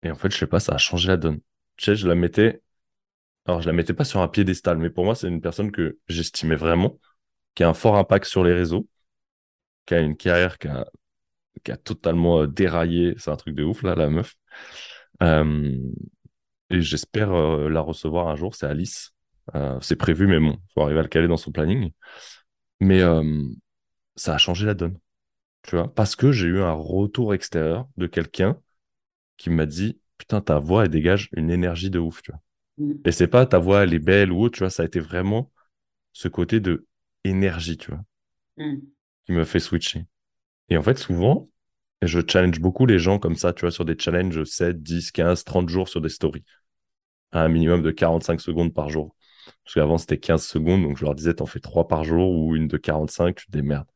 Et 0.03 0.11
en 0.11 0.15
fait, 0.17 0.31
je 0.33 0.37
sais 0.39 0.47
pas, 0.47 0.61
ça 0.61 0.75
a 0.75 0.79
changé 0.79 1.09
la 1.09 1.17
donne. 1.17 1.41
Tu 1.77 1.85
sais, 1.87 1.97
je 1.97 2.09
la 2.09 2.15
mettais. 2.15 2.63
Alors, 3.49 3.63
je 3.63 3.67
la 3.67 3.73
mettais 3.73 3.95
pas 3.95 4.05
sur 4.05 4.21
un 4.21 4.29
piédestal, 4.29 4.77
mais 4.79 4.91
pour 4.91 5.05
moi, 5.07 5.15
c'est 5.15 5.27
une 5.27 5.41
personne 5.41 5.73
que 5.73 5.99
j'estimais 6.09 6.55
vraiment, 6.55 6.99
qui 7.55 7.65
a 7.65 7.69
un 7.69 7.75
fort 7.75 7.97
impact 7.97 8.27
sur 8.27 8.45
les 8.45 8.53
réseaux, 8.53 8.87
qui 9.87 9.95
a 9.95 10.01
une 10.01 10.17
carrière 10.17 10.59
qui 10.59 10.69
a 10.69 11.77
totalement 11.77 12.43
euh, 12.43 12.47
déraillé. 12.47 13.15
C'est 13.19 13.31
un 13.31 13.37
truc 13.37 13.55
de 13.55 13.65
ouf, 13.65 13.83
là, 13.83 13.95
la 13.95 14.11
meuf. 14.11 14.35
Euh, 15.23 15.79
et 16.71 16.83
j'espère 16.83 17.33
euh, 17.33 17.71
la 17.71 17.81
recevoir 17.81 18.29
un 18.29 18.37
jour. 18.37 18.55
C'est 18.55 18.67
Alice. 18.67 19.13
c'est 19.81 19.97
prévu, 19.97 20.27
mais 20.27 20.39
bon, 20.41 20.59
faut 20.75 20.83
arriver 20.83 21.01
à 21.01 21.03
le 21.03 21.09
caler 21.09 21.29
dans 21.29 21.39
son 21.39 21.53
planning. 21.53 21.93
Mais 22.81 23.01
ça 24.17 24.35
a 24.35 24.39
changé 24.39 24.67
la 24.67 24.75
donne. 24.75 24.99
Tu 25.63 25.77
vois, 25.77 25.93
parce 25.95 26.17
que 26.17 26.33
j'ai 26.33 26.49
eu 26.49 26.61
un 26.61 26.73
retour 26.73 27.35
extérieur 27.35 27.89
de 27.97 28.07
quelqu'un 28.07 28.61
qui 29.39 29.51
m'a 29.51 29.67
dit 29.67 30.01
Putain, 30.19 30.41
ta 30.41 30.59
voix, 30.59 30.85
elle 30.85 30.91
dégage 30.91 31.31
une 31.33 31.51
énergie 31.51 31.91
de 31.91 31.99
ouf, 31.99 32.23
tu 32.23 32.33
vois. 32.33 32.41
Et 33.05 33.13
c'est 33.13 33.29
pas 33.29 33.47
ta 33.47 33.59
voix, 33.59 33.83
elle 33.83 33.95
est 33.95 33.99
belle 33.99 34.33
ou 34.33 34.43
autre, 34.43 34.55
tu 34.57 34.61
vois, 34.61 34.71
ça 34.71 34.83
a 34.83 34.87
été 34.87 35.01
vraiment 35.01 35.51
ce 36.13 36.29
côté 36.29 36.61
de 36.61 36.87
énergie, 37.25 37.77
tu 37.77 37.91
vois, 37.91 38.05
mm. 38.57 38.79
qui 39.27 39.33
me 39.33 39.45
fait 39.45 39.61
switcher. 39.61 40.07
Et 40.69 40.77
en 40.77 40.83
fait, 40.83 40.99
souvent, 40.99 41.49
je 42.03 42.21
challenge 42.27 42.61
beaucoup 42.61 42.87
les 42.87 42.99
gens 42.99 43.19
comme 43.19 43.37
ça, 43.37 43.53
tu 43.53 43.63
vois, 43.63 43.71
sur 43.71 43.85
des 43.85 43.97
challenges 43.99 44.45
7, 44.45 44.83
10, 44.83 45.11
15, 45.11 45.45
30 45.45 45.69
jours 45.69 45.89
sur 45.89 46.01
des 46.01 46.09
stories. 46.09 46.45
À 47.33 47.43
un 47.43 47.49
minimum 47.49 47.83
de 47.83 47.91
45 47.91 48.41
secondes 48.41 48.73
par 48.73 48.89
jour. 48.89 49.15
Parce 49.65 49.75
qu'avant, 49.75 49.99
c'était 49.99 50.19
15 50.19 50.45
secondes, 50.45 50.83
donc 50.83 50.97
je 50.97 51.05
leur 51.05 51.15
disais, 51.15 51.35
t'en 51.35 51.47
fais 51.47 51.61
3 51.61 51.89
par 51.89 52.05
jour 52.05 52.31
ou 52.31 52.55
une 52.55 52.69
de 52.69 52.77
45, 52.77 53.35
tu 53.35 53.47
te 53.47 53.53
démerdes. 53.53 53.89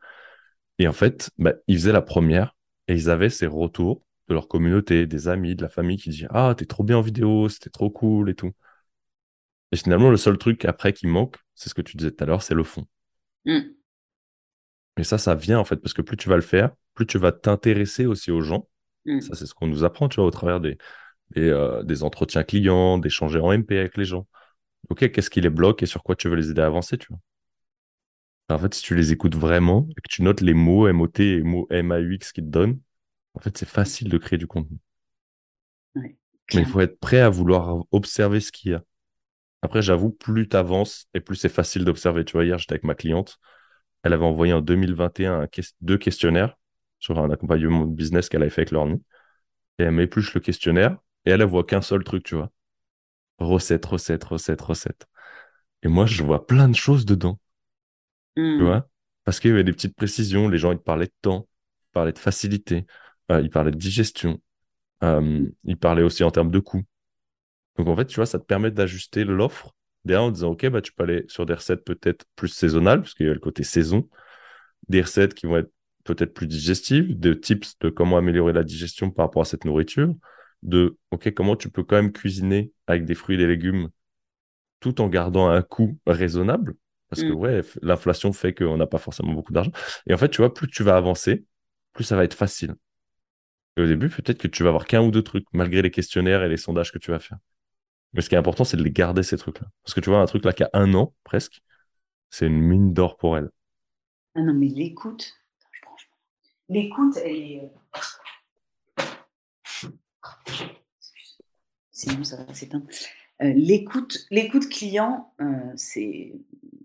Et 0.79 0.89
en 0.89 0.93
fait, 0.93 1.31
bah, 1.39 1.55
ils 1.67 1.77
faisaient 1.77 1.93
la 1.93 2.03
première 2.03 2.57
et 2.89 2.95
ils 2.95 3.11
avaient 3.11 3.31
ces 3.31 3.47
retours 3.47 4.03
de 4.29 4.35
leur 4.35 4.49
communauté, 4.49 5.07
des 5.07 5.29
amis, 5.29 5.55
de 5.55 5.63
la 5.63 5.69
famille 5.69 5.97
qui 5.97 6.11
disaient 6.11 6.27
Ah, 6.31 6.55
t'es 6.57 6.67
trop 6.67 6.85
bien 6.85 6.99
en 6.99 7.03
vidéo, 7.03 7.49
c'était 7.49 7.71
trop 7.71 7.91
cool 7.91 8.31
et 8.31 8.35
tout. 8.35 8.53
Et 9.73 9.77
finalement, 9.77 10.11
le 10.11 10.17
seul 10.17 10.39
truc 10.39 10.65
après 10.65 10.93
qui 10.93 11.07
manque, 11.07 11.37
c'est 11.55 11.69
ce 11.69 11.75
que 11.75 11.83
tu 11.83 11.97
disais 11.97 12.11
tout 12.13 12.23
à 12.23 12.27
l'heure, 12.27 12.43
c'est 12.43 12.55
le 12.55 12.63
fond. 12.63 12.87
Mm. 13.47 13.61
Et 14.99 15.05
ça, 15.05 15.19
ça 15.19 15.35
vient 15.35 15.59
en 15.59 15.65
fait, 15.65 15.77
parce 15.77 15.95
que 15.95 16.03
plus 16.03 16.17
tu 16.17 16.29
vas 16.29 16.37
le 16.37 16.43
faire, 16.43 16.71
plus 16.95 17.07
tu 17.07 17.19
vas 17.19 17.33
t'intéresser 17.33 18.07
aussi 18.07 18.31
aux 18.31 18.43
gens. 18.43 18.69
Mm. 19.07 19.21
Ça, 19.21 19.35
c'est 19.35 19.47
ce 19.47 19.55
qu'on 19.55 19.67
nous 19.67 19.85
apprend, 19.85 20.09
tu 20.09 20.17
vois, 20.17 20.27
au 20.27 20.31
travers 20.31 20.61
des, 20.61 20.77
des, 21.31 21.49
euh, 21.49 21.83
des 21.83 22.03
entretiens 22.03 22.45
clients, 22.45 22.99
d'échanger 22.99 23.41
en 23.41 23.51
MP 23.53 23.79
avec 23.79 23.97
les 23.97 24.05
gens. 24.05 24.27
Ok, 24.91 25.11
qu'est-ce 25.11 25.31
qui 25.31 25.41
les 25.41 25.51
bloque 25.51 25.83
et 25.83 25.87
sur 25.87 26.03
quoi 26.03 26.17
tu 26.17 26.29
veux 26.29 26.37
les 26.37 26.51
aider 26.51 26.61
à 26.61 26.67
avancer, 26.67 26.99
tu 26.99 27.07
vois? 27.09 27.21
En 28.51 28.59
fait, 28.59 28.75
si 28.75 28.83
tu 28.83 28.95
les 28.95 29.13
écoutes 29.13 29.35
vraiment 29.35 29.89
et 29.97 30.01
que 30.03 30.09
tu 30.11 30.23
notes 30.23 30.43
les 30.43 30.53
mots 30.53 30.87
MOT 30.87 31.21
et 31.21 31.43
mots 31.43 31.67
MAUX 31.71 32.33
qu'ils 32.35 32.45
te 32.45 32.51
donnent, 32.51 32.81
en 33.35 33.41
fait, 33.41 33.57
c'est 33.57 33.69
facile 33.69 34.11
de 34.11 34.19
créer 34.19 34.39
du 34.39 34.47
contenu. 34.47 34.77
Mais 36.55 36.61
il 36.61 36.67
faut 36.67 36.81
être 36.81 36.99
prêt 37.01 37.21
à 37.21 37.31
vouloir 37.31 37.85
observer 37.91 38.41
ce 38.41 38.53
qu'il 38.53 38.73
y 38.73 38.75
a. 38.75 38.83
Après, 39.63 39.83
j'avoue, 39.83 40.11
plus 40.11 40.49
tu 40.49 40.57
avances 40.57 41.07
et 41.15 41.21
plus 41.21 41.37
c'est 41.37 41.49
facile 41.49 41.85
d'observer. 41.85 42.25
Tu 42.25 42.33
vois, 42.33 42.45
hier, 42.45 42.59
j'étais 42.59 42.75
avec 42.75 42.85
ma 42.85 42.95
cliente 42.95 43.39
elle 44.03 44.13
avait 44.13 44.25
envoyé 44.25 44.53
en 44.53 44.61
2021 44.61 45.49
deux 45.81 45.99
questionnaires 45.99 46.57
sur 46.99 47.19
un 47.19 47.31
accompagnement 47.31 47.87
de 47.87 47.95
business 47.95 48.29
qu'elle 48.29 48.43
avait 48.43 48.51
fait 48.51 48.63
avec 48.63 48.73
l'orni. 48.73 49.03
Et 49.79 49.85
elle 49.85 49.93
m'épluche 49.93 50.35
le 50.35 50.41
questionnaire 50.41 50.99
et 51.25 51.31
elle, 51.31 51.41
ne 51.41 51.45
voit 51.45 51.65
qu'un 51.65 51.83
seul 51.83 52.05
truc, 52.05 52.25
tu 52.25 52.35
vois. 52.35 52.51
Recette, 53.39 53.87
recette, 53.87 54.25
recette, 54.25 54.61
recette. 54.61 55.07
Et 55.83 55.89
moi, 55.89 56.07
je 56.07 56.23
vois 56.23 56.47
plein 56.47 56.69
de 56.69 56.75
choses 56.75 57.07
dedans. 57.07 57.39
Tu 58.37 58.43
hmm. 58.43 58.63
vois? 58.63 58.89
Parce 59.25 59.41
qu'il 59.41 59.51
y 59.51 59.55
avait 59.55 59.65
des 59.65 59.73
petites 59.73 59.97
précisions. 59.97 60.49
Les 60.49 60.59
gens, 60.59 60.73
ils 60.73 60.79
parlaient 60.79 61.07
de 61.07 61.15
temps, 61.23 61.49
ils 61.89 61.93
parlaient 61.93 62.13
de 62.13 62.19
facilité, 62.19 62.87
euh, 63.31 63.41
ils 63.41 63.51
parlaient 63.51 63.71
de 63.71 63.79
digestion, 63.79 64.41
euh, 65.03 65.49
ils 65.65 65.79
parlaient 65.79 66.03
aussi 66.03 66.25
en 66.25 66.31
termes 66.31 66.51
de 66.51 66.59
coût. 66.59 66.83
Donc, 67.79 67.89
en 67.89 67.97
fait, 67.97 68.07
tu 68.07 68.17
vois, 68.17 68.27
ça 68.27 68.39
te 68.39 68.45
permet 68.45 68.71
d'ajuster 68.71 69.25
l'offre 69.25 69.75
derrière 70.05 70.25
en 70.25 70.31
disant, 70.31 70.51
OK, 70.51 70.67
bah, 70.69 70.83
tu 70.83 70.93
peux 70.93 71.05
aller 71.05 71.25
sur 71.29 71.47
des 71.47 71.55
recettes 71.55 71.85
peut-être 71.85 72.25
plus 72.37 72.49
saisonnales, 72.49 73.01
parce 73.01 73.15
qu'il 73.15 73.27
y 73.27 73.31
a 73.31 73.35
le 73.35 73.41
côté 73.41 73.63
saison, 73.63 74.09
des 74.89 75.03
recettes 75.03 75.35
qui 75.35 75.47
vont 75.47 75.57
être 75.57 75.73
peut-être 76.05 76.35
plus 76.35 76.47
digestives, 76.47 77.19
des 77.19 77.39
tips 77.39 77.79
de 77.79 77.89
comment 77.89 78.17
améliorer 78.17 78.53
la 78.53 78.65
digestion 78.65 79.11
par 79.11 79.27
rapport 79.27 79.43
à 79.43 79.45
cette 79.45 79.65
nourriture, 79.65 80.15
de, 80.63 80.97
OK, 81.11 81.33
comment 81.33 81.57
tu 81.57 81.71
peux 81.71 81.85
quand 81.85 81.97
même 81.97 82.13
cuisiner 82.13 82.73
avec 82.87 83.05
des 83.05 83.15
fruits 83.15 83.37
et 83.37 83.39
des 83.39 83.47
légumes 83.47 83.89
tout 84.81 85.01
en 85.01 85.09
gardant 85.09 85.49
un 85.49 85.63
coût 85.63 85.99
raisonnable, 86.07 86.75
parce 87.09 87.23
que 87.23 87.29
mm. 87.29 87.37
ouais, 87.37 87.61
l'inflation 87.83 88.33
fait 88.33 88.53
qu'on 88.53 88.77
n'a 88.77 88.87
pas 88.87 88.99
forcément 88.99 89.33
beaucoup 89.33 89.53
d'argent. 89.53 89.71
Et 90.09 90.15
en 90.15 90.19
fait, 90.19 90.29
tu 90.29 90.39
vois, 90.39 90.53
plus 90.53 90.69
tu 90.69 90.83
vas 90.83 90.97
avancer, 90.97 91.45
plus 91.93 92.05
ça 92.05 92.17
va 92.17 92.25
être 92.25 92.35
facile. 92.35 92.75
Et 93.77 93.83
au 93.83 93.87
début, 93.87 94.09
peut-être 94.09 94.39
que 94.39 94.49
tu 94.49 94.63
vas 94.63 94.71
avoir 94.71 94.87
qu'un 94.87 95.03
ou 95.03 95.11
deux 95.11 95.23
trucs, 95.23 95.47
malgré 95.53 95.83
les 95.83 95.91
questionnaires 95.91 96.43
et 96.43 96.49
les 96.49 96.57
sondages 96.57 96.93
que 96.93 96.99
tu 96.99 97.11
vas 97.11 97.21
faire. 97.21 97.39
Mais 98.13 98.21
ce 98.21 98.29
qui 98.29 98.35
est 98.35 98.39
important, 98.39 98.65
c'est 98.65 98.77
de 98.77 98.83
les 98.83 98.91
garder, 98.91 99.23
ces 99.23 99.39
trucs-là. 99.39 99.67
Parce 99.85 99.95
que 99.95 100.01
tu 100.01 100.11
vois, 100.11 100.21
un 100.21 100.27
truc 100.27 100.45
là 100.45 100.53
qui 100.53 100.63
a 100.63 100.71
un 100.73 100.93
an, 100.95 101.15
presque, 101.25 101.63
c'est 102.31 102.47
une 102.47 102.61
mine 102.61 102.93
d'or 102.93 103.17
pour 103.17 103.37
elle. 103.37 103.51
Ah 104.35 104.41
non, 104.41 104.55
mais 104.55 104.69
l'écoute, 104.69 105.35
l'écoute, 106.69 107.17
elle 107.25 107.37
est. 107.37 107.71
Sinon, 111.91 112.25
ça 112.25 112.43
va 112.45 112.55
s'éteindre. 112.55 112.87
Euh, 113.43 113.53
l'écoute, 113.55 114.27
l'écoute 114.31 114.69
client, 114.69 115.33
euh, 115.41 115.73
c'est, 115.77 116.33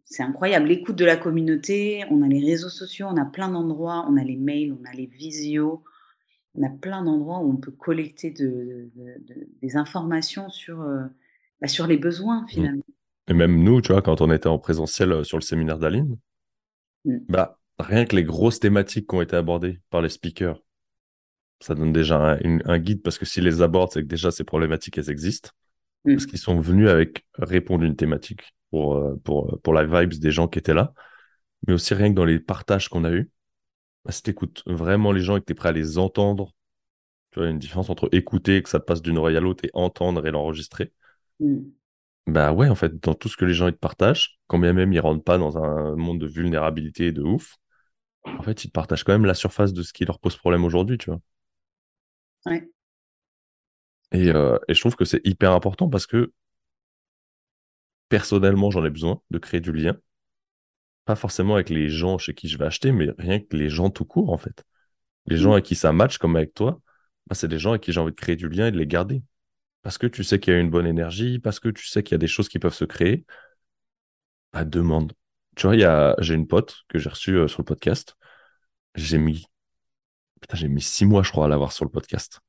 c'est 0.05 0.23
incroyable. 0.23 0.67
L'écoute 0.67 0.95
de 0.95 1.05
la 1.05 1.17
communauté, 1.17 2.03
on 2.09 2.21
a 2.21 2.27
les 2.27 2.43
réseaux 2.43 2.69
sociaux, 2.69 3.07
on 3.09 3.17
a 3.17 3.25
plein 3.25 3.49
d'endroits, 3.49 4.05
on 4.09 4.17
a 4.17 4.23
les 4.23 4.35
mails, 4.35 4.73
on 4.79 4.85
a 4.85 4.93
les 4.93 5.05
visios, 5.05 5.83
on 6.57 6.63
a 6.63 6.69
plein 6.69 7.03
d'endroits 7.03 7.39
où 7.39 7.51
on 7.51 7.57
peut 7.57 7.71
collecter 7.71 8.31
des 8.31 9.77
informations 9.77 10.49
sur, 10.49 10.81
euh, 10.81 11.03
bah, 11.61 11.67
sur 11.67 11.87
les 11.87 11.97
besoins 11.97 12.43
mmh. 12.43 12.47
finalement. 12.47 12.83
Et 13.27 13.33
même 13.33 13.63
nous, 13.63 13.81
tu 13.81 13.91
vois, 13.91 14.01
quand 14.01 14.21
on 14.21 14.31
était 14.31 14.47
en 14.47 14.57
présentiel 14.57 15.11
euh, 15.11 15.23
sur 15.23 15.37
le 15.37 15.43
séminaire 15.43 15.77
d'Aline, 15.77 16.17
mmh. 17.05 17.17
bah, 17.29 17.59
rien 17.77 18.05
que 18.05 18.15
les 18.15 18.23
grosses 18.23 18.59
thématiques 18.59 19.07
qui 19.07 19.15
ont 19.15 19.21
été 19.21 19.35
abordées 19.35 19.79
par 19.89 20.01
les 20.01 20.09
speakers, 20.09 20.59
ça 21.59 21.75
donne 21.75 21.91
déjà 21.91 22.37
un, 22.43 22.79
guide 22.79 23.01
parce 23.01 23.17
que 23.17 23.25
s'ils 23.25 23.43
les 23.43 23.61
abordent, 23.61 23.91
c'est 23.91 24.01
que 24.01 24.07
déjà 24.07 24.29
ces 24.31 24.43
problématiques, 24.43 24.97
elles 24.97 25.09
existent. 25.09 25.51
Mmh. 26.05 26.13
Parce 26.13 26.25
qu'ils 26.25 26.39
sont 26.39 26.59
venus 26.59 26.89
avec 26.89 27.25
répondre 27.33 27.83
une 27.83 27.95
thématique 27.95 28.53
pour, 28.71 28.97
euh, 28.97 29.15
pour, 29.23 29.59
pour 29.61 29.73
la 29.73 29.85
vibes 29.85 30.19
des 30.19 30.31
gens 30.31 30.47
qui 30.47 30.59
étaient 30.59 30.73
là. 30.73 30.93
Mais 31.65 31.73
aussi 31.73 31.93
rien 31.93 32.09
que 32.09 32.15
dans 32.15 32.25
les 32.25 32.39
partages 32.39 32.89
qu'on 32.89 33.03
a 33.03 33.11
eus, 33.11 33.31
bah, 34.07 34.13
si 34.13 34.23
tu 34.23 34.29
écoutes 34.29 34.63
vraiment 34.65 35.11
les 35.11 35.21
gens 35.21 35.35
et 35.35 35.41
que 35.41 35.45
tu 35.45 35.51
es 35.51 35.55
prêt 35.55 35.69
à 35.69 35.73
les 35.73 35.97
entendre, 35.97 36.53
tu 37.37 37.43
vois, 37.43 37.49
une 37.51 37.59
différence 37.59 37.89
entre 37.89 38.09
écouter, 38.11 38.63
que 38.63 38.69
ça 38.69 38.79
passe 38.79 39.01
d'une 39.01 39.17
oreille 39.17 39.37
à 39.37 39.39
l'autre, 39.39 39.63
et 39.63 39.69
entendre 39.73 40.25
et 40.25 40.31
l'enregistrer. 40.31 40.91
Mm. 41.39 41.59
Bah 42.25 42.51
ouais, 42.51 42.67
en 42.67 42.75
fait, 42.75 43.01
dans 43.01 43.13
tout 43.13 43.29
ce 43.29 43.37
que 43.37 43.45
les 43.45 43.53
gens 43.53 43.67
ils 43.67 43.73
te 43.73 43.79
partagent, 43.79 44.39
quand 44.47 44.59
bien 44.59 44.73
même 44.73 44.91
ils 44.91 44.99
rentrent 44.99 45.23
pas 45.23 45.37
dans 45.37 45.57
un 45.57 45.95
monde 45.95 46.19
de 46.19 46.27
vulnérabilité 46.27 47.07
et 47.07 47.11
de 47.11 47.21
ouf, 47.21 47.57
en 48.25 48.41
fait, 48.41 48.65
ils 48.65 48.67
te 48.67 48.73
partagent 48.73 49.03
quand 49.03 49.13
même 49.13 49.25
la 49.25 49.33
surface 49.33 49.71
de 49.71 49.83
ce 49.83 49.93
qui 49.93 50.03
leur 50.03 50.19
pose 50.19 50.35
problème 50.35 50.65
aujourd'hui, 50.65 50.97
tu 50.97 51.09
vois. 51.09 51.21
Ouais. 52.45 52.69
Et, 54.11 54.29
euh, 54.29 54.57
et 54.67 54.73
je 54.73 54.79
trouve 54.81 54.95
que 54.95 55.05
c'est 55.05 55.25
hyper 55.25 55.51
important 55.51 55.89
parce 55.89 56.07
que 56.07 56.33
personnellement, 58.09 58.71
j'en 58.71 58.83
ai 58.83 58.89
besoin 58.89 59.21
de 59.29 59.37
créer 59.37 59.61
du 59.61 59.71
lien 59.71 59.97
pas 61.07 61.15
forcément 61.15 61.55
avec 61.55 61.69
les 61.69 61.89
gens 61.89 62.19
chez 62.19 62.35
qui 62.35 62.49
je 62.49 62.57
vais 62.57 62.65
acheter, 62.65 62.91
mais 62.91 63.07
rien 63.17 63.39
que 63.39 63.55
les 63.55 63.69
gens 63.69 63.89
tout 63.89 64.05
court, 64.05 64.29
en 64.31 64.37
fait. 64.37 64.63
Les 65.25 65.37
gens 65.37 65.51
mmh. 65.51 65.53
avec 65.53 65.65
qui 65.65 65.75
ça 65.75 65.93
match, 65.93 66.17
comme 66.19 66.35
avec 66.35 66.53
toi, 66.53 66.81
bah, 67.27 67.35
c'est 67.35 67.47
des 67.47 67.59
gens 67.59 67.71
avec 67.71 67.83
qui 67.83 67.91
j'ai 67.91 67.99
envie 67.99 68.11
de 68.11 68.15
créer 68.15 68.35
du 68.35 68.49
lien 68.49 68.67
et 68.67 68.71
de 68.71 68.77
les 68.77 68.87
garder. 68.87 69.21
Parce 69.83 69.97
que 69.97 70.07
tu 70.07 70.23
sais 70.23 70.39
qu'il 70.39 70.53
y 70.53 70.57
a 70.57 70.59
une 70.59 70.69
bonne 70.69 70.87
énergie, 70.87 71.39
parce 71.39 71.59
que 71.59 71.69
tu 71.69 71.87
sais 71.87 72.03
qu'il 72.03 72.13
y 72.13 72.15
a 72.15 72.19
des 72.19 72.27
choses 72.27 72.49
qui 72.49 72.59
peuvent 72.59 72.73
se 72.73 72.85
créer. 72.85 73.25
Bah, 74.53 74.65
demande. 74.65 75.13
tu 75.55 75.67
vois, 75.67 76.15
j'ai 76.19 76.33
une 76.33 76.47
pote 76.47 76.77
que 76.87 76.99
j'ai 76.99 77.09
reçue 77.09 77.37
euh, 77.37 77.47
sur 77.47 77.61
le 77.61 77.65
podcast. 77.65 78.15
J'ai 78.95 79.17
mis, 79.17 79.45
putain, 80.41 80.57
j'ai 80.57 80.67
mis 80.67 80.81
six 80.81 81.05
mois, 81.05 81.23
je 81.23 81.31
crois, 81.31 81.45
à 81.45 81.47
l'avoir 81.49 81.71
sur 81.71 81.85
le 81.85 81.91
podcast. 81.91 82.39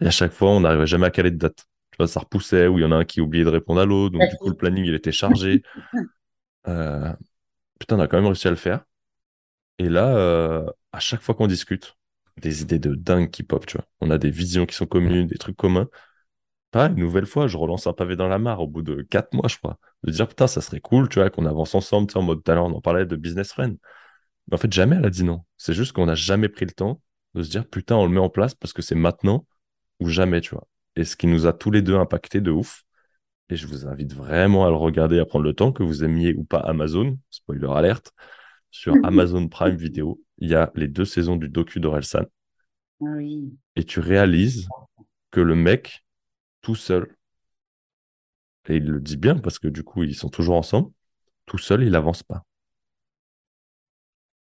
Et 0.00 0.06
à 0.06 0.10
chaque 0.10 0.32
fois, 0.32 0.50
on 0.50 0.60
n'arrivait 0.60 0.86
jamais 0.86 1.06
à 1.06 1.10
caler 1.10 1.30
de 1.30 1.38
date. 1.38 1.66
Tu 1.90 1.98
vois, 1.98 2.08
ça 2.08 2.20
repoussait, 2.20 2.66
ou 2.66 2.78
il 2.78 2.82
y 2.82 2.84
en 2.84 2.92
a 2.92 2.96
un 2.96 3.04
qui 3.04 3.20
oubliait 3.20 3.44
de 3.44 3.50
répondre 3.50 3.80
à 3.80 3.86
l'autre, 3.86 4.18
donc 4.18 4.28
du 4.28 4.36
coup, 4.36 4.48
le 4.48 4.56
planning, 4.56 4.84
il 4.84 4.94
était 4.94 5.12
chargé. 5.12 5.62
Euh, 6.68 7.12
putain, 7.78 7.96
on 7.96 8.00
a 8.00 8.08
quand 8.08 8.16
même 8.16 8.26
réussi 8.26 8.48
à 8.48 8.50
le 8.50 8.56
faire. 8.56 8.84
Et 9.78 9.88
là, 9.88 10.16
euh, 10.16 10.66
à 10.90 10.98
chaque 10.98 11.22
fois 11.22 11.36
qu'on 11.36 11.46
discute, 11.46 11.96
des 12.40 12.62
idées 12.62 12.78
de 12.78 12.94
dingue 12.94 13.30
qui 13.30 13.42
pop, 13.42 13.66
tu 13.66 13.76
vois. 13.76 13.86
On 14.00 14.10
a 14.10 14.18
des 14.18 14.30
visions 14.30 14.66
qui 14.66 14.74
sont 14.74 14.86
communes, 14.86 15.26
des 15.26 15.38
trucs 15.38 15.56
communs. 15.56 15.88
Pas 16.70 16.86
une 16.88 16.96
nouvelle 16.96 17.26
fois, 17.26 17.46
je 17.48 17.56
relance 17.56 17.86
un 17.86 17.92
pavé 17.92 18.16
dans 18.16 18.28
la 18.28 18.38
mare 18.38 18.60
au 18.60 18.66
bout 18.68 18.82
de 18.82 19.02
quatre 19.02 19.32
mois, 19.34 19.48
je 19.48 19.56
crois. 19.58 19.78
De 20.02 20.10
dire, 20.12 20.28
putain, 20.28 20.46
ça 20.46 20.60
serait 20.60 20.80
cool, 20.80 21.08
tu 21.08 21.20
vois, 21.20 21.30
qu'on 21.30 21.46
avance 21.46 21.74
ensemble, 21.74 22.08
tu 22.08 22.12
sais, 22.14 22.18
en 22.18 22.22
mode 22.22 22.42
talent, 22.44 22.70
on 22.70 22.76
en 22.76 22.80
parlait 22.80 23.06
de 23.06 23.16
business 23.16 23.52
friend. 23.52 23.78
Mais 24.48 24.54
en 24.54 24.58
fait, 24.58 24.72
jamais 24.72 24.96
elle 24.96 25.06
a 25.06 25.10
dit 25.10 25.24
non. 25.24 25.44
C'est 25.56 25.74
juste 25.74 25.92
qu'on 25.92 26.06
n'a 26.06 26.14
jamais 26.14 26.48
pris 26.48 26.66
le 26.66 26.72
temps 26.72 27.00
de 27.34 27.42
se 27.42 27.50
dire, 27.50 27.66
putain, 27.68 27.96
on 27.96 28.06
le 28.06 28.12
met 28.12 28.20
en 28.20 28.30
place 28.30 28.54
parce 28.54 28.72
que 28.72 28.82
c'est 28.82 28.94
maintenant 28.94 29.46
ou 30.00 30.08
jamais, 30.08 30.40
tu 30.40 30.54
vois. 30.54 30.66
Et 30.96 31.04
ce 31.04 31.16
qui 31.16 31.26
nous 31.26 31.46
a 31.46 31.52
tous 31.52 31.70
les 31.70 31.82
deux 31.82 31.96
impacté 31.96 32.40
de 32.40 32.50
ouf. 32.50 32.84
Et 33.48 33.56
je 33.56 33.66
vous 33.66 33.86
invite 33.86 34.12
vraiment 34.12 34.66
à 34.66 34.70
le 34.70 34.76
regarder, 34.76 35.20
à 35.20 35.24
prendre 35.24 35.44
le 35.44 35.54
temps, 35.54 35.72
que 35.72 35.82
vous 35.82 36.04
aimiez 36.04 36.34
ou 36.34 36.44
pas 36.44 36.58
Amazon, 36.58 37.18
spoiler 37.30 37.68
alerte, 37.70 38.12
sur 38.70 38.94
Amazon 39.04 39.48
Prime 39.48 39.76
Video, 39.76 40.20
il 40.38 40.50
y 40.50 40.54
a 40.54 40.70
les 40.74 40.88
deux 40.88 41.04
saisons 41.04 41.36
du 41.36 41.48
docu 41.48 41.80
d'Orelsan. 41.80 42.24
Ah 43.00 43.04
oui. 43.16 43.54
Et 43.76 43.84
tu 43.84 44.00
réalises 44.00 44.68
que 45.30 45.40
le 45.40 45.54
mec, 45.54 46.04
tout 46.62 46.74
seul, 46.74 47.16
et 48.68 48.76
il 48.76 48.84
le 48.86 49.00
dit 49.00 49.16
bien 49.16 49.36
parce 49.36 49.58
que 49.58 49.68
du 49.68 49.82
coup, 49.84 50.02
ils 50.02 50.14
sont 50.14 50.28
toujours 50.28 50.56
ensemble, 50.56 50.90
tout 51.46 51.58
seul, 51.58 51.82
il 51.82 51.90
n'avance 51.90 52.22
pas. 52.22 52.44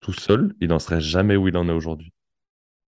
Tout 0.01 0.13
seul, 0.13 0.55
il 0.61 0.69
n'en 0.69 0.79
serait 0.79 1.01
jamais 1.01 1.37
où 1.37 1.49
il 1.49 1.57
en 1.57 1.69
est 1.69 1.73
aujourd'hui. 1.73 2.13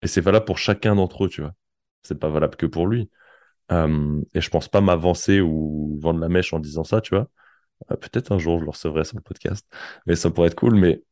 Et 0.02 0.08
c'est 0.08 0.20
valable 0.20 0.44
pour 0.44 0.58
chacun 0.58 0.96
d'entre 0.96 1.24
eux, 1.24 1.28
tu 1.28 1.40
vois. 1.40 1.54
C'est 2.02 2.18
pas 2.18 2.28
valable 2.28 2.56
que 2.56 2.66
pour 2.66 2.86
lui. 2.86 3.10
Euh, 3.72 4.22
et 4.34 4.40
je 4.40 4.50
pense 4.50 4.68
pas 4.68 4.80
m'avancer 4.80 5.40
ou 5.40 5.98
vendre 6.00 6.20
la 6.20 6.28
mèche 6.28 6.52
en 6.52 6.60
disant 6.60 6.84
ça, 6.84 7.00
tu 7.00 7.14
vois. 7.14 7.30
Euh, 7.90 7.96
peut-être 7.96 8.32
un 8.32 8.38
jour 8.38 8.60
je 8.60 8.64
le 8.64 8.70
recevrai 8.70 9.04
sur 9.04 9.16
le 9.16 9.22
podcast, 9.22 9.66
mais 10.06 10.16
ça 10.16 10.30
pourrait 10.30 10.48
être 10.48 10.56
cool. 10.56 10.76
Mais 10.76 11.02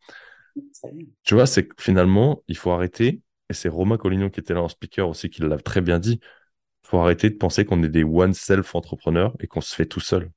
tu 1.22 1.34
vois, 1.34 1.46
c'est 1.46 1.66
que 1.66 1.74
finalement, 1.78 2.42
il 2.48 2.56
faut 2.56 2.70
arrêter. 2.70 3.20
Et 3.50 3.54
c'est 3.54 3.68
Romain 3.68 3.96
Collignon 3.96 4.30
qui 4.30 4.40
était 4.40 4.54
là 4.54 4.62
en 4.62 4.68
speaker 4.68 5.08
aussi 5.08 5.28
qui 5.30 5.42
l'a 5.42 5.58
très 5.58 5.80
bien 5.80 5.98
dit. 5.98 6.20
Il 6.22 6.88
faut 6.88 6.98
arrêter 6.98 7.30
de 7.30 7.36
penser 7.36 7.64
qu'on 7.64 7.82
est 7.82 7.88
des 7.88 8.04
one-self 8.04 8.74
entrepreneurs 8.74 9.34
et 9.40 9.46
qu'on 9.46 9.60
se 9.60 9.74
fait 9.74 9.86
tout 9.86 10.00
seul. 10.00 10.30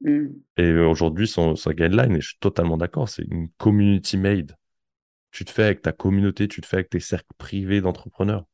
Mm. 0.00 0.26
Et 0.56 0.72
aujourd'hui, 0.72 1.26
son, 1.26 1.56
son 1.56 1.70
guideline, 1.70 2.16
et 2.16 2.20
je 2.20 2.28
suis 2.28 2.38
totalement 2.38 2.76
d'accord, 2.76 3.08
c'est 3.08 3.24
une 3.30 3.48
community 3.58 4.16
made. 4.16 4.56
Tu 5.30 5.44
te 5.44 5.50
fais 5.50 5.64
avec 5.64 5.82
ta 5.82 5.92
communauté, 5.92 6.48
tu 6.48 6.60
te 6.60 6.66
fais 6.66 6.76
avec 6.76 6.90
tes 6.90 7.00
cercles 7.00 7.26
privés 7.36 7.80
d'entrepreneurs. 7.80 8.44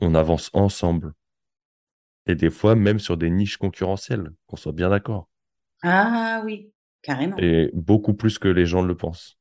On 0.00 0.14
avance 0.14 0.50
ensemble. 0.52 1.14
Et 2.26 2.34
des 2.34 2.50
fois, 2.50 2.74
même 2.74 2.98
sur 2.98 3.16
des 3.16 3.30
niches 3.30 3.56
concurrentielles, 3.56 4.30
qu'on 4.46 4.56
soit 4.56 4.72
bien 4.72 4.90
d'accord. 4.90 5.28
Ah 5.82 6.42
oui, 6.44 6.70
carrément. 7.02 7.36
Et 7.38 7.70
beaucoup 7.72 8.14
plus 8.14 8.38
que 8.38 8.48
les 8.48 8.66
gens 8.66 8.82
le 8.82 8.96
pensent. 8.96 9.37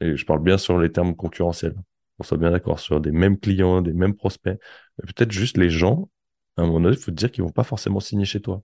Et 0.00 0.16
je 0.16 0.24
parle 0.24 0.42
bien 0.42 0.58
sur 0.58 0.78
les 0.78 0.92
termes 0.92 1.16
concurrentiels. 1.16 1.74
On 2.18 2.24
soit 2.24 2.36
bien 2.38 2.50
d'accord 2.50 2.80
sur 2.80 3.00
des 3.00 3.12
mêmes 3.12 3.38
clients, 3.38 3.80
des 3.82 3.92
mêmes 3.92 4.14
prospects. 4.14 4.58
Peut-être 4.98 5.32
juste 5.32 5.56
les 5.56 5.70
gens, 5.70 6.10
à 6.56 6.62
un 6.62 6.66
moment 6.66 6.80
donné, 6.80 6.96
il 6.96 7.00
faut 7.00 7.10
te 7.10 7.16
dire 7.16 7.30
qu'ils 7.30 7.44
vont 7.44 7.50
pas 7.50 7.64
forcément 7.64 8.00
signer 8.00 8.24
chez 8.24 8.40
toi. 8.40 8.62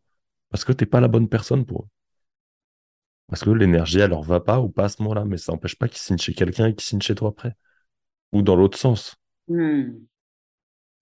Parce 0.51 0.65
que 0.65 0.73
tu 0.73 0.85
n'es 0.85 0.91
pas 0.91 1.01
la 1.01 1.09
bonne 1.09 1.29
personne 1.29 1.65
pour 1.65 1.83
eux. 1.83 1.89
Parce 3.29 3.43
que 3.43 3.51
l'énergie, 3.51 4.01
elle 4.01 4.11
leur 4.11 4.23
va 4.23 4.41
pas 4.41 4.61
ou 4.61 4.69
pas 4.69 4.85
à 4.85 4.89
ce 4.89 5.03
moment-là. 5.03 5.25
Mais 5.25 5.37
ça 5.37 5.53
n'empêche 5.53 5.77
pas 5.77 5.89
qu'ils 5.89 5.99
signent 5.99 6.19
chez 6.19 6.35
quelqu'un 6.35 6.67
et 6.67 6.75
qu'ils 6.75 6.87
signent 6.87 7.01
chez 7.01 7.15
toi 7.15 7.31
après. 7.31 7.55
Ou 8.33 8.43
dans 8.43 8.57
l'autre 8.57 8.79
sens. 8.79 9.17
Mmh. 9.49 9.91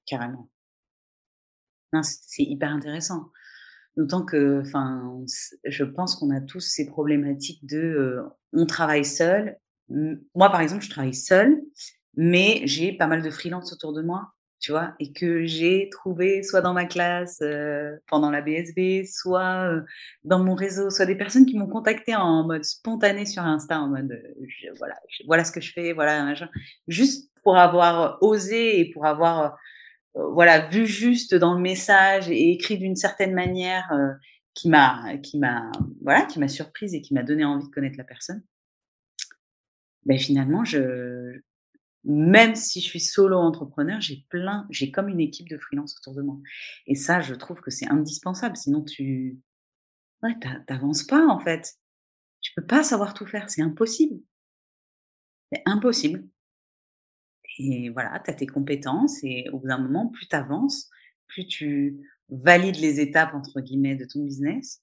Carrément. 0.07 0.49
C'est 2.03 2.45
hyper 2.45 2.71
intéressant. 2.71 3.31
D'autant 3.97 4.25
que, 4.25 4.63
je 5.65 5.85
pense 5.85 6.17
qu'on 6.17 6.31
a 6.31 6.41
tous 6.41 6.61
ces 6.61 6.87
problématiques 6.87 7.67
de, 7.67 7.79
euh, 7.79 8.23
on 8.53 8.65
travaille 8.65 9.05
seul. 9.05 9.59
Moi, 10.35 10.51
par 10.51 10.61
exemple, 10.61 10.85
je 10.85 10.91
travaille 10.91 11.15
seul, 11.15 11.61
mais 12.17 12.63
j'ai 12.65 12.93
pas 12.93 13.07
mal 13.07 13.23
de 13.23 13.31
freelance 13.31 13.73
autour 13.73 13.93
de 13.93 14.03
moi, 14.03 14.29
tu 14.61 14.73
vois, 14.73 14.95
et 15.01 15.13
que 15.13 15.45
j'ai 15.45 15.89
trouvé 15.91 16.43
soit 16.43 16.61
dans 16.61 16.73
ma 16.73 16.85
classe 16.85 17.41
euh, 17.43 17.97
pendant 18.09 18.31
la 18.31 18.43
BSB, 18.43 19.05
soit 19.07 19.69
euh, 19.69 19.81
dans 20.25 20.43
mon 20.43 20.55
réseau, 20.55 20.91
soit 20.91 21.07
des 21.07 21.17
personnes 21.17 21.47
qui 21.47 21.59
m'ont 21.59 21.67
contacté 21.67 22.15
en 22.15 22.47
mode 22.47 22.65
spontané 22.65 23.27
sur 23.27 23.43
Insta, 23.43 23.81
en 23.81 23.89
mode, 23.89 24.23
voilà, 24.79 24.95
voilà 25.27 25.45
ce 25.45 25.53
que 25.53 25.61
je 25.61 25.73
fais, 25.73 25.93
voilà, 25.93 26.35
juste 26.87 27.31
pour 27.43 27.57
avoir 27.57 28.23
osé 28.23 28.81
et 28.81 28.91
pour 28.93 29.07
avoir 29.07 29.57
euh, 30.17 30.29
voilà, 30.33 30.67
vu 30.67 30.87
juste 30.87 31.35
dans 31.35 31.55
le 31.55 31.61
message 31.61 32.29
et 32.31 32.53
écrit 32.53 32.79
d'une 32.79 32.97
certaine 32.97 33.35
manière 33.35 33.91
euh, 33.93 34.13
qui 34.55 34.69
m'a, 34.69 35.17
qui 35.23 35.39
m'a, 35.39 35.71
voilà, 36.03 36.23
qui 36.27 36.39
m'a 36.39 36.49
surprise 36.49 36.95
et 36.95 37.01
qui 37.01 37.15
m'a 37.15 37.23
donné 37.23 37.45
envie 37.45 37.67
de 37.67 37.71
connaître 37.71 37.97
la 37.97 38.05
personne. 38.05 38.43
Ben 40.05 40.19
finalement, 40.19 40.65
je, 40.65 41.41
même 42.05 42.55
si 42.57 42.81
je 42.81 42.87
suis 42.87 43.01
solo 43.01 43.37
entrepreneur, 43.39 44.01
j'ai 44.01 44.27
plein, 44.29 44.67
j'ai 44.71 44.91
comme 44.91 45.09
une 45.09 45.21
équipe 45.21 45.49
de 45.49 45.57
freelance 45.59 45.97
autour 45.99 46.15
de 46.15 46.23
moi. 46.23 46.39
Et 46.87 46.95
ça, 46.95 47.21
je 47.21 47.35
trouve 47.35 47.61
que 47.61 47.71
c'est 47.71 47.89
indispensable. 47.89 48.57
Sinon, 48.57 48.83
tu, 48.83 49.39
ouais, 50.23 50.35
t'avances 50.67 51.05
pas 51.05 51.27
en 51.27 51.39
fait. 51.39 51.79
Tu 52.41 52.53
peux 52.57 52.67
pas 52.67 52.83
savoir 52.83 53.15
tout 53.15 53.27
faire, 53.27 53.51
c'est 53.51 53.63
impossible. 53.63 54.21
C'est 55.53 55.63
impossible. 55.67 56.27
Et 57.59 57.91
voilà, 57.91 58.21
tu 58.25 58.31
as 58.31 58.35
tes 58.35 58.47
compétences 58.47 59.23
et 59.23 59.49
au 59.53 59.59
bout 59.61 59.69
d'un 59.69 59.79
moment, 59.79 60.09
plus 60.09 60.27
tu 60.27 60.35
avances, 60.35 60.91
plus 61.29 61.47
tu 61.47 62.01
valides 62.31 62.77
les 62.77 63.01
étapes 63.01 63.35
entre 63.35 63.61
guillemets 63.61 63.95
de 63.95 64.07
ton 64.07 64.25
business, 64.25 64.83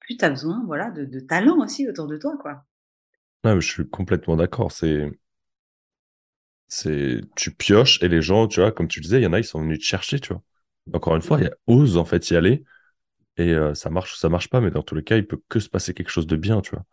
plus 0.00 0.16
tu 0.16 0.24
as 0.24 0.30
besoin 0.30 0.64
voilà, 0.66 0.90
de, 0.90 1.04
de, 1.04 1.20
talent 1.20 1.58
aussi 1.60 1.88
autour 1.88 2.08
de 2.08 2.16
toi. 2.16 2.36
Quoi. 2.38 2.64
Je 3.44 3.60
suis 3.60 3.88
complètement 3.88 4.36
d'accord. 4.36 4.72
C'est, 4.72 5.10
c'est, 6.68 7.20
tu 7.36 7.50
pioches 7.54 8.02
et 8.02 8.08
les 8.08 8.22
gens, 8.22 8.46
tu 8.46 8.60
vois, 8.60 8.72
comme 8.72 8.88
tu 8.88 9.00
disais, 9.00 9.20
il 9.20 9.24
y 9.24 9.26
en 9.26 9.32
a, 9.32 9.38
ils 9.38 9.44
sont 9.44 9.60
venus 9.60 9.78
te 9.78 9.84
chercher, 9.84 10.20
tu 10.20 10.32
vois. 10.32 10.42
Encore 10.92 11.16
une 11.16 11.22
fois, 11.22 11.38
il 11.38 11.44
y 11.44 11.46
a, 11.46 11.54
ose 11.66 11.96
en 11.96 12.04
fait 12.04 12.30
y 12.30 12.36
aller 12.36 12.64
et 13.36 13.52
euh, 13.54 13.74
ça 13.74 13.90
marche 13.90 14.14
ou 14.14 14.16
ça 14.16 14.28
marche 14.28 14.48
pas, 14.48 14.60
mais 14.60 14.70
dans 14.70 14.82
tous 14.82 14.94
les 14.94 15.04
cas, 15.04 15.16
il 15.16 15.26
peut 15.26 15.40
que 15.48 15.60
se 15.60 15.68
passer 15.68 15.94
quelque 15.94 16.10
chose 16.10 16.26
de 16.26 16.36
bien, 16.36 16.60
tu 16.60 16.72
vois. 16.72 16.84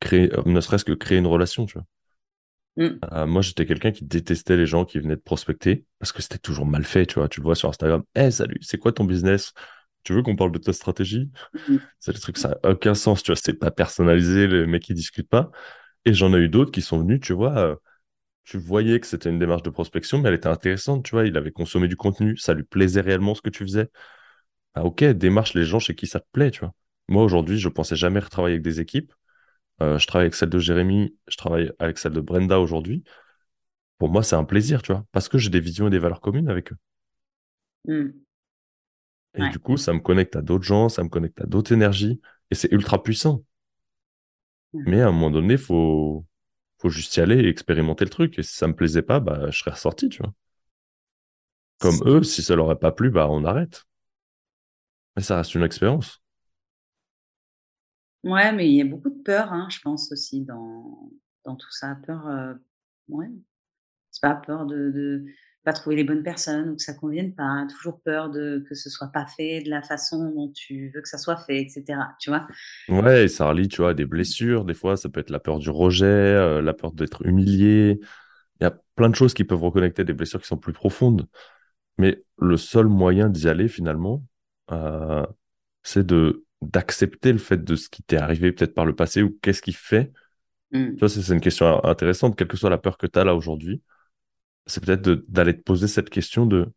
Créer, 0.00 0.32
euh, 0.34 0.42
ne 0.44 0.60
serait-ce 0.60 0.84
que 0.84 0.92
créer 0.92 1.18
une 1.18 1.26
relation, 1.26 1.66
tu 1.66 1.74
vois. 1.74 1.86
Mm. 2.76 2.98
Euh, 3.12 3.26
moi, 3.26 3.42
j'étais 3.42 3.66
quelqu'un 3.66 3.92
qui 3.92 4.04
détestait 4.04 4.56
les 4.56 4.66
gens 4.66 4.84
qui 4.84 4.98
venaient 4.98 5.16
de 5.16 5.20
prospecter 5.20 5.84
parce 5.98 6.12
que 6.12 6.20
c'était 6.20 6.38
toujours 6.38 6.66
mal 6.66 6.84
fait, 6.84 7.06
tu 7.06 7.18
vois. 7.18 7.28
Tu 7.28 7.40
le 7.40 7.44
vois 7.44 7.54
sur 7.54 7.68
Instagram. 7.68 8.02
Eh, 8.16 8.30
salut, 8.30 8.58
c'est 8.60 8.78
quoi 8.78 8.92
ton 8.92 9.04
business? 9.04 9.52
Tu 10.02 10.12
veux 10.12 10.22
qu'on 10.22 10.36
parle 10.36 10.52
de 10.52 10.58
ta 10.58 10.72
stratégie? 10.72 11.30
Mm. 11.68 11.76
C'est 12.00 12.12
des 12.12 12.20
trucs, 12.20 12.38
ça 12.38 12.48
n'a 12.48 12.70
aucun 12.70 12.94
sens, 12.94 13.22
tu 13.22 13.30
vois. 13.30 13.40
C'est 13.42 13.54
pas 13.54 13.70
personnalisé, 13.70 14.48
les 14.48 14.66
mecs, 14.66 14.88
ils 14.88 14.94
discutent 14.94 15.28
pas. 15.28 15.50
Et 16.04 16.14
j'en 16.14 16.34
ai 16.34 16.38
eu 16.38 16.48
d'autres 16.48 16.70
qui 16.70 16.82
sont 16.82 16.98
venus, 16.98 17.20
tu 17.20 17.32
vois. 17.32 17.56
Euh, 17.58 17.76
tu 18.44 18.58
voyais 18.58 19.00
que 19.00 19.06
c'était 19.06 19.30
une 19.30 19.38
démarche 19.38 19.62
de 19.62 19.70
prospection, 19.70 20.18
mais 20.18 20.28
elle 20.28 20.34
était 20.34 20.48
intéressante, 20.48 21.04
tu 21.04 21.12
vois. 21.12 21.26
Il 21.26 21.36
avait 21.36 21.50
consommé 21.50 21.88
du 21.88 21.96
contenu, 21.96 22.36
ça 22.36 22.54
lui 22.54 22.62
plaisait 22.62 23.00
réellement 23.00 23.34
ce 23.34 23.42
que 23.42 23.50
tu 23.50 23.64
faisais. 23.64 23.88
Ah, 24.74 24.84
ok, 24.84 25.04
démarche 25.04 25.54
les 25.54 25.64
gens 25.64 25.78
chez 25.78 25.94
qui 25.94 26.06
ça 26.06 26.20
te 26.20 26.26
plaît, 26.32 26.50
tu 26.50 26.60
vois. 26.60 26.74
Moi, 27.08 27.22
aujourd'hui, 27.22 27.58
je 27.58 27.68
pensais 27.68 27.96
jamais 27.96 28.20
retravailler 28.20 28.54
avec 28.54 28.64
des 28.64 28.80
équipes. 28.80 29.12
Euh, 29.82 29.98
je 29.98 30.06
travaille 30.06 30.26
avec 30.26 30.34
celle 30.34 30.50
de 30.50 30.58
Jérémy, 30.58 31.16
je 31.26 31.36
travaille 31.36 31.72
avec 31.78 31.98
celle 31.98 32.12
de 32.12 32.20
Brenda 32.20 32.60
aujourd'hui. 32.60 33.02
Pour 33.98 34.08
moi, 34.08 34.22
c'est 34.22 34.36
un 34.36 34.44
plaisir, 34.44 34.82
tu 34.82 34.92
vois, 34.92 35.04
parce 35.12 35.28
que 35.28 35.38
j'ai 35.38 35.50
des 35.50 35.60
visions 35.60 35.86
et 35.86 35.90
des 35.90 35.98
valeurs 35.98 36.20
communes 36.20 36.48
avec 36.48 36.72
eux. 36.72 36.76
Mmh. 37.86 38.10
Et 39.36 39.48
du 39.48 39.58
coup, 39.58 39.76
ça 39.76 39.92
me 39.92 39.98
connecte 39.98 40.36
à 40.36 40.42
d'autres 40.42 40.64
gens, 40.64 40.88
ça 40.88 41.02
me 41.02 41.08
connecte 41.08 41.40
à 41.40 41.46
d'autres 41.46 41.72
énergies, 41.72 42.20
et 42.50 42.54
c'est 42.54 42.70
ultra 42.70 43.02
puissant. 43.02 43.42
Mmh. 44.74 44.84
Mais 44.86 45.00
à 45.00 45.08
un 45.08 45.12
moment 45.12 45.30
donné, 45.30 45.54
il 45.54 45.58
faut, 45.58 46.26
faut 46.78 46.90
juste 46.90 47.16
y 47.16 47.20
aller 47.20 47.36
et 47.44 47.48
expérimenter 47.48 48.04
le 48.04 48.10
truc. 48.10 48.38
Et 48.38 48.42
si 48.42 48.56
ça 48.56 48.66
me 48.68 48.76
plaisait 48.76 49.02
pas, 49.02 49.20
bah, 49.20 49.50
je 49.50 49.58
serais 49.58 49.72
ressorti, 49.72 50.08
tu 50.08 50.22
vois. 50.22 50.34
Comme 51.78 52.00
eux, 52.04 52.24
si 52.24 52.42
ça 52.42 52.56
leur 52.56 52.68
a 52.70 52.80
pas 52.80 52.90
plu, 52.90 53.10
bah, 53.10 53.28
on 53.30 53.44
arrête. 53.44 53.84
Mais 55.16 55.22
ça 55.22 55.36
reste 55.38 55.54
une 55.56 55.64
expérience. 55.64 56.22
Ouais, 58.24 58.52
mais 58.52 58.68
il 58.68 58.74
y 58.76 58.80
a 58.80 58.84
beaucoup 58.84 59.10
de 59.10 59.22
peur, 59.22 59.52
hein, 59.52 59.68
je 59.70 59.78
pense 59.80 60.10
aussi 60.10 60.40
dans, 60.44 61.10
dans 61.44 61.56
tout 61.56 61.70
ça. 61.70 61.96
Peur, 62.06 62.26
euh, 62.26 62.54
ouais. 63.08 63.28
C'est 64.10 64.22
pas 64.22 64.34
peur 64.36 64.66
de, 64.66 64.90
de 64.92 65.26
pas 65.64 65.72
trouver 65.72 65.96
les 65.96 66.04
bonnes 66.04 66.22
personnes 66.22 66.70
ou 66.70 66.76
que 66.76 66.82
ça 66.82 66.92
convienne 66.92 67.34
pas. 67.34 67.66
Toujours 67.70 68.00
peur 68.02 68.30
de 68.30 68.64
que 68.68 68.74
ce 68.74 68.90
soit 68.90 69.08
pas 69.08 69.26
fait 69.26 69.62
de 69.62 69.70
la 69.70 69.82
façon 69.82 70.30
dont 70.30 70.52
tu 70.54 70.92
veux 70.94 71.00
que 71.00 71.08
ça 71.08 71.18
soit 71.18 71.38
fait, 71.38 71.60
etc. 71.62 72.14
Tu 72.20 72.30
vois? 72.30 72.46
Ouais, 72.88 73.24
et 73.24 73.28
ça 73.28 73.48
relie, 73.48 73.68
tu 73.68 73.80
vois, 73.80 73.94
des 73.94 74.04
blessures. 74.04 74.64
Des 74.64 74.74
fois, 74.74 74.96
ça 74.96 75.08
peut 75.08 75.20
être 75.20 75.30
la 75.30 75.40
peur 75.40 75.58
du 75.58 75.70
rejet, 75.70 76.04
euh, 76.04 76.60
la 76.60 76.74
peur 76.74 76.92
d'être 76.92 77.26
humilié. 77.26 77.98
Il 78.60 78.64
y 78.64 78.66
a 78.66 78.76
plein 78.94 79.08
de 79.08 79.14
choses 79.14 79.32
qui 79.32 79.44
peuvent 79.44 79.62
reconnecter 79.62 80.04
des 80.04 80.12
blessures 80.12 80.40
qui 80.40 80.48
sont 80.48 80.58
plus 80.58 80.74
profondes. 80.74 81.26
Mais 81.96 82.22
le 82.38 82.56
seul 82.56 82.86
moyen 82.86 83.30
d'y 83.30 83.48
aller, 83.48 83.68
finalement, 83.68 84.22
euh, 84.70 85.24
c'est 85.82 86.06
de 86.06 86.44
d'accepter 86.62 87.30
le 87.30 87.38
fait 87.38 87.62
de 87.62 87.76
ce 87.76 87.90
qui 87.90 88.02
t'est 88.02 88.16
arrivé 88.16 88.50
peut-être 88.50 88.72
par 88.74 88.86
le 88.86 88.94
passé 88.94 89.22
ou 89.22 89.38
qu'est-ce 89.42 89.60
qui 89.60 89.72
fait. 89.72 90.12
Mmh. 90.72 90.94
Tu 90.94 90.98
vois, 90.98 91.08
c'est 91.10 91.32
une 91.32 91.40
question 91.40 91.84
intéressante, 91.84 92.36
quelle 92.36 92.48
que 92.48 92.56
soit 92.56 92.70
la 92.70 92.78
peur 92.78 92.96
que 92.96 93.06
tu 93.06 93.18
as 93.18 93.24
là 93.24 93.34
aujourd'hui. 93.34 93.82
C'est 94.66 94.84
peut-être 94.84 95.02
d'aller 95.28 95.56
te 95.56 95.62
poser 95.62 95.88
cette 95.88 96.10
question 96.10 96.46
de 96.46 96.72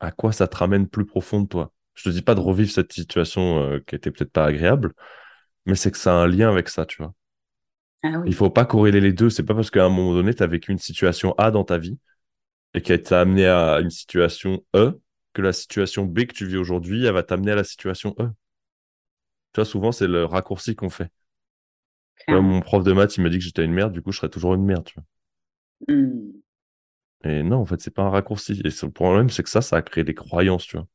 à 0.00 0.10
quoi 0.10 0.32
ça 0.32 0.48
te 0.48 0.56
ramène 0.56 0.88
plus 0.88 1.06
profond 1.06 1.40
de 1.40 1.48
toi. 1.48 1.72
Je 1.94 2.04
te 2.04 2.08
dis 2.10 2.22
pas 2.22 2.34
de 2.34 2.40
revivre 2.40 2.70
cette 2.70 2.92
situation 2.92 3.60
euh, 3.60 3.80
qui 3.86 3.94
était 3.94 4.10
peut-être 4.10 4.32
pas 4.32 4.44
agréable, 4.44 4.92
mais 5.64 5.74
c'est 5.74 5.90
que 5.90 5.98
ça 5.98 6.12
a 6.12 6.22
un 6.22 6.26
lien 6.26 6.50
avec 6.50 6.68
ça, 6.68 6.86
tu 6.86 6.98
vois. 6.98 7.14
Ah 8.02 8.22
Il 8.26 8.34
faut 8.34 8.50
pas 8.50 8.64
corréler 8.64 9.00
les 9.00 9.12
deux. 9.12 9.30
C'est 9.30 9.42
pas 9.42 9.54
parce 9.54 9.70
qu'à 9.70 9.84
un 9.84 9.88
moment 9.88 10.14
donné, 10.14 10.34
tu 10.34 10.42
as 10.42 10.46
vécu 10.46 10.72
une 10.72 10.78
situation 10.78 11.34
A 11.38 11.50
dans 11.50 11.64
ta 11.64 11.78
vie 11.78 11.98
et 12.74 12.82
qu'elle 12.82 13.02
t'a 13.02 13.20
amené 13.20 13.46
à 13.46 13.80
une 13.80 13.90
situation 13.90 14.64
E 14.74 15.00
que 15.32 15.42
la 15.42 15.52
situation 15.52 16.04
B 16.04 16.24
que 16.26 16.34
tu 16.34 16.46
vis 16.46 16.56
aujourd'hui, 16.56 17.06
elle 17.06 17.14
va 17.14 17.22
t'amener 17.22 17.52
à 17.52 17.56
la 17.56 17.64
situation 17.64 18.14
E. 18.20 18.28
Tu 19.52 19.60
vois, 19.60 19.64
souvent, 19.64 19.92
c'est 19.92 20.06
le 20.06 20.24
raccourci 20.24 20.76
qu'on 20.76 20.90
fait. 20.90 21.10
mon 22.28 22.60
prof 22.60 22.84
de 22.84 22.92
maths, 22.92 23.16
il 23.16 23.22
m'a 23.22 23.28
dit 23.28 23.38
que 23.38 23.44
j'étais 23.44 23.64
une 23.64 23.72
merde, 23.72 23.92
du 23.92 24.02
coup, 24.02 24.12
je 24.12 24.18
serais 24.18 24.28
toujours 24.28 24.54
une 24.54 24.64
merde, 24.64 24.84
tu 24.84 24.94
vois. 24.94 25.04
Mmh. 25.88 26.40
Et 27.26 27.42
non, 27.42 27.56
en 27.56 27.64
fait, 27.64 27.80
c'est 27.80 27.90
pas 27.90 28.02
un 28.02 28.10
raccourci. 28.10 28.60
Et 28.64 28.68
le 28.68 28.90
problème, 28.90 29.30
c'est 29.30 29.42
que 29.42 29.50
ça, 29.50 29.60
ça 29.60 29.76
a 29.76 29.82
créé 29.82 30.04
des 30.04 30.14
croyances, 30.14 30.64
tu 30.64 30.76
vois. 30.76 30.86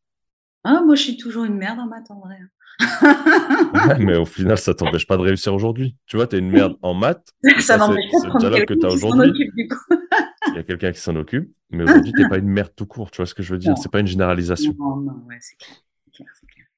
Ah, 0.64 0.82
moi, 0.86 0.96
je 0.96 1.02
suis 1.02 1.18
toujours 1.18 1.44
une 1.44 1.56
merde 1.56 1.80
en 1.80 1.88
maths, 1.88 2.10
en 2.10 2.20
vrai 2.20 2.40
mais 4.00 4.18
au 4.18 4.26
final, 4.26 4.58
ça 4.58 4.74
t'empêche 4.74 5.06
pas 5.06 5.18
de 5.18 5.22
réussir 5.22 5.54
aujourd'hui. 5.54 5.96
Tu 6.08 6.16
vois, 6.16 6.26
tu 6.26 6.38
es 6.38 6.40
une 6.40 6.50
merde 6.50 6.78
en 6.82 6.96
maths. 6.96 7.32
Ça 7.60 7.78
m'empêche 7.78 8.10
pas 8.12 8.20
de 8.22 8.28
prendre 8.30 8.66
que 8.66 8.88
aujourd'hui. 8.88 9.52
Il 10.48 10.56
y 10.56 10.58
a 10.58 10.64
quelqu'un 10.64 10.92
qui 10.92 11.00
s'en 11.00 11.16
occupe, 11.16 11.54
mais 11.70 11.84
aujourd'hui, 11.84 12.12
tu 12.12 12.24
n'es 12.24 12.30
pas 12.30 12.40
une 12.40 12.48
merde 12.48 12.72
tout 12.76 12.88
court. 12.88 13.12
Tu 13.12 13.18
vois 13.18 13.28
ce 13.28 13.36
que 13.36 13.44
je 13.44 13.54
veux 13.54 13.60
dire 13.60 13.78
C'est 13.78 13.92
pas 13.92 14.00
une 14.00 14.08
généralisation. 14.08 14.74
Non, 14.80 14.96
non, 14.96 15.14
ouais, 15.28 15.38
c'est 15.40 15.58
clair. 15.58 16.28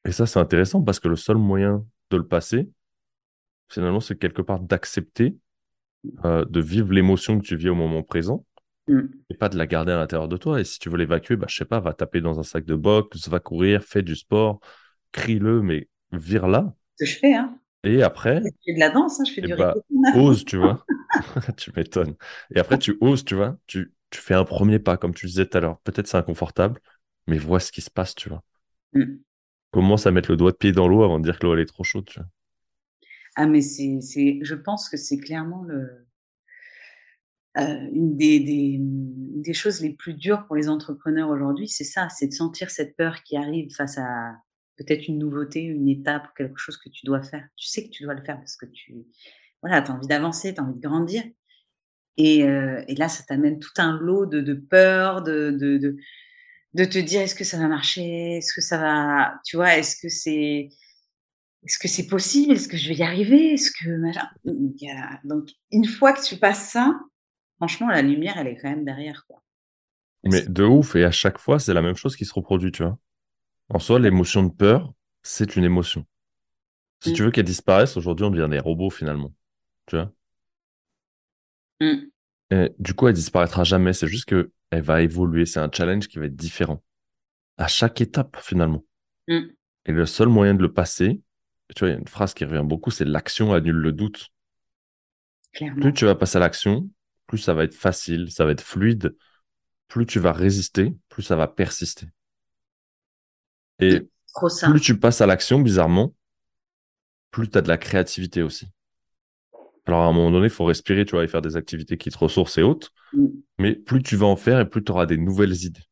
Et 0.04 0.12
ça, 0.12 0.26
c'est 0.26 0.39
intéressant 0.39 0.82
parce 0.82 0.99
que 0.99 1.08
le 1.08 1.16
seul 1.16 1.38
moyen 1.38 1.86
de 2.10 2.18
le 2.18 2.28
passer, 2.28 2.70
finalement, 3.70 4.01
c'est 4.01 4.18
quelque 4.18 4.41
part 4.41 4.60
d'accepter, 4.60 5.38
euh, 6.26 6.43
de 6.43 6.60
vivre 6.60 6.91
l'émotion 6.91 7.39
que 7.39 7.45
tu 7.45 7.56
vis 7.56 7.70
au 7.70 7.76
moment 7.76 8.04
présent 8.04 8.43
mm. 8.88 9.02
et 9.30 9.38
pas 9.38 9.50
de 9.50 9.58
la 9.58 9.68
garder 9.68 9.92
à 9.92 9.98
l'intérieur 9.98 10.28
de 10.28 10.38
toi. 10.38 10.60
Et 10.60 10.64
si 10.64 10.80
tu 10.80 10.90
veux 10.90 10.98
l'évacuer, 10.98 11.36
bah, 11.36 11.48
je 11.50 11.56
sais 11.56 11.66
pas, 11.66 11.80
va 11.80 11.94
taper 11.94 12.22
dans 12.22 12.40
un 12.40 12.44
sac 12.44 12.66
de 12.66 12.76
boxe, 12.76 13.28
va 13.28 13.40
courir, 13.40 13.84
fais 13.84 14.02
du 14.02 14.16
sport, 14.16 14.60
crie-le, 15.12 15.62
mais 15.62 15.88
vire 16.12 16.48
là. 16.48 16.74
Ce 17.00 17.06
que 17.06 17.10
je 17.10 17.20
fais, 17.20 17.34
hein. 17.34 17.60
Et 17.84 18.02
après. 18.02 18.42
Je 18.42 18.50
fais 18.66 18.74
de 18.76 18.80
la 18.80 18.90
danse, 18.90 19.20
hein, 19.20 19.24
je 19.26 19.34
fais 19.34 19.42
du 19.42 19.56
bah, 19.56 19.76
Ose, 20.16 20.46
tu 20.46 20.58
vois. 20.58 20.86
tu 21.58 21.72
m'étonnes. 21.76 22.16
Et 22.56 22.60
après, 22.60 22.78
tu 22.78 22.98
oses, 23.02 23.26
tu 23.26 23.36
vois. 23.36 23.58
Tu, 23.68 23.94
tu 24.10 24.22
fais 24.22 24.34
un 24.34 24.46
premier 24.46 24.80
pas, 24.80 24.98
comme 24.98 25.14
tu 25.14 25.26
disais 25.26 25.46
tout 25.46 25.58
à 25.58 25.62
l'heure. 25.62 25.80
Peut-être 25.82 26.08
c'est 26.08 26.18
inconfortable, 26.18 26.80
mais 27.28 27.38
vois 27.38 27.60
ce 27.60 27.72
qui 27.72 27.82
se 27.82 27.90
passe, 27.92 28.16
tu 28.16 28.30
vois. 28.30 28.44
Mm. 28.94 29.16
Commence 29.72 30.08
à 30.08 30.12
mettre 30.12 30.32
le 30.32 30.38
doigt 30.38 30.52
de 30.52 30.58
pied 30.58 30.72
dans 30.72 30.88
l'eau 30.88 31.04
avant 31.04 31.20
de 31.20 31.24
dire 31.26 31.40
que 31.40 31.46
l'eau 31.46 31.56
elle 31.56 31.62
est 31.62 31.66
trop 31.66 31.84
chaude, 31.84 32.06
tu 32.06 32.20
vois. 32.20 32.30
Ah, 33.36 33.48
mais 33.48 33.62
c'est, 33.62 34.00
c'est, 34.02 34.40
je 34.44 34.56
pense 34.56 34.90
que 34.90 34.98
c'est 34.98 35.18
clairement 35.18 35.64
le, 35.64 36.06
euh, 37.58 37.88
une 37.91 38.18
des, 38.18 38.39
des, 38.80 39.54
choses 39.54 39.82
les 39.82 39.91
plus 39.91 40.16
dures 40.16 40.45
pour 40.47 40.56
les 40.56 40.70
entrepreneurs 40.70 41.30
aujourd'hui, 41.30 41.68
c'est 41.68 41.84
ça, 41.84 42.10
c'est 42.10 42.28
de 42.28 42.34
sentir 42.34 42.72
cette 42.72 42.95
peur 42.95 43.22
qui 43.24 43.38
arrive 43.38 43.70
face 43.76 43.97
à 43.99 44.36
peut-être 44.78 45.08
une 45.08 45.20
nouveauté, 45.20 45.62
une 45.62 45.88
étape 45.88 46.26
ou 46.26 46.34
quelque 46.36 46.58
chose 46.58 46.78
que 46.78 46.89
tu 46.89 47.06
dois 47.06 47.22
faire. 47.22 47.47
Tu 47.56 47.68
sais 47.68 47.84
que 47.86 47.91
tu 47.91 48.04
dois 48.04 48.16
le 48.16 48.24
faire 48.24 48.38
parce 48.38 48.56
que 48.56 48.66
tu 48.66 49.06
voilà, 49.62 49.84
as 49.84 49.91
envie 49.91 50.08
d'avancer, 50.08 50.54
tu 50.54 50.60
as 50.60 50.64
envie 50.64 50.80
de 50.80 50.88
grandir. 50.88 51.24
Et, 52.18 52.43
euh, 52.43 52.84
et 52.88 52.95
là, 52.95 53.08
ça 53.08 53.24
t'amène 53.24 53.60
tout 53.60 53.74
un 53.78 53.99
lot 53.99 54.26
de, 54.26 54.41
de 54.41 54.54
peur, 54.54 55.22
de, 55.22 55.51
de, 55.51 55.78
de, 55.78 55.95
de, 56.74 56.86
te 56.86 56.97
dire 56.97 57.22
est-ce 57.22 57.36
que 57.36 57.43
ça 57.43 57.58
va 57.58 57.68
marcher, 57.68 58.38
est-ce 58.38 58.54
que 58.54 58.62
ça 58.62 58.78
va, 58.78 59.39
tu 59.45 59.58
vois, 59.58 59.78
est-ce 59.78 59.95
que 60.01 60.10
c'est 60.10 60.70
est-ce 61.66 61.80
que 61.80 61.88
c'est 61.88 62.08
possible, 62.08 62.54
est-ce 62.54 62.68
que 62.68 62.76
je 62.76 62.89
vais 62.89 62.95
y 62.95 63.04
arriver, 63.04 63.54
est-ce 63.54 63.72
que 63.72 65.28
donc 65.28 65.47
une 65.72 65.86
fois 65.86 66.12
que 66.12 66.22
tu 66.22 66.36
passes 66.36 66.70
ça, 66.70 66.99
franchement, 67.64 67.88
la 67.88 68.01
lumière, 68.01 68.38
elle 68.38 68.47
est 68.47 68.57
quand 68.57 68.70
même 68.70 68.84
derrière, 68.84 69.26
quoi. 69.26 69.41
Mais 70.26 70.41
de 70.41 70.64
ouf, 70.64 70.97
et 70.97 71.05
à 71.05 71.11
chaque 71.11 71.38
fois, 71.38 71.59
c'est 71.59 71.74
la 71.74 71.82
même 71.82 71.95
chose 71.95 72.18
qui 72.18 72.26
se 72.26 72.34
reproduit, 72.34 72.74
tu 72.74 72.84
vois. 72.84 72.97
En 73.70 73.80
soi, 73.80 73.99
l'émotion 73.99 74.43
de 74.43 74.51
peur, 74.51 74.93
c'est 75.22 75.55
une 75.55 75.64
émotion. 75.64 76.05
Si 77.01 77.11
mm. 77.11 77.14
tu 77.14 77.24
veux 77.24 77.32
qu'elle 77.32 77.45
disparaisse, 77.45 77.95
aujourd'hui, 77.95 78.26
on 78.26 78.32
devient 78.32 78.49
des 78.51 78.59
robots 78.59 78.89
finalement. 78.89 79.34
Tu 79.86 79.95
vois? 79.95 80.11
Mm. 81.80 82.07
et, 82.51 82.70
Du 82.80 82.93
coup, 82.93 83.07
elle 83.07 83.14
disparaîtra 83.14 83.64
jamais. 83.64 83.93
C'est 83.93 84.07
juste 84.07 84.26
que 84.26 84.51
elle 84.70 84.82
va 84.82 85.01
évoluer. 85.01 85.45
C'est 85.45 85.59
un 85.59 85.70
challenge 85.72 86.09
qui 86.09 86.20
va 86.20 86.26
être 86.26 86.36
différent 86.36 86.84
à 87.57 87.68
chaque 87.68 88.01
étape 88.01 88.38
finalement. 88.41 88.84
Mm. 89.30 89.41
Et 89.86 89.91
le 89.93 90.05
seul 90.05 90.28
moyen 90.28 90.53
de 90.53 90.61
le 90.61 90.74
passer, 90.74 91.22
tu 91.76 91.80
vois, 91.80 91.89
il 91.89 91.91
y 91.93 91.95
a 91.95 91.99
une 91.99 92.07
phrase 92.07 92.34
qui 92.34 92.43
revient 92.43 92.66
beaucoup, 92.66 92.91
c'est 92.91 93.05
l'action 93.05 93.53
annule 93.53 93.76
le 93.76 93.93
doute. 93.93 94.32
Plus 95.53 95.93
tu 95.93 96.05
vas 96.05 96.16
passer 96.16 96.38
à 96.38 96.39
l'action, 96.41 96.89
plus 97.28 97.38
ça 97.38 97.53
va 97.53 97.63
être 97.63 97.76
facile, 97.76 98.32
ça 98.32 98.45
va 98.45 98.51
être 98.51 98.61
fluide. 98.61 99.15
Plus 99.88 100.05
tu 100.05 100.19
vas 100.19 100.32
résister, 100.32 100.93
plus 101.09 101.24
ça 101.24 101.36
va 101.36 101.47
persister. 101.47 102.07
Et 103.80 104.07
plus 104.34 104.82
tu 104.82 104.99
passes 104.99 105.21
à 105.21 105.26
l'action, 105.26 105.59
bizarrement, 105.59 106.13
plus 107.32 107.49
tu 107.49 107.57
as 107.57 107.61
de 107.61 107.67
la 107.67 107.78
créativité 107.78 108.41
aussi. 108.41 108.67
Alors 109.86 110.01
à 110.01 110.05
un 110.05 110.13
moment 110.13 110.32
donné, 110.32 110.45
il 110.45 110.49
faut 110.49 110.65
respirer, 110.65 111.05
tu 111.05 111.11
vois, 111.11 111.24
et 111.24 111.28
faire 111.28 111.41
des 111.41 111.57
activités 111.57 111.97
qui 111.97 112.09
te 112.09 112.17
ressourcent 112.17 112.57
et 112.57 112.63
autres. 112.63 112.93
Mm. 113.13 113.28
Mais 113.57 113.76
plus 113.76 114.01
tu 114.01 114.15
vas 114.15 114.28
en 114.28 114.36
faire 114.36 114.59
et 114.59 114.69
plus 114.69 114.84
tu 114.84 114.91
auras 114.91 115.05
des 115.05 115.17
nouvelles 115.17 115.65
idées. 115.65 115.84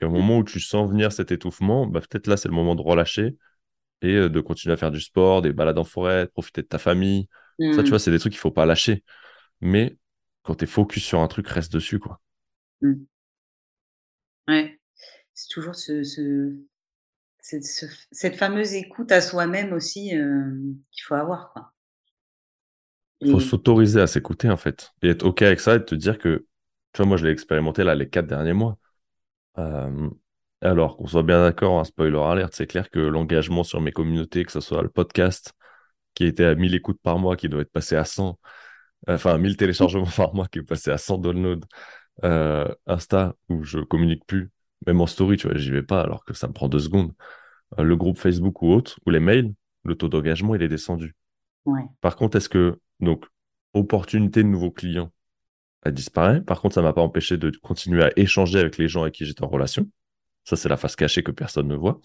Et 0.00 0.04
au 0.04 0.10
moment 0.10 0.38
où 0.38 0.44
tu 0.44 0.58
sens 0.60 0.90
venir 0.90 1.12
cet 1.12 1.30
étouffement, 1.30 1.86
bah, 1.86 2.00
peut-être 2.00 2.26
là, 2.26 2.36
c'est 2.36 2.48
le 2.48 2.54
moment 2.54 2.74
de 2.74 2.82
relâcher 2.82 3.36
et 4.02 4.14
euh, 4.14 4.28
de 4.28 4.40
continuer 4.40 4.72
à 4.72 4.76
faire 4.76 4.90
du 4.90 5.00
sport, 5.00 5.42
des 5.42 5.52
balades 5.52 5.78
en 5.78 5.84
forêt, 5.84 6.26
profiter 6.26 6.62
de 6.62 6.66
ta 6.66 6.78
famille. 6.78 7.28
Ça, 7.60 7.82
tu 7.82 7.82
mm. 7.82 7.88
vois, 7.88 7.98
c'est 8.00 8.10
des 8.10 8.18
trucs 8.18 8.32
qu'il 8.32 8.40
faut 8.40 8.50
pas 8.50 8.66
lâcher. 8.66 9.04
Mais 9.60 9.96
quand 10.44 10.54
tu 10.54 10.64
es 10.64 10.66
focus 10.68 11.04
sur 11.04 11.20
un 11.20 11.26
truc, 11.26 11.48
reste 11.48 11.72
dessus, 11.72 11.98
quoi. 11.98 12.20
Mm. 12.80 12.94
Ouais. 14.46 14.78
C'est 15.32 15.48
toujours 15.48 15.74
ce, 15.74 16.02
cette 17.40 18.36
fameuse 18.36 18.74
écoute 18.74 19.10
à 19.10 19.20
soi-même 19.20 19.72
aussi 19.72 20.16
euh, 20.16 20.52
qu'il 20.92 21.02
faut 21.02 21.14
avoir. 21.14 21.52
Quoi. 21.52 21.72
Il 23.20 23.30
faut 23.30 23.40
s'autoriser 23.40 24.00
à 24.00 24.06
s'écouter 24.06 24.50
en 24.50 24.56
fait 24.56 24.92
et 25.02 25.08
être 25.08 25.24
OK 25.24 25.42
avec 25.42 25.60
ça 25.60 25.76
et 25.76 25.84
te 25.84 25.94
dire 25.94 26.18
que, 26.18 26.46
tu 26.92 26.98
vois, 26.98 27.06
moi 27.06 27.16
je 27.16 27.24
l'ai 27.24 27.32
expérimenté 27.32 27.82
là 27.82 27.94
les 27.94 28.08
quatre 28.08 28.26
derniers 28.26 28.52
mois. 28.52 28.78
Euh, 29.58 30.10
alors 30.60 30.96
qu'on 30.96 31.06
soit 31.06 31.22
bien 31.22 31.42
d'accord, 31.42 31.80
un 31.80 31.84
spoiler 31.84 32.18
alert, 32.18 32.54
c'est 32.54 32.66
clair 32.66 32.90
que 32.90 32.98
l'engagement 32.98 33.64
sur 33.64 33.80
mes 33.80 33.92
communautés, 33.92 34.44
que 34.44 34.52
ce 34.52 34.60
soit 34.60 34.82
le 34.82 34.88
podcast 34.88 35.52
qui 36.14 36.24
était 36.24 36.44
à 36.44 36.54
1000 36.54 36.74
écoutes 36.74 37.00
par 37.02 37.18
mois, 37.18 37.36
qui 37.36 37.48
doit 37.48 37.62
être 37.62 37.72
passé 37.72 37.96
à 37.96 38.04
100, 38.04 38.38
enfin 39.08 39.38
1000 39.38 39.56
téléchargements 39.56 40.06
par 40.16 40.34
mois, 40.34 40.48
qui 40.48 40.60
est 40.60 40.62
passé 40.62 40.90
à 40.90 40.98
100 40.98 41.18
downloads, 41.18 41.66
euh, 42.24 42.68
Insta 42.86 43.34
où 43.48 43.64
je 43.64 43.80
communique 43.80 44.24
plus, 44.26 44.50
même 44.86 45.00
en 45.00 45.06
story, 45.06 45.36
tu 45.36 45.48
vois, 45.48 45.56
j'y 45.56 45.70
vais 45.70 45.82
pas 45.82 46.00
alors 46.02 46.24
que 46.24 46.34
ça 46.34 46.48
me 46.48 46.52
prend 46.52 46.68
deux 46.68 46.78
secondes. 46.78 47.12
Euh, 47.78 47.82
le 47.82 47.96
groupe 47.96 48.18
Facebook 48.18 48.62
ou 48.62 48.72
autre, 48.72 48.98
ou 49.06 49.10
les 49.10 49.20
mails, 49.20 49.52
le 49.84 49.94
taux 49.94 50.08
d'engagement, 50.08 50.54
il 50.54 50.62
est 50.62 50.68
descendu. 50.68 51.14
Par 52.00 52.16
contre, 52.16 52.36
est-ce 52.36 52.48
que, 52.48 52.78
donc, 53.00 53.24
opportunité 53.72 54.42
de 54.42 54.48
nouveaux 54.48 54.70
clients, 54.70 55.10
a 55.82 55.90
disparu? 55.90 56.42
Par 56.42 56.60
contre, 56.60 56.74
ça 56.74 56.82
m'a 56.82 56.92
pas 56.92 57.02
empêché 57.02 57.36
de 57.36 57.50
continuer 57.62 58.02
à 58.02 58.10
échanger 58.16 58.58
avec 58.58 58.78
les 58.78 58.88
gens 58.88 59.02
avec 59.02 59.14
qui 59.14 59.24
j'étais 59.24 59.44
en 59.44 59.48
relation. 59.48 59.88
Ça, 60.44 60.56
c'est 60.56 60.68
la 60.68 60.76
face 60.76 60.96
cachée 60.96 61.22
que 61.22 61.30
personne 61.30 61.68
ne 61.68 61.74
voit. 61.74 62.00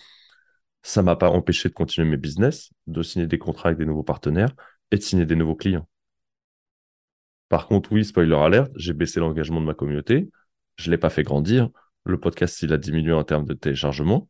Ça 0.82 1.04
m'a 1.04 1.16
pas 1.16 1.30
empêché 1.30 1.70
de 1.70 1.74
continuer 1.74 2.10
mes 2.10 2.18
business, 2.18 2.72
de 2.88 3.04
signer 3.04 3.28
des 3.28 3.38
contrats 3.38 3.70
avec 3.70 3.80
des 3.80 3.86
nouveaux 3.86 4.04
partenaires 4.04 4.54
et 4.92 4.98
de 4.98 5.02
signer 5.02 5.26
des 5.26 5.36
nouveaux 5.36 5.56
clients. 5.56 5.88
Par 7.50 7.68
contre, 7.68 7.92
oui, 7.92 8.06
spoiler 8.06 8.36
alert, 8.36 8.72
j'ai 8.76 8.94
baissé 8.94 9.20
l'engagement 9.20 9.60
de 9.60 9.66
ma 9.66 9.74
communauté. 9.74 10.30
Je 10.78 10.90
l'ai 10.92 10.98
pas 10.98 11.10
fait 11.10 11.24
grandir. 11.24 11.70
Le 12.06 12.20
podcast, 12.20 12.62
il 12.62 12.72
a 12.74 12.78
diminué 12.78 13.12
en 13.12 13.24
termes 13.24 13.46
de 13.46 13.54
téléchargement, 13.54 14.30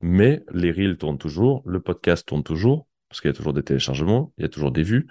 mais 0.00 0.44
les 0.52 0.70
reels 0.70 0.98
tournent 0.98 1.18
toujours, 1.18 1.62
le 1.66 1.80
podcast 1.80 2.26
tourne 2.26 2.42
toujours, 2.42 2.86
parce 3.08 3.20
qu'il 3.20 3.28
y 3.28 3.34
a 3.34 3.36
toujours 3.36 3.54
des 3.54 3.62
téléchargements, 3.62 4.32
il 4.36 4.42
y 4.42 4.44
a 4.44 4.48
toujours 4.48 4.72
des 4.72 4.82
vues. 4.82 5.06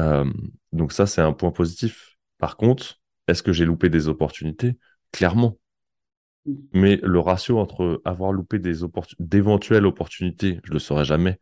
Euh, 0.00 0.30
donc 0.72 0.92
ça, 0.92 1.06
c'est 1.06 1.22
un 1.22 1.32
point 1.32 1.50
positif. 1.50 2.16
Par 2.38 2.56
contre, 2.56 3.00
est-ce 3.28 3.42
que 3.42 3.52
j'ai 3.52 3.64
loupé 3.64 3.88
des 3.88 4.08
opportunités? 4.08 4.76
Clairement. 5.12 5.56
Mais 6.72 7.00
le 7.02 7.18
ratio 7.18 7.58
entre 7.58 8.00
avoir 8.04 8.32
loupé 8.32 8.60
d'éventuelles 8.60 9.86
opportunités, 9.86 10.60
je 10.62 10.70
ne 10.70 10.74
le 10.74 10.78
saurais 10.78 11.04
jamais, 11.04 11.40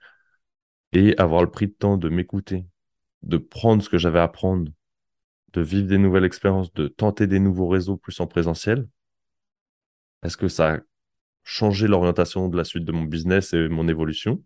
et 0.92 1.16
avoir 1.18 1.42
le 1.42 1.50
prix 1.50 1.66
de 1.66 1.72
temps 1.72 1.98
de 1.98 2.08
m'écouter, 2.08 2.64
de 3.24 3.38
prendre 3.38 3.82
ce 3.82 3.88
que 3.88 3.98
j'avais 3.98 4.20
à 4.20 4.28
prendre, 4.28 4.70
de 5.52 5.60
vivre 5.60 5.88
des 5.88 5.98
nouvelles 5.98 6.24
expériences, 6.24 6.72
de 6.74 6.88
tenter 6.88 7.26
des 7.26 7.40
nouveaux 7.40 7.68
réseaux 7.68 7.96
plus 7.96 8.18
en 8.20 8.26
présentiel, 8.26 8.88
est-ce 10.22 10.36
que 10.36 10.48
ça 10.48 10.74
a 10.74 10.78
changé 11.42 11.86
l'orientation 11.86 12.48
de 12.48 12.56
la 12.56 12.64
suite 12.64 12.84
de 12.84 12.92
mon 12.92 13.04
business 13.04 13.52
et 13.52 13.68
mon 13.68 13.88
évolution? 13.88 14.42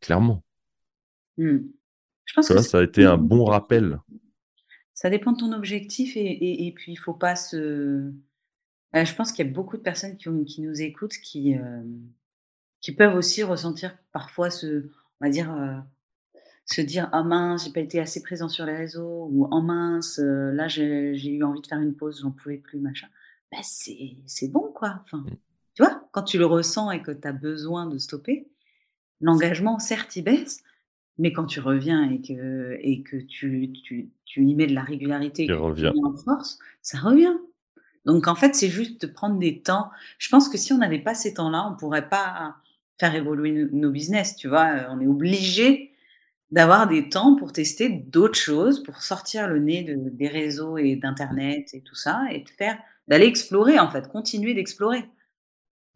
Clairement. 0.00 0.42
Hmm. 1.38 1.58
Je 2.24 2.34
pense 2.34 2.48
que 2.48 2.60
ça 2.60 2.78
a 2.78 2.82
été 2.82 3.04
un 3.04 3.16
bon 3.16 3.44
rappel. 3.44 3.98
Ça 4.94 5.10
dépend 5.10 5.32
de 5.32 5.38
ton 5.38 5.52
objectif 5.52 6.12
et, 6.16 6.72
puis 6.76 6.92
il 6.92 6.96
faut 6.96 7.14
pas 7.14 7.36
se. 7.36 7.56
Euh, 8.94 9.04
je 9.04 9.14
pense 9.14 9.32
qu'il 9.32 9.46
y 9.46 9.48
a 9.48 9.52
beaucoup 9.52 9.76
de 9.76 9.82
personnes 9.82 10.16
qui, 10.16 10.60
nous 10.60 10.82
écoutent 10.82 11.16
qui, 11.22 11.56
euh, 11.56 11.82
qui 12.80 12.92
peuvent 12.92 13.14
aussi 13.14 13.42
ressentir 13.42 13.96
parfois 14.12 14.50
ce, 14.50 14.90
on 15.20 15.24
va 15.24 15.30
dire, 15.30 15.52
euh, 15.52 15.76
se 16.64 16.80
dire 16.80 17.08
ah 17.12 17.22
mince, 17.22 17.64
j'ai 17.64 17.72
pas 17.72 17.80
été 17.80 18.00
assez 18.00 18.22
présent 18.22 18.48
sur 18.48 18.64
les 18.64 18.76
réseaux 18.76 19.28
ou 19.30 19.48
oh 19.50 19.60
mince, 19.60 20.18
euh, 20.18 20.52
là 20.52 20.68
j'ai 20.68 21.14
eu 21.14 21.42
envie 21.42 21.60
de 21.60 21.66
faire 21.66 21.80
une 21.80 21.94
pause, 21.94 22.20
j'en 22.22 22.30
pouvais 22.30 22.58
plus, 22.58 22.78
machin. 22.78 23.08
Ben, 23.50 23.60
c'est 23.62 24.48
bon 24.48 24.72
quoi. 24.74 25.00
Enfin, 25.02 25.18
mmh. 25.18 25.36
tu 25.74 25.82
vois, 25.82 26.08
quand 26.12 26.22
tu 26.22 26.38
le 26.38 26.46
ressens 26.46 26.90
et 26.90 27.02
que 27.02 27.10
tu 27.10 27.26
as 27.26 27.32
besoin 27.32 27.86
de 27.86 27.98
stopper, 27.98 28.48
l'engagement 29.20 29.78
certes 29.78 30.16
il 30.16 30.22
baisse, 30.22 30.62
mais 31.18 31.32
quand 31.32 31.46
tu 31.46 31.60
reviens 31.60 32.10
et 32.10 32.20
que, 32.20 32.78
et 32.80 33.02
que 33.02 33.16
tu, 33.16 33.72
tu, 33.72 34.10
tu 34.24 34.44
y 34.44 34.54
mets 34.54 34.66
de 34.66 34.74
la 34.74 34.82
régularité, 34.82 35.44
et 35.44 35.46
que 35.46 35.74
tu 35.74 35.86
en 36.04 36.16
force, 36.16 36.58
ça 36.80 36.98
revient. 36.98 37.36
Donc 38.04 38.26
en 38.26 38.34
fait, 38.34 38.54
c'est 38.54 38.68
juste 38.68 39.02
de 39.02 39.06
prendre 39.06 39.38
des 39.38 39.60
temps. 39.60 39.90
Je 40.18 40.28
pense 40.28 40.48
que 40.48 40.58
si 40.58 40.72
on 40.72 40.78
n'avait 40.78 40.98
pas 40.98 41.14
ces 41.14 41.34
temps-là, 41.34 41.68
on 41.70 41.76
pourrait 41.76 42.08
pas 42.08 42.56
faire 42.98 43.14
évoluer 43.14 43.68
nos 43.72 43.90
business, 43.90 44.36
tu 44.36 44.48
vois. 44.48 44.86
On 44.90 45.00
est 45.00 45.06
obligé 45.06 45.91
d'avoir 46.52 46.86
des 46.86 47.08
temps 47.08 47.34
pour 47.34 47.52
tester 47.52 47.88
d'autres 47.88 48.38
choses, 48.38 48.82
pour 48.82 49.02
sortir 49.02 49.48
le 49.48 49.58
nez 49.58 49.82
de, 49.82 49.96
des 49.96 50.28
réseaux 50.28 50.78
et 50.78 50.96
d'internet 50.96 51.70
et 51.72 51.80
tout 51.80 51.94
ça, 51.94 52.22
et 52.30 52.40
de 52.40 52.48
faire, 52.48 52.78
d'aller 53.08 53.26
explorer 53.26 53.78
en 53.78 53.90
fait, 53.90 54.06
continuer 54.08 54.54
d'explorer. 54.54 55.04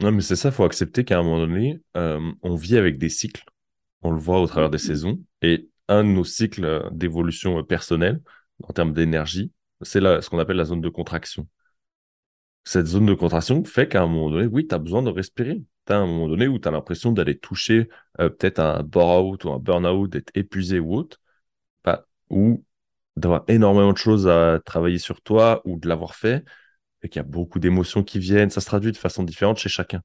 Non, 0.02 0.10
mais 0.12 0.22
c'est 0.22 0.36
ça, 0.36 0.48
il 0.48 0.54
faut 0.54 0.64
accepter 0.64 1.04
qu'à 1.04 1.18
un 1.18 1.22
moment 1.22 1.38
donné, 1.38 1.80
euh, 1.96 2.20
on 2.42 2.54
vit 2.54 2.76
avec 2.76 2.98
des 2.98 3.08
cycles. 3.08 3.44
On 4.02 4.10
le 4.10 4.18
voit 4.18 4.40
au 4.40 4.46
travers 4.46 4.70
des 4.70 4.76
mmh. 4.76 4.80
saisons. 4.80 5.20
Et 5.42 5.68
un 5.88 6.04
de 6.04 6.08
nos 6.08 6.24
cycles 6.24 6.88
d'évolution 6.90 7.62
personnelle, 7.62 8.20
en 8.62 8.72
termes 8.72 8.92
d'énergie, 8.92 9.52
c'est 9.82 10.00
ce 10.00 10.28
qu'on 10.28 10.38
appelle 10.38 10.56
la 10.56 10.64
zone 10.64 10.80
de 10.80 10.88
contraction. 10.88 11.46
Cette 12.66 12.86
zone 12.86 13.06
de 13.06 13.14
contraction 13.14 13.64
fait 13.64 13.88
qu'à 13.88 14.02
un 14.02 14.08
moment 14.08 14.30
donné, 14.30 14.46
oui, 14.46 14.66
tu 14.66 14.74
as 14.74 14.78
besoin 14.78 15.02
de 15.02 15.08
respirer 15.08 15.62
à 15.88 15.98
un 15.98 16.06
moment 16.06 16.28
donné 16.28 16.48
où 16.48 16.58
tu 16.58 16.66
as 16.68 16.70
l'impression 16.70 17.12
d'aller 17.12 17.38
toucher 17.38 17.88
euh, 18.20 18.28
peut-être 18.28 18.58
un 18.58 18.82
bore-out 18.82 19.44
ou 19.44 19.50
un 19.50 19.58
burn-out, 19.58 20.10
d'être 20.10 20.30
épuisé 20.34 20.80
ou 20.80 20.94
autre, 20.94 21.20
bah, 21.84 22.06
ou 22.28 22.64
d'avoir 23.16 23.44
énormément 23.48 23.92
de 23.92 23.98
choses 23.98 24.26
à 24.28 24.60
travailler 24.64 24.98
sur 24.98 25.22
toi 25.22 25.62
ou 25.64 25.78
de 25.78 25.88
l'avoir 25.88 26.14
fait, 26.16 26.44
et 27.02 27.08
qu'il 27.08 27.20
y 27.20 27.24
a 27.24 27.28
beaucoup 27.28 27.58
d'émotions 27.58 28.02
qui 28.02 28.18
viennent, 28.18 28.50
ça 28.50 28.60
se 28.60 28.66
traduit 28.66 28.92
de 28.92 28.96
façon 28.96 29.22
différente 29.22 29.58
chez 29.58 29.68
chacun. 29.68 30.02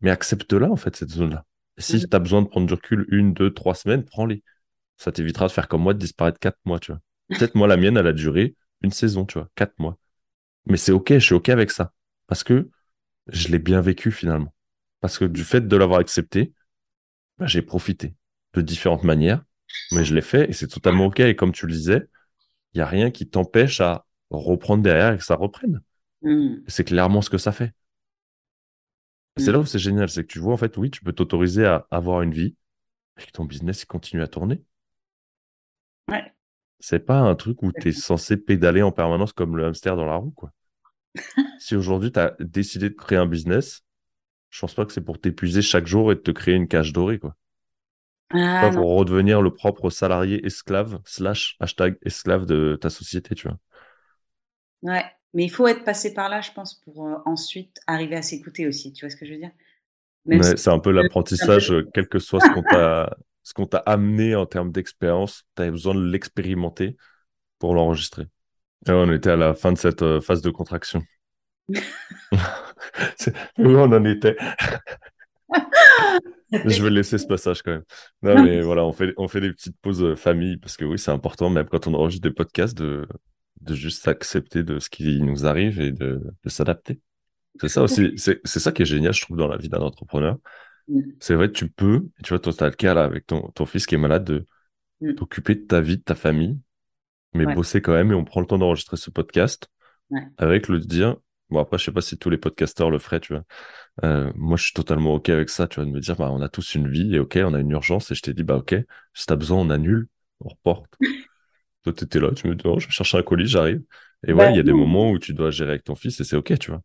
Mais 0.00 0.10
accepte-la, 0.10 0.70
en 0.70 0.76
fait, 0.76 0.96
cette 0.96 1.10
zone-là. 1.10 1.44
Si 1.76 1.96
mmh. 1.96 2.08
tu 2.08 2.16
as 2.16 2.18
besoin 2.18 2.42
de 2.42 2.48
prendre 2.48 2.66
du 2.66 2.74
recul 2.74 3.06
une, 3.10 3.34
deux, 3.34 3.52
trois 3.52 3.74
semaines, 3.74 4.04
prends-les. 4.04 4.42
Ça 4.96 5.12
t'évitera 5.12 5.46
de 5.46 5.52
faire 5.52 5.68
comme 5.68 5.82
moi, 5.82 5.94
de 5.94 5.98
disparaître 5.98 6.38
quatre 6.38 6.58
mois, 6.64 6.78
tu 6.78 6.92
vois. 6.92 7.00
Peut-être 7.28 7.54
moi, 7.54 7.68
la 7.68 7.76
mienne, 7.76 7.96
elle 7.96 8.06
a 8.06 8.12
duré 8.12 8.54
une 8.82 8.90
saison, 8.90 9.26
tu 9.26 9.38
vois, 9.38 9.48
quatre 9.54 9.78
mois. 9.78 9.98
Mais 10.66 10.76
c'est 10.76 10.92
OK, 10.92 11.12
je 11.12 11.18
suis 11.18 11.34
OK 11.34 11.48
avec 11.48 11.70
ça. 11.70 11.92
Parce 12.26 12.44
que 12.44 12.70
je 13.28 13.48
l'ai 13.48 13.58
bien 13.58 13.80
vécu 13.80 14.10
finalement. 14.10 14.54
Parce 15.00 15.18
que 15.18 15.24
du 15.24 15.44
fait 15.44 15.66
de 15.66 15.76
l'avoir 15.76 16.00
accepté, 16.00 16.52
bah, 17.38 17.46
j'ai 17.46 17.62
profité 17.62 18.14
de 18.54 18.60
différentes 18.60 19.04
manières, 19.04 19.44
mais 19.92 20.04
je 20.04 20.14
l'ai 20.14 20.22
fait 20.22 20.50
et 20.50 20.52
c'est 20.52 20.68
totalement 20.68 21.06
OK. 21.06 21.20
Et 21.20 21.36
comme 21.36 21.52
tu 21.52 21.66
le 21.66 21.72
disais, 21.72 22.08
il 22.72 22.78
n'y 22.78 22.82
a 22.82 22.86
rien 22.86 23.10
qui 23.10 23.28
t'empêche 23.28 23.80
à 23.80 24.06
reprendre 24.30 24.82
derrière 24.82 25.14
et 25.14 25.18
que 25.18 25.24
ça 25.24 25.36
reprenne. 25.36 25.80
Mmh. 26.22 26.56
C'est 26.68 26.84
clairement 26.84 27.22
ce 27.22 27.30
que 27.30 27.38
ça 27.38 27.52
fait. 27.52 27.72
C'est 29.36 29.52
là 29.52 29.58
où 29.58 29.64
c'est 29.64 29.78
génial, 29.78 30.10
c'est 30.10 30.22
que 30.22 30.32
tu 30.32 30.38
vois, 30.38 30.52
en 30.52 30.56
fait, 30.56 30.76
oui, 30.76 30.90
tu 30.90 31.02
peux 31.02 31.12
t'autoriser 31.12 31.64
à 31.64 31.86
avoir 31.90 32.20
une 32.22 32.32
vie 32.32 32.54
et 33.18 33.24
que 33.24 33.30
ton 33.30 33.44
business 33.44 33.84
continue 33.84 34.22
à 34.22 34.28
tourner. 34.28 34.62
Ouais. 36.08 36.32
C'est 36.80 37.06
pas 37.06 37.18
un 37.18 37.34
truc 37.34 37.62
où 37.62 37.72
tu 37.72 37.88
es 37.88 37.92
censé 37.92 38.36
pédaler 38.36 38.82
en 38.82 38.92
permanence 38.92 39.32
comme 39.32 39.56
le 39.56 39.66
hamster 39.66 39.96
dans 39.96 40.06
la 40.06 40.16
roue, 40.16 40.32
quoi. 40.32 40.50
si 41.58 41.76
aujourd'hui 41.76 42.12
tu 42.12 42.18
as 42.18 42.34
décidé 42.40 42.90
de 42.90 42.94
créer 42.94 43.18
un 43.18 43.26
business, 43.26 43.84
je 44.50 44.60
pense 44.60 44.74
pas 44.74 44.84
que 44.84 44.92
c'est 44.92 45.00
pour 45.00 45.20
t'épuiser 45.20 45.62
chaque 45.62 45.86
jour 45.86 46.10
et 46.12 46.14
de 46.14 46.20
te 46.20 46.30
créer 46.30 46.54
une 46.54 46.68
cage 46.68 46.92
dorée, 46.92 47.18
quoi. 47.18 47.36
Ah, 48.32 48.60
pas 48.62 48.70
pour 48.70 48.96
redevenir 48.96 49.42
le 49.42 49.52
propre 49.52 49.90
salarié 49.90 50.44
esclave, 50.46 51.00
slash 51.04 51.56
hashtag 51.60 51.98
esclave 52.02 52.46
de 52.46 52.78
ta 52.80 52.88
société, 52.88 53.34
tu 53.34 53.48
vois. 53.48 53.58
Ouais, 54.82 55.04
mais 55.34 55.44
il 55.44 55.50
faut 55.50 55.66
être 55.66 55.84
passé 55.84 56.14
par 56.14 56.28
là, 56.28 56.40
je 56.40 56.52
pense, 56.52 56.74
pour 56.74 57.06
euh, 57.06 57.16
ensuite 57.26 57.80
arriver 57.86 58.16
à 58.16 58.22
s'écouter 58.22 58.66
aussi. 58.66 58.92
Tu 58.92 59.04
vois 59.04 59.10
ce 59.10 59.16
que 59.16 59.26
je 59.26 59.32
veux 59.32 59.38
dire? 59.38 59.50
C'est 60.54 60.68
un 60.68 60.78
peu 60.78 60.92
l'apprentissage, 60.92 61.74
quel 61.94 62.08
que 62.08 62.18
soit 62.18 62.40
ce 62.40 62.50
qu'on 62.50 62.62
t'a 62.62 63.16
ce 63.42 63.54
qu'on 63.54 63.66
t'a 63.66 63.78
amené 63.78 64.34
en 64.34 64.46
termes 64.46 64.72
d'expérience, 64.72 65.44
tu 65.56 65.62
as 65.62 65.70
besoin 65.70 65.94
de 65.94 66.04
l'expérimenter 66.04 66.96
pour 67.58 67.74
l'enregistrer. 67.74 68.26
Et 68.86 68.92
on 68.92 69.12
était 69.12 69.30
à 69.30 69.36
la 69.36 69.54
fin 69.54 69.72
de 69.72 69.78
cette 69.78 70.02
euh, 70.02 70.20
phase 70.20 70.42
de 70.42 70.50
contraction. 70.50 71.02
Où 71.68 71.74
on 73.58 73.92
en 73.92 74.04
était. 74.04 74.36
je 76.52 76.82
vais 76.82 76.90
laisser 76.90 77.18
ce 77.18 77.26
passage 77.26 77.62
quand 77.62 77.72
même. 77.72 77.84
Non, 78.22 78.42
mais 78.42 78.60
voilà, 78.62 78.84
on 78.84 78.92
fait, 78.92 79.12
on 79.16 79.28
fait 79.28 79.40
des 79.40 79.52
petites 79.52 79.76
pauses 79.80 80.02
euh, 80.02 80.16
famille 80.16 80.56
parce 80.56 80.76
que 80.76 80.84
oui, 80.84 80.98
c'est 80.98 81.10
important, 81.10 81.50
même 81.50 81.66
quand 81.68 81.86
on 81.86 81.94
enregistre 81.94 82.28
des 82.28 82.34
podcasts, 82.34 82.76
de, 82.76 83.06
de 83.60 83.74
juste 83.74 84.08
accepter 84.08 84.62
de 84.62 84.78
ce 84.78 84.88
qui 84.88 85.20
nous 85.20 85.46
arrive 85.46 85.80
et 85.80 85.92
de, 85.92 86.22
de 86.42 86.48
s'adapter. 86.48 87.00
C'est 87.60 87.68
ça 87.68 87.82
aussi, 87.82 88.12
c'est 88.16 88.46
ça 88.46 88.72
qui 88.72 88.82
est 88.82 88.86
génial, 88.86 89.12
je 89.12 89.20
trouve, 89.22 89.36
dans 89.36 89.48
la 89.48 89.56
vie 89.56 89.68
d'un 89.68 89.80
entrepreneur. 89.80 90.38
Mm. 90.90 91.00
C'est 91.20 91.34
vrai, 91.34 91.50
tu 91.50 91.68
peux, 91.68 92.06
tu 92.22 92.30
vois, 92.30 92.38
toi, 92.38 92.52
tu 92.52 92.64
as 92.64 92.68
le 92.68 92.74
cas 92.74 92.94
là 92.94 93.04
avec 93.04 93.26
ton, 93.26 93.50
ton 93.50 93.66
fils 93.66 93.86
qui 93.86 93.94
est 93.94 93.98
malade, 93.98 94.24
de 94.24 94.46
mm. 95.00 95.14
t'occuper 95.14 95.54
de 95.54 95.66
ta 95.66 95.80
vie, 95.80 95.96
de 95.96 96.02
ta 96.02 96.14
famille, 96.14 96.58
mais 97.32 97.46
bosser 97.54 97.80
quand 97.80 97.92
même 97.92 98.10
et 98.12 98.14
on 98.14 98.24
prend 98.24 98.40
le 98.40 98.46
temps 98.46 98.58
d'enregistrer 98.58 98.96
ce 98.96 99.10
podcast 99.10 99.70
avec 100.38 100.68
le 100.68 100.80
dire, 100.80 101.16
Bon, 101.50 101.58
après, 101.58 101.78
je 101.78 101.84
sais 101.84 101.92
pas 101.92 102.00
si 102.00 102.16
tous 102.16 102.30
les 102.30 102.38
podcasteurs 102.38 102.90
le 102.90 102.98
feraient, 102.98 103.20
tu 103.20 103.32
vois. 103.32 103.42
Euh, 104.04 104.32
moi, 104.36 104.56
je 104.56 104.64
suis 104.64 104.72
totalement 104.72 105.14
OK 105.14 105.28
avec 105.30 105.50
ça, 105.50 105.66
tu 105.66 105.76
vois, 105.76 105.84
de 105.84 105.90
me 105.90 106.00
dire, 106.00 106.14
bah, 106.16 106.30
on 106.30 106.40
a 106.40 106.48
tous 106.48 106.74
une 106.74 106.88
vie 106.88 107.14
et 107.14 107.18
OK, 107.18 107.38
on 107.42 107.54
a 107.54 107.58
une 107.60 107.70
urgence 107.72 108.10
et 108.12 108.14
je 108.14 108.22
t'ai 108.22 108.34
dit, 108.34 108.44
bah, 108.44 108.56
OK, 108.56 108.74
si 109.14 109.26
t'as 109.26 109.36
besoin, 109.36 109.58
on 109.58 109.70
annule, 109.70 110.08
on 110.40 110.48
reporte. 110.48 110.94
Toi, 111.82 111.92
t'étais 111.92 112.20
là, 112.20 112.30
tu 112.32 112.46
me 112.46 112.54
dis, 112.54 112.64
oh, 112.66 112.78
je 112.78 112.86
vais 112.86 112.92
chercher 112.92 113.18
un 113.18 113.22
colis, 113.22 113.46
j'arrive. 113.46 113.82
Et 114.26 114.32
ouais, 114.32 114.38
bah, 114.38 114.50
il 114.50 114.56
y 114.56 114.60
a 114.60 114.62
des 114.62 114.72
moments 114.72 115.10
où 115.10 115.18
tu 115.18 115.34
dois 115.34 115.50
gérer 115.50 115.70
avec 115.70 115.84
ton 115.84 115.96
fils 115.96 116.20
et 116.20 116.24
c'est 116.24 116.36
OK, 116.36 116.56
tu 116.58 116.70
vois. 116.70 116.82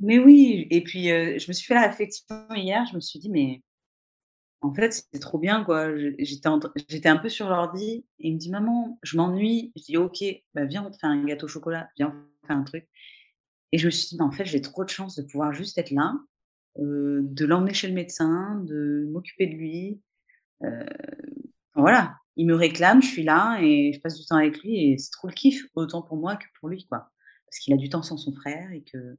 Mais 0.00 0.18
oui, 0.18 0.66
et 0.70 0.82
puis, 0.82 1.04
je 1.08 1.48
me 1.48 1.52
suis 1.52 1.66
fait 1.66 1.74
la 1.74 1.88
réflexion 1.88 2.26
hier, 2.54 2.84
je 2.90 2.96
me 2.96 3.00
suis 3.00 3.18
dit, 3.18 3.30
mais 3.30 3.62
en 4.60 4.72
fait, 4.74 4.92
c'était 4.92 5.18
trop 5.18 5.38
bien, 5.38 5.64
quoi. 5.64 5.88
J'étais, 6.18 7.08
un 7.08 7.16
peu 7.16 7.28
sur 7.28 7.48
l'ordi 7.48 8.04
et 8.18 8.28
il 8.28 8.34
me 8.34 8.38
dit, 8.38 8.50
maman, 8.50 8.98
je 9.02 9.16
m'ennuie. 9.16 9.72
Je 9.76 9.82
dis, 9.82 9.96
OK, 9.96 10.24
bah, 10.54 10.64
viens, 10.64 10.84
on 10.84 10.90
te 10.90 10.96
fait 10.96 11.06
un 11.06 11.24
gâteau 11.24 11.46
au 11.46 11.48
chocolat, 11.48 11.88
viens, 11.96 12.14
on 12.42 12.46
fait 12.46 12.52
un 12.52 12.62
truc. 12.64 12.88
Et 13.72 13.78
je 13.78 13.86
me 13.86 13.90
suis 13.90 14.16
dit: 14.16 14.22
«En 14.22 14.30
fait, 14.30 14.44
j'ai 14.44 14.60
trop 14.60 14.84
de 14.84 14.88
chance 14.88 15.16
de 15.16 15.22
pouvoir 15.22 15.52
juste 15.52 15.76
être 15.78 15.90
là, 15.90 16.14
de 16.78 17.44
l'emmener 17.44 17.74
chez 17.74 17.88
le 17.88 17.94
médecin, 17.94 18.62
de 18.64 19.08
m'occuper 19.10 19.46
de 19.46 19.54
lui». 19.54 20.00
voilà, 21.74 22.16
il 22.36 22.46
me 22.46 22.54
réclame, 22.54 23.02
je 23.02 23.08
suis 23.08 23.22
là 23.22 23.58
et 23.60 23.92
je 23.92 24.00
passe 24.00 24.18
du 24.18 24.24
temps 24.24 24.36
avec 24.36 24.62
lui 24.62 24.92
et 24.92 24.98
c'est 24.98 25.10
trop 25.10 25.28
le 25.28 25.34
kiff, 25.34 25.66
autant 25.74 26.02
pour 26.02 26.16
moi 26.16 26.36
que 26.36 26.46
pour 26.58 26.68
lui, 26.68 26.86
quoi. 26.86 27.10
Parce 27.46 27.58
qu'il 27.58 27.74
a 27.74 27.76
du 27.76 27.88
temps 27.88 28.02
sans 28.02 28.16
son 28.16 28.32
frère 28.32 28.72
et 28.72 28.82
que 28.82 29.18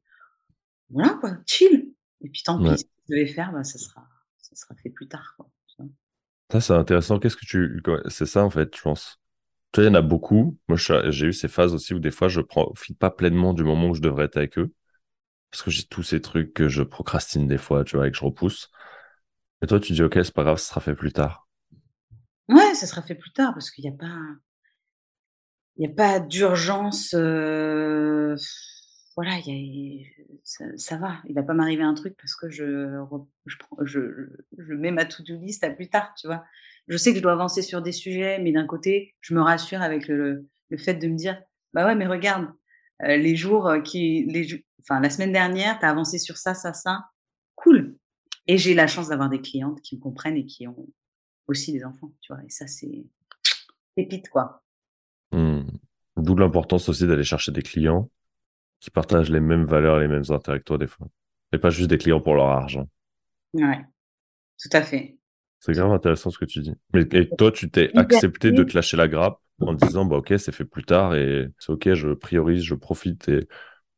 voilà, 0.90 1.16
quoi, 1.20 1.38
chill. 1.46 1.94
Et 2.22 2.30
puis 2.30 2.44
tant 2.44 2.62
pis, 2.64 2.70
que 2.70 2.76
je 2.78 3.16
devais 3.16 3.28
faire, 3.28 3.52
bah, 3.52 3.64
ça 3.64 3.78
sera 3.78 4.08
ça 4.38 4.56
sera 4.56 4.76
fait 4.76 4.90
plus 4.90 5.08
tard, 5.08 5.34
quoi, 5.38 5.50
Ça, 6.52 6.62
c'est 6.62 6.74
intéressant. 6.74 7.20
Qu'est-ce 7.20 7.36
que 7.38 7.46
tu 7.46 7.82
c'est 8.10 8.26
ça, 8.26 8.44
en 8.44 8.50
fait, 8.50 8.76
je 8.76 8.82
pense. 8.82 9.20
Tu 9.74 9.82
vois, 9.82 9.90
il 9.90 9.94
y 9.94 9.96
en 9.96 10.00
a 10.00 10.02
beaucoup. 10.02 10.58
Moi, 10.70 10.78
j'ai 10.78 11.28
eu 11.28 11.34
ces 11.34 11.48
phases 11.48 11.74
aussi 11.74 11.94
où 11.94 12.00
des 12.00 12.12
fois, 12.12 12.30
je 12.30 12.42
profite 12.42 12.98
pas 13.00 13.12
pleinement 13.12 13.54
du 13.54 13.64
moment 13.64 13.90
où 13.90 13.96
je 13.96 14.02
devrais 14.02 14.26
être 14.26 14.38
avec 14.38 14.58
eux. 14.60 14.74
Parce 15.52 15.64
que 15.64 15.72
j'ai 15.72 15.86
tous 15.86 16.04
ces 16.04 16.22
trucs 16.22 16.54
que 16.54 16.70
je 16.70 16.84
procrastine 16.84 17.48
des 17.48 17.58
fois, 17.58 17.84
tu 17.84 17.98
vois, 17.98 18.08
et 18.08 18.12
que 18.12 18.18
je 18.18 18.26
repousse. 18.26 18.70
Et 19.62 19.68
toi, 19.68 19.80
tu 19.80 19.94
dis, 19.94 20.04
OK, 20.04 20.14
c'est 20.16 20.34
pas 20.34 20.44
grave, 20.44 20.58
ça 20.58 20.70
sera 20.70 20.82
fait 20.82 20.96
plus 20.96 21.14
tard. 21.14 21.48
Ouais, 22.50 22.76
ça 22.76 22.88
sera 22.88 23.02
fait 23.02 23.16
plus 23.16 23.32
tard 23.32 23.54
parce 23.54 23.72
qu'il 23.72 23.84
n'y 23.86 23.90
a 23.90 23.98
pas, 23.98 24.20
il 25.78 25.88
y 25.88 25.92
a 25.92 25.94
pas 25.94 26.20
d'urgence. 26.20 27.14
Euh, 27.14 28.36
voilà, 29.18 29.38
ça, 30.43 30.97
va. 30.97 31.18
Il 31.28 31.34
va 31.36 31.43
pas 31.43 31.53
m'arriver 31.53 31.84
un 31.84 31.95
truc 31.95 32.15
parce 32.18 32.36
que 32.36 32.49
je, 32.49 33.03
je, 33.47 34.74
mets 34.74 34.91
ma 34.91 35.03
to-do 35.05 35.38
list 35.39 35.65
à 35.65 35.72
plus 35.72 35.89
tard, 35.89 36.13
tu 36.15 36.28
vois 36.28 36.45
je 36.88 36.97
sais 36.97 37.11
que 37.11 37.18
je 37.18 37.22
dois 37.22 37.34
avancer 37.34 37.61
sur 37.61 37.82
des 37.82 37.91
sujets, 37.91 38.39
mais 38.39 38.51
d'un 38.51 38.65
côté, 38.65 39.15
je 39.22 39.34
me 39.34 39.41
rassure 39.41 39.82
avec 39.82 40.07
le, 40.07 40.47
le, 40.70 40.78
fait 40.78 40.95
de 40.95 41.07
me 41.07 41.15
dire, 41.15 41.41
bah 41.74 41.86
ouais, 41.86 41.95
mais 41.95 42.07
regarde, 42.07 42.47
euh, 43.03 43.18
les 43.18 43.36
jours 43.36 43.68
euh, 43.68 43.82
qui, 43.82 44.26
les, 44.26 44.63
enfin 44.82 44.99
la 44.99 45.09
semaine 45.09 45.32
dernière, 45.32 45.80
tu 45.80 45.86
as 45.86 45.89
avancé 45.89 46.18
sur 46.18 46.38
ça, 46.38 46.53
ça, 46.53 46.74
ça, 46.74 47.05
cool. 47.55 47.97
Et 48.47 48.57
j'ai 48.57 48.74
la 48.74 48.88
chance 48.88 49.09
d'avoir 49.09 49.30
des 49.30 49.41
clientes 49.41 49.82
qui 49.82 49.97
me 49.97 50.01
comprennent 50.01 50.38
et 50.38 50.45
qui 50.45 50.68
ont 50.68 50.88
aussi 51.47 51.74
des 51.74 51.84
enfants, 51.84 52.13
tu 52.22 52.34
vois. 52.34 52.41
Et 52.45 52.49
ça, 52.49 52.68
c'est 52.68 53.05
pépite, 53.95 54.30
quoi. 54.30 54.63
Mmh. 55.34 55.63
D'où 56.15 56.36
l'importance 56.36 56.88
aussi 56.88 57.05
d'aller 57.05 57.26
chercher 57.26 57.51
des 57.51 57.61
clients 57.61 58.09
qui 58.80 58.89
partagent 58.89 59.30
les 59.30 59.39
mêmes 59.39 59.65
valeurs, 59.65 59.99
les 59.99 60.07
mêmes 60.07 60.23
intérêts 60.30 60.59
que 60.59 60.63
toi, 60.63 60.78
des 60.78 60.88
fois. 60.88 61.07
Et 61.53 61.57
pas 61.57 61.69
juste 61.69 61.89
des 61.89 61.97
clients 61.97 62.21
pour 62.21 62.36
leur 62.36 62.47
argent. 62.47 62.88
Ouais, 63.53 63.80
tout 64.61 64.69
à 64.73 64.82
fait. 64.82 65.17
C'est 65.59 65.73
grave 65.73 65.91
intéressant 65.91 66.30
ce 66.30 66.38
que 66.38 66.45
tu 66.45 66.59
dis. 66.59 66.73
Mais 66.93 67.01
et 67.13 67.30
toi, 67.30 67.51
tu 67.51 67.69
t'es 67.69 67.91
accepté 67.97 68.51
de 68.51 68.63
te 68.63 68.75
lâcher 68.75 68.97
la 68.97 69.07
grappe 69.07 69.39
en 69.61 69.73
disant, 69.73 70.05
bah 70.05 70.17
ok, 70.17 70.34
c'est 70.38 70.51
fait 70.51 70.65
plus 70.65 70.84
tard 70.84 71.15
et 71.15 71.47
c'est 71.57 71.71
ok, 71.71 71.93
je 71.93 72.13
priorise, 72.13 72.63
je 72.63 72.75
profite 72.75 73.28
et, 73.30 73.47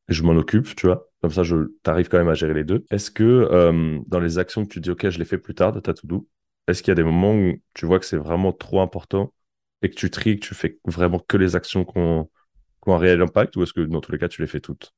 je 0.08 0.24
m'en 0.24 0.32
occupe, 0.32 0.76
tu 0.76 0.88
vois. 0.88 1.08
Comme 1.22 1.32
ça, 1.32 1.44
tu 1.44 1.56
arrives 1.86 2.08
quand 2.10 2.18
même 2.18 2.30
à 2.30 2.34
gérer 2.34 2.56
les 2.56 2.64
deux. 2.64 2.86
Est-ce 2.90 3.12
que 3.12 3.24
euh, 3.24 4.00
dans 4.08 4.20
les 4.20 4.40
actions 4.40 4.66
que 4.66 4.70
tu 4.70 4.80
dis, 4.80 4.90
OK, 4.90 5.08
je 5.08 5.20
les 5.20 5.26
fais 5.26 5.38
plus 5.38 5.54
tard 5.54 5.72
de 5.72 5.80
ta 5.80 5.94
to-do, 5.94 6.28
est-ce 6.68 6.82
qu'il 6.82 6.90
y 6.90 6.94
a 6.94 6.96
des 6.96 7.04
moments 7.04 7.36
où 7.36 7.54
tu 7.76 7.86
vois 7.86 8.00
que 8.00 8.06
c'est 8.06 8.18
vraiment 8.18 8.52
trop 8.52 8.82
important 8.82 9.34
et 9.82 9.90
que 9.90 9.96
tu 9.96 10.10
tries, 10.10 10.40
que 10.40 10.48
tu 10.48 10.56
fais 10.56 10.80
vraiment 10.86 11.20
que 11.20 11.38
les 11.38 11.56
actions 11.56 11.86
qui 12.82 12.90
ont, 12.90 12.96
un 12.96 12.98
réel 12.98 13.22
impact 13.22 13.56
ou 13.56 13.64
est-ce 13.64 13.74
que 13.74 13.82
dans 13.82 14.02
tous 14.02 14.12
les 14.12 14.18
cas, 14.18 14.28
tu 14.28 14.42
les 14.42 14.48
fais 14.48 14.60
toutes? 14.60 14.94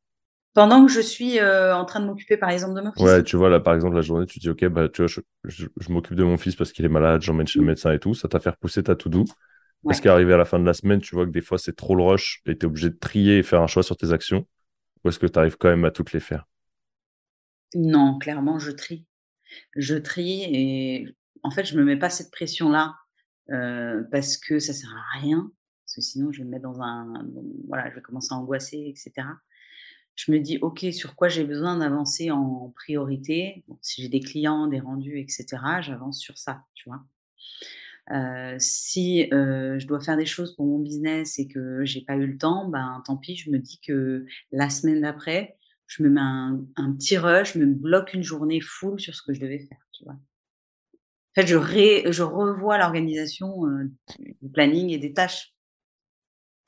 Pendant 0.54 0.86
que 0.86 0.92
je 0.92 1.00
suis 1.00 1.40
euh, 1.40 1.74
en 1.76 1.86
train 1.86 2.02
de 2.02 2.06
m'occuper, 2.06 2.36
par 2.36 2.50
exemple, 2.50 2.76
de 2.76 2.82
mon 2.82 2.92
fils 2.92 3.02
Ouais, 3.02 3.24
tu 3.24 3.38
vois, 3.38 3.50
là, 3.50 3.62
par 3.62 3.74
exemple, 3.74 3.96
la 3.96 4.02
journée, 4.02 4.26
tu 4.26 4.40
dis, 4.40 4.50
OK, 4.50 4.66
bah, 4.66 4.90
tu 4.90 5.02
vois, 5.02 5.24
je, 5.46 5.68
m'occupe 5.90 6.16
de 6.16 6.24
mon 6.26 6.38
fils 6.38 6.56
parce 6.56 6.74
qu'il 6.74 6.84
est 6.84 6.90
malade, 6.90 7.22
j'emmène 7.22 7.48
chez 7.48 7.60
le 7.60 7.66
mmh. 7.66 7.68
médecin 7.68 7.94
et 7.94 8.00
tout, 8.00 8.14
ça 8.14 8.28
t'a 8.28 8.40
fait 8.40 8.50
repousser 8.50 8.84
ta 8.84 8.96
to-do. 8.96 9.24
Est-ce 9.90 10.02
qu'arrivé 10.02 10.34
à 10.34 10.38
la 10.38 10.46
fin 10.46 10.60
de 10.60 10.66
la 10.66 10.74
semaine, 10.74 11.00
tu 11.00 11.16
vois 11.16 11.26
que 11.26 11.32
des 11.32 11.42
fois, 11.42 11.58
c'est 11.58 11.76
trop 11.76 11.96
le 11.96 12.04
rush 12.04 12.42
et 12.46 12.56
tu 12.56 12.66
es 12.66 12.68
obligé 12.68 12.90
de 12.90 12.98
trier 12.98 13.40
et 13.40 13.44
faire 13.44 13.62
un 13.62 13.68
choix 13.68 13.82
sur 13.82 13.98
tes 13.98 14.12
actions? 14.12 14.46
Ou 15.04 15.10
est-ce 15.10 15.18
que 15.18 15.26
tu 15.26 15.40
arrives 15.40 15.58
quand 15.58 15.70
même 15.70 15.86
à 15.86 15.92
toutes 15.92 16.14
les 16.14 16.20
faire? 16.20 16.46
Non, 17.74 18.20
clairement, 18.20 18.60
je 18.60 18.72
trie. 18.72 19.06
Je 19.76 19.96
trie 19.96 20.44
et 20.44 21.16
en 21.44 21.50
fait, 21.50 21.66
je 21.66 21.78
me 21.78 21.84
mets 21.84 21.98
pas 21.98 22.10
cette 22.10 22.32
pression-là 22.32 22.96
euh, 23.50 24.04
parce 24.12 24.38
que 24.38 24.60
ça 24.60 24.74
sert 24.74 24.92
à 24.92 25.20
rien. 25.20 25.52
Parce 25.92 26.08
que 26.08 26.12
sinon, 26.14 26.32
je 26.32 26.44
vais 26.44 26.50
me 26.50 26.58
dans 26.58 26.82
un. 26.82 27.28
Voilà, 27.68 27.90
je 27.90 27.96
vais 27.96 28.02
commencer 28.02 28.30
à 28.32 28.38
angoisser, 28.38 28.86
etc. 28.88 29.28
Je 30.16 30.32
me 30.32 30.40
dis, 30.40 30.58
OK, 30.62 30.86
sur 30.94 31.16
quoi 31.16 31.28
j'ai 31.28 31.44
besoin 31.44 31.78
d'avancer 31.78 32.32
en 32.32 32.72
priorité? 32.78 33.66
Si 33.82 34.02
j'ai 34.02 34.08
des 34.08 34.22
clients, 34.22 34.68
des 34.68 34.80
rendus, 34.80 35.20
etc., 35.20 35.46
j'avance 35.82 36.20
sur 36.20 36.38
ça, 36.38 36.64
tu 36.76 36.88
vois. 36.88 37.04
Euh, 38.12 38.56
si 38.58 39.28
euh, 39.34 39.80
je 39.80 39.88
dois 39.88 40.00
faire 40.00 40.16
des 40.16 40.26
choses 40.26 40.56
pour 40.56 40.66
mon 40.66 40.80
business 40.80 41.40
et 41.40 41.48
que 41.48 41.84
j'ai 41.84 42.02
pas 42.02 42.16
eu 42.16 42.26
le 42.26 42.38
temps, 42.38 42.70
ben 42.70 43.04
tant 43.06 43.18
pis, 43.18 43.36
je 43.36 43.52
me 43.52 43.60
dis 43.60 43.80
que 43.86 44.26
la 44.52 44.70
semaine 44.70 45.02
d'après, 45.02 45.58
je 45.88 46.04
me 46.04 46.10
mets 46.10 46.22
un, 46.22 46.94
petit 46.94 47.18
rush, 47.18 47.54
je 47.54 47.60
me 47.60 47.66
bloque 47.66 48.14
une 48.14 48.24
journée 48.24 48.62
full 48.62 49.00
sur 49.00 49.14
ce 49.14 49.22
que 49.22 49.34
je 49.34 49.42
devais 49.42 49.60
faire, 49.60 49.86
tu 49.92 50.06
vois. 50.06 50.14
En 50.14 51.42
fait, 51.42 51.48
je, 51.48 52.12
je 52.12 52.24
revois 52.24 52.78
l'organisation 52.78 53.66
euh, 53.68 53.92
du 54.42 54.50
planning 54.50 54.90
et 54.90 54.98
des 54.98 55.14
tâches. 55.14 55.54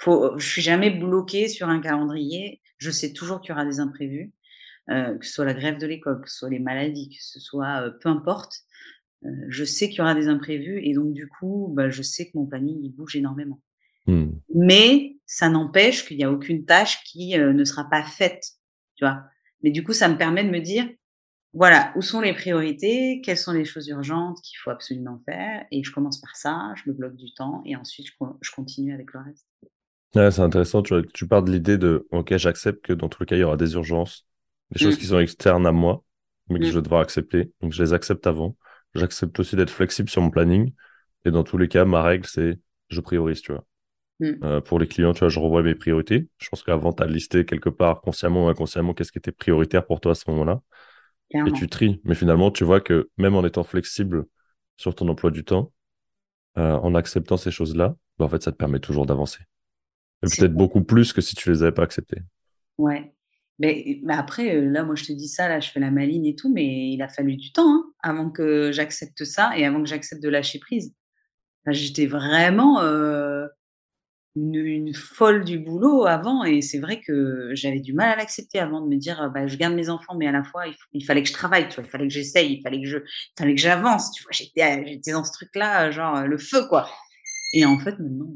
Faut, 0.04 0.38
je 0.38 0.48
suis 0.48 0.62
jamais 0.62 0.90
bloquée 0.90 1.48
sur 1.48 1.70
un 1.70 1.80
calendrier. 1.80 2.62
Je 2.78 2.92
sais 2.92 3.14
toujours 3.14 3.42
qu'il 3.42 3.50
y 3.50 3.52
aura 3.54 3.66
des 3.66 3.80
imprévus, 3.80 4.34
que 4.88 5.18
ce 5.22 5.34
soit 5.34 5.46
la 5.46 5.54
grève 5.54 5.78
de 5.78 5.88
l'école, 5.88 6.22
que 6.22 6.30
ce 6.30 6.40
soit 6.40 6.50
les 6.50 6.60
maladies, 6.60 7.10
que 7.10 7.16
ce 7.20 7.40
soit 7.40 7.92
peu 8.02 8.10
importe. 8.10 8.64
Euh, 9.26 9.30
je 9.48 9.64
sais 9.64 9.90
qu'il 9.90 10.00
y 10.00 10.02
aura 10.02 10.16
des 10.16 10.28
imprévus 10.28 10.82
et 10.84 10.94
donc 10.94 11.14
du 11.14 11.28
coup, 11.28 11.72
bah, 11.76 11.90
je 11.90 12.02
sais 12.02 12.26
que 12.26 12.38
mon 12.38 12.46
planning 12.46 12.80
il 12.84 12.92
bouge 12.92 13.16
énormément. 13.16 13.62
Mmh. 14.08 14.32
Mais 14.54 15.18
ça 15.26 15.50
n'empêche 15.50 16.06
qu'il 16.06 16.18
n'y 16.18 16.26
a 16.26 16.32
aucune 16.32 16.66
tâche 16.66 17.04
qui 17.06 17.38
euh, 17.38 17.54
ne 17.54 17.64
sera 17.64 17.90
pas 17.90 18.04
faite, 18.04 18.44
tu 18.96 19.06
vois. 19.06 19.24
Mais 19.62 19.72
du 19.72 19.84
coup, 19.84 19.94
ça 19.94 20.10
me 20.10 20.18
permet 20.18 20.44
de 20.44 20.50
me 20.50 20.60
dire, 20.60 20.90
voilà, 21.54 21.94
où 21.96 22.02
sont 22.02 22.20
les 22.20 22.34
priorités, 22.34 23.22
quelles 23.24 23.38
sont 23.38 23.54
les 23.54 23.64
choses 23.64 23.88
urgentes 23.88 24.42
qu'il 24.42 24.58
faut 24.58 24.72
absolument 24.72 25.22
faire, 25.26 25.66
et 25.72 25.84
je 25.84 25.92
commence 25.92 26.20
par 26.20 26.36
ça, 26.36 26.74
je 26.76 26.90
me 26.90 26.96
bloque 26.96 27.16
du 27.16 27.34
temps, 27.34 27.62
et 27.66 27.76
ensuite 27.76 28.08
je, 28.08 28.52
continue 28.52 28.94
avec 28.94 29.14
le 29.14 29.22
reste. 29.22 29.48
Ouais, 30.16 30.32
c'est 30.32 30.42
intéressant, 30.42 30.84
tu, 30.84 30.94
tu 31.14 31.28
pars 31.28 31.42
de 31.42 31.52
l'idée 31.52 31.78
de, 31.78 32.08
ok, 32.12 32.38
j'accepte 32.38 32.86
que 32.86 32.94
dans 32.94 33.10
tous 33.10 33.24
les 33.24 33.26
cas, 33.26 33.36
il 33.36 33.40
y 33.40 33.44
aura 33.44 33.58
des 33.58 33.74
urgences, 33.74 34.26
des 34.72 34.80
choses 34.80 34.96
mmh. 34.96 35.00
qui 35.00 35.06
sont 35.08 35.20
externes 35.20 35.66
à 35.66 35.72
moi, 35.72 36.04
mais 36.50 36.60
que 36.60 36.66
je 36.66 36.72
mmh. 36.72 36.76
vais 36.76 36.82
devoir 36.82 37.02
accepter, 37.02 37.52
donc 37.62 37.74
je 37.74 37.82
les 37.82 37.94
accepte 37.94 38.28
avant. 38.28 38.56
J'accepte 38.96 39.40
aussi 39.40 39.56
d'être 39.56 39.72
flexible 39.72 40.10
sur 40.10 40.22
mon 40.22 40.30
planning. 40.30 40.74
Et 41.26 41.32
dans 41.32 41.44
tous 41.44 41.58
les 41.58 41.68
cas, 41.68 41.86
ma 41.86 42.04
règle, 42.04 42.28
c'est 42.28 42.60
je 42.90 43.02
priorise, 43.02 43.42
tu 43.42 43.54
vois. 43.54 43.66
Mm. 44.20 44.44
Euh, 44.44 44.62
pour 44.62 44.80
les 44.80 44.88
clients, 44.88 45.14
tu 45.14 45.20
vois, 45.20 45.30
je 45.30 45.40
revois 45.40 45.64
mes 45.64 45.76
priorités. 45.76 46.28
Je 46.38 46.50
pense 46.50 46.64
qu'avant, 46.64 46.94
tu 46.94 47.04
as 47.04 47.08
listé 47.08 47.46
quelque 47.46 47.70
part, 47.70 48.02
consciemment 48.02 48.46
ou 48.46 48.50
inconsciemment, 48.50 48.94
qu'est-ce 48.94 49.12
qui 49.12 49.18
était 49.18 49.32
prioritaire 49.32 49.86
pour 49.86 50.00
toi 50.00 50.12
à 50.12 50.16
ce 50.16 50.30
moment-là. 50.30 50.62
Et 51.32 51.52
tu 51.52 51.68
tries. 51.68 52.00
Mais 52.04 52.14
finalement, 52.14 52.52
tu 52.52 52.64
vois 52.64 52.80
que 52.80 53.10
même 53.18 53.36
en 53.36 53.44
étant 53.44 53.64
flexible 53.64 54.26
sur 54.78 54.94
ton 54.94 55.08
emploi 55.08 55.32
du 55.32 55.44
temps, 55.44 55.72
euh, 56.60 56.74
en 56.74 56.94
acceptant 56.94 57.38
ces 57.38 57.50
choses-là, 57.50 57.96
bah, 58.20 58.26
en 58.26 58.30
fait, 58.30 58.44
ça 58.44 58.52
te 58.52 58.58
permet 58.58 58.80
toujours 58.80 59.08
d'avancer. 59.08 59.40
Peut-être 60.24 60.54
beaucoup 60.54 60.84
plus 60.84 61.12
que 61.14 61.22
si 61.22 61.36
tu 61.36 61.50
les 61.52 61.64
avais 61.64 61.72
pas 61.72 61.84
acceptées. 61.84 62.22
Ouais. 62.78 63.14
Mais, 63.60 64.02
après, 64.10 64.56
euh, 64.56 64.70
là, 64.70 64.84
moi, 64.84 64.96
je 64.96 65.06
te 65.06 65.12
dis 65.12 65.28
ça, 65.28 65.48
là, 65.48 65.60
je 65.60 65.70
fais 65.70 65.80
la 65.80 65.92
maline 65.92 66.26
et 66.26 66.36
tout, 66.36 66.52
mais 66.52 66.90
il 66.92 67.02
a 67.02 67.08
fallu 67.08 67.36
du 67.36 67.52
temps 67.52 67.70
hein, 67.70 67.86
avant 68.02 68.30
que 68.30 68.72
j'accepte 68.72 69.24
ça 69.26 69.58
et 69.58 69.66
avant 69.66 69.82
que 69.82 69.88
j'accepte 69.88 70.24
de 70.24 70.30
lâcher 70.30 70.60
prise. 70.60 70.94
J'étais 71.68 72.08
vraiment 72.08 72.82
euh, 72.82 73.46
une, 74.36 74.94
folle 74.94 75.46
du 75.46 75.60
boulot 75.60 76.06
avant 76.06 76.44
et 76.44 76.62
c'est 76.62 76.80
vrai 76.80 77.00
que 77.00 77.52
j'avais 77.54 77.80
du 77.80 77.94
mal 77.94 78.10
à 78.10 78.16
l'accepter 78.18 78.60
avant 78.60 78.82
de 78.82 78.88
me 78.88 78.98
dire, 78.98 79.32
bah, 79.34 79.48
je 79.48 79.56
garde 79.56 79.76
mes 79.76 79.90
enfants, 79.90 80.16
mais 80.18 80.28
à 80.28 80.32
la 80.32 80.44
fois, 80.44 80.66
il, 80.92 81.06
fallait 81.06 81.24
que 81.24 81.30
je 81.30 81.34
travaille, 81.34 81.70
tu 81.70 81.76
vois, 81.76 81.86
il 81.86 81.90
fallait 81.90 82.08
que 82.08 82.14
j'essaye, 82.14 82.54
il 82.56 82.62
fallait 82.62 82.82
que 82.82 82.88
je, 82.88 82.98
il 82.98 83.34
fallait 83.38 83.56
que 83.56 83.62
j'avance, 83.62 84.12
tu 84.12 84.24
vois, 84.24 84.32
j'étais, 84.34 84.86
j'étais 84.88 85.12
dans 85.12 85.24
ce 85.24 85.32
truc-là, 85.32 85.92
genre 85.92 86.28
le 86.28 86.38
feu, 86.38 86.68
quoi. 86.68 86.90
Et 87.54 87.66
en 87.66 87.80
fait, 87.80 87.98
maintenant, 88.00 88.34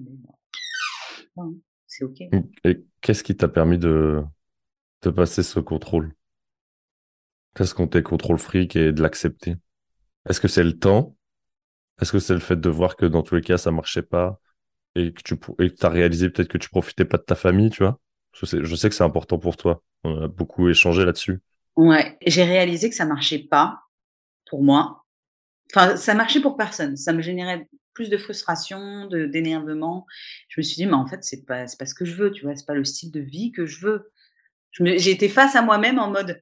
hein, 1.37 1.53
c'est 1.97 2.05
OK. 2.05 2.19
Et 2.63 2.83
qu'est-ce 3.01 3.23
qui 3.23 3.35
t'a 3.35 3.47
permis 3.47 3.79
de, 3.79 4.23
de 5.01 5.09
passer 5.09 5.41
ce 5.41 5.59
contrôle? 5.59 6.13
Qu'est-ce 7.55 7.73
qu'on 7.73 7.87
t'est 7.87 8.03
contrôle 8.03 8.37
fric 8.37 8.75
et 8.75 8.91
de 8.91 9.01
l'accepter? 9.01 9.55
Est-ce 10.29 10.39
que 10.39 10.47
c'est 10.47 10.63
le 10.63 10.77
temps? 10.77 11.15
Est-ce 11.99 12.11
que 12.11 12.19
c'est 12.19 12.35
le 12.35 12.39
fait 12.39 12.59
de 12.59 12.69
voir 12.69 12.95
que 12.95 13.07
dans 13.07 13.23
tous 13.23 13.35
les 13.35 13.41
cas 13.41 13.57
ça 13.57 13.71
marchait 13.71 14.03
pas 14.03 14.39
et 14.93 15.11
que 15.11 15.21
tu 15.21 15.35
as 15.81 15.89
réalisé 15.89 16.29
peut-être 16.29 16.49
que 16.49 16.59
tu 16.59 16.69
profitais 16.69 17.05
pas 17.05 17.17
de 17.17 17.23
ta 17.23 17.35
famille, 17.35 17.71
tu 17.71 17.83
vois? 17.83 17.99
Je 18.33 18.75
sais 18.75 18.89
que 18.89 18.95
c'est 18.95 19.03
important 19.03 19.39
pour 19.39 19.57
toi. 19.57 19.81
On 20.03 20.23
a 20.23 20.27
beaucoup 20.27 20.69
échangé 20.69 21.03
là-dessus. 21.03 21.39
Ouais, 21.75 22.17
j'ai 22.25 22.43
réalisé 22.43 22.89
que 22.89 22.95
ça 22.95 23.05
marchait 23.05 23.39
pas 23.39 23.79
pour 24.49 24.63
moi. 24.63 25.03
Enfin, 25.73 25.95
ça 25.97 26.13
marchait 26.13 26.41
pour 26.41 26.57
personne. 26.57 26.95
Ça 26.95 27.13
me 27.13 27.21
générait 27.21 27.67
plus 27.97 28.09
de 28.11 28.17
frustration, 28.17 29.07
d'énervement. 29.07 30.05
Je 30.49 30.59
me 30.59 30.63
suis 30.63 30.75
dit, 30.75 30.85
mais 30.85 30.93
en 30.93 31.07
fait, 31.07 31.23
c'est 31.23 31.47
pas, 31.47 31.65
pas 31.79 31.85
ce 31.87 31.95
que 31.95 32.05
je 32.05 32.13
veux, 32.13 32.31
tu 32.31 32.45
vois, 32.45 32.55
c'est 32.55 32.67
pas 32.67 32.75
le 32.75 32.85
style 32.85 33.11
de 33.11 33.19
vie 33.19 33.51
que 33.51 33.65
je 33.65 33.83
veux. 33.83 34.11
J'ai 34.71 35.09
été 35.09 35.27
face 35.29 35.55
à 35.55 35.63
moi-même 35.63 35.97
en 35.97 36.11
mode 36.11 36.39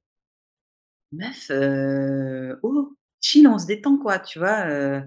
meuf, 1.14 1.50
euh, 1.52 2.58
oh, 2.62 2.94
chill, 3.22 3.48
on 3.48 3.58
se 3.58 3.68
détend, 3.68 3.98
quoi, 3.98 4.20
tu 4.20 4.38
vois. 4.38 4.68
Euh, 4.68 5.00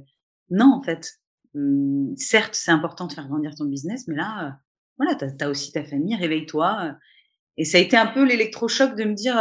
non, 0.48 0.72
en 0.72 0.82
fait. 0.82 1.18
Mmh, 1.52 2.16
certes, 2.16 2.54
c'est 2.54 2.70
important 2.70 3.08
de 3.08 3.12
faire 3.12 3.28
grandir 3.28 3.54
ton 3.54 3.66
business, 3.66 4.08
mais 4.08 4.16
là, 4.16 4.46
euh, 4.46 4.50
voilà, 4.96 5.16
tu 5.16 5.44
as, 5.44 5.50
aussi 5.50 5.70
ta 5.72 5.84
famille, 5.84 6.16
réveille-toi. 6.16 6.96
Et 7.58 7.66
ça 7.66 7.76
a 7.76 7.82
été 7.82 7.98
un 7.98 8.06
peu 8.06 8.24
l'électrochoc 8.24 8.96
de 8.96 9.04
me 9.04 9.12
dire 9.12 9.36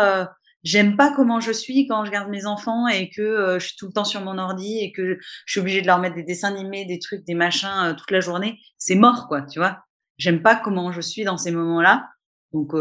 j'aime 0.68 0.98
pas 0.98 1.14
comment 1.16 1.40
je 1.40 1.52
suis 1.52 1.88
quand 1.88 2.06
je 2.06 2.12
garde 2.12 2.30
mes 2.30 2.46
enfants 2.46 2.88
et 2.88 3.10
que 3.10 3.58
je 3.60 3.66
suis 3.66 3.76
tout 3.78 3.88
le 3.88 3.94
temps 3.94 4.06
sur 4.06 4.22
mon 4.22 4.38
ordi 4.38 4.80
et 4.80 4.92
que 4.92 5.18
je 5.46 5.52
suis 5.52 5.60
obligée 5.60 5.82
de 5.82 5.88
leur 5.88 6.00
mettre 6.00 6.16
des 6.16 6.24
dessins 6.24 6.54
animés, 6.54 6.86
des 6.86 7.00
trucs, 7.00 7.26
des 7.26 7.36
machins 7.36 7.96
toute 7.98 8.12
la 8.12 8.20
journée. 8.20 8.60
C'est 8.78 8.96
mort, 8.96 9.28
quoi, 9.28 9.42
tu 9.44 9.60
vois. 9.60 9.84
J'aime 10.18 10.42
pas 10.42 10.56
comment 10.56 10.92
je 10.92 11.02
suis 11.02 11.24
dans 11.24 11.38
ces 11.38 11.52
moments-là. 11.52 12.10
Donc, 12.54 12.74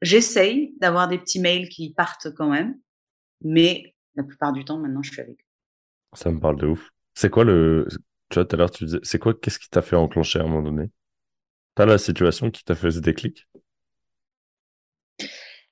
J'essaye 0.00 0.74
d'avoir 0.80 1.08
des 1.08 1.18
petits 1.18 1.40
mails 1.40 1.68
qui 1.68 1.92
partent 1.92 2.32
quand 2.34 2.48
même, 2.48 2.78
mais 3.42 3.96
la 4.14 4.22
plupart 4.22 4.52
du 4.52 4.64
temps, 4.64 4.78
maintenant, 4.78 5.02
je 5.02 5.10
suis 5.10 5.20
avec. 5.20 5.44
Ça 6.12 6.30
me 6.30 6.38
parle 6.38 6.56
de 6.56 6.66
ouf. 6.66 6.90
C'est 7.14 7.30
quoi 7.30 7.44
le. 7.44 7.86
Tu 8.30 8.34
vois, 8.34 8.44
tout 8.44 8.54
à 8.54 8.58
l'heure, 8.58 8.70
tu 8.70 8.84
disais, 8.84 9.00
c'est 9.02 9.18
quoi, 9.18 9.34
qu'est-ce 9.34 9.58
qui 9.58 9.68
t'a 9.68 9.82
fait 9.82 9.96
enclencher 9.96 10.38
à 10.38 10.42
un 10.42 10.48
moment 10.48 10.62
donné? 10.62 10.90
T'as 11.74 11.86
la 11.86 11.98
situation 11.98 12.50
qui 12.50 12.62
t'a 12.62 12.74
fait 12.74 12.90
ce 12.90 13.00
déclic? 13.00 13.48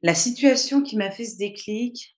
La 0.02 0.14
situation 0.14 0.82
qui 0.82 0.96
m'a 0.96 1.10
fait 1.10 1.24
ce 1.24 1.36
déclic. 1.36 2.16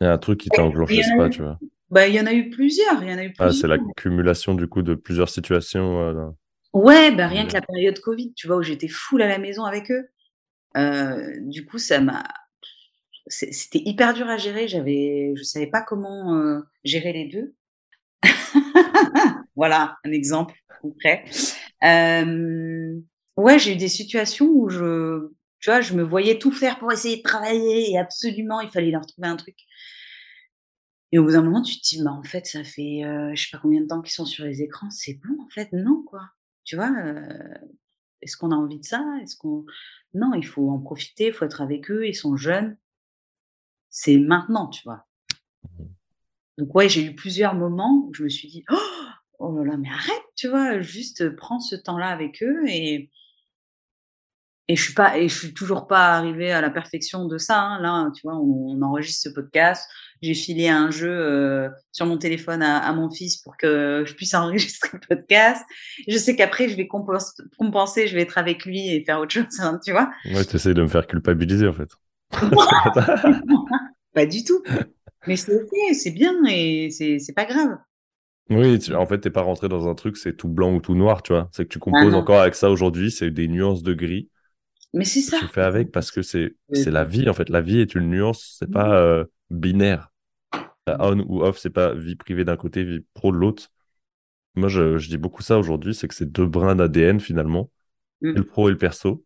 Il 0.00 0.04
y 0.04 0.06
a 0.06 0.12
un 0.12 0.18
truc 0.18 0.40
qui 0.40 0.48
t'a 0.48 0.64
enclenché, 0.64 1.02
pas, 1.16 1.28
tu 1.28 1.42
vois? 1.42 1.58
Bah, 1.90 2.06
il 2.06 2.14
y 2.14 2.20
en 2.20 2.26
a 2.26 2.32
eu 2.32 2.50
plusieurs. 2.50 3.02
Il 3.02 3.10
y 3.10 3.12
en 3.12 3.18
a 3.18 3.24
eu 3.24 3.34
Ah, 3.38 3.52
c'est 3.52 3.66
l'accumulation 3.66 4.54
du 4.54 4.66
coup 4.66 4.82
de 4.82 4.94
plusieurs 4.94 5.28
situations. 5.28 6.00
Euh, 6.00 6.30
ouais, 6.72 7.10
bah, 7.10 7.26
rien 7.26 7.46
que 7.46 7.52
la 7.52 7.62
période 7.62 7.98
Covid, 7.98 8.32
tu 8.34 8.46
vois, 8.46 8.56
où 8.56 8.62
j'étais 8.62 8.88
full 8.88 9.22
à 9.22 9.28
la 9.28 9.38
maison 9.38 9.64
avec 9.64 9.90
eux. 9.90 10.08
Euh, 10.76 11.36
du 11.40 11.66
coup, 11.66 11.78
ça 11.78 12.00
m'a 12.00 12.24
c'était 13.26 13.82
hyper 13.84 14.14
dur 14.14 14.28
à 14.28 14.38
gérer. 14.38 14.68
J'avais, 14.68 15.34
je 15.36 15.42
savais 15.42 15.68
pas 15.68 15.82
comment 15.82 16.34
euh, 16.34 16.60
gérer 16.84 17.12
les 17.12 17.26
deux. 17.26 17.54
voilà 19.56 19.96
un 20.04 20.12
exemple 20.12 20.54
concret. 20.80 21.24
Ouais, 23.36 23.58
j'ai 23.58 23.72
eu 23.72 23.76
des 23.76 23.88
situations 23.88 24.46
où 24.46 24.68
je, 24.68 25.30
tu 25.60 25.70
vois, 25.70 25.80
je 25.80 25.94
me 25.94 26.02
voyais 26.02 26.38
tout 26.38 26.52
faire 26.52 26.78
pour 26.78 26.92
essayer 26.92 27.18
de 27.18 27.22
travailler 27.22 27.90
et 27.90 27.98
absolument, 27.98 28.60
il 28.60 28.70
fallait 28.70 28.90
leur 28.90 29.06
trouver 29.06 29.28
un 29.28 29.36
truc. 29.36 29.56
Et 31.12 31.18
au 31.18 31.24
bout 31.24 31.32
d'un 31.32 31.42
moment, 31.42 31.62
tu 31.62 31.80
te 31.80 31.88
dis, 31.88 32.02
bah, 32.02 32.12
en 32.12 32.22
fait, 32.22 32.46
ça 32.46 32.64
fait, 32.64 33.02
je 33.34 33.42
sais 33.42 33.48
pas 33.50 33.58
combien 33.58 33.80
de 33.80 33.86
temps 33.86 34.00
qu'ils 34.00 34.14
sont 34.14 34.26
sur 34.26 34.44
les 34.44 34.62
écrans, 34.62 34.90
c'est 34.90 35.14
bon, 35.14 35.42
en 35.42 35.48
fait, 35.48 35.72
non, 35.72 36.02
quoi. 36.06 36.22
Tu 36.64 36.76
vois, 36.76 36.90
est-ce 38.22 38.36
qu'on 38.36 38.52
a 38.52 38.54
envie 38.54 38.78
de 38.78 38.84
ça? 38.84 39.04
Est-ce 39.22 39.36
qu'on 39.36 39.64
non, 40.14 40.34
il 40.34 40.44
faut 40.44 40.70
en 40.70 40.78
profiter, 40.78 41.28
il 41.28 41.32
faut 41.32 41.44
être 41.44 41.60
avec 41.60 41.90
eux, 41.90 42.06
ils 42.06 42.14
sont 42.14 42.36
jeunes. 42.36 42.76
C'est 43.90 44.18
maintenant, 44.18 44.68
tu 44.68 44.82
vois. 44.84 45.06
Donc 46.58 46.74
ouais, 46.74 46.88
j'ai 46.88 47.04
eu 47.04 47.14
plusieurs 47.14 47.54
moments 47.54 48.06
où 48.06 48.14
je 48.14 48.24
me 48.24 48.28
suis 48.28 48.48
dit 48.48 48.64
oh, 48.70 48.76
oh 49.38 49.58
là 49.58 49.72
là, 49.72 49.76
mais 49.76 49.88
arrête, 49.88 50.22
tu 50.36 50.48
vois, 50.48 50.80
juste 50.80 51.34
prends 51.36 51.60
ce 51.60 51.76
temps-là 51.76 52.08
avec 52.08 52.42
eux 52.42 52.68
et 52.68 53.10
et 54.70 54.76
je 54.76 54.84
suis 54.84 54.94
pas 54.94 55.18
et 55.18 55.28
je 55.28 55.36
suis 55.36 55.52
toujours 55.52 55.88
pas 55.88 56.12
arrivée 56.12 56.52
à 56.52 56.60
la 56.60 56.70
perfection 56.70 57.26
de 57.26 57.38
ça. 57.38 57.60
Hein. 57.60 57.80
Là, 57.82 58.08
tu 58.14 58.22
vois, 58.22 58.36
on, 58.36 58.80
enregistre 58.82 59.28
ce 59.28 59.34
podcast. 59.34 59.90
J'ai 60.22 60.34
filé 60.34 60.68
un 60.68 60.92
jeu 60.92 61.10
euh, 61.10 61.68
sur 61.90 62.06
mon 62.06 62.18
téléphone 62.18 62.62
à, 62.62 62.92
mon 62.92 63.10
fils 63.10 63.38
pour 63.38 63.56
que 63.56 64.04
je 64.06 64.14
puisse 64.14 64.32
enregistrer 64.34 64.90
le 64.92 65.00
podcast. 65.08 65.64
Je 66.06 66.16
sais 66.16 66.36
qu'après, 66.36 66.68
je 66.68 66.76
vais 66.76 66.86
compenser, 66.86 68.06
je 68.06 68.14
vais 68.14 68.22
être 68.22 68.38
avec 68.38 68.64
lui 68.64 68.94
et 68.94 69.02
faire 69.04 69.18
autre 69.18 69.32
chose, 69.32 69.58
hein, 69.58 69.80
tu 69.84 69.90
vois. 69.90 70.08
Ouais, 70.26 70.44
tu 70.44 70.54
essaies 70.54 70.72
de 70.72 70.82
me 70.82 70.88
faire 70.88 71.08
culpabiliser 71.08 71.66
en 71.66 71.72
fait. 71.72 71.90
pas 74.14 74.26
du 74.26 74.44
tout. 74.44 74.62
Mais 75.26 75.34
c'est 75.34 75.52
ok, 75.52 75.94
c'est 75.94 76.12
bien 76.12 76.32
et 76.48 76.90
c'est 76.92 77.34
pas 77.34 77.44
grave. 77.44 77.76
Oui, 78.50 78.78
en 78.94 79.06
fait, 79.06 79.18
t'es 79.18 79.30
pas 79.30 79.42
rentré 79.42 79.68
dans 79.68 79.88
un 79.88 79.96
truc, 79.96 80.16
c'est 80.16 80.36
tout 80.36 80.48
blanc 80.48 80.72
ou 80.72 80.80
tout 80.80 80.94
noir, 80.94 81.22
tu 81.22 81.32
vois. 81.32 81.48
C'est 81.50 81.64
que 81.64 81.70
tu 81.70 81.80
composes 81.80 82.14
ah 82.14 82.18
encore 82.18 82.40
avec 82.40 82.54
ça 82.54 82.70
aujourd'hui, 82.70 83.10
c'est 83.10 83.32
des 83.32 83.48
nuances 83.48 83.82
de 83.82 83.94
gris. 83.94 84.28
Mais 84.92 85.04
c'est 85.04 85.20
ça. 85.20 85.38
Tu 85.38 85.46
fais 85.46 85.62
avec 85.62 85.92
parce 85.92 86.10
que 86.10 86.22
c'est 86.22 86.56
c'est 86.72 86.90
la 86.90 87.04
vie 87.04 87.28
en 87.28 87.34
fait. 87.34 87.48
La 87.48 87.60
vie 87.60 87.80
est 87.80 87.94
une 87.94 88.10
nuance, 88.10 88.56
c'est 88.58 88.70
pas 88.70 88.98
euh, 88.98 89.24
binaire. 89.50 90.10
On 90.86 91.20
ou 91.20 91.42
off, 91.42 91.58
c'est 91.58 91.70
pas 91.70 91.94
vie 91.94 92.16
privée 92.16 92.44
d'un 92.44 92.56
côté, 92.56 92.82
vie 92.82 93.04
pro 93.14 93.30
de 93.30 93.36
l'autre. 93.36 93.68
Moi, 94.56 94.68
je, 94.68 94.96
dis 95.08 95.18
beaucoup 95.18 95.42
ça 95.42 95.58
aujourd'hui, 95.58 95.94
c'est 95.94 96.08
que 96.08 96.14
c'est 96.14 96.30
deux 96.30 96.46
brins 96.46 96.74
d'ADN 96.74 97.20
finalement, 97.20 97.70
mm. 98.20 98.32
le 98.32 98.44
pro 98.44 98.68
et 98.68 98.72
le 98.72 98.78
perso. 98.78 99.24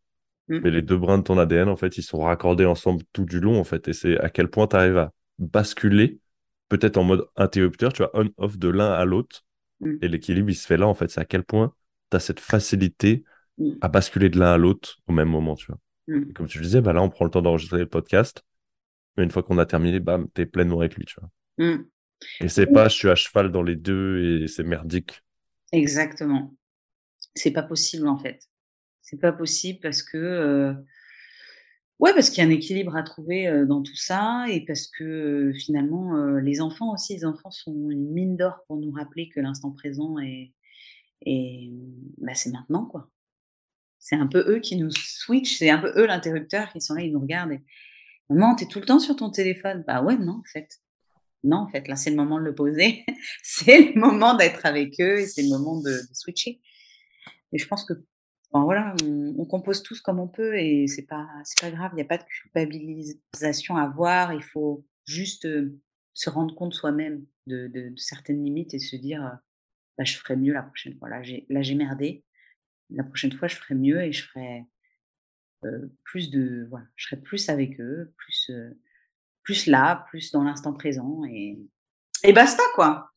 Mm. 0.48 0.58
Mais 0.62 0.70
les 0.70 0.82
deux 0.82 0.98
brins 0.98 1.18
de 1.18 1.22
ton 1.22 1.38
ADN, 1.38 1.68
en 1.68 1.76
fait, 1.76 1.96
ils 1.96 2.02
sont 2.02 2.20
raccordés 2.20 2.66
ensemble 2.66 3.02
tout 3.12 3.24
du 3.24 3.40
long 3.40 3.58
en 3.58 3.64
fait. 3.64 3.88
Et 3.88 3.92
c'est 3.94 4.18
à 4.18 4.28
quel 4.28 4.48
point 4.48 4.66
tu 4.66 4.76
arrives 4.76 4.98
à 4.98 5.12
basculer, 5.38 6.20
peut-être 6.68 6.98
en 6.98 7.04
mode 7.04 7.26
interrupteur, 7.36 7.92
tu 7.92 8.02
vois, 8.02 8.10
on-off 8.14 8.58
de 8.58 8.68
l'un 8.68 8.92
à 8.92 9.04
l'autre. 9.06 9.44
Mm. 9.80 9.94
Et 10.02 10.08
l'équilibre, 10.08 10.50
il 10.50 10.54
se 10.54 10.66
fait 10.66 10.76
là 10.76 10.86
en 10.86 10.94
fait. 10.94 11.10
C'est 11.10 11.20
à 11.20 11.24
quel 11.24 11.44
point 11.44 11.72
tu 12.10 12.16
as 12.16 12.20
cette 12.20 12.40
facilité 12.40 13.24
Mm. 13.58 13.74
à 13.82 13.88
basculer 13.88 14.28
de 14.30 14.38
l'un 14.38 14.52
à 14.52 14.58
l'autre 14.58 14.98
au 15.06 15.12
même 15.12 15.28
moment, 15.28 15.54
tu 15.54 15.66
vois. 15.66 15.78
Mm. 16.08 16.32
Comme 16.32 16.46
tu 16.48 16.58
le 16.58 16.64
disais, 16.64 16.80
bah 16.80 16.92
là, 16.92 17.02
on 17.02 17.10
prend 17.10 17.24
le 17.24 17.30
temps 17.30 17.42
d'enregistrer 17.42 17.78
le 17.78 17.88
podcast, 17.88 18.42
mais 19.16 19.24
une 19.24 19.30
fois 19.30 19.42
qu'on 19.42 19.58
a 19.58 19.66
terminé, 19.66 20.00
bam, 20.00 20.28
t'es 20.30 20.46
pleinement 20.46 20.80
avec 20.80 20.96
lui, 20.96 21.04
tu 21.04 21.16
vois. 21.20 21.30
Mm. 21.64 21.84
Et 22.40 22.48
c'est 22.48 22.66
pas, 22.66 22.88
je 22.88 22.94
suis 22.94 23.08
à 23.08 23.14
cheval 23.14 23.52
dans 23.52 23.62
les 23.62 23.76
deux 23.76 24.42
et 24.42 24.48
c'est 24.48 24.64
merdique. 24.64 25.22
Exactement. 25.72 26.54
C'est 27.34 27.52
pas 27.52 27.62
possible, 27.62 28.08
en 28.08 28.18
fait. 28.18 28.40
C'est 29.02 29.20
pas 29.20 29.32
possible 29.32 29.80
parce 29.82 30.02
que, 30.02 30.16
euh, 30.16 30.72
ouais, 31.98 32.14
parce 32.14 32.30
qu'il 32.30 32.42
y 32.42 32.46
a 32.46 32.48
un 32.48 32.52
équilibre 32.52 32.96
à 32.96 33.02
trouver 33.02 33.46
euh, 33.46 33.66
dans 33.66 33.82
tout 33.82 33.96
ça 33.96 34.46
et 34.48 34.64
parce 34.64 34.88
que 34.88 35.04
euh, 35.04 35.52
finalement, 35.52 36.16
les 36.38 36.60
enfants 36.60 36.92
aussi, 36.92 37.14
les 37.14 37.24
enfants 37.24 37.50
sont 37.50 37.90
une 37.90 38.10
mine 38.10 38.36
d'or 38.36 38.64
pour 38.66 38.78
nous 38.78 38.90
rappeler 38.90 39.28
que 39.28 39.40
l'instant 39.40 39.72
présent 39.72 40.18
est, 40.18 40.52
et 41.26 41.70
bah, 42.18 42.34
c'est 42.34 42.50
maintenant, 42.50 42.86
quoi 42.86 43.10
c'est 44.04 44.16
un 44.16 44.26
peu 44.26 44.44
eux 44.46 44.60
qui 44.60 44.76
nous 44.76 44.90
switchent, 44.90 45.56
c'est 45.56 45.70
un 45.70 45.78
peu 45.78 45.90
eux 45.96 46.04
l'interrupteur 46.04 46.70
qui 46.70 46.82
sont 46.82 46.92
là, 46.92 47.00
ils 47.00 47.12
nous 47.12 47.20
regardent. 47.20 47.52
Et, 47.52 47.62
Maman, 48.28 48.54
t'es 48.54 48.66
tout 48.66 48.78
le 48.78 48.84
temps 48.84 48.98
sur 48.98 49.16
ton 49.16 49.30
téléphone? 49.30 49.82
Bah 49.86 50.02
ouais, 50.02 50.18
non, 50.18 50.40
en 50.40 50.42
fait. 50.52 50.68
Non, 51.42 51.58
en 51.58 51.68
fait, 51.68 51.88
là, 51.88 51.96
c'est 51.96 52.10
le 52.10 52.16
moment 52.16 52.38
de 52.38 52.44
le 52.44 52.54
poser. 52.54 53.02
c'est 53.42 53.92
le 53.94 53.98
moment 53.98 54.34
d'être 54.36 54.66
avec 54.66 55.00
eux 55.00 55.20
et 55.20 55.26
c'est 55.26 55.42
le 55.42 55.48
moment 55.48 55.80
de, 55.80 55.98
switcher. 56.12 56.60
Et 57.52 57.58
je 57.58 57.66
pense 57.66 57.86
que, 57.86 57.94
voilà, 58.52 58.94
on, 59.06 59.46
compose 59.46 59.82
tous 59.82 60.02
comme 60.02 60.20
on 60.20 60.28
peut 60.28 60.58
et 60.58 60.86
c'est 60.86 61.06
pas, 61.06 61.26
pas 61.62 61.70
grave. 61.70 61.92
Il 61.94 61.96
n'y 61.96 62.02
a 62.02 62.06
pas 62.06 62.18
de 62.18 62.24
culpabilisation 62.24 63.76
à 63.76 63.84
avoir. 63.84 64.34
Il 64.34 64.42
faut 64.42 64.84
juste 65.06 65.46
euh, 65.46 65.80
se 66.12 66.28
rendre 66.28 66.54
compte 66.54 66.74
soi-même 66.74 67.24
de, 67.46 67.92
certaines 67.96 68.44
limites 68.44 68.74
et 68.74 68.78
se 68.78 68.96
dire, 68.96 69.24
euh, 69.24 69.34
bah, 69.96 70.04
je 70.04 70.14
ferai 70.16 70.36
mieux 70.36 70.52
la 70.52 70.62
prochaine 70.62 70.96
fois. 70.98 71.08
Là, 71.08 71.22
j'ai, 71.22 71.46
là, 71.48 71.62
j'ai 71.62 71.74
merdé 71.74 72.23
la 72.90 73.04
prochaine 73.04 73.32
fois, 73.32 73.48
je 73.48 73.56
ferai 73.56 73.74
mieux 73.74 74.02
et 74.02 74.12
je 74.12 74.24
ferai 74.26 74.64
plus 76.02 76.30
de. 76.30 76.66
Voilà, 76.68 76.86
je 76.96 77.06
serai 77.06 77.20
plus 77.20 77.48
avec 77.48 77.80
eux, 77.80 78.12
plus, 78.16 78.50
plus 79.42 79.66
là, 79.66 80.04
plus 80.10 80.30
dans 80.30 80.44
l'instant 80.44 80.74
présent 80.74 81.22
et, 81.24 81.58
et 82.22 82.32
basta, 82.32 82.62
quoi. 82.74 83.12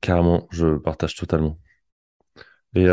carrément, 0.00 0.46
je 0.50 0.78
partage 0.78 1.16
totalement. 1.16 1.58
Et 2.76 2.86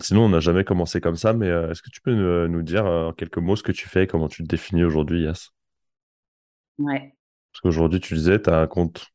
sinon, 0.00 0.24
on 0.24 0.28
n'a 0.28 0.40
jamais 0.40 0.64
commencé 0.64 1.00
comme 1.00 1.16
ça, 1.16 1.32
mais 1.32 1.48
est-ce 1.48 1.82
que 1.82 1.90
tu 1.90 2.00
peux 2.00 2.14
nous, 2.46 2.62
dire 2.62 2.86
en 2.86 3.12
quelques 3.12 3.38
mots 3.38 3.56
ce 3.56 3.62
que 3.62 3.72
tu 3.72 3.88
fais 3.88 4.04
et 4.04 4.06
comment 4.06 4.28
tu 4.28 4.42
te 4.42 4.48
définis 4.48 4.84
aujourd'hui, 4.84 5.22
Yas? 5.22 5.50
Ouais. 6.78 7.14
Parce 7.52 7.60
qu'aujourd'hui, 7.60 8.00
tu 8.00 8.14
disais, 8.14 8.40
tu 8.40 8.50
as 8.50 8.60
un 8.60 8.66
compte 8.66 9.06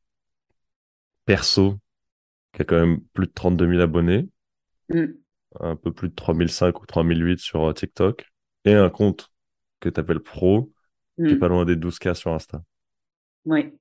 perso 1.24 1.78
qui 2.52 2.62
a 2.62 2.64
quand 2.64 2.78
même 2.78 3.00
plus 3.12 3.26
de 3.26 3.32
32 3.32 3.68
000 3.68 3.80
abonnés. 3.80 4.28
Mm. 4.88 5.06
Un 5.60 5.76
peu 5.76 5.92
plus 5.92 6.08
de 6.08 6.14
3005 6.14 6.82
ou 6.82 6.86
3008 6.86 7.38
sur 7.38 7.64
euh, 7.64 7.72
TikTok. 7.72 8.26
Et 8.64 8.74
un 8.74 8.90
compte 8.90 9.30
que 9.80 9.88
tu 9.88 10.00
appelles 10.00 10.20
pro, 10.20 10.72
qui 11.16 11.24
est 11.24 11.34
mm. 11.34 11.38
pas 11.38 11.48
loin 11.48 11.64
des 11.64 11.76
12K 11.76 12.14
sur 12.14 12.32
Insta. 12.32 12.62
Oui. 13.44 13.72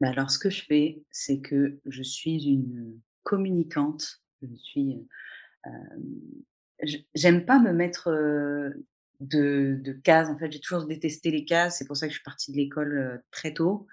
Bah, 0.00 0.10
alors, 0.10 0.30
ce 0.30 0.38
que 0.38 0.50
je 0.50 0.62
fais, 0.64 1.02
c'est 1.10 1.40
que 1.40 1.78
je 1.86 2.02
suis 2.02 2.44
une 2.44 3.00
communicante. 3.24 4.22
Je 4.42 4.54
suis. 4.54 5.06
Euh, 5.66 6.86
j'aime 7.14 7.44
pas 7.44 7.58
me 7.58 7.72
mettre 7.72 8.08
euh, 8.08 8.70
de, 9.18 9.78
de, 9.82 9.92
cases. 9.92 10.28
En 10.28 10.38
fait, 10.38 10.52
j'ai 10.52 10.60
toujours 10.60 10.86
détesté 10.86 11.32
les 11.32 11.44
cases. 11.44 11.78
C'est 11.78 11.86
pour 11.86 11.96
ça 11.96 12.06
que 12.06 12.12
je 12.12 12.18
suis 12.18 12.24
partie 12.24 12.52
de 12.52 12.56
l'école 12.56 13.22
très 13.32 13.52
tôt. 13.52 13.88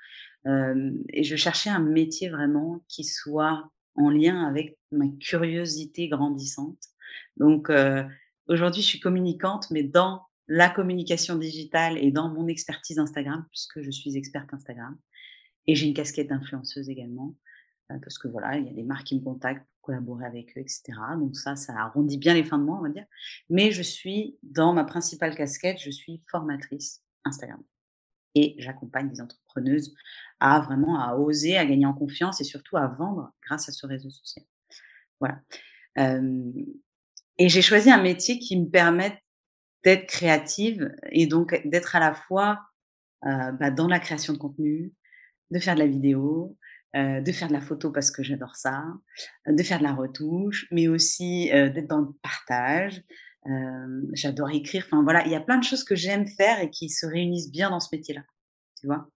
et 0.46 1.24
je 1.24 1.36
cherchais 1.36 1.72
un 1.72 1.80
métier 1.80 2.30
vraiment 2.30 2.84
qui 2.88 3.04
soit 3.04 3.72
en 3.96 4.10
lien 4.10 4.46
avec 4.46 4.78
ma 4.91 5.08
curiosité 5.20 6.08
grandissante. 6.08 6.80
Donc 7.38 7.70
euh, 7.70 8.04
aujourd'hui, 8.48 8.82
je 8.82 8.88
suis 8.88 9.00
communicante, 9.00 9.70
mais 9.72 9.84
dans 9.84 10.24
la 10.48 10.70
communication 10.70 11.36
digitale 11.38 11.98
et 11.98 12.12
dans 12.12 12.30
mon 12.30 12.48
expertise 12.48 13.00
Instagram, 13.00 13.46
puisque 13.52 13.82
je 13.82 13.91
suis 13.91 14.16
experte 14.16 14.54
Instagram. 14.54 14.98
Et 15.68 15.76
j'ai 15.76 15.88
une 15.88 15.96
casquette 15.96 16.30
d'influenceuse 16.30 16.89
également, 16.89 17.36
euh, 17.91 17.96
parce 18.02 18.20
que 18.20 18.28
voilà, 18.28 18.58
il 18.58 18.66
y 18.66 18.70
a 18.70 18.74
des 18.74 18.84
marques 18.84 19.08
qui 19.08 19.16
me 19.16 19.24
contactent 19.24 19.66
pour 19.66 19.88
collaborer 19.88 20.26
avec 20.26 20.56
eux, 20.58 20.62
etc. 20.62 20.84
Donc 21.18 21.36
ça, 21.36 21.56
ça 21.56 21.74
arrondit 21.78 22.18
bien 22.18 22.36
les 22.36 22.43
fins 22.43 22.60
de 22.60 22.64
mois, 22.64 22.78
on 22.78 22.84
va 22.84 22.89
dire. 22.89 23.06
Mais 23.50 23.72
je 23.72 23.82
suis, 23.82 24.38
dans 24.43 24.74
ma 24.74 24.84
principale 24.84 25.36
casquette, 25.36 25.80
je 25.80 25.89
suis 25.89 26.22
formatrice 26.30 27.04
Instagram 27.24 27.64
et 28.36 28.56
j'accompagne 28.60 29.10
les 29.10 29.22
entrepreneuses 29.22 29.96
à 30.40 30.60
vraiment 30.60 31.00
à 31.00 31.16
oser, 31.16 31.58
à 31.58 31.66
gagner 31.66 31.86
en 31.86 31.94
confiance 31.94 32.42
et 32.42 32.44
surtout 32.44 32.78
à 32.78 32.88
vendre 32.88 33.34
grâce 33.46 33.70
à 33.70 33.72
ce 33.72 33.88
réseau 33.88 34.10
social. 34.10 34.46
Voilà. 35.22 35.40
et 37.38 37.50
j'ai 37.50 37.62
choisi 37.62 37.90
un 37.90 38.02
métier 38.02 38.38
qui 38.38 38.60
me 38.60 38.70
permet 38.70 39.18
d'être 39.84 40.08
créative 40.08 40.94
et 41.10 41.26
donc 41.26 41.62
d'être 41.66 41.96
à 41.96 42.02
la 42.02 42.14
fois 42.14 42.60
bah, 43.24 43.72
dans 43.72 43.88
la 43.88 44.00
création 44.00 44.34
de 44.34 44.38
contenu, 44.38 44.94
de 45.52 45.60
faire 45.60 45.76
de 45.76 45.80
la 45.80 45.88
vidéo, 45.88 46.58
de 46.94 47.32
faire 47.32 47.48
de 47.48 47.54
la 47.54 47.62
photo 47.62 47.92
parce 47.92 48.12
que 48.12 48.24
j'adore 48.24 48.58
ça, 48.58 48.84
de 49.48 49.64
faire 49.64 49.80
de 49.80 49.84
la 49.84 49.94
retouche, 49.94 50.68
mais 50.70 50.90
aussi 50.90 51.50
d'être 51.50 51.88
dans 51.88 52.02
le 52.02 52.10
partage, 52.22 53.02
j'adore 54.14 54.50
écrire. 54.52 54.84
Enfin 54.88 55.04
voilà, 55.04 55.26
il 55.26 55.32
y 55.32 55.36
a 55.36 55.41
plein 55.41 55.58
de 55.58 55.64
choses 55.64 55.84
que 55.84 55.96
j'aime 55.96 56.28
faire 56.28 56.60
et 56.62 56.70
qui 56.70 56.89
se 56.89 57.06
réunissent 57.06 57.52
bien 57.52 57.70
dans 57.70 57.80
ce 57.80 57.89
métier-là. 57.91 58.24
Tu 58.80 58.88
vois 58.88 59.08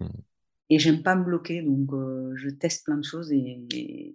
mmh. 0.00 0.06
Et 0.70 0.78
j'aime 0.78 1.02
pas 1.02 1.14
me 1.16 1.24
bloquer, 1.24 1.62
donc 1.62 1.90
je 2.36 2.48
teste 2.48 2.86
plein 2.86 2.96
de 2.96 3.04
choses 3.04 3.30
et, 3.32 4.14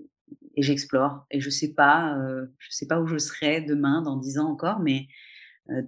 j'explore. 0.57 1.26
Et 1.30 1.39
je 1.39 1.51
sais 1.51 1.74
pas, 1.74 2.18
je 2.57 2.70
sais 2.72 2.88
pas 2.88 2.99
où 2.99 3.05
je 3.05 3.20
serai 3.20 3.61
demain, 3.61 4.01
dans 4.01 4.18
dix 4.18 4.39
ans 4.39 4.49
encore, 4.49 4.80
mais 4.80 5.07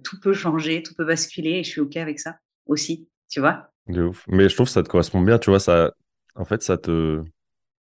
tout 0.04 0.20
peut 0.20 0.32
changer, 0.32 0.84
tout 0.84 0.94
peut 0.94 1.04
basculer 1.04 1.54
et 1.54 1.64
je 1.64 1.70
suis 1.70 1.80
ok 1.80 1.96
avec 1.96 2.20
ça 2.20 2.38
aussi. 2.66 3.08
Tu 3.28 3.40
vois 3.40 3.72
De 3.88 4.04
ouf. 4.04 4.24
Mais 4.28 4.48
je 4.48 4.54
trouve 4.54 4.66
que 4.66 4.72
ça 4.72 4.84
te 4.84 4.88
correspond 4.88 5.22
bien. 5.22 5.40
Tu 5.40 5.50
vois, 5.50 5.58
ça, 5.58 5.92
en 6.36 6.44
fait, 6.44 6.62
ça 6.62 6.78
te, 6.78 7.24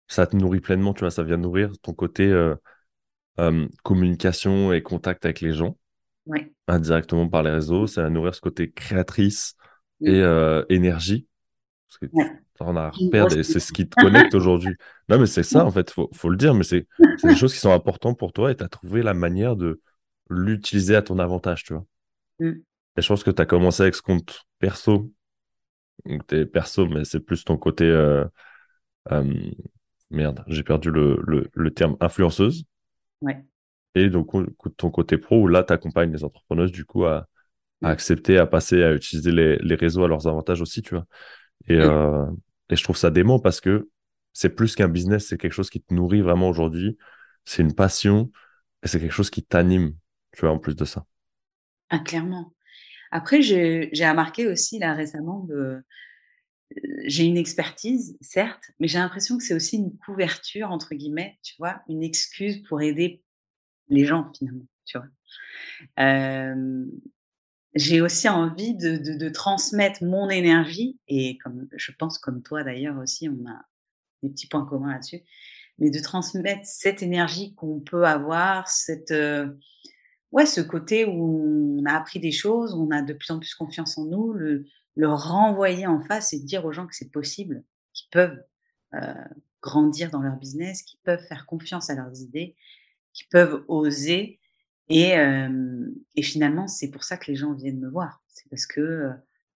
ça 0.07 0.25
te 0.25 0.37
nourrit 0.37 0.61
pleinement. 0.61 0.93
Tu 0.93 1.01
vois, 1.01 1.11
ça 1.11 1.23
vient 1.23 1.37
nourrir 1.37 1.73
ton 1.81 1.93
côté 1.93 2.31
communication 3.83 4.73
et 4.73 4.81
contact 4.81 5.25
avec 5.25 5.41
les 5.41 5.53
gens. 5.53 5.77
Indirectement 6.67 7.27
par 7.27 7.43
les 7.43 7.51
réseaux, 7.51 7.87
ça 7.87 8.03
va 8.03 8.09
nourrir 8.09 8.35
ce 8.35 8.41
côté 8.41 8.71
créatrice 8.71 9.55
et 10.01 10.21
énergie. 10.69 11.27
Parce 11.87 11.97
que 11.99 12.17
on 12.61 12.75
a 12.75 12.87
à 12.87 13.29
c'est 13.29 13.59
ce 13.59 13.71
qui 13.71 13.87
te 13.87 13.95
connecte 13.99 14.33
aujourd'hui. 14.35 14.75
Non, 15.07 15.19
mais 15.19 15.25
c'est 15.25 15.43
ça, 15.43 15.65
en 15.65 15.71
fait, 15.71 15.91
faut, 15.91 16.09
faut 16.13 16.29
le 16.29 16.37
dire, 16.37 16.53
mais 16.53 16.63
c'est 16.63 16.87
des 17.23 17.35
choses 17.35 17.53
qui 17.53 17.59
sont 17.59 17.71
importantes 17.71 18.17
pour 18.17 18.33
toi 18.33 18.51
et 18.51 18.55
tu 18.55 18.63
as 18.63 18.67
trouvé 18.67 19.01
la 19.01 19.13
manière 19.13 19.55
de 19.55 19.81
l'utiliser 20.29 20.95
à 20.95 21.01
ton 21.01 21.19
avantage, 21.19 21.63
tu 21.63 21.73
vois. 21.73 21.85
Mm. 22.39 22.59
Et 22.97 23.01
je 23.01 23.07
pense 23.07 23.23
que 23.23 23.31
tu 23.31 23.41
as 23.41 23.45
commencé 23.45 23.83
avec 23.83 23.95
ce 23.95 24.01
compte 24.01 24.45
perso. 24.59 25.11
Tu 26.27 26.35
es 26.35 26.45
perso, 26.45 26.87
mais 26.87 27.05
c'est 27.05 27.19
plus 27.19 27.43
ton 27.45 27.57
côté. 27.57 27.85
merde, 30.09 30.43
j'ai 30.47 30.63
perdu 30.63 30.91
le, 30.91 31.21
le, 31.53 31.73
terme 31.73 31.95
influenceuse. 31.99 32.65
Ouais. 33.21 33.43
Et 33.95 34.09
donc, 34.09 34.31
ton 34.77 34.91
côté 34.91 35.17
pro, 35.17 35.41
où 35.41 35.47
là, 35.47 35.63
tu 35.63 35.73
accompagnes 35.73 36.11
les 36.11 36.23
entrepreneuses, 36.23 36.71
du 36.71 36.85
coup, 36.85 37.05
à, 37.05 37.27
à, 37.81 37.87
mm. 37.87 37.91
accepter, 37.91 38.37
à 38.37 38.45
passer, 38.45 38.83
à 38.83 38.93
utiliser 38.93 39.31
les, 39.31 39.57
les, 39.57 39.75
réseaux 39.75 40.03
à 40.03 40.07
leurs 40.07 40.27
avantages 40.27 40.61
aussi, 40.61 40.81
tu 40.81 40.95
vois. 40.95 41.05
Et, 41.67 41.77
mm. 41.77 41.81
euh, 41.81 42.25
et 42.69 42.75
je 42.75 42.83
trouve 42.83 42.97
ça 42.97 43.09
dément 43.09 43.39
parce 43.39 43.61
que 43.61 43.89
c'est 44.33 44.49
plus 44.49 44.75
qu'un 44.75 44.87
business, 44.87 45.27
c'est 45.27 45.37
quelque 45.37 45.53
chose 45.53 45.69
qui 45.69 45.81
te 45.81 45.93
nourrit 45.93 46.21
vraiment 46.21 46.49
aujourd'hui. 46.49 46.97
C'est 47.45 47.63
une 47.63 47.73
passion 47.73 48.31
et 48.83 48.87
c'est 48.87 48.99
quelque 48.99 49.11
chose 49.11 49.29
qui 49.29 49.43
t'anime. 49.43 49.95
tu 50.33 50.41
vois, 50.41 50.51
en 50.51 50.59
plus 50.59 50.75
de 50.75 50.85
ça. 50.85 51.05
Ah, 51.89 51.99
clairement. 51.99 52.53
Après, 53.11 53.41
j'ai 53.41 53.89
remarqué 54.07 54.47
aussi 54.47 54.77
là 54.77 54.93
récemment 54.93 55.39
de 55.49 55.83
j'ai 57.05 57.23
une 57.23 57.37
expertise, 57.37 58.15
certes, 58.21 58.71
mais 58.79 58.87
j'ai 58.87 58.99
l'impression 58.99 59.37
que 59.37 59.43
c'est 59.43 59.55
aussi 59.55 59.77
une 59.77 59.97
couverture, 59.97 60.69
entre 60.69 60.93
guillemets, 60.93 61.39
tu 61.41 61.55
vois, 61.57 61.81
une 61.89 62.03
excuse 62.03 62.61
pour 62.67 62.81
aider 62.81 63.23
les 63.89 64.05
gens, 64.05 64.31
finalement, 64.37 64.65
tu 64.85 64.97
vois. 64.97 65.07
j'ai 67.75 68.01
aussi 68.01 68.29
envie 68.29 68.75
de, 68.75 69.29
transmettre 69.29 70.03
mon 70.03 70.29
énergie, 70.29 70.99
et 71.07 71.37
comme 71.39 71.67
je 71.75 71.91
pense 71.91 72.17
comme 72.17 72.41
toi 72.41 72.63
d'ailleurs 72.63 72.97
aussi, 72.97 73.29
on 73.29 73.49
a 73.49 73.61
des 74.23 74.29
petits 74.29 74.47
points 74.47 74.65
communs 74.65 74.93
là-dessus, 74.93 75.21
mais 75.77 75.89
de 75.89 75.99
transmettre 75.99 76.65
cette 76.65 77.01
énergie 77.01 77.55
qu'on 77.55 77.79
peut 77.79 78.05
avoir, 78.05 78.69
cette, 78.69 79.13
ouais, 80.31 80.45
ce 80.45 80.61
côté 80.61 81.05
où 81.05 81.79
on 81.79 81.85
a 81.85 81.93
appris 81.93 82.19
des 82.19 82.31
choses, 82.31 82.73
on 82.73 82.91
a 82.91 83.01
de 83.01 83.13
plus 83.13 83.31
en 83.31 83.39
plus 83.39 83.55
confiance 83.55 83.97
en 83.97 84.05
nous, 84.05 84.33
le, 84.33 84.65
renvoyer 85.01 85.87
en 85.87 86.01
face 86.01 86.33
et 86.33 86.39
dire 86.39 86.65
aux 86.65 86.73
gens 86.73 86.85
que 86.85 86.93
c'est 86.93 87.11
possible, 87.11 87.63
qu'ils 87.93 88.09
peuvent 88.11 88.43
grandir 89.61 90.09
dans 90.11 90.21
leur 90.21 90.35
business, 90.35 90.83
qu'ils 90.83 90.99
peuvent 91.03 91.25
faire 91.27 91.45
confiance 91.45 91.89
à 91.89 91.95
leurs 91.95 92.21
idées, 92.21 92.55
qu'ils 93.13 93.27
peuvent 93.29 93.63
oser. 93.67 94.39
Et, 94.89 95.17
euh, 95.17 95.87
finalement, 96.21 96.67
c'est 96.67 96.89
pour 96.89 97.03
ça 97.03 97.17
que 97.17 97.31
les 97.31 97.35
gens 97.35 97.53
viennent 97.53 97.79
me 97.79 97.89
voir. 97.89 98.21
C'est 98.27 98.49
parce 98.49 98.65
que 98.65 98.81
euh, 98.81 99.11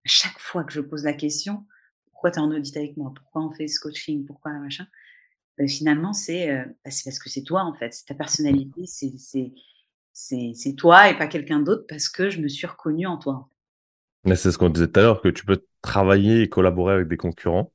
chaque 0.05 0.39
fois 0.39 0.63
que 0.63 0.73
je 0.73 0.81
pose 0.81 1.03
la 1.03 1.13
question, 1.13 1.65
pourquoi 2.11 2.31
tu 2.31 2.39
es 2.39 2.41
en 2.41 2.51
audit 2.51 2.75
avec 2.77 2.97
moi? 2.97 3.13
Pourquoi 3.15 3.43
on 3.43 3.51
fait 3.51 3.67
ce 3.67 3.79
coaching? 3.79 4.25
Pourquoi 4.25 4.51
machin? 4.53 4.87
Ben, 5.57 5.67
Finalement, 5.67 6.13
c'est 6.13 6.55
bah, 6.55 6.73
parce 6.83 7.19
que 7.19 7.29
c'est 7.29 7.43
toi, 7.43 7.63
en 7.63 7.73
fait. 7.73 7.93
C'est 7.93 8.05
ta 8.05 8.15
personnalité, 8.15 8.85
c'est 10.13 10.75
toi 10.75 11.09
et 11.09 11.17
pas 11.17 11.27
quelqu'un 11.27 11.59
d'autre 11.59 11.85
parce 11.87 12.09
que 12.09 12.29
je 12.29 12.39
me 12.39 12.47
suis 12.47 12.67
reconnue 12.67 13.07
en 13.07 13.17
toi. 13.17 13.49
Mais 14.25 14.35
c'est 14.35 14.51
ce 14.51 14.57
qu'on 14.57 14.69
disait 14.69 14.87
tout 14.87 14.99
à 14.99 15.03
l'heure, 15.03 15.21
que 15.21 15.29
tu 15.29 15.45
peux 15.45 15.65
travailler 15.81 16.41
et 16.41 16.49
collaborer 16.49 16.93
avec 16.93 17.07
des 17.07 17.17
concurrents 17.17 17.71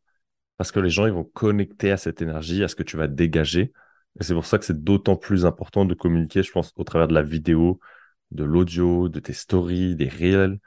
parce 0.56 0.72
que 0.72 0.80
les 0.80 0.90
gens 0.90 1.06
ils 1.06 1.12
vont 1.12 1.24
connecter 1.24 1.90
à 1.90 1.96
cette 1.96 2.20
énergie, 2.20 2.62
à 2.62 2.68
ce 2.68 2.74
que 2.74 2.82
tu 2.82 2.96
vas 2.96 3.06
dégager. 3.06 3.72
Et 4.20 4.24
c'est 4.24 4.34
pour 4.34 4.46
ça 4.46 4.58
que 4.58 4.64
c'est 4.64 4.82
d'autant 4.82 5.16
plus 5.16 5.46
important 5.46 5.84
de 5.84 5.94
communiquer, 5.94 6.42
je 6.42 6.50
pense, 6.50 6.72
au 6.76 6.84
travers 6.84 7.08
de 7.08 7.14
la 7.14 7.22
vidéo, 7.22 7.80
de 8.30 8.44
l'audio, 8.44 9.08
de 9.08 9.20
tes 9.20 9.32
stories, 9.32 9.96
des 9.96 10.08
réels, 10.08 10.58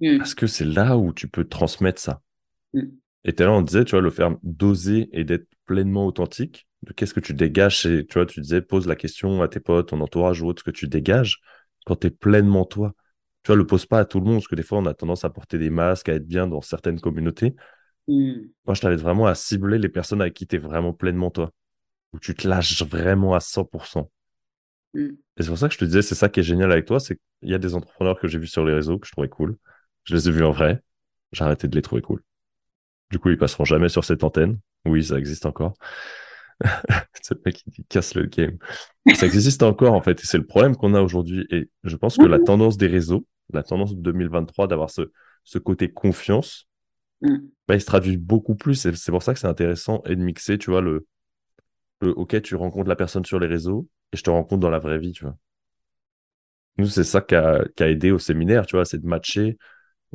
mmh. 0.00 0.18
parce 0.18 0.34
que 0.34 0.46
c'est 0.46 0.64
là 0.64 0.96
où 0.96 1.12
tu 1.12 1.28
peux 1.28 1.44
transmettre 1.44 2.00
ça. 2.00 2.22
Mmh. 2.74 2.82
Et 3.24 3.32
tout 3.32 3.42
à 3.42 3.46
l'heure, 3.46 3.56
on 3.56 3.62
disait, 3.62 3.84
tu 3.84 3.92
vois, 3.92 4.00
le 4.00 4.10
faire 4.10 4.36
d'oser 4.42 5.08
et 5.12 5.24
d'être 5.24 5.48
pleinement 5.66 6.06
authentique, 6.06 6.66
de 6.82 6.92
qu'est-ce 6.92 7.14
que 7.14 7.20
tu 7.20 7.34
dégages, 7.34 7.86
et 7.86 8.06
tu 8.06 8.14
vois, 8.14 8.26
tu 8.26 8.40
disais, 8.40 8.62
pose 8.62 8.86
la 8.86 8.96
question 8.96 9.42
à 9.42 9.48
tes 9.48 9.60
potes, 9.60 9.88
ton 9.88 10.00
entourage 10.00 10.42
ou 10.42 10.46
autre, 10.46 10.60
ce 10.60 10.64
que 10.64 10.76
tu 10.76 10.88
dégages 10.88 11.40
quand 11.84 11.96
tu 11.96 12.08
es 12.08 12.10
pleinement 12.10 12.64
toi 12.64 12.94
tu 13.42 13.48
vois, 13.48 13.56
le 13.56 13.66
pose 13.66 13.86
pas 13.86 13.98
à 13.98 14.04
tout 14.04 14.20
le 14.20 14.26
monde, 14.26 14.36
parce 14.36 14.48
que 14.48 14.54
des 14.54 14.62
fois, 14.62 14.78
on 14.78 14.86
a 14.86 14.94
tendance 14.94 15.24
à 15.24 15.30
porter 15.30 15.58
des 15.58 15.70
masques, 15.70 16.08
à 16.08 16.14
être 16.14 16.26
bien 16.26 16.46
dans 16.46 16.60
certaines 16.60 17.00
communautés. 17.00 17.56
Mmh. 18.06 18.32
Moi, 18.66 18.74
je 18.74 18.80
t'invite 18.80 19.00
vraiment 19.00 19.26
à 19.26 19.34
cibler 19.34 19.78
les 19.78 19.88
personnes 19.88 20.20
avec 20.20 20.34
qui 20.34 20.46
tu 20.46 20.56
es 20.56 20.58
vraiment 20.58 20.92
pleinement 20.92 21.30
toi, 21.30 21.50
où 22.12 22.18
tu 22.18 22.34
te 22.34 22.46
lâches 22.46 22.82
vraiment 22.82 23.34
à 23.34 23.38
100%. 23.38 24.08
Mmh. 24.94 25.00
Et 25.00 25.42
c'est 25.42 25.48
pour 25.48 25.58
ça 25.58 25.68
que 25.68 25.74
je 25.74 25.78
te 25.78 25.84
disais, 25.84 26.02
c'est 26.02 26.14
ça 26.14 26.28
qui 26.28 26.40
est 26.40 26.44
génial 26.44 26.70
avec 26.70 26.84
toi, 26.84 27.00
c'est 27.00 27.16
qu'il 27.16 27.50
y 27.50 27.54
a 27.54 27.58
des 27.58 27.74
entrepreneurs 27.74 28.18
que 28.18 28.28
j'ai 28.28 28.38
vus 28.38 28.46
sur 28.46 28.64
les 28.64 28.74
réseaux 28.74 28.98
que 28.98 29.06
je 29.06 29.12
trouvais 29.12 29.28
cool. 29.28 29.56
Je 30.04 30.14
les 30.14 30.28
ai 30.28 30.32
vus 30.32 30.44
en 30.44 30.50
vrai. 30.50 30.82
J'ai 31.32 31.44
arrêté 31.44 31.68
de 31.68 31.74
les 31.74 31.82
trouver 31.82 32.02
cool. 32.02 32.22
Du 33.10 33.18
coup, 33.18 33.30
ils 33.30 33.38
passeront 33.38 33.64
jamais 33.64 33.88
sur 33.88 34.04
cette 34.04 34.24
antenne. 34.24 34.58
Oui, 34.84 35.04
ça 35.04 35.18
existe 35.18 35.46
encore. 35.46 35.74
ce 37.22 37.34
mec 37.44 37.64
qui 37.72 37.84
casse 37.84 38.14
le 38.14 38.26
game. 38.26 38.56
Ça 39.14 39.26
existe 39.26 39.62
encore 39.62 39.94
en 39.94 40.00
fait, 40.00 40.20
et 40.20 40.26
c'est 40.26 40.38
le 40.38 40.46
problème 40.46 40.76
qu'on 40.76 40.94
a 40.94 41.00
aujourd'hui. 41.00 41.46
Et 41.50 41.70
je 41.84 41.96
pense 41.96 42.16
que 42.16 42.26
la 42.26 42.38
tendance 42.38 42.76
des 42.76 42.86
réseaux, 42.86 43.26
la 43.52 43.62
tendance 43.62 43.94
de 43.94 44.00
2023 44.00 44.68
d'avoir 44.68 44.90
ce, 44.90 45.10
ce 45.44 45.58
côté 45.58 45.90
confiance, 45.90 46.68
mm. 47.22 47.36
bah, 47.66 47.74
il 47.74 47.80
se 47.80 47.86
traduit 47.86 48.16
beaucoup 48.16 48.54
plus. 48.54 48.84
Et 48.86 48.94
c'est 48.94 49.12
pour 49.12 49.22
ça 49.22 49.34
que 49.34 49.40
c'est 49.40 49.46
intéressant 49.46 50.02
et 50.06 50.14
de 50.14 50.22
mixer, 50.22 50.58
tu 50.58 50.70
vois, 50.70 50.80
le, 50.80 51.06
OK, 52.02 52.40
tu 52.42 52.54
rencontres 52.56 52.88
la 52.88 52.96
personne 52.96 53.24
sur 53.24 53.38
les 53.38 53.46
réseaux 53.46 53.88
et 54.12 54.16
je 54.16 54.22
te 54.22 54.30
rencontre 54.30 54.60
dans 54.60 54.70
la 54.70 54.78
vraie 54.78 54.98
vie, 54.98 55.12
tu 55.12 55.24
vois. 55.24 55.36
Nous, 56.78 56.86
c'est 56.86 57.04
ça 57.04 57.20
qui 57.20 57.34
a, 57.34 57.64
aidé 57.80 58.10
au 58.10 58.18
séminaire, 58.18 58.66
tu 58.66 58.76
vois, 58.76 58.84
c'est 58.84 58.98
de 58.98 59.06
matcher. 59.06 59.58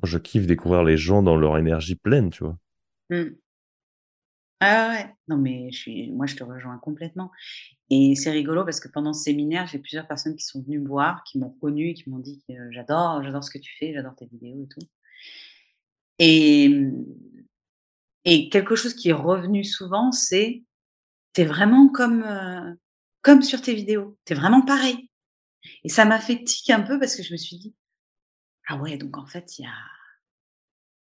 Je 0.04 0.18
kiffe 0.18 0.48
découvrir 0.48 0.84
les 0.84 0.98
gens 0.98 1.24
dans 1.24 1.38
leur 1.38 1.58
énergie 1.58 1.96
pleine, 1.96 2.30
tu 2.30 2.44
vois. 2.44 2.58
Ah 4.60 4.90
ouais, 4.90 5.14
non 5.28 5.38
mais 5.38 5.70
je 5.72 5.78
suis 5.78 6.12
moi 6.12 6.26
je 6.26 6.36
te 6.36 6.44
rejoins 6.44 6.80
complètement 6.80 7.32
et 7.92 8.16
c'est 8.16 8.32
rigolo 8.32 8.66
parce 8.66 8.80
que 8.80 8.88
pendant 8.88 9.14
ce 9.14 9.26
séminaire, 9.26 9.68
j'ai 9.68 9.78
plusieurs 9.78 10.08
personnes 10.08 10.36
qui 10.36 10.44
sont 10.44 10.64
venues 10.64 10.80
me 10.80 10.88
voir, 10.88 11.24
qui 11.26 11.38
m'ont 11.38 11.52
connue, 11.62 11.94
qui 11.94 12.10
m'ont 12.10 12.18
dit 12.18 12.44
j'adore 12.72 13.22
j'adore 13.22 13.44
ce 13.44 13.52
que 13.52 13.60
tu 13.60 13.76
fais, 13.78 13.94
j'adore 13.94 14.16
tes 14.16 14.26
vidéos 14.26 14.64
et 14.64 14.68
tout 14.68 14.88
et 16.20 16.92
et 18.26 18.50
quelque 18.50 18.76
chose 18.76 18.94
qui 18.94 19.10
est 19.10 19.14
revenu 19.14 19.64
souvent, 19.64 20.12
c'est: 20.12 20.64
«Tu 21.38 21.44
es 21.44 21.46
vraiment 21.46 21.88
comme, 21.90 22.26
comme 23.22 23.44
sur 23.44 23.62
tes 23.62 23.76
vidéos, 23.76 24.18
tu 24.26 24.34
es 24.34 24.36
vraiment 24.36 24.64
pareil» 24.64 25.12
et 25.84 25.90
ça 25.90 26.04
m'a 26.04 26.20
fait 26.20 26.44
tic 26.44 26.72
un 26.72 26.82
peu 26.82 26.98
parce 26.98 27.16
que 27.16 27.22
je 27.22 27.32
me 27.32 27.38
suis 27.38 27.58
dit: 27.58 27.76
«Ah 28.68 28.78
ouais, 28.78 28.98
donc 28.98 29.20
en 29.20 29.28
fait, 29.28 29.60
il 29.60 29.64
y 29.64 29.66
a» 29.66 29.74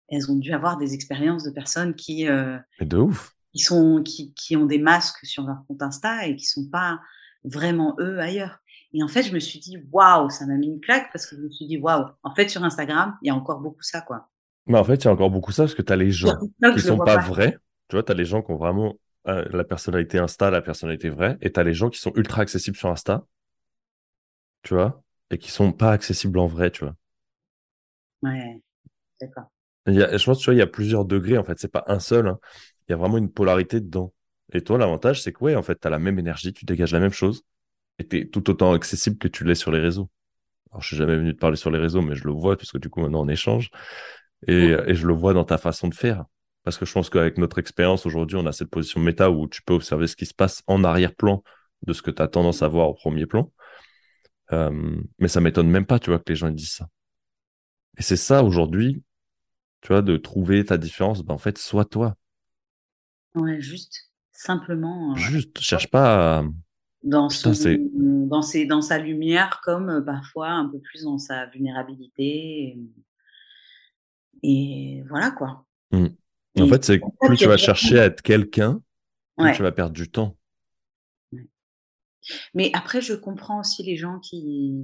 elles 0.08 0.30
ont 0.30 0.36
dû 0.36 0.54
avoir 0.54 0.78
des 0.78 0.94
expériences 0.94 1.42
de 1.44 1.50
personnes 1.50 1.94
qui, 1.94 2.24
de 2.24 2.96
ouf! 2.96 3.34
qui, 3.52 3.58
sont, 3.58 4.02
qui, 4.02 4.32
qui, 4.32 4.56
ont 4.56 4.64
des 4.64 4.78
masques 4.78 5.24
sur 5.24 5.44
leur 5.44 5.66
compte 5.68 5.82
Insta 5.82 6.26
et 6.26 6.34
qui 6.34 6.46
sont 6.46 6.66
pas 6.70 6.98
vraiment 7.44 7.94
eux 8.00 8.18
ailleurs. 8.18 8.58
Et 8.94 9.02
en 9.02 9.08
fait, 9.08 9.22
je 9.22 9.34
me 9.34 9.38
suis 9.38 9.58
dit, 9.58 9.76
waouh, 9.90 10.30
ça 10.30 10.46
m'a 10.46 10.54
mis 10.54 10.68
une 10.68 10.80
claque 10.80 11.10
parce 11.12 11.26
que 11.26 11.36
je 11.36 11.42
me 11.42 11.50
suis 11.50 11.66
dit, 11.66 11.76
waouh, 11.76 12.06
en 12.22 12.34
fait, 12.34 12.48
sur 12.48 12.64
Instagram, 12.64 13.18
il 13.20 13.28
y 13.28 13.30
a 13.30 13.34
encore 13.34 13.60
beaucoup 13.60 13.82
ça, 13.82 14.00
quoi. 14.00 14.30
Mais 14.66 14.78
en 14.78 14.84
fait, 14.84 14.96
il 14.96 15.04
y 15.04 15.08
a 15.08 15.12
encore 15.12 15.30
beaucoup 15.30 15.52
ça 15.52 15.64
parce 15.64 15.74
que 15.74 15.82
tu 15.82 15.92
as 15.92 15.96
les 15.96 16.10
gens 16.10 16.38
qui 16.74 16.80
sont 16.80 16.96
pas, 16.96 17.18
vrais. 17.18 17.58
Tu 17.88 17.96
vois, 17.96 18.02
tu 18.02 18.12
as 18.12 18.14
les 18.14 18.24
gens 18.24 18.42
qui 18.42 18.52
ont 18.52 18.56
vraiment 18.56 18.96
euh, 19.28 19.44
la 19.52 19.64
personnalité 19.64 20.18
Insta, 20.18 20.50
la 20.50 20.62
personnalité 20.62 21.10
vraie, 21.10 21.38
et 21.40 21.52
tu 21.52 21.60
as 21.60 21.64
les 21.64 21.74
gens 21.74 21.90
qui 21.90 22.00
sont 22.00 22.12
ultra 22.16 22.42
accessibles 22.42 22.76
sur 22.76 22.88
Insta, 22.90 23.24
tu 24.62 24.74
vois, 24.74 25.02
et 25.30 25.38
qui 25.38 25.50
sont 25.50 25.72
pas 25.72 25.92
accessibles 25.92 26.38
en 26.38 26.46
vrai, 26.46 26.70
tu 26.70 26.84
vois. 26.84 26.94
Ouais, 28.22 28.60
d'accord. 29.20 29.50
je 29.86 30.24
pense, 30.24 30.38
tu 30.38 30.44
vois, 30.46 30.54
il 30.54 30.58
y 30.58 30.62
a 30.62 30.66
plusieurs 30.66 31.04
degrés, 31.04 31.38
en 31.38 31.44
fait, 31.44 31.58
c'est 31.58 31.70
pas 31.72 31.84
un 31.86 31.98
seul. 31.98 32.28
Hein 32.28 32.38
il 32.88 32.92
y 32.92 32.94
a 32.94 32.96
vraiment 32.96 33.18
une 33.18 33.30
polarité 33.32 33.80
dedans. 33.80 34.12
Et 34.52 34.60
toi, 34.62 34.76
l'avantage, 34.78 35.22
c'est 35.22 35.32
que, 35.32 35.42
ouais, 35.44 35.54
en 35.56 35.62
fait, 35.62 35.78
tu 35.80 35.86
as 35.86 35.90
la 35.90 35.98
même 35.98 36.18
énergie, 36.18 36.52
tu 36.52 36.64
dégages 36.64 36.92
la 36.92 37.00
même 37.00 37.12
chose, 37.12 37.42
et 37.98 38.08
tu 38.08 38.18
es 38.20 38.26
tout 38.28 38.50
autant 38.50 38.72
accessible 38.74 39.18
que 39.18 39.28
tu 39.28 39.44
l'es 39.44 39.54
sur 39.56 39.72
les 39.72 39.80
réseaux. 39.80 40.10
Alors, 40.72 40.82
je 40.82 40.88
suis 40.88 40.96
jamais 40.98 41.16
venu 41.16 41.34
te 41.34 41.40
parler 41.40 41.56
sur 41.56 41.70
les 41.70 41.78
réseaux, 41.80 42.02
mais 42.02 42.16
je 42.16 42.24
le 42.26 42.32
vois, 42.32 42.56
puisque 42.56 42.78
du 42.78 42.90
coup, 42.90 43.00
maintenant, 43.02 43.22
on 43.24 43.28
échange. 43.28 43.70
Et, 44.48 44.68
et 44.86 44.94
je 44.94 45.06
le 45.06 45.14
vois 45.14 45.34
dans 45.34 45.44
ta 45.44 45.58
façon 45.58 45.88
de 45.88 45.94
faire. 45.94 46.24
Parce 46.64 46.78
que 46.78 46.86
je 46.86 46.92
pense 46.92 47.10
qu'avec 47.10 47.38
notre 47.38 47.58
expérience 47.58 48.06
aujourd'hui, 48.06 48.36
on 48.36 48.46
a 48.46 48.52
cette 48.52 48.70
position 48.70 49.00
méta 49.00 49.30
où 49.30 49.48
tu 49.48 49.62
peux 49.62 49.74
observer 49.74 50.06
ce 50.06 50.16
qui 50.16 50.26
se 50.26 50.34
passe 50.34 50.62
en 50.66 50.84
arrière-plan 50.84 51.42
de 51.82 51.92
ce 51.92 52.02
que 52.02 52.10
tu 52.10 52.22
as 52.22 52.28
tendance 52.28 52.62
à 52.62 52.68
voir 52.68 52.88
au 52.88 52.94
premier 52.94 53.26
plan. 53.26 53.52
Euh, 54.52 54.96
mais 55.18 55.28
ça 55.28 55.40
m'étonne 55.40 55.68
même 55.68 55.86
pas, 55.86 55.98
tu 55.98 56.10
vois, 56.10 56.18
que 56.18 56.28
les 56.28 56.36
gens 56.36 56.50
disent 56.50 56.72
ça. 56.72 56.88
Et 57.98 58.02
c'est 58.02 58.16
ça 58.16 58.44
aujourd'hui, 58.44 59.02
tu 59.80 59.88
vois, 59.88 60.02
de 60.02 60.16
trouver 60.16 60.64
ta 60.64 60.78
différence. 60.78 61.22
Ben, 61.22 61.34
en 61.34 61.38
fait, 61.38 61.58
sois 61.58 61.84
toi. 61.84 62.16
Ouais, 63.34 63.60
juste, 63.60 64.10
simplement. 64.30 65.14
Juste, 65.16 65.58
cherche 65.60 65.90
pas 65.90 66.38
à... 66.38 66.44
Dans, 67.02 67.26
dans, 67.26 68.42
ses, 68.42 68.66
dans 68.66 68.82
sa 68.82 68.98
lumière, 68.98 69.60
comme 69.64 70.04
parfois 70.04 70.50
un 70.50 70.68
peu 70.68 70.78
plus 70.78 71.02
dans 71.02 71.18
sa 71.18 71.46
vulnérabilité. 71.46 72.78
Et, 74.44 75.02
voilà 75.08 75.32
quoi. 75.32 75.66
Mmh. 75.90 76.06
En 76.60 76.68
fait, 76.68 76.84
c'est 76.84 77.00
plus 77.20 77.36
tu 77.36 77.46
vas 77.46 77.56
chercher 77.56 77.98
à 77.98 78.04
être 78.04 78.22
quelqu'un, 78.22 78.82
plus 79.36 79.52
tu 79.52 79.62
vas 79.62 79.72
perdre 79.72 79.92
du 79.92 80.10
temps. 80.10 80.36
Mais 82.54 82.70
après, 82.74 83.00
je 83.00 83.14
comprends 83.14 83.60
aussi 83.60 83.82
les 83.82 83.96
gens 83.96 84.18
qui. 84.20 84.74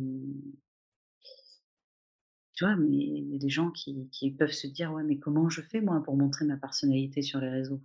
Tu 2.55 2.65
vois, 2.65 2.75
mais 2.75 2.89
il 2.89 3.33
y 3.33 3.37
a 3.37 3.39
des 3.39 3.51
gens 3.51 3.71
qui, 3.71 4.09
qui 4.11 4.33
peuvent 4.33 4.53
se 4.53 4.67
dire 4.67 4.93
Ouais, 4.93 5.05
mais 5.05 5.19
comment 5.19 5.49
je 5.49 5.63
fais 5.63 5.81
moi 5.81 6.03
pour 6.03 6.17
montrer 6.17 6.45
ma 6.45 6.57
personnalité 6.57 7.23
sur 7.23 7.39
les 7.41 7.51
réseaux? 7.51 7.81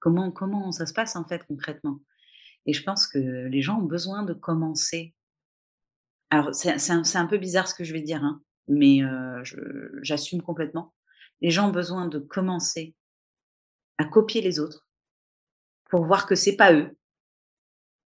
Comment, 0.00 0.32
comment 0.32 0.72
ça 0.72 0.86
se 0.86 0.92
passe 0.92 1.14
en 1.14 1.24
fait 1.24 1.44
concrètement? 1.46 2.00
Et 2.66 2.72
je 2.72 2.82
pense 2.82 3.06
que 3.06 3.18
les 3.18 3.62
gens 3.62 3.78
ont 3.78 3.86
besoin 3.86 4.24
de 4.24 4.32
commencer. 4.32 5.14
Alors 6.30 6.54
c'est 6.54 6.90
un, 6.90 7.02
un, 7.14 7.26
peu 7.26 7.38
bizarre 7.38 7.68
ce 7.68 7.74
que 7.74 7.84
je 7.84 7.92
vais 7.92 8.00
dire, 8.00 8.24
hein, 8.24 8.42
mais 8.66 9.02
j'assume 10.02 10.42
complètement. 10.42 10.94
Les 11.40 11.50
gens 11.50 11.68
ont 11.68 11.72
besoin 11.72 12.08
de 12.08 12.18
commencer 12.18 12.96
à 14.02 14.04
copier 14.04 14.40
les 14.40 14.58
autres 14.58 14.86
pour 15.90 16.04
voir 16.04 16.26
que 16.26 16.34
c'est 16.34 16.56
pas 16.56 16.72
eux, 16.72 16.96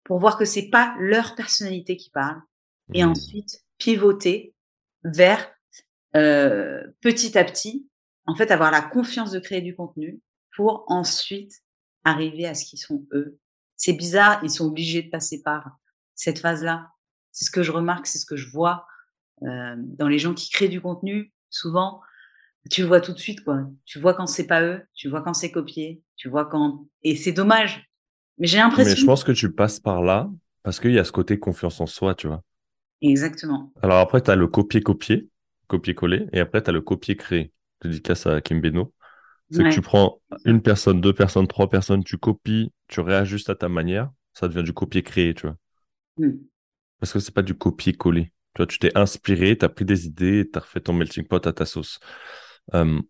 pour 0.03 0.19
voir 0.19 0.37
que 0.37 0.45
c'est 0.45 0.69
pas 0.69 0.95
leur 0.99 1.35
personnalité 1.35 1.97
qui 1.97 2.09
parle, 2.09 2.41
et 2.93 3.03
mmh. 3.03 3.09
ensuite 3.09 3.63
pivoter 3.77 4.55
vers 5.03 5.51
petit 6.11 7.37
à 7.37 7.43
petit, 7.43 7.87
en 8.25 8.35
fait, 8.35 8.51
avoir 8.51 8.71
la 8.71 8.81
confiance 8.81 9.31
de 9.31 9.39
créer 9.39 9.61
du 9.61 9.75
contenu 9.75 10.19
pour 10.55 10.83
ensuite 10.87 11.53
arriver 12.03 12.45
à 12.47 12.55
ce 12.55 12.65
qu'ils 12.65 12.79
sont 12.79 13.05
eux. 13.13 13.39
C'est 13.75 13.93
bizarre, 13.93 14.43
ils 14.43 14.49
sont 14.49 14.65
obligés 14.65 15.03
de 15.03 15.09
passer 15.09 15.41
par 15.41 15.77
cette 16.15 16.39
phase-là. 16.39 16.89
C'est 17.31 17.45
ce 17.45 17.51
que 17.51 17.63
je 17.63 17.71
remarque, 17.71 18.07
c'est 18.07 18.17
ce 18.17 18.25
que 18.25 18.35
je 18.35 18.49
vois 18.49 18.85
dans 19.41 20.07
les 20.09 20.19
gens 20.19 20.33
qui 20.33 20.49
créent 20.49 20.67
du 20.67 20.81
contenu, 20.81 21.33
souvent, 21.49 22.01
tu 22.69 22.83
vois 22.83 23.01
tout 23.01 23.13
de 23.13 23.19
suite, 23.19 23.43
quoi. 23.43 23.69
Tu 23.85 23.99
vois 23.99 24.13
quand 24.13 24.27
c'est 24.27 24.47
pas 24.47 24.61
eux, 24.61 24.81
tu 24.93 25.09
vois 25.09 25.21
quand 25.21 25.33
c'est 25.33 25.51
copié, 25.51 26.01
tu 26.15 26.29
vois 26.29 26.45
quand. 26.45 26.87
Et 27.03 27.15
c'est 27.15 27.31
dommage. 27.31 27.87
Mais 28.37 28.47
j'ai 28.47 28.57
l'impression. 28.57 28.91
Mais 28.91 28.95
je 28.95 29.05
pense 29.05 29.23
que 29.23 29.31
tu 29.31 29.51
passes 29.51 29.79
par 29.79 30.01
là 30.01 30.29
parce 30.63 30.79
qu'il 30.79 30.91
y 30.91 30.99
a 30.99 31.03
ce 31.03 31.11
côté 31.11 31.39
confiance 31.39 31.79
en 31.81 31.85
soi, 31.85 32.15
tu 32.15 32.27
vois. 32.27 32.43
Exactement. 33.01 33.71
Alors 33.81 33.99
après, 33.99 34.21
tu 34.21 34.29
as 34.29 34.35
le 34.35 34.47
copier-copier, 34.47 35.29
copier-coller, 35.67 36.27
et 36.33 36.39
après, 36.39 36.61
tu 36.61 36.69
as 36.69 36.73
le 36.73 36.81
copier-créer. 36.81 37.51
Dédicace 37.81 38.27
à 38.27 38.41
Kim 38.41 38.59
Beno. 38.59 38.93
C'est 39.51 39.63
que 39.63 39.69
tu 39.69 39.81
prends 39.81 40.21
une 40.45 40.61
personne, 40.61 41.01
deux 41.01 41.13
personnes, 41.13 41.47
trois 41.47 41.69
personnes, 41.69 42.03
tu 42.03 42.17
copies, 42.17 42.71
tu 42.87 42.99
réajustes 42.99 43.49
à 43.49 43.55
ta 43.55 43.67
manière, 43.67 44.11
ça 44.33 44.47
devient 44.47 44.63
du 44.63 44.73
copier-créer, 44.73 45.33
tu 45.33 45.47
vois. 45.47 45.55
Mmh. 46.17 46.37
Parce 46.99 47.13
que 47.13 47.19
c'est 47.19 47.33
pas 47.33 47.41
du 47.41 47.55
copier-coller. 47.55 48.25
Tu 48.25 48.57
vois, 48.57 48.67
tu 48.67 48.77
t'es 48.77 48.95
inspiré, 48.95 49.57
tu 49.57 49.65
as 49.65 49.69
pris 49.69 49.85
des 49.85 50.05
idées, 50.05 50.47
tu 50.51 50.59
as 50.59 50.61
refait 50.61 50.81
ton 50.81 50.93
melting 50.93 51.25
pot 51.25 51.45
à 51.47 51.53
ta 51.53 51.65
sauce. 51.65 51.99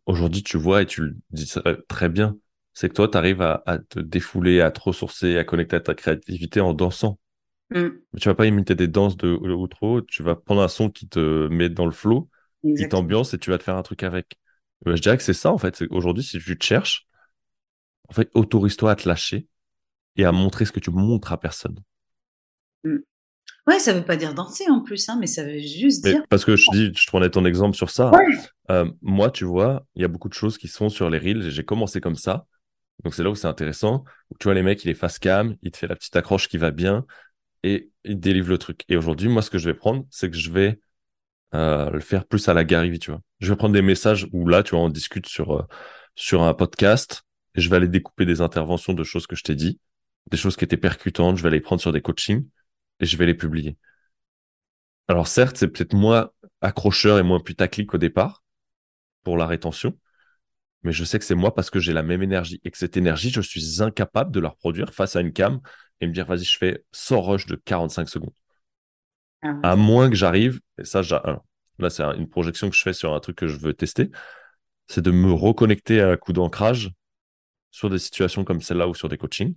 Aujourd'hui, 0.05 0.43
tu 0.43 0.57
vois, 0.57 0.81
et 0.81 0.85
tu 0.85 1.01
le 1.01 1.17
dis 1.31 1.51
très 1.87 2.09
bien, 2.09 2.37
c'est 2.73 2.89
que 2.89 2.93
toi, 2.93 3.07
tu 3.07 3.17
arrives 3.17 3.41
à, 3.41 3.79
te 3.89 3.99
défouler, 3.99 4.61
à 4.61 4.71
te 4.71 4.79
ressourcer, 4.79 5.37
à 5.37 5.43
connecter 5.43 5.75
à 5.75 5.79
ta 5.81 5.95
créativité 5.95 6.61
en 6.61 6.73
dansant. 6.73 7.19
Mais 8.13 8.19
tu 8.19 8.27
vas 8.27 8.35
pas 8.35 8.45
imiter 8.45 8.75
des 8.75 8.87
danses 8.87 9.17
de 9.17 9.29
outro, 9.29 10.01
tu 10.01 10.23
vas 10.23 10.35
prendre 10.35 10.61
un 10.61 10.67
son 10.67 10.89
qui 10.89 11.07
te 11.07 11.47
met 11.49 11.69
dans 11.69 11.85
le 11.85 11.91
flow, 11.91 12.29
qui 12.63 12.87
t'ambiance 12.87 13.33
et 13.33 13.37
tu 13.37 13.49
vas 13.49 13.57
te 13.57 13.63
faire 13.63 13.75
un 13.75 13.83
truc 13.83 14.03
avec. 14.03 14.37
je 14.85 14.93
dirais 15.01 15.17
que 15.17 15.23
c'est 15.23 15.33
ça, 15.33 15.51
en 15.51 15.57
fait. 15.57 15.83
Aujourd'hui, 15.89 16.23
si 16.23 16.39
tu 16.39 16.57
te 16.57 16.63
cherches, 16.63 17.07
en 18.07 18.13
fait, 18.13 18.29
autorise-toi 18.33 18.91
à 18.91 18.95
te 18.95 19.07
lâcher 19.07 19.47
et 20.15 20.25
à 20.25 20.31
montrer 20.31 20.65
ce 20.65 20.71
que 20.71 20.79
tu 20.79 20.89
montres 20.89 21.31
à 21.31 21.39
personne. 21.39 21.79
Mmh. 22.83 22.97
Ouais, 23.67 23.79
ça 23.79 23.93
veut 23.93 24.03
pas 24.03 24.15
dire 24.15 24.33
danser 24.33 24.69
en 24.69 24.81
plus, 24.81 25.07
hein, 25.09 25.17
mais 25.19 25.27
ça 25.27 25.43
veut 25.43 25.59
juste 25.59 26.03
dire. 26.03 26.23
Parce 26.29 26.43
que 26.43 26.55
je 26.55 26.65
dis, 26.71 26.91
je 26.95 27.07
prenais 27.07 27.29
ton 27.29 27.45
exemple 27.45 27.75
sur 27.75 27.89
ça. 27.89 28.11
Euh, 28.71 28.89
moi, 29.01 29.29
tu 29.29 29.45
vois, 29.45 29.85
il 29.95 30.01
y 30.01 30.05
a 30.05 30.07
beaucoup 30.07 30.29
de 30.29 30.33
choses 30.33 30.57
qui 30.57 30.67
sont 30.67 30.89
sur 30.89 31.09
les 31.09 31.19
reels. 31.19 31.49
J'ai 31.49 31.63
commencé 31.63 32.01
comme 32.01 32.15
ça. 32.15 32.45
Donc 33.03 33.13
c'est 33.13 33.23
là 33.23 33.29
où 33.29 33.35
c'est 33.35 33.47
intéressant. 33.47 34.03
tu 34.39 34.45
vois, 34.45 34.53
les 34.53 34.63
mecs, 34.63 34.83
il 34.83 34.89
est 34.89 34.95
face 34.95 35.19
cam, 35.19 35.55
il 35.61 35.71
te 35.71 35.77
fait 35.77 35.87
la 35.87 35.95
petite 35.95 36.15
accroche 36.15 36.47
qui 36.47 36.57
va 36.57 36.71
bien 36.71 37.05
et 37.63 37.91
il 38.03 38.19
délivre 38.19 38.49
le 38.49 38.57
truc. 38.57 38.83
Et 38.89 38.97
aujourd'hui, 38.97 39.29
moi, 39.29 39.41
ce 39.41 39.49
que 39.49 39.57
je 39.57 39.65
vais 39.65 39.73
prendre, 39.73 40.05
c'est 40.09 40.29
que 40.29 40.37
je 40.37 40.51
vais 40.51 40.79
euh, 41.53 41.89
le 41.89 41.99
faire 41.99 42.25
plus 42.25 42.47
à 42.49 42.53
la 42.53 42.63
Gary 42.63 42.99
tu 42.99 43.11
vois. 43.11 43.21
Je 43.39 43.49
vais 43.51 43.55
prendre 43.55 43.73
des 43.73 43.81
messages 43.81 44.27
où 44.33 44.47
là, 44.47 44.63
tu 44.63 44.71
vois, 44.71 44.83
on 44.83 44.89
discute 44.89 45.27
sur, 45.27 45.55
euh, 45.55 45.63
sur 46.15 46.43
un 46.43 46.53
podcast 46.53 47.23
et 47.55 47.61
je 47.61 47.69
vais 47.69 47.77
aller 47.77 47.87
découper 47.87 48.25
des 48.25 48.41
interventions 48.41 48.93
de 48.93 49.03
choses 49.03 49.27
que 49.27 49.35
je 49.35 49.43
t'ai 49.43 49.55
dit, 49.55 49.79
des 50.29 50.37
choses 50.37 50.55
qui 50.57 50.65
étaient 50.65 50.77
percutantes, 50.77 51.37
je 51.37 51.43
vais 51.43 51.49
aller 51.49 51.61
prendre 51.61 51.81
sur 51.81 51.91
des 51.91 52.01
coachings 52.01 52.45
et 52.99 53.05
je 53.05 53.17
vais 53.17 53.25
les 53.25 53.33
publier. 53.33 53.77
Alors 55.07 55.27
certes, 55.27 55.57
c'est 55.57 55.67
peut-être 55.67 55.93
moins 55.93 56.29
accrocheur 56.61 57.17
et 57.17 57.23
moins 57.23 57.39
putaclic 57.39 57.93
au 57.93 57.97
départ 57.97 58.43
pour 59.23 59.37
la 59.37 59.47
rétention, 59.47 59.97
mais 60.83 60.91
je 60.91 61.03
sais 61.03 61.19
que 61.19 61.25
c'est 61.25 61.35
moi 61.35 61.53
parce 61.53 61.69
que 61.69 61.79
j'ai 61.79 61.93
la 61.93 62.03
même 62.03 62.23
énergie 62.23 62.61
et 62.63 62.71
que 62.71 62.77
cette 62.77 62.97
énergie, 62.97 63.31
je 63.31 63.41
suis 63.41 63.81
incapable 63.81 64.31
de 64.31 64.39
la 64.39 64.49
reproduire 64.49 64.93
face 64.93 65.15
à 65.15 65.21
une 65.21 65.33
cam 65.33 65.59
et 65.99 66.07
me 66.07 66.13
dire 66.13 66.25
vas-y, 66.25 66.45
je 66.45 66.57
fais 66.57 66.83
100 66.91 67.21
rush 67.21 67.45
de 67.47 67.55
45 67.55 68.07
secondes. 68.09 68.33
Ah 69.41 69.59
à 69.63 69.75
moins 69.75 70.09
que 70.09 70.15
j'arrive, 70.15 70.59
et 70.77 70.85
ça, 70.85 71.01
là, 71.79 71.89
c'est 71.89 72.03
une 72.03 72.29
projection 72.29 72.69
que 72.69 72.75
je 72.75 72.83
fais 72.83 72.93
sur 72.93 73.13
un 73.13 73.19
truc 73.19 73.37
que 73.37 73.47
je 73.47 73.57
veux 73.57 73.73
tester, 73.73 74.09
c'est 74.87 75.01
de 75.01 75.11
me 75.11 75.31
reconnecter 75.31 76.01
à 76.01 76.09
un 76.09 76.17
coup 76.17 76.33
d'ancrage 76.33 76.91
sur 77.71 77.89
des 77.89 77.99
situations 77.99 78.43
comme 78.43 78.61
celle-là 78.61 78.87
ou 78.87 78.95
sur 78.95 79.09
des 79.09 79.17
coachings, 79.17 79.55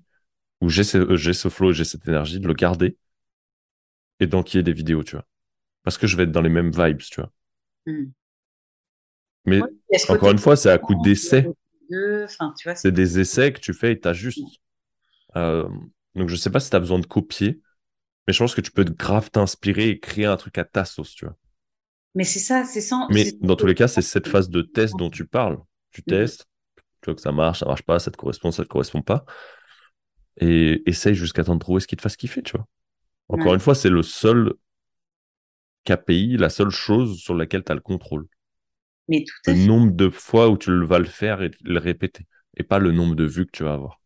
où 0.61 0.68
j'ai 0.68 0.84
ce, 0.84 1.16
j'ai 1.16 1.32
ce 1.32 1.49
flow 1.49 1.70
et 1.70 1.74
j'ai 1.74 1.84
cette 1.84 2.07
énergie, 2.07 2.40
de 2.40 2.47
le 2.47 2.55
garder 2.55 2.97
et 4.22 4.26
d'enquiller 4.26 4.62
des 4.62 4.72
vidéos, 4.72 5.02
tu 5.02 5.16
vois. 5.16 5.26
Parce 5.82 5.98
que 5.98 6.06
je 6.06 6.16
vais 6.16 6.24
être 6.24 6.32
dans 6.32 6.42
les 6.42 6.48
mêmes 6.48 6.70
vibes, 6.70 6.98
tu 6.98 7.20
vois. 7.20 7.30
Hmm. 7.86 8.10
Mais 9.44 9.60
encore 10.08 10.30
une 10.30 10.38
fois, 10.38 10.56
c'est 10.56 10.70
à 10.70 10.78
coup 10.78 10.94
d'essai. 11.02 11.46
c'est 12.76 12.92
des 12.92 13.18
essais 13.18 13.52
que 13.52 13.60
tu 13.60 13.74
fais 13.74 13.92
et 13.92 14.00
tu 14.00 14.08
ajustes. 14.08 14.38
Euh, 15.36 15.68
donc, 16.14 16.28
je 16.28 16.36
sais 16.36 16.50
pas 16.50 16.60
si 16.60 16.70
tu 16.70 16.76
as 16.76 16.80
besoin 16.80 17.00
de 17.00 17.06
copier, 17.06 17.60
mais 18.26 18.32
je 18.32 18.38
pense 18.38 18.54
que 18.54 18.60
tu 18.60 18.70
peux 18.70 18.84
grave 18.84 19.30
t'inspirer 19.30 19.88
et 19.88 19.98
créer 19.98 20.26
un 20.26 20.36
truc 20.36 20.58
à 20.58 20.64
ta 20.64 20.84
sauce, 20.84 21.14
tu 21.14 21.24
vois. 21.24 21.36
Mais 22.14 22.24
c'est 22.24 22.38
ça, 22.38 22.64
c'est 22.64 22.82
sans. 22.82 23.08
Mais 23.08 23.32
dans 23.40 23.56
tous 23.56 23.66
les 23.66 23.74
cas, 23.74 23.88
c'est 23.88 24.02
cette 24.02 24.28
phase 24.28 24.50
de 24.50 24.62
test 24.62 24.94
dont 24.96 25.10
tu 25.10 25.26
parles. 25.26 25.58
Tu 25.90 26.02
testes, 26.02 26.46
tu 26.76 27.06
vois 27.06 27.14
que 27.14 27.20
ça 27.20 27.32
marche, 27.32 27.60
ça 27.60 27.66
marche 27.66 27.82
pas, 27.82 27.98
ça 27.98 28.10
te 28.10 28.16
correspond, 28.16 28.50
ça 28.50 28.62
te 28.62 28.68
correspond 28.68 29.02
pas. 29.02 29.24
Et 30.36 30.82
essaye 30.88 31.14
jusqu'à 31.14 31.44
t'en 31.44 31.58
trouver 31.58 31.80
ce 31.80 31.86
qui 31.86 31.96
te 31.96 32.02
fasse 32.02 32.16
kiffer, 32.16 32.42
tu 32.42 32.56
vois. 32.56 32.66
Encore 33.28 33.54
une 33.54 33.60
fois, 33.60 33.74
c'est 33.74 33.90
le 33.90 34.02
seul 34.02 34.52
KPI, 35.84 36.36
la 36.36 36.50
seule 36.50 36.70
chose 36.70 37.18
sur 37.18 37.34
laquelle 37.34 37.64
tu 37.64 37.72
as 37.72 37.74
le 37.74 37.80
contrôle. 37.80 38.26
Mais 39.08 39.24
tout 39.24 39.50
le 39.50 39.66
nombre 39.66 39.92
de 39.92 40.10
fois 40.10 40.48
où 40.48 40.56
tu 40.56 40.84
vas 40.84 40.98
le 40.98 41.04
faire 41.04 41.42
et 41.42 41.50
le 41.62 41.78
répéter, 41.78 42.26
et 42.56 42.62
pas 42.62 42.78
le 42.78 42.92
nombre 42.92 43.14
de 43.14 43.24
vues 43.24 43.46
que 43.46 43.52
tu 43.52 43.64
vas 43.64 43.74
avoir. 43.74 44.02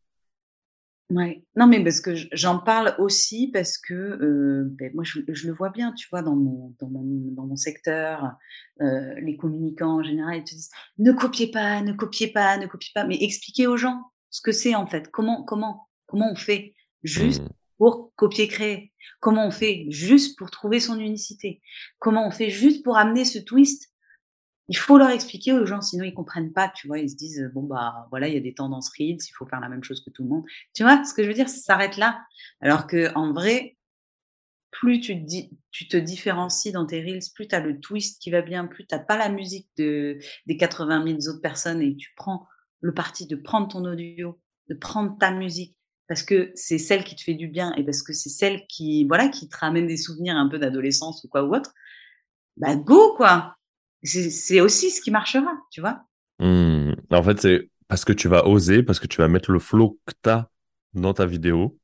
Ouais. 1.10 1.44
Non, 1.54 1.68
mais 1.68 1.82
parce 1.84 2.00
que 2.00 2.14
j'en 2.32 2.58
parle 2.58 2.96
aussi 2.98 3.50
parce 3.52 3.78
que 3.78 3.94
euh, 3.94 4.64
ben, 4.70 4.90
moi, 4.92 5.04
je, 5.04 5.20
le 5.46 5.52
vois 5.52 5.70
bien, 5.70 5.92
tu 5.92 6.08
vois, 6.10 6.22
dans 6.22 6.34
mon, 6.34 6.74
dans 6.80 6.88
mon, 6.88 7.04
dans 7.32 7.46
mon 7.46 7.54
secteur, 7.54 8.32
euh, 8.80 9.14
les 9.20 9.36
communicants 9.36 9.98
en 9.98 10.02
général, 10.02 10.38
ils 10.38 10.44
te 10.44 10.50
disent 10.50 10.70
ne 10.98 11.12
copiez 11.12 11.50
pas, 11.50 11.80
ne 11.80 11.92
copiez 11.92 12.32
pas, 12.32 12.58
ne 12.58 12.66
copiez 12.66 12.90
pas, 12.92 13.06
mais 13.06 13.18
expliquez 13.20 13.68
aux 13.68 13.76
gens 13.76 14.02
ce 14.30 14.40
que 14.40 14.50
c'est 14.50 14.74
en 14.74 14.86
fait, 14.88 15.08
comment, 15.12 15.44
comment, 15.44 15.88
comment 16.06 16.28
on 16.32 16.34
fait 16.34 16.74
juste 17.04 17.44
mmh. 17.44 17.48
pour 17.78 18.12
copier-créer, 18.16 18.92
comment 19.20 19.46
on 19.46 19.50
fait 19.50 19.86
juste 19.88 20.38
pour 20.38 20.50
trouver 20.50 20.80
son 20.80 20.98
unicité, 20.98 21.60
comment 21.98 22.26
on 22.26 22.30
fait 22.30 22.50
juste 22.50 22.84
pour 22.84 22.96
amener 22.96 23.24
ce 23.24 23.38
twist? 23.38 23.92
Il 24.68 24.76
faut 24.76 24.98
leur 24.98 25.10
expliquer 25.10 25.52
aux 25.52 25.64
gens, 25.64 25.80
sinon 25.80 26.04
ils 26.04 26.14
comprennent 26.14 26.52
pas, 26.52 26.68
tu 26.68 26.88
vois. 26.88 26.98
Ils 26.98 27.10
se 27.10 27.16
disent, 27.16 27.50
bon, 27.54 27.62
bah, 27.62 28.08
voilà, 28.10 28.26
il 28.26 28.34
y 28.34 28.36
a 28.36 28.40
des 28.40 28.54
tendances 28.54 28.90
Reels, 28.98 29.18
il 29.24 29.32
faut 29.36 29.46
faire 29.46 29.60
la 29.60 29.68
même 29.68 29.84
chose 29.84 30.04
que 30.04 30.10
tout 30.10 30.24
le 30.24 30.28
monde. 30.28 30.44
Tu 30.74 30.82
vois, 30.82 31.04
ce 31.04 31.14
que 31.14 31.22
je 31.22 31.28
veux 31.28 31.34
dire, 31.34 31.48
ça 31.48 31.60
s'arrête 31.60 31.96
là. 31.96 32.20
Alors 32.60 32.88
que, 32.88 33.14
en 33.14 33.32
vrai, 33.32 33.76
plus 34.72 35.00
tu 35.00 35.88
te, 35.88 35.96
différencies 35.96 36.72
dans 36.72 36.86
tes 36.86 37.00
Reels, 37.00 37.30
plus 37.34 37.48
tu 37.48 37.54
as 37.54 37.60
le 37.60 37.80
twist 37.80 38.20
qui 38.20 38.30
va 38.30 38.42
bien, 38.42 38.66
plus 38.66 38.86
tu 38.86 38.94
n'as 38.94 39.00
pas 39.00 39.16
la 39.16 39.28
musique 39.28 39.68
de, 39.78 40.18
des 40.46 40.56
80 40.56 41.04
000 41.04 41.16
autres 41.28 41.40
personnes 41.40 41.80
et 41.80 41.96
tu 41.96 42.12
prends 42.16 42.46
le 42.80 42.92
parti 42.92 43.26
de 43.26 43.36
prendre 43.36 43.68
ton 43.68 43.84
audio, 43.84 44.38
de 44.68 44.74
prendre 44.74 45.16
ta 45.18 45.30
musique, 45.30 45.75
parce 46.08 46.22
que 46.22 46.52
c'est 46.54 46.78
celle 46.78 47.04
qui 47.04 47.16
te 47.16 47.22
fait 47.22 47.34
du 47.34 47.48
bien 47.48 47.74
et 47.74 47.84
parce 47.84 48.02
que 48.02 48.12
c'est 48.12 48.28
celle 48.28 48.66
qui, 48.68 49.04
voilà, 49.04 49.28
qui 49.28 49.48
te 49.48 49.56
ramène 49.56 49.86
des 49.86 49.96
souvenirs 49.96 50.36
un 50.36 50.48
peu 50.48 50.58
d'adolescence 50.58 51.24
ou 51.24 51.28
quoi 51.28 51.44
ou 51.44 51.54
autre. 51.54 51.72
Bah, 52.56 52.76
go, 52.76 53.14
quoi! 53.16 53.56
c'est 54.02 54.60
aussi 54.60 54.90
ce 54.90 55.00
qui 55.00 55.10
marchera, 55.10 55.52
tu 55.70 55.80
vois. 55.80 56.04
Mmh. 56.38 56.92
En 57.10 57.22
fait, 57.22 57.40
c'est 57.40 57.70
parce 57.88 58.04
que 58.04 58.12
tu 58.12 58.28
vas 58.28 58.46
oser, 58.46 58.82
parce 58.82 59.00
que 59.00 59.06
tu 59.06 59.18
vas 59.18 59.28
mettre 59.28 59.50
le 59.50 59.58
flow 59.58 59.98
que 60.06 60.12
tu 60.22 60.30
as 60.30 60.48
dans 60.94 61.14
ta 61.14 61.26
vidéo. 61.26 61.78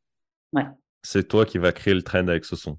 Ouais. 0.52 0.66
C'est 1.02 1.26
toi 1.26 1.44
qui 1.44 1.59
vas 1.59 1.72
créer 1.72 1.94
le 1.94 2.02
trend 2.02 2.28
avec 2.28 2.44
ce 2.44 2.56
son. 2.56 2.78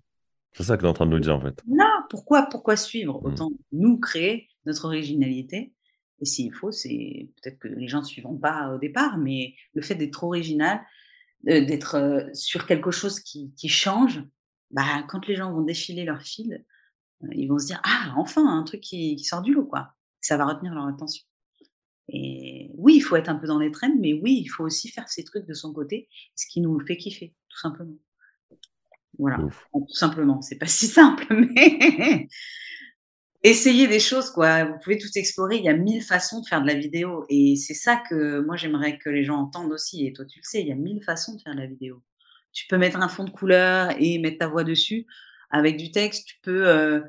C'est 0.53 0.63
ça 0.63 0.77
que 0.77 0.81
tu 0.81 0.85
es 0.85 0.89
en 0.89 0.93
train 0.93 1.05
de 1.05 1.11
nous 1.11 1.19
dire, 1.19 1.35
en 1.35 1.41
fait. 1.41 1.61
Non, 1.67 1.85
pourquoi, 2.09 2.47
pourquoi 2.49 2.77
suivre? 2.77 3.21
Mmh. 3.21 3.25
Autant 3.25 3.51
nous 3.71 3.99
créer 3.99 4.47
notre 4.65 4.85
originalité. 4.85 5.73
Et 6.21 6.25
s'il 6.25 6.53
faut, 6.53 6.71
c'est 6.71 7.29
peut-être 7.41 7.59
que 7.59 7.67
les 7.67 7.87
gens 7.87 7.99
ne 7.99 8.05
suivront 8.05 8.37
pas 8.37 8.73
au 8.73 8.77
départ, 8.77 9.17
mais 9.17 9.55
le 9.73 9.81
fait 9.81 9.95
d'être 9.95 10.23
original, 10.23 10.79
d'être 11.43 11.95
euh, 11.95 12.33
sur 12.33 12.65
quelque 12.65 12.91
chose 12.91 13.19
qui, 13.19 13.53
qui 13.55 13.69
change, 13.69 14.23
bah, 14.71 15.03
quand 15.07 15.27
les 15.27 15.35
gens 15.35 15.51
vont 15.51 15.61
défiler 15.61 16.05
leur 16.05 16.21
fil, 16.21 16.63
ils 17.31 17.47
vont 17.47 17.59
se 17.59 17.67
dire 17.67 17.81
ah 17.83 18.13
enfin 18.17 18.45
un 18.45 18.63
truc 18.63 18.81
qui, 18.81 19.17
sort 19.19 19.41
du 19.41 19.53
lot 19.53 19.65
quoi. 19.65 19.93
Ça 20.21 20.37
va 20.37 20.45
retenir 20.45 20.73
leur 20.73 20.87
attention. 20.87 21.23
Et 22.09 22.71
oui, 22.75 22.95
il 22.97 23.01
faut 23.01 23.15
être 23.15 23.29
un 23.29 23.35
peu 23.35 23.47
dans 23.47 23.59
les 23.59 23.71
traînes, 23.71 23.99
mais 23.99 24.13
oui, 24.13 24.41
il 24.43 24.47
faut 24.47 24.63
aussi 24.63 24.89
faire 24.89 25.07
ces 25.09 25.23
trucs 25.23 25.45
de 25.47 25.53
son 25.53 25.73
côté, 25.73 26.09
ce 26.35 26.47
qui 26.47 26.59
nous 26.59 26.77
fait 26.85 26.97
kiffer, 26.97 27.33
tout 27.49 27.59
simplement. 27.59 27.95
Voilà, 29.17 29.37
tout 29.37 29.87
simplement. 29.89 30.41
C'est 30.41 30.57
pas 30.57 30.67
si 30.67 30.87
simple, 30.87 31.25
mais 31.55 32.27
essayez 33.43 33.87
des 33.87 33.99
choses, 33.99 34.31
quoi. 34.31 34.65
Vous 34.65 34.79
pouvez 34.81 34.97
tout 34.97 35.09
explorer. 35.15 35.57
Il 35.57 35.63
y 35.63 35.69
a 35.69 35.75
mille 35.75 36.01
façons 36.01 36.41
de 36.41 36.47
faire 36.47 36.61
de 36.61 36.67
la 36.67 36.75
vidéo, 36.75 37.25
et 37.29 37.55
c'est 37.55 37.73
ça 37.73 38.01
que 38.09 38.39
moi 38.39 38.55
j'aimerais 38.55 38.97
que 38.97 39.09
les 39.09 39.23
gens 39.23 39.37
entendent 39.37 39.71
aussi. 39.71 40.07
Et 40.07 40.13
toi, 40.13 40.25
tu 40.25 40.39
le 40.39 40.43
sais, 40.43 40.61
il 40.61 40.67
y 40.67 40.71
a 40.71 40.75
mille 40.75 41.03
façons 41.03 41.35
de 41.35 41.41
faire 41.41 41.53
de 41.53 41.59
la 41.59 41.67
vidéo. 41.67 42.01
Tu 42.53 42.67
peux 42.67 42.77
mettre 42.77 42.97
un 42.97 43.09
fond 43.09 43.23
de 43.23 43.31
couleur 43.31 43.93
et 43.99 44.19
mettre 44.19 44.39
ta 44.39 44.47
voix 44.47 44.63
dessus. 44.63 45.05
Avec 45.49 45.77
du 45.77 45.91
texte, 45.91 46.25
tu 46.27 46.35
peux 46.41 46.67
euh, 46.67 47.01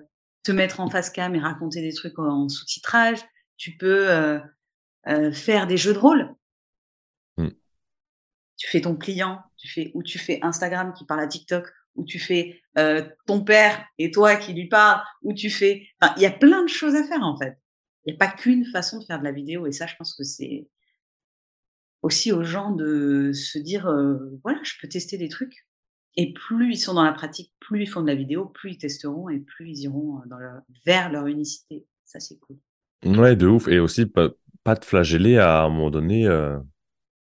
te 0.42 0.52
mettre 0.52 0.80
en 0.80 0.90
face 0.90 1.10
cam 1.10 1.34
et 1.34 1.38
raconter 1.38 1.80
des 1.80 1.92
trucs 1.92 2.18
en 2.18 2.48
sous-titrage. 2.48 3.18
Tu 3.56 3.76
peux 3.76 4.10
euh, 4.10 4.38
euh, 5.06 5.32
faire 5.32 5.66
des 5.66 5.76
jeux 5.76 5.92
de 5.92 5.98
rôle. 5.98 6.34
Mmh. 7.36 7.48
Tu 8.56 8.68
fais 8.68 8.80
ton 8.80 8.96
client, 8.96 9.42
tu 9.56 9.68
fais 9.68 9.90
ou 9.94 10.02
tu 10.02 10.18
fais 10.18 10.40
Instagram 10.42 10.92
qui 10.94 11.04
parle 11.04 11.20
à 11.20 11.26
TikTok, 11.26 11.68
ou 11.94 12.04
tu 12.04 12.18
fais 12.18 12.60
ton 13.26 13.44
père 13.44 13.84
et 13.98 14.10
toi 14.10 14.36
qui 14.36 14.52
lui 14.52 14.68
parle, 14.68 15.00
ou 15.22 15.32
tu 15.32 15.50
fais. 15.50 15.86
il 16.16 16.22
y 16.22 16.26
a 16.26 16.30
plein 16.30 16.62
de 16.62 16.68
choses 16.68 16.94
à 16.94 17.04
faire 17.04 17.22
en 17.22 17.36
fait. 17.36 17.56
Il 18.04 18.12
n'y 18.12 18.16
a 18.16 18.18
pas 18.18 18.32
qu'une 18.32 18.64
façon 18.66 18.98
de 18.98 19.04
faire 19.04 19.18
de 19.18 19.24
la 19.24 19.32
vidéo, 19.32 19.66
et 19.66 19.72
ça, 19.72 19.86
je 19.86 19.94
pense 19.96 20.14
que 20.14 20.24
c'est 20.24 20.68
aussi 22.02 22.32
aux 22.32 22.44
gens 22.44 22.70
de 22.70 23.32
se 23.32 23.58
dire 23.58 23.84
voilà, 24.42 24.58
je 24.62 24.74
peux 24.80 24.88
tester 24.88 25.16
des 25.16 25.28
trucs 25.28 25.66
Et 26.16 26.34
plus 26.34 26.72
ils 26.72 26.78
sont 26.78 26.94
dans 26.94 27.04
la 27.04 27.12
pratique, 27.12 27.52
plus 27.60 27.82
ils 27.82 27.88
font 27.88 28.02
de 28.02 28.08
la 28.08 28.14
vidéo, 28.14 28.46
plus 28.46 28.72
ils 28.72 28.78
testeront 28.78 29.28
et 29.28 29.38
plus 29.38 29.70
ils 29.70 29.84
iront 29.84 30.20
dans 30.26 30.38
vers 30.84 31.10
leur 31.10 31.26
unicité. 31.26 31.86
Ça, 32.04 32.20
c'est 32.20 32.38
cool. 32.38 32.58
Ouais, 33.04 33.36
de 33.36 33.46
ouf. 33.46 33.68
Et 33.68 33.78
aussi, 33.78 34.06
pas, 34.06 34.28
de 34.74 34.84
flageller 34.84 35.38
à, 35.38 35.62
un 35.62 35.68
moment 35.68 35.90
donné. 35.90 36.24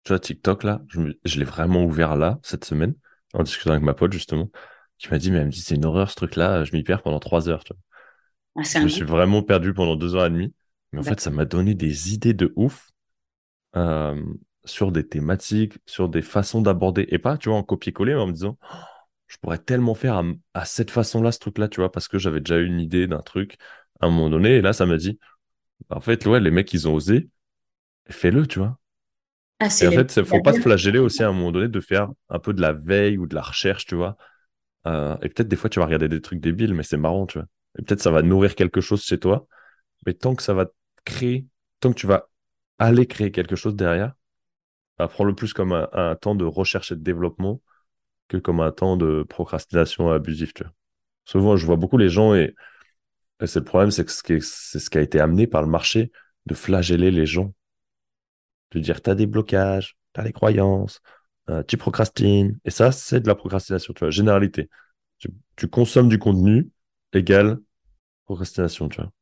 tu 0.05 0.13
vois, 0.13 0.19
TikTok, 0.19 0.65
là, 0.65 0.83
je 0.89 1.39
l'ai 1.39 1.45
vraiment 1.45 1.85
ouvert 1.85 2.17
là, 2.17 2.39
cette 2.43 2.65
semaine, 2.65 2.95
en 3.35 3.43
discutant 3.43 3.73
avec 3.73 3.83
ma 3.83 3.95
pote, 3.95 4.13
justement, 4.13 4.51
qui 4.99 5.11
m'a 5.11 5.19
dit, 5.19 5.31
mais 5.31 5.39
elle 5.39 5.47
me 5.47 5.51
dit, 5.51 5.61
c'est 5.61 5.75
une 5.75 5.85
horreur, 5.85 6.11
ce 6.11 6.17
truc-là, 6.17 6.65
je 6.65 6.73
m'y 6.73 6.83
perds 6.83 7.03
pendant 7.03 7.21
trois 7.21 7.49
heures. 7.49 7.65
Tu 7.65 7.75
vois. 7.75 7.83
Ah, 8.57 8.63
je 8.63 8.85
me 8.85 8.89
suis 8.89 9.05
vraiment 9.05 9.43
perdu 9.43 9.75
pendant 9.75 9.97
deux 9.97 10.15
heures 10.15 10.27
et 10.27 10.31
demie. 10.31 10.55
Mais 10.93 11.01
en 11.01 11.03
fait, 11.03 11.21
ça 11.21 11.31
m'a 11.31 11.45
donné 11.45 11.75
des 11.75 12.15
idées 12.15 12.35
de 12.35 12.53
ouf 12.55 12.91
euh, 13.75 14.23
sur 14.65 14.93
des 14.93 15.07
thématiques, 15.07 15.75
sur 15.87 16.09
des 16.09 16.23
façons 16.23 16.63
d'aborder. 16.63 17.07
Et 17.09 17.19
pas, 17.19 17.37
tu 17.37 17.49
vois, 17.49 17.59
en 17.59 17.65
copier-coller, 17.65 18.15
mais 18.15 18.21
en 18.21 18.29
me 18.29 18.33
disant, 18.33 18.57
oh, 18.63 18.77
je 19.27 19.37
pourrais 19.39 19.59
tellement 19.59 19.95
faire 19.95 20.23
à, 20.55 20.65
cette 20.65 20.93
façon-là, 20.93 21.33
ce 21.33 21.41
truc-là, 21.41 21.67
tu 21.69 21.81
vois, 21.81 21.91
parce 21.91 22.07
que 22.07 22.19
j'avais 22.19 22.41
déjà 22.41 22.59
eu 22.59 22.67
une 22.67 22.81
idée 22.81 23.09
d'un 23.09 23.23
truc 23.23 23.57
à 24.01 24.07
un 24.07 24.11
moment 24.11 24.31
donné. 24.31 24.57
Et 24.57 24.61
là, 24.63 24.73
ça 24.73 24.87
m'a 24.87 24.97
dit, 24.97 25.19
en 25.91 26.01
fait, 26.01 26.25
ouais, 26.27 26.41
les 26.41 26.53
mecs, 26.53 26.73
ils 26.73 26.87
ont 26.89 26.95
osé. 26.95 27.29
Fais-le, 28.09 28.47
tu 28.47 28.61
vois. 28.61 28.79
Ah, 29.65 29.69
et 29.81 29.89
en 29.89 29.93
fait, 29.93 30.17
il 30.17 30.25
faut 30.27 30.43
pas 30.43 30.53
se 30.53 30.61
flageller 30.61 30.99
aussi 30.99 31.23
à 31.23 31.29
un 31.29 31.33
moment 31.33 31.51
donné 31.51 31.69
de 31.69 31.81
faire 31.81 32.11
un 32.29 32.39
peu 32.39 32.53
de 32.53 32.61
la 32.61 32.75
veille 32.75 33.17
ou 33.17 33.27
de 33.27 33.35
la 33.35 33.41
recherche, 33.41 33.87
tu 33.87 33.95
vois. 33.95 34.17
Euh, 34.87 35.17
et 35.23 35.31
peut-être 35.31 35.49
des 35.49 35.57
fois, 35.57 35.71
tu 35.71 35.79
vas 35.79 35.87
regarder 35.87 36.09
des 36.09 36.21
trucs 36.21 36.41
débiles, 36.41 36.75
mais 36.75 36.83
c'est 36.83 36.99
marrant, 36.99 37.25
tu 37.25 37.39
vois. 37.39 37.49
Et 37.79 37.83
peut-être 37.83 38.01
ça 38.01 38.11
va 38.11 38.21
nourrir 38.21 38.55
quelque 38.55 38.83
chose 38.83 39.03
chez 39.03 39.19
toi. 39.19 39.47
Mais 40.05 40.13
tant 40.13 40.35
que 40.35 40.43
ça 40.43 40.53
va 40.53 40.67
créer, 41.07 41.47
tant 41.81 41.91
que 41.93 41.99
tu 41.99 42.07
vas 42.07 42.29
aller 42.79 43.07
créer 43.07 43.31
quelque 43.31 43.57
chose 43.57 43.75
derrière, 43.75 44.13
bah, 44.99 45.09
prends-le 45.09 45.35
plus 45.35 45.55
comme 45.55 45.73
un, 45.73 46.15
temps 46.17 46.35
de 46.35 46.45
recherche 46.45 46.93
et 46.93 46.97
de 46.97 47.03
développement 47.03 47.63
que 48.29 48.37
comme 48.37 48.61
un 48.61 48.71
temps 48.71 48.99
de 48.99 49.23
procrastination 49.23 50.11
abusif. 50.11 50.53
Tu 50.53 50.63
vois. 50.65 50.73
Souvent, 51.25 51.57
je 51.57 51.65
vois 51.65 51.77
beaucoup 51.77 51.99
les 51.99 52.11
gens 52.11 52.35
et, 52.35 52.55
c'est 53.47 53.61
le 53.61 53.65
problème, 53.65 53.91
c'est 53.91 54.05
que 54.05 54.41
c'est 54.41 54.79
ce 54.79 54.91
qui 54.91 54.99
a 54.99 55.01
été 55.01 55.21
amené 55.21 55.47
par 55.47 55.63
le 55.63 55.69
marché 55.69 56.13
de 56.47 56.55
flageller 56.55 57.11
les 57.11 57.27
gens. 57.27 57.53
De 58.75 58.81
dire, 58.81 59.01
tu 59.01 59.11
as 59.11 59.15
des 59.15 59.27
blocages, 59.27 59.97
tu 60.13 60.21
as 60.21 60.25
des 60.25 60.33
croyances, 60.33 61.01
euh, 61.51 61.63
tu 61.63 61.77
procrastines. 61.77 62.59
Et 62.65 62.71
ça, 62.71 62.93
c'est 62.93 63.21
de 63.21 63.29
la 63.29 63.35
procrastination, 63.35 63.93
tu 63.93 64.01
vois, 64.01 64.11
généralité. 64.11 64.69
Tu, 65.57 65.69
consommes 65.69 66.09
du 66.09 66.19
contenu 66.19 66.69
égal 67.13 67.59
procrastination, 68.27 68.89
tu 68.89 69.01
vois. 69.01 69.13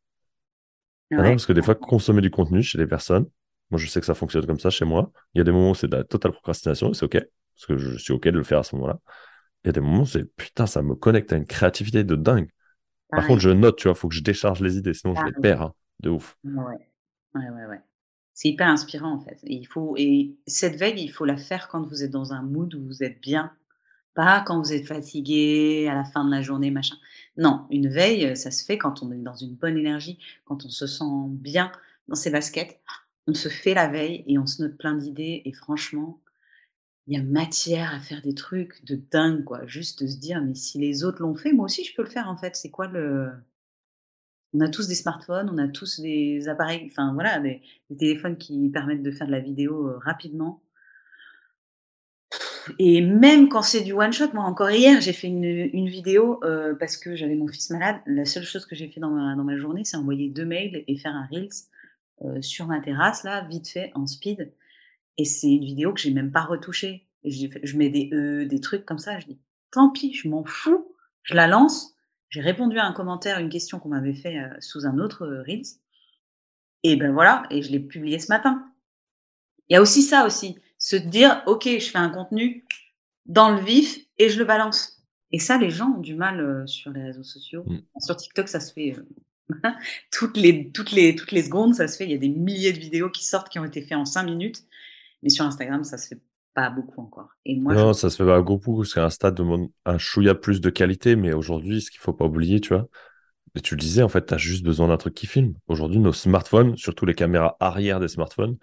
Ah 1.13 1.23
parce 1.23 1.45
que 1.45 1.53
des 1.53 1.63
fois, 1.63 1.75
consommer 1.75 2.23
du 2.23 2.31
contenu 2.31 2.63
chez 2.63 2.79
les 2.79 2.87
personnes, 2.87 3.27
moi 3.71 3.79
je 3.79 3.87
sais 3.87 4.01
que 4.01 4.07
ça 4.07 4.15
fonctionne 4.15 4.47
comme 4.47 4.59
ça 4.59 4.71
chez 4.71 4.87
moi. 4.87 5.13
Il 5.35 5.39
y 5.39 5.41
a 5.43 5.45
des 5.45 5.53
moments 5.53 5.73
où 5.73 5.75
c'est 5.75 5.89
de 5.89 5.97
la 5.97 6.05
totale 6.05 6.33
procrastination, 6.33 6.95
c'est 6.95 7.05
OK, 7.05 7.19
parce 7.55 7.67
que 7.67 7.77
je 7.77 7.99
suis 7.99 8.15
OK 8.15 8.25
de 8.25 8.39
le 8.39 8.45
faire 8.45 8.61
à 8.61 8.63
ce 8.63 8.75
moment-là. 8.77 8.99
Il 9.63 9.69
y 9.69 9.71
a 9.71 9.73
des 9.73 9.81
moments 9.81 10.03
où 10.03 10.07
c'est 10.07 10.25
putain, 10.37 10.67
ça 10.67 10.81
me 10.83 10.95
connecte 10.95 11.33
à 11.33 11.37
une 11.37 11.47
créativité 11.47 12.03
de 12.03 12.17
dingue. 12.17 12.49
Par 13.11 13.27
contre, 13.27 13.41
je 13.41 13.51
note, 13.51 13.77
tu 13.77 13.85
vois, 13.85 13.93
il 13.93 13.99
faut 13.99 14.09
que 14.09 14.15
je 14.15 14.23
décharge 14.23 14.61
les 14.61 14.79
idées, 14.79 14.95
sinon 14.95 15.15
je 15.15 15.25
les 15.25 15.33
perds 15.33 15.63
hein, 15.63 15.75
de 16.01 16.09
ouf. 16.09 16.39
Ouais, 16.45 16.55
ouais, 17.35 17.51
ouais. 17.51 17.67
ouais. 17.67 17.81
C'est 18.35 18.49
hyper 18.49 18.69
inspirant 18.69 19.15
en 19.15 19.21
fait. 19.21 19.39
Et, 19.45 19.55
il 19.55 19.67
faut, 19.67 19.95
et 19.97 20.37
cette 20.47 20.77
veille, 20.77 21.03
il 21.03 21.11
faut 21.11 21.25
la 21.25 21.37
faire 21.37 21.69
quand 21.69 21.83
vous 21.83 22.03
êtes 22.03 22.11
dans 22.11 22.33
un 22.33 22.43
mood 22.43 22.75
où 22.75 22.85
vous 22.85 23.03
êtes 23.03 23.21
bien, 23.21 23.53
pas 24.15 24.43
quand 24.47 24.61
vous 24.61 24.73
êtes 24.73 24.87
fatigué 24.87 25.89
à 25.91 25.95
la 25.95 26.05
fin 26.05 26.25
de 26.25 26.31
la 26.31 26.43
journée, 26.43 26.71
machin. 26.71 26.97
Non, 27.37 27.67
une 27.71 27.89
veille, 27.89 28.37
ça 28.37 28.51
se 28.51 28.65
fait 28.65 28.79
quand 28.79 29.03
on 29.03 29.13
est 29.13 29.19
dans 29.19 29.35
une 29.37 29.55
bonne 29.55 29.79
énergie, 29.79 30.19
quand 30.45 30.65
on 30.65 30.71
se 30.71 30.87
sent 30.87 31.05
bien 31.29 31.73
dans 32.09 32.15
ses 32.15 32.31
baskets. 32.31 32.81
On 33.27 33.35
se 33.35 33.49
fait 33.49 33.75
la 33.75 33.89
veille 33.89 34.25
et 34.27 34.39
on 34.39 34.47
se 34.47 34.63
note 34.63 34.77
plein 34.77 34.95
d'idées. 34.95 35.43
Et 35.45 35.53
franchement, 35.53 36.21
il 37.07 37.17
y 37.17 37.21
a 37.21 37.23
matière 37.23 37.95
à 37.95 38.01
faire 38.01 38.23
des 38.23 38.35
trucs 38.35 38.85
de 38.85 38.97
dingue, 38.97 39.45
quoi. 39.45 39.67
Juste 39.67 40.03
de 40.03 40.09
se 40.09 40.17
dire, 40.17 40.43
mais 40.43 40.55
si 40.55 40.79
les 40.79 41.05
autres 41.05 41.23
l'ont 41.23 41.35
fait, 41.35 41.53
moi 41.53 41.67
aussi 41.67 41.85
je 41.85 41.95
peux 41.95 42.03
le 42.03 42.11
faire 42.11 42.29
en 42.29 42.37
fait. 42.37 42.57
C'est 42.57 42.71
quoi 42.71 42.87
le. 42.89 43.31
On 44.55 44.61
a 44.61 44.69
tous 44.69 44.87
des 44.87 44.95
smartphones, 44.95 45.49
on 45.51 45.59
a 45.59 45.69
tous 45.69 46.01
des 46.01 46.49
appareils, 46.49 46.87
enfin 46.91 47.15
voilà, 47.15 47.39
des, 47.41 47.63
téléphones 47.99 48.37
qui 48.37 48.69
permettent 48.69 49.03
de 49.03 49.11
faire 49.11 49.27
de 49.27 49.33
la 49.33 49.41
vidéo 49.41 49.89
euh, 49.89 49.99
rapidement. 49.99 50.63
Et 52.79 53.01
même 53.01 53.49
quand 53.49 53.63
c'est 53.63 53.83
du 53.83 53.93
one 53.93 54.13
shot, 54.13 54.33
moi 54.35 54.45
encore 54.45 54.71
hier, 54.71 55.01
j'ai 55.01 55.13
fait 55.13 55.27
une, 55.27 55.89
vidéo 55.89 56.39
euh, 56.45 56.75
parce 56.75 56.97
que 56.97 57.17
j'avais 57.17 57.35
mon 57.35 57.49
fils 57.49 57.71
malade. 57.71 57.97
La 58.07 58.25
seule 58.25 58.45
chose 58.45 58.67
que 58.67 58.77
j'ai 58.77 58.89
fait 58.89 59.01
dans 59.01 59.11
ma, 59.11 59.57
journée, 59.57 59.85
c'est 59.85 59.97
envoyer 59.97 60.29
deux 60.29 60.45
mails 60.45 60.85
et 60.87 60.97
faire 60.97 61.15
un 61.15 61.27
reels 61.27 61.49
euh, 62.25 62.41
sur 62.41 62.67
ma 62.67 62.81
terrasse 62.81 63.25
là, 63.25 63.47
vite 63.49 63.69
fait 63.69 63.91
en 63.95 64.07
speed. 64.07 64.53
Et 65.19 65.25
c'est 65.25 65.51
une 65.51 65.65
vidéo 65.65 65.93
que 65.93 66.01
j'ai 66.01 66.13
même 66.13 66.31
pas 66.31 66.43
retouchée. 66.43 67.09
Et 67.25 67.31
je 67.31 67.77
mets 67.77 67.91
des 67.91 68.11
e, 68.13 68.45
des 68.45 68.61
trucs 68.61 68.85
comme 68.85 68.99
ça. 68.99 69.19
Je 69.19 69.27
dis 69.27 69.39
tant 69.71 69.91
pis, 69.91 70.13
je 70.13 70.29
m'en 70.29 70.45
fous. 70.45 70.95
Je 71.23 71.35
la 71.35 71.47
lance. 71.47 71.95
J'ai 72.33 72.41
répondu 72.41 72.79
à 72.79 72.87
un 72.87 72.93
commentaire, 72.93 73.39
une 73.39 73.51
question 73.51 73.79
qu'on 73.79 73.91
m'avait 73.91 74.15
fait 74.15 74.39
euh, 74.39 74.49
sous 74.59 74.87
un 74.87 74.99
autre 74.99 75.27
reels. 75.27 75.67
Et 76.83 76.97
ben 76.97 77.13
voilà, 77.13 77.43
et 77.51 77.61
je 77.61 77.71
l'ai 77.71 77.79
publié 77.79 78.19
ce 78.19 78.29
matin. 78.29 78.73
Il 79.69 79.75
y 79.75 79.77
a 79.77 79.83
aussi 79.83 80.03
ça 80.03 80.25
aussi 80.27 80.59
se 80.79 80.97
dire, 80.97 81.43
OK, 81.47 81.65
je 81.65 81.91
fais 81.91 81.99
un 81.99 82.09
contenu 82.09 82.65
dans 83.27 83.51
le 83.55 83.61
vif 83.61 83.99
et 84.17 84.31
je 84.31 84.39
le 84.39 84.47
balance. 84.47 85.05
Et 85.31 85.39
ça, 85.39 85.59
les 85.59 85.69
gens 85.69 85.91
ont 85.91 86.01
du 86.01 86.15
mal 86.15 86.41
euh, 86.41 86.67
sur 86.67 86.91
les 86.91 87.03
réseaux 87.03 87.23
sociaux. 87.23 87.65
Mm. 87.67 87.81
Sur 88.01 88.17
TikTok, 88.17 88.49
ça 88.49 88.61
se 88.61 88.73
fait 88.73 88.97
euh, 88.97 89.71
toutes, 90.11 90.39
les, 90.39 90.73
toutes, 90.73 90.93
les, 90.93 91.15
toutes 91.15 91.33
les 91.33 91.43
secondes, 91.43 91.75
ça 91.75 91.87
se 91.87 91.99
fait. 91.99 92.05
Il 92.05 92.13
y 92.13 92.15
a 92.15 92.19
des 92.19 92.31
milliers 92.31 92.73
de 92.73 92.79
vidéos 92.79 93.11
qui 93.11 93.27
sortent 93.27 93.51
qui 93.51 93.59
ont 93.59 93.67
été 93.67 93.83
faites 93.83 93.99
en 93.99 94.07
cinq 94.07 94.23
minutes. 94.23 94.65
Mais 95.23 95.29
sur 95.29 95.45
Instagram, 95.45 95.85
ça 95.85 95.99
se 95.99 96.09
fait 96.09 96.21
pas 96.55 96.71
beaucoup 96.71 97.01
encore. 97.01 97.31
Et 97.45 97.59
moi, 97.59 97.75
non, 97.75 97.93
ça 97.93 98.11
se 98.11 98.17
fait 98.17 98.29
pas 98.29 98.41
beaucoup. 98.43 98.85
C'est 98.85 99.01
un 99.01 99.11
stade 99.11 99.35
de 99.35 99.45
un 99.85 99.99
chouïa 99.99 100.35
plus 100.35 100.61
de 100.61 100.71
qualité. 100.71 101.17
Mais 101.17 101.33
aujourd'hui, 101.33 101.81
ce 101.81 101.91
qu'il 101.91 102.01
faut 102.01 102.13
pas 102.13 102.27
oublier, 102.27 102.61
tu 102.61 102.75
vois, 102.75 102.89
et 103.55 103.61
tu 103.61 103.75
le 103.75 103.81
disais, 103.81 104.03
en 104.03 104.09
fait, 104.09 104.27
tu 104.27 104.35
as 104.35 104.39
juste 104.39 104.65
besoin 104.65 104.89
d'un 104.89 104.97
truc 104.97 105.15
qui 105.15 105.27
filme. 105.27 105.55
Aujourd'hui, 105.67 105.99
nos 105.99 106.13
smartphones, 106.13 106.77
surtout 106.77 107.05
les 107.05 107.15
caméras 107.15 107.57
arrière 107.61 108.01
des 108.01 108.09
smartphones, 108.09 108.57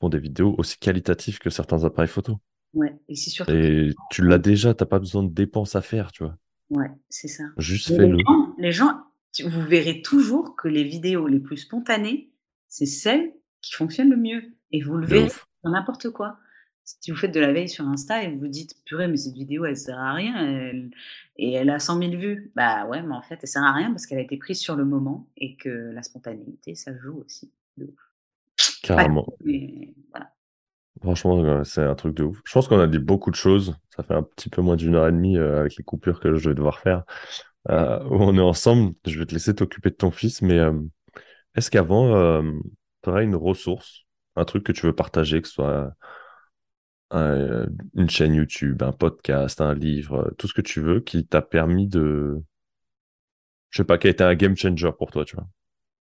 font 0.00 0.08
des 0.08 0.18
vidéos 0.18 0.54
aussi 0.58 0.78
qualitatives 0.78 1.38
que 1.38 1.50
certains 1.50 1.84
appareils 1.84 2.08
photo. 2.08 2.38
Ouais, 2.72 2.94
et 3.08 3.14
c'est 3.14 3.30
surtout. 3.30 3.52
Et 3.52 3.94
tu 4.10 4.22
l'as 4.22 4.38
déjà, 4.38 4.74
tu 4.74 4.82
n'as 4.82 4.86
pas 4.86 4.98
besoin 4.98 5.22
de 5.22 5.32
dépenses 5.32 5.76
à 5.76 5.82
faire, 5.82 6.12
tu 6.12 6.24
vois. 6.24 6.36
Ouais, 6.70 6.90
c'est 7.08 7.28
ça. 7.28 7.44
Juste 7.58 7.88
fais-le. 7.88 8.18
Les 8.58 8.72
gens, 8.72 9.02
vous 9.44 9.62
verrez 9.62 10.02
toujours 10.02 10.56
que 10.56 10.68
les 10.68 10.84
vidéos 10.84 11.26
les 11.26 11.40
plus 11.40 11.58
spontanées, 11.58 12.30
c'est 12.68 12.86
celles 12.86 13.32
qui 13.60 13.74
fonctionnent 13.74 14.10
le 14.10 14.16
mieux. 14.16 14.42
Et 14.72 14.82
vous 14.82 14.96
le 14.96 15.06
verrez 15.06 15.30
dans 15.62 15.70
n'importe 15.70 16.10
quoi. 16.10 16.38
Si 16.86 17.10
vous 17.10 17.16
faites 17.16 17.34
de 17.34 17.40
la 17.40 17.52
veille 17.52 17.68
sur 17.68 17.84
Insta 17.84 18.22
et 18.22 18.30
vous 18.30 18.38
vous 18.38 18.48
dites, 18.48 18.76
purée, 18.84 19.08
mais 19.08 19.16
cette 19.16 19.34
vidéo, 19.34 19.64
elle 19.64 19.76
sert 19.76 19.98
à 19.98 20.14
rien, 20.14 20.72
et 21.36 21.52
elle 21.52 21.68
a 21.70 21.80
100 21.80 21.98
000 21.98 22.12
vues. 22.12 22.52
Bah 22.54 22.86
ouais, 22.86 23.02
mais 23.02 23.14
en 23.14 23.22
fait, 23.22 23.38
elle 23.42 23.48
sert 23.48 23.64
à 23.64 23.72
rien 23.72 23.90
parce 23.90 24.06
qu'elle 24.06 24.18
a 24.18 24.22
été 24.22 24.36
prise 24.36 24.60
sur 24.60 24.76
le 24.76 24.84
moment 24.84 25.28
et 25.36 25.56
que 25.56 25.90
la 25.92 26.02
spontanéité, 26.02 26.76
ça 26.76 26.96
joue 26.96 27.24
aussi. 27.26 27.50
De 27.76 27.86
ouf. 27.86 28.78
Carrément. 28.82 29.26
Franchement, 31.02 31.64
c'est 31.64 31.82
un 31.82 31.94
truc 31.96 32.14
de 32.14 32.22
ouf. 32.22 32.40
Je 32.44 32.52
pense 32.52 32.68
qu'on 32.68 32.78
a 32.78 32.86
dit 32.86 32.98
beaucoup 32.98 33.30
de 33.30 33.36
choses. 33.36 33.76
Ça 33.96 34.04
fait 34.04 34.14
un 34.14 34.22
petit 34.22 34.48
peu 34.48 34.62
moins 34.62 34.76
d'une 34.76 34.94
heure 34.94 35.08
et 35.08 35.12
demie 35.12 35.36
euh, 35.36 35.60
avec 35.60 35.76
les 35.76 35.84
coupures 35.84 36.20
que 36.20 36.36
je 36.36 36.48
vais 36.48 36.54
devoir 36.54 36.78
faire. 36.78 37.04
Euh, 37.68 37.98
où 38.04 38.14
on 38.14 38.36
est 38.36 38.40
ensemble. 38.40 38.94
Je 39.04 39.18
vais 39.18 39.26
te 39.26 39.32
laisser 39.32 39.54
t'occuper 39.54 39.90
de 39.90 39.96
ton 39.96 40.12
fils, 40.12 40.40
mais 40.40 40.58
euh, 40.58 40.72
est-ce 41.56 41.70
qu'avant, 41.70 42.42
tu 43.02 43.10
aurais 43.10 43.24
une 43.24 43.34
ressource, 43.34 44.04
un 44.36 44.44
truc 44.44 44.64
que 44.64 44.72
tu 44.72 44.86
veux 44.86 44.94
partager, 44.94 45.42
que 45.42 45.48
ce 45.48 45.54
soit 45.54 45.92
une 47.12 48.10
chaîne 48.10 48.34
YouTube, 48.34 48.82
un 48.82 48.92
podcast, 48.92 49.60
un 49.60 49.74
livre, 49.74 50.34
tout 50.38 50.48
ce 50.48 50.54
que 50.54 50.62
tu 50.62 50.80
veux, 50.80 51.00
qui 51.00 51.26
t'a 51.26 51.42
permis 51.42 51.86
de. 51.86 52.42
Je 53.70 53.78
sais 53.78 53.84
pas, 53.84 53.98
qui 53.98 54.06
a 54.06 54.10
été 54.10 54.24
un 54.24 54.34
game 54.34 54.56
changer 54.56 54.90
pour 54.96 55.10
toi, 55.10 55.24
tu 55.24 55.36
vois. 55.36 55.46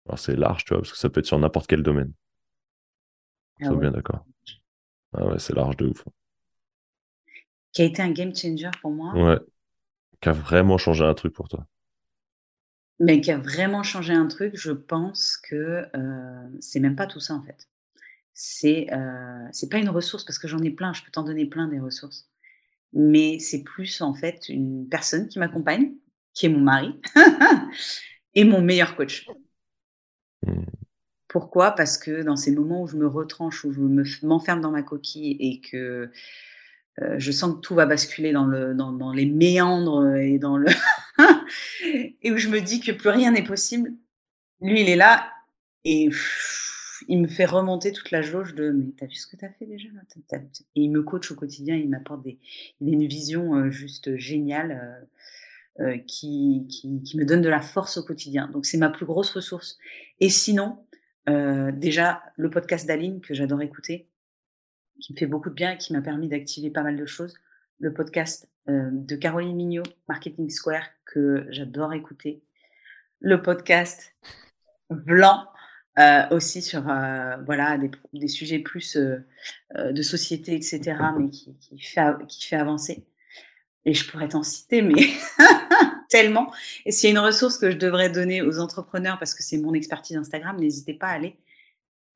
Alors 0.07 0.19
c'est 0.19 0.37
large, 0.37 0.65
tu 0.65 0.75
vois, 0.75 0.83
parce 0.83 0.93
que 0.93 0.99
ça 0.99 1.09
peut 1.09 1.21
être 1.21 1.27
sur 1.27 1.39
n'importe 1.39 1.67
quel 1.67 1.83
domaine. 1.83 2.13
Ah 3.63 3.75
bien 3.75 3.91
d'accord. 3.93 4.27
Ah 5.13 5.27
ouais, 5.27 5.39
c'est 5.39 5.55
large 5.55 5.77
de 5.77 5.87
ouf. 5.87 6.05
Qui 7.73 7.83
a 7.83 7.85
été 7.85 8.03
un 8.03 8.11
game 8.11 8.35
changer 8.35 8.71
pour 8.81 8.91
moi? 8.91 9.15
Ouais. 9.15 9.39
Qui 10.21 10.29
a 10.29 10.33
vraiment 10.33 10.79
changé 10.79 11.05
un 11.05 11.15
truc 11.15 11.33
pour 11.33 11.49
toi. 11.49 11.67
Mais 13.01 13.21
qui 13.21 13.31
a 13.31 13.39
vraiment 13.39 13.83
changé 13.83 14.13
un 14.13 14.27
truc, 14.27 14.57
je 14.57 14.73
pense 14.73 15.37
que 15.37 15.87
euh, 15.95 16.49
c'est 16.61 16.81
même 16.81 16.97
pas 16.97 17.07
tout 17.07 17.21
ça 17.21 17.35
en 17.35 17.43
fait. 17.43 17.69
C'est 18.35 18.87
euh, 18.93 19.47
c'est 19.53 19.69
pas 19.69 19.79
une 19.79 19.91
ressource 19.91 20.25
parce 20.25 20.39
que 20.39 20.49
j'en 20.49 20.63
ai 20.63 20.71
plein, 20.71 20.93
je 20.93 21.03
peux 21.03 21.11
t'en 21.11 21.23
donner 21.23 21.47
plein 21.47 21.69
des 21.69 21.81
ressources. 21.81 22.29
Mais 22.93 23.39
c'est 23.39 23.63
plus 23.63 24.01
en 24.01 24.15
fait 24.15 24.49
une 24.49 24.89
personne 24.89 25.29
qui 25.29 25.39
m'accompagne, 25.39 25.93
qui 26.35 26.47
est 26.47 26.49
mon 26.49 26.61
mari 26.61 27.01
et 28.35 28.45
mon 28.45 28.61
meilleur 28.61 28.97
coach. 28.97 29.29
Mmh. 30.47 30.63
Pourquoi? 31.29 31.71
Parce 31.71 31.97
que 31.97 32.23
dans 32.23 32.37
ces 32.37 32.53
moments 32.53 32.83
où 32.83 32.87
je 32.87 32.97
me 32.97 33.07
retranche, 33.07 33.65
où 33.65 33.73
je 33.73 34.27
m'enferme 34.27 34.61
dans 34.61 34.71
ma 34.71 34.83
coquille 34.83 35.37
et 35.41 35.61
que 35.61 36.11
euh, 37.01 37.15
je 37.19 37.33
sens 37.33 37.55
que 37.55 37.61
tout 37.61 37.75
va 37.75 37.87
basculer 37.87 38.33
dans, 38.33 38.45
le, 38.45 38.75
dans, 38.75 39.13
les 39.13 39.25
méandres 39.25 40.15
et 40.15 40.39
dans 40.39 40.59
le 40.59 40.69
et 42.23 42.31
où 42.31 42.37
je 42.37 42.49
me 42.49 42.61
dis 42.61 42.81
que 42.81 42.93
plus 42.93 43.09
rien 43.09 43.31
n'est 43.31 43.45
possible, 43.45 43.95
lui 44.61 44.83
il 44.83 44.91
est 44.91 44.97
là 44.97 45.27
et 45.85 46.11
il 47.09 47.21
me 47.21 47.29
fait 47.29 47.45
remonter 47.45 47.93
toute 47.93 48.11
la 48.11 48.23
jauge 48.23 48.55
de 48.55 48.71
mais 48.71 48.93
t'as 48.97 49.07
vu 49.07 49.15
ce 49.15 49.27
que 49.27 49.37
t'as 49.37 49.51
fait 49.51 49.67
déjà? 49.67 49.89
Et 50.75 50.83
il 50.83 50.91
me 50.91 51.03
coach 51.03 51.31
au 51.31 51.35
quotidien, 51.35 51.77
il 51.77 51.89
m'apporte 51.89 52.23
des, 52.23 52.39
il 52.81 52.89
a 52.89 52.93
une 52.93 53.07
vision 53.07 53.55
euh, 53.55 53.71
juste 53.71 54.17
géniale 54.17 55.07
euh, 55.81 55.85
euh, 55.85 55.99
qui, 56.07 56.67
qui, 56.69 57.03
qui, 57.03 57.17
me 57.17 57.25
donne 57.25 57.41
de 57.41 57.49
la 57.49 57.61
force 57.63 57.97
au 57.99 58.05
quotidien. 58.05 58.49
Donc 58.49 58.67
c'est 58.67 58.79
ma 58.79 58.91
plus 58.91 59.07
grosse 59.07 59.31
ressource. 59.31 59.79
Et 60.21 60.29
sinon, 60.29 60.85
déjà 61.27 62.23
le 62.37 62.51
podcast 62.51 62.87
d'Aline 62.87 63.21
que 63.21 63.33
j'adore 63.33 63.63
écouter, 63.63 64.09
qui 65.01 65.13
me 65.13 65.19
fait 65.19 65.27
beaucoup 65.27 65.51
de 65.51 65.55
bien 65.55 65.73
et 65.73 65.79
qui 65.79 65.93
m'a 65.93 66.03
permis 66.03 66.29
d'activer 66.29 66.71
pas 66.71 66.83
mal 66.83 66.97
de 66.97 67.07
choses. 67.07 67.35
Le 67.79 67.95
podcast 67.95 68.49
de 68.67 69.17
Caroline 69.17 69.55
Mignot, 69.55 69.85
Marketing 70.09 70.51
Square, 70.51 70.85
que 71.05 71.47
j'adore 71.51 71.95
écouter. 71.95 72.43
Le 73.21 73.41
podcast 73.41 74.15
Blanc 74.91 75.47
euh, 75.99 76.23
aussi 76.31 76.63
sur 76.63 76.89
euh, 76.89 77.37
voilà 77.45 77.79
des, 78.15 78.29
sujets 78.29 78.61
plus 78.61 78.97
euh, 78.97 79.19
de 79.93 80.01
société 80.01 80.55
etc 80.55 80.97
mais 81.19 81.29
qui, 81.29 81.55
qui, 81.59 81.79
fait 81.79 82.01
qui 82.29 82.47
fait 82.47 82.57
avancer. 82.57 83.05
Et 83.85 83.93
je 83.93 84.11
pourrais 84.11 84.29
t'en 84.29 84.43
citer 84.43 84.81
mais 84.81 84.95
tellement. 86.09 86.51
Et 86.87 86.93
s'il 86.93 87.11
y 87.11 87.13
a 87.13 87.19
une 87.19 87.27
ressource 87.27 87.59
que 87.59 87.71
je 87.71 87.77
devrais 87.77 88.09
donner 88.09 88.41
aux 88.41 88.59
entrepreneurs 88.59 89.19
parce 89.19 89.35
que 89.35 89.43
c'est 89.43 89.59
mon 89.59 89.75
expertise 89.75 90.17
Instagram 90.17 90.59
n'hésitez 90.59 90.95
pas 90.95 91.09
à 91.09 91.13
aller 91.13 91.37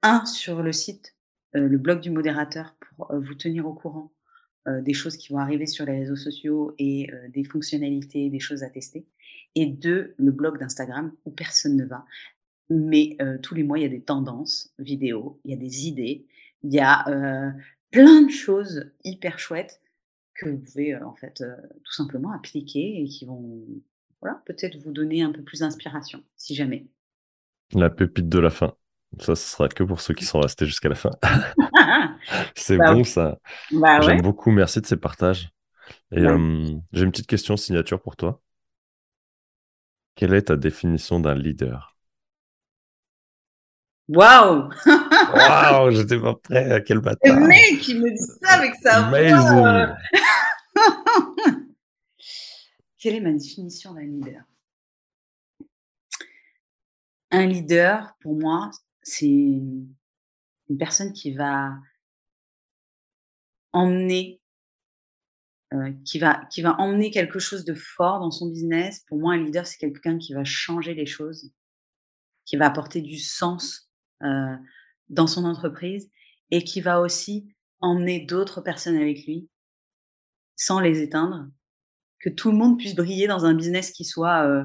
un 0.03 0.24
sur 0.24 0.62
le 0.62 0.73
site 0.73 1.15
le 1.53 1.77
blog 1.77 2.01
du 2.01 2.11
modérateur 2.11 2.77
pour 2.81 3.15
vous 3.15 3.35
tenir 3.35 3.66
au 3.66 3.74
courant 3.74 4.11
des 4.66 4.94
choses 4.94 5.19
qui 5.19 5.32
vont 5.35 5.39
arriver 5.39 5.66
sur 5.66 5.85
les 5.85 5.98
réseaux 6.01 6.16
sociaux 6.16 6.74
et 6.78 7.11
des 7.28 7.44
fonctionnalités 7.44 8.31
des 8.31 8.40
choses 8.40 8.62
à 8.62 8.70
tester. 8.70 9.07
Et 9.55 9.66
deux 9.66 10.15
le 10.19 10.32
blog 10.32 10.59
d'Instagram 10.59 11.12
où 11.24 11.31
personne 11.31 11.77
ne 11.77 11.85
va 11.85 12.05
mais 12.71 13.17
tous 13.43 13.55
les 13.55 13.63
mois, 13.63 13.79
il 13.79 13.83
y 13.83 13.87
a 13.87 13.91
des 13.91 14.03
tendances 14.03 14.73
vidéo, 14.79 15.41
il 15.45 15.53
y 15.53 15.55
a 15.55 15.57
des 15.59 15.87
idées, 15.87 16.27
il 16.63 16.73
y 16.73 16.81
a 16.81 17.05
plein 17.91 18.23
de 18.23 18.31
choses 18.31 18.91
hyper 19.05 19.39
chouettes 19.39 19.81
que 20.35 20.51
vous 20.51 20.59
pouvez 20.59 20.97
en 20.97 21.15
fait 21.15 21.43
tout 21.85 21.93
simplement 21.93 22.33
appliquer 22.33 23.03
et 23.03 23.07
qui 23.07 23.25
vont 23.25 23.65
voilà, 24.21 24.43
peut-être 24.47 24.77
vous 24.79 24.93
donner 24.93 25.23
un 25.23 25.33
peu 25.33 25.43
plus 25.43 25.61
d'inspiration, 25.61 26.23
si 26.37 26.55
jamais. 26.55 26.87
La 27.73 27.91
pépite 27.91 28.29
de 28.29 28.39
la 28.39 28.51
fin. 28.51 28.75
Ça, 29.21 29.35
ce 29.35 29.49
sera 29.49 29.69
que 29.69 29.83
pour 29.83 30.01
ceux 30.01 30.15
qui 30.15 30.25
sont 30.25 30.41
restés 30.41 30.67
jusqu'à 30.67 30.89
la 30.89 30.95
fin. 30.95 31.11
C'est 32.55 32.77
bah 32.77 32.95
bon, 32.95 33.05
ça. 33.05 33.39
Bah 33.73 34.01
J'aime 34.01 34.23
beaucoup. 34.23 34.51
Merci 34.51 34.81
de 34.81 34.87
ces 34.87 34.97
partages. 34.97 35.51
Et 36.11 36.21
j'ai 36.21 37.03
une 37.05 37.11
petite 37.13 37.29
question 37.29 37.57
signature 37.57 38.01
pour 38.01 38.17
toi. 38.17 38.41
Quelle 40.17 40.35
est 40.35 40.43
ta 40.43 40.57
définition 40.57 41.21
d'un 41.21 41.35
leader? 41.35 41.95
Waouh 44.09 44.70
Waouh, 45.35 45.91
j'étais 45.91 46.20
pas 46.20 46.35
prêt. 46.35 46.70
À 46.73 46.81
quel 46.81 47.01
bâtard. 47.01 47.35
Le 47.35 47.47
mec, 47.47 47.89
il 47.89 48.01
me 48.01 48.11
dit 48.11 48.39
ça 48.43 48.53
avec 48.55 48.74
sa 48.77 49.11
voix. 49.11 49.97
Quelle 52.99 53.16
est 53.16 53.20
ma 53.20 53.33
définition 53.33 53.95
d'un 53.95 54.03
leader? 54.03 54.43
Un 57.31 57.47
leader, 57.47 58.15
pour 58.20 58.35
moi, 58.37 58.70
c'est 59.03 59.27
une 59.27 59.95
personne 60.78 61.12
qui 61.12 61.33
va 61.35 61.74
emmener, 63.73 64.41
euh, 65.73 65.93
qui 66.05 66.19
va, 66.19 66.45
qui 66.51 66.62
va 66.62 66.81
emmener 66.81 67.11
quelque 67.11 67.39
chose 67.39 67.65
de 67.65 67.74
fort 67.74 68.20
dans 68.20 68.31
son 68.31 68.49
business. 68.49 69.05
Pour 69.09 69.19
moi, 69.19 69.35
un 69.35 69.43
leader, 69.43 69.66
c'est 69.66 69.78
quelqu'un 69.78 70.19
qui 70.19 70.33
va 70.33 70.45
changer 70.45 70.95
les 70.95 71.07
choses, 71.07 71.53
qui 72.45 72.57
va 72.57 72.66
apporter 72.66 73.03
du 73.03 73.19
sens 73.19 73.86
euh, 74.23 74.57
dans 75.09 75.27
son 75.27 75.45
entreprise 75.45 76.11
et 76.51 76.65
qui 76.65 76.81
va 76.81 77.01
aussi 77.01 77.55
emmener 77.81 78.25
d'autres 78.25 78.61
personnes 78.61 78.97
avec 78.97 79.27
lui 79.27 79.49
sans 80.57 80.81
les 80.81 81.03
éteindre, 81.03 81.49
que 82.21 82.31
tout 82.31 82.51
le 82.51 82.57
monde 82.57 82.79
puisse 82.79 82.95
briller 82.95 83.27
dans 83.27 83.45
un 83.45 83.55
business 83.55 83.91
qui 83.91 84.05
soit 84.05 84.47
euh, 84.47 84.65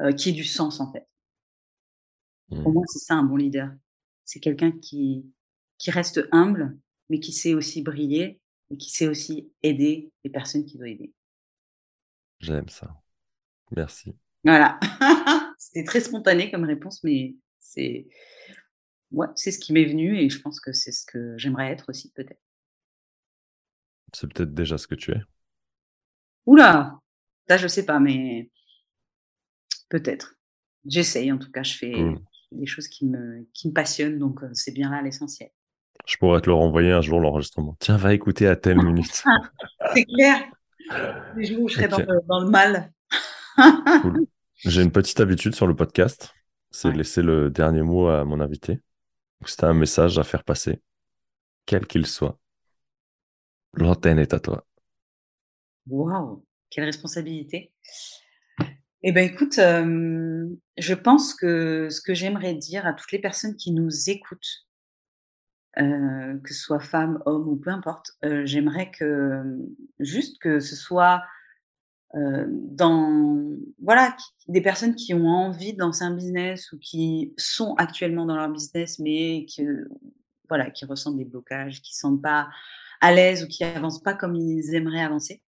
euh, 0.00 0.12
qui 0.12 0.30
ait 0.30 0.32
du 0.32 0.44
sens 0.44 0.80
en 0.80 0.90
fait. 0.92 1.06
Pour 2.48 2.72
moi, 2.72 2.82
mmh. 2.82 2.88
c'est 2.88 3.04
ça 3.04 3.14
un 3.14 3.24
bon 3.24 3.36
leader. 3.36 3.70
C'est 4.24 4.40
quelqu'un 4.40 4.72
qui 4.72 5.30
qui 5.76 5.90
reste 5.90 6.26
humble, 6.32 6.78
mais 7.10 7.20
qui 7.20 7.32
sait 7.32 7.54
aussi 7.54 7.82
briller 7.82 8.40
et 8.70 8.76
qui 8.76 8.90
sait 8.90 9.06
aussi 9.06 9.52
aider 9.62 10.10
les 10.24 10.30
personnes 10.30 10.64
qu'il 10.64 10.78
doit 10.78 10.88
aider. 10.88 11.12
J'aime 12.40 12.68
ça. 12.68 13.00
Merci. 13.76 14.16
Voilà. 14.44 14.78
C'était 15.58 15.84
très 15.84 16.00
spontané 16.00 16.50
comme 16.50 16.64
réponse, 16.64 17.02
mais 17.04 17.36
c'est 17.58 18.08
ouais, 19.12 19.26
c'est 19.34 19.50
ce 19.50 19.58
qui 19.58 19.72
m'est 19.72 19.84
venu 19.84 20.18
et 20.18 20.30
je 20.30 20.40
pense 20.40 20.60
que 20.60 20.72
c'est 20.72 20.92
ce 20.92 21.04
que 21.06 21.36
j'aimerais 21.38 21.70
être 21.70 21.86
aussi, 21.88 22.10
peut-être. 22.12 22.40
C'est 24.14 24.32
peut-être 24.32 24.54
déjà 24.54 24.78
ce 24.78 24.86
que 24.86 24.94
tu 24.94 25.12
es. 25.12 25.20
Oula, 26.46 26.98
ça 27.48 27.56
je 27.56 27.68
sais 27.68 27.84
pas, 27.84 28.00
mais 28.00 28.50
peut-être. 29.88 30.34
J'essaye 30.86 31.30
en 31.32 31.38
tout 31.38 31.50
cas, 31.50 31.62
je 31.62 31.76
fais 31.76 31.94
des 32.52 32.66
choses 32.66 32.88
qui 32.88 33.06
me, 33.06 33.46
qui 33.52 33.68
me 33.68 33.74
passionnent, 33.74 34.18
donc 34.18 34.40
c'est 34.54 34.72
bien 34.72 34.90
là 34.90 35.02
l'essentiel. 35.02 35.50
Je 36.06 36.16
pourrais 36.16 36.40
te 36.40 36.46
le 36.46 36.54
renvoyer 36.54 36.92
un 36.92 37.02
jour 37.02 37.20
l'enregistrement. 37.20 37.76
Tiens, 37.80 37.96
va 37.96 38.14
écouter 38.14 38.46
à 38.46 38.56
telle 38.56 38.82
minute. 38.82 39.24
c'est 39.94 40.04
clair. 40.04 40.40
Les 41.36 41.44
jours 41.44 41.62
où 41.62 41.68
je 41.68 41.74
serai 41.74 41.88
dans, 41.88 41.98
le, 41.98 42.20
dans, 42.26 42.40
le, 42.40 42.48
mal. 42.48 42.92
J'ai 44.64 44.82
une 44.82 44.92
petite 44.92 45.20
habitude 45.20 45.54
sur 45.54 45.66
le 45.66 45.76
podcast, 45.76 46.34
c'est 46.70 46.90
de 46.90 46.96
laisser 46.96 47.22
le 47.22 47.50
dernier 47.50 47.82
mot 47.82 48.08
à 48.08 48.24
mon 48.24 48.40
invité. 48.40 48.80
C'est 49.46 49.64
un 49.64 49.74
message 49.74 50.18
à 50.18 50.24
faire 50.24 50.44
passer, 50.44 50.80
quel 51.66 51.86
qu'il 51.86 52.06
soit. 52.06 52.38
L'antenne 53.74 54.18
est 54.18 54.34
à 54.34 54.40
toi. 54.40 54.66
Waouh, 55.86 56.44
quelle 56.70 56.84
responsabilité. 56.84 57.72
Eh 59.02 59.12
bien, 59.12 59.22
écoute, 59.22 59.54
je 59.56 60.94
pense 60.94 61.34
que 61.34 61.88
ce 61.88 62.00
que 62.00 62.14
j'aimerais 62.14 62.54
dire 62.54 62.86
à 62.86 62.92
toutes 62.92 63.12
les 63.12 63.20
personnes 63.20 63.56
qui 63.56 63.72
nous 63.72 64.10
écoutent, 64.10 64.66
que 65.76 66.48
ce 66.48 66.60
soit 66.60 66.80
femmes, 66.80 67.22
hommes 67.24 67.48
ou 67.48 67.56
peu 67.56 67.70
importe, 67.70 68.18
j'aimerais 68.44 68.90
que 68.90 69.42
juste 70.00 70.40
que 70.42 70.58
ce 70.58 70.74
soit 70.74 71.22
euh, 72.14 72.46
dans 72.48 73.54
voilà 73.82 74.16
des 74.46 74.62
personnes 74.62 74.94
qui 74.94 75.12
ont 75.12 75.26
envie 75.26 75.74
de 75.74 75.80
lancer 75.80 76.04
un 76.04 76.14
business 76.14 76.72
ou 76.72 76.78
qui 76.78 77.34
sont 77.36 77.74
actuellement 77.74 78.24
dans 78.24 78.36
leur 78.36 78.48
business 78.48 78.98
mais 78.98 79.44
qui 79.46 79.66
voilà 80.48 80.70
qui 80.70 80.86
ressentent 80.86 81.18
des 81.18 81.26
blocages 81.26 81.82
qui 81.82 81.94
sentent 81.94 82.22
pas 82.22 82.48
à 83.00 83.12
l'aise 83.12 83.44
ou 83.44 83.46
qui 83.46 83.62
avancent 83.62 84.02
pas 84.02 84.14
comme 84.14 84.34
ils 84.34 84.74
aimeraient 84.74 85.02
avancer. 85.02 85.42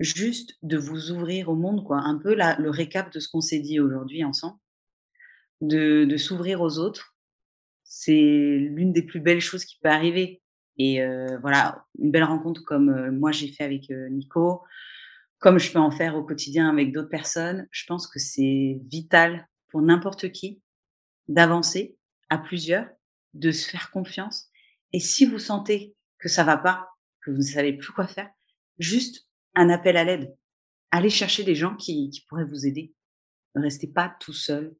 Juste 0.00 0.56
de 0.62 0.76
vous 0.76 1.10
ouvrir 1.12 1.48
au 1.48 1.54
monde 1.54 1.84
quoi. 1.84 1.98
Un 1.98 2.18
peu 2.18 2.34
la, 2.34 2.56
le 2.58 2.70
récap 2.70 3.12
de 3.12 3.20
ce 3.20 3.28
qu'on 3.28 3.40
s'est 3.40 3.60
dit 3.60 3.80
aujourd'hui 3.80 4.24
ensemble. 4.24 4.58
De, 5.62 6.04
de 6.04 6.16
s'ouvrir 6.16 6.60
aux 6.60 6.78
autres. 6.78 7.16
C'est 7.84 8.12
l'une 8.12 8.92
des 8.92 9.02
plus 9.02 9.20
belles 9.20 9.40
choses 9.40 9.64
qui 9.64 9.78
peut 9.80 9.88
arriver. 9.88 10.42
Et 10.76 11.00
euh, 11.00 11.38
voilà 11.40 11.86
une 11.98 12.10
belle 12.10 12.24
rencontre 12.24 12.62
comme 12.64 12.90
euh, 12.90 13.10
moi 13.10 13.32
j'ai 13.32 13.48
fait 13.48 13.64
avec 13.64 13.88
Nico 14.10 14.62
comme 15.38 15.58
je 15.58 15.72
peux 15.72 15.78
en 15.78 15.90
faire 15.90 16.16
au 16.16 16.24
quotidien 16.24 16.68
avec 16.68 16.92
d'autres 16.92 17.08
personnes, 17.08 17.66
je 17.70 17.84
pense 17.86 18.06
que 18.06 18.18
c'est 18.18 18.80
vital 18.84 19.48
pour 19.68 19.82
n'importe 19.82 20.32
qui 20.32 20.62
d'avancer 21.28 21.98
à 22.30 22.38
plusieurs, 22.38 22.88
de 23.34 23.50
se 23.50 23.68
faire 23.68 23.90
confiance. 23.90 24.48
Et 24.92 25.00
si 25.00 25.26
vous 25.26 25.38
sentez 25.38 25.94
que 26.18 26.28
ça 26.28 26.44
va 26.44 26.56
pas, 26.56 26.88
que 27.20 27.30
vous 27.30 27.38
ne 27.38 27.42
savez 27.42 27.74
plus 27.74 27.92
quoi 27.92 28.06
faire, 28.06 28.30
juste 28.78 29.28
un 29.54 29.68
appel 29.68 29.96
à 29.96 30.04
l'aide. 30.04 30.34
Allez 30.90 31.10
chercher 31.10 31.44
des 31.44 31.54
gens 31.54 31.76
qui, 31.76 32.10
qui 32.10 32.22
pourraient 32.22 32.44
vous 32.44 32.66
aider. 32.66 32.94
Ne 33.54 33.62
restez 33.62 33.88
pas 33.88 34.14
tout 34.20 34.32
seul 34.32 34.74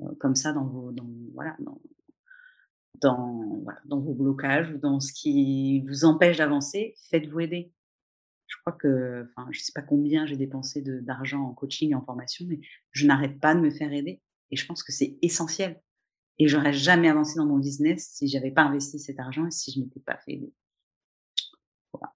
euh, 0.00 0.14
comme 0.20 0.34
ça 0.34 0.52
dans 0.52 0.66
vos, 0.66 0.92
dans, 0.92 1.08
voilà, 1.34 1.56
dans, 1.58 1.80
dans, 3.00 3.64
dans 3.84 4.00
vos 4.00 4.14
blocages 4.14 4.70
ou 4.70 4.78
dans 4.78 5.00
ce 5.00 5.12
qui 5.12 5.82
vous 5.86 6.04
empêche 6.04 6.38
d'avancer. 6.38 6.94
Faites-vous 7.10 7.40
aider 7.40 7.73
je 8.54 8.60
crois 8.60 8.72
que, 8.72 9.28
enfin, 9.36 9.48
je 9.50 9.60
sais 9.60 9.72
pas 9.72 9.82
combien 9.82 10.26
j'ai 10.26 10.36
dépensé 10.36 10.80
d'argent 10.80 11.40
en 11.40 11.54
coaching 11.54 11.90
et 11.90 11.94
en 11.94 12.04
formation, 12.04 12.46
mais 12.48 12.60
je 12.92 13.06
n'arrête 13.06 13.40
pas 13.40 13.54
de 13.54 13.60
me 13.60 13.70
faire 13.70 13.92
aider. 13.92 14.20
Et 14.50 14.56
je 14.56 14.64
pense 14.64 14.84
que 14.84 14.92
c'est 14.92 15.18
essentiel. 15.22 15.80
Et 16.38 16.46
j'aurais 16.46 16.72
jamais 16.72 17.08
avancé 17.08 17.34
dans 17.36 17.46
mon 17.46 17.58
business 17.58 18.10
si 18.12 18.28
j'avais 18.28 18.52
pas 18.52 18.62
investi 18.62 19.00
cet 19.00 19.18
argent 19.18 19.46
et 19.46 19.50
si 19.50 19.72
je 19.72 19.80
m'étais 19.80 19.98
pas 20.00 20.18
fait 20.18 20.34
aider. 20.34 20.52
Voilà. 21.92 22.14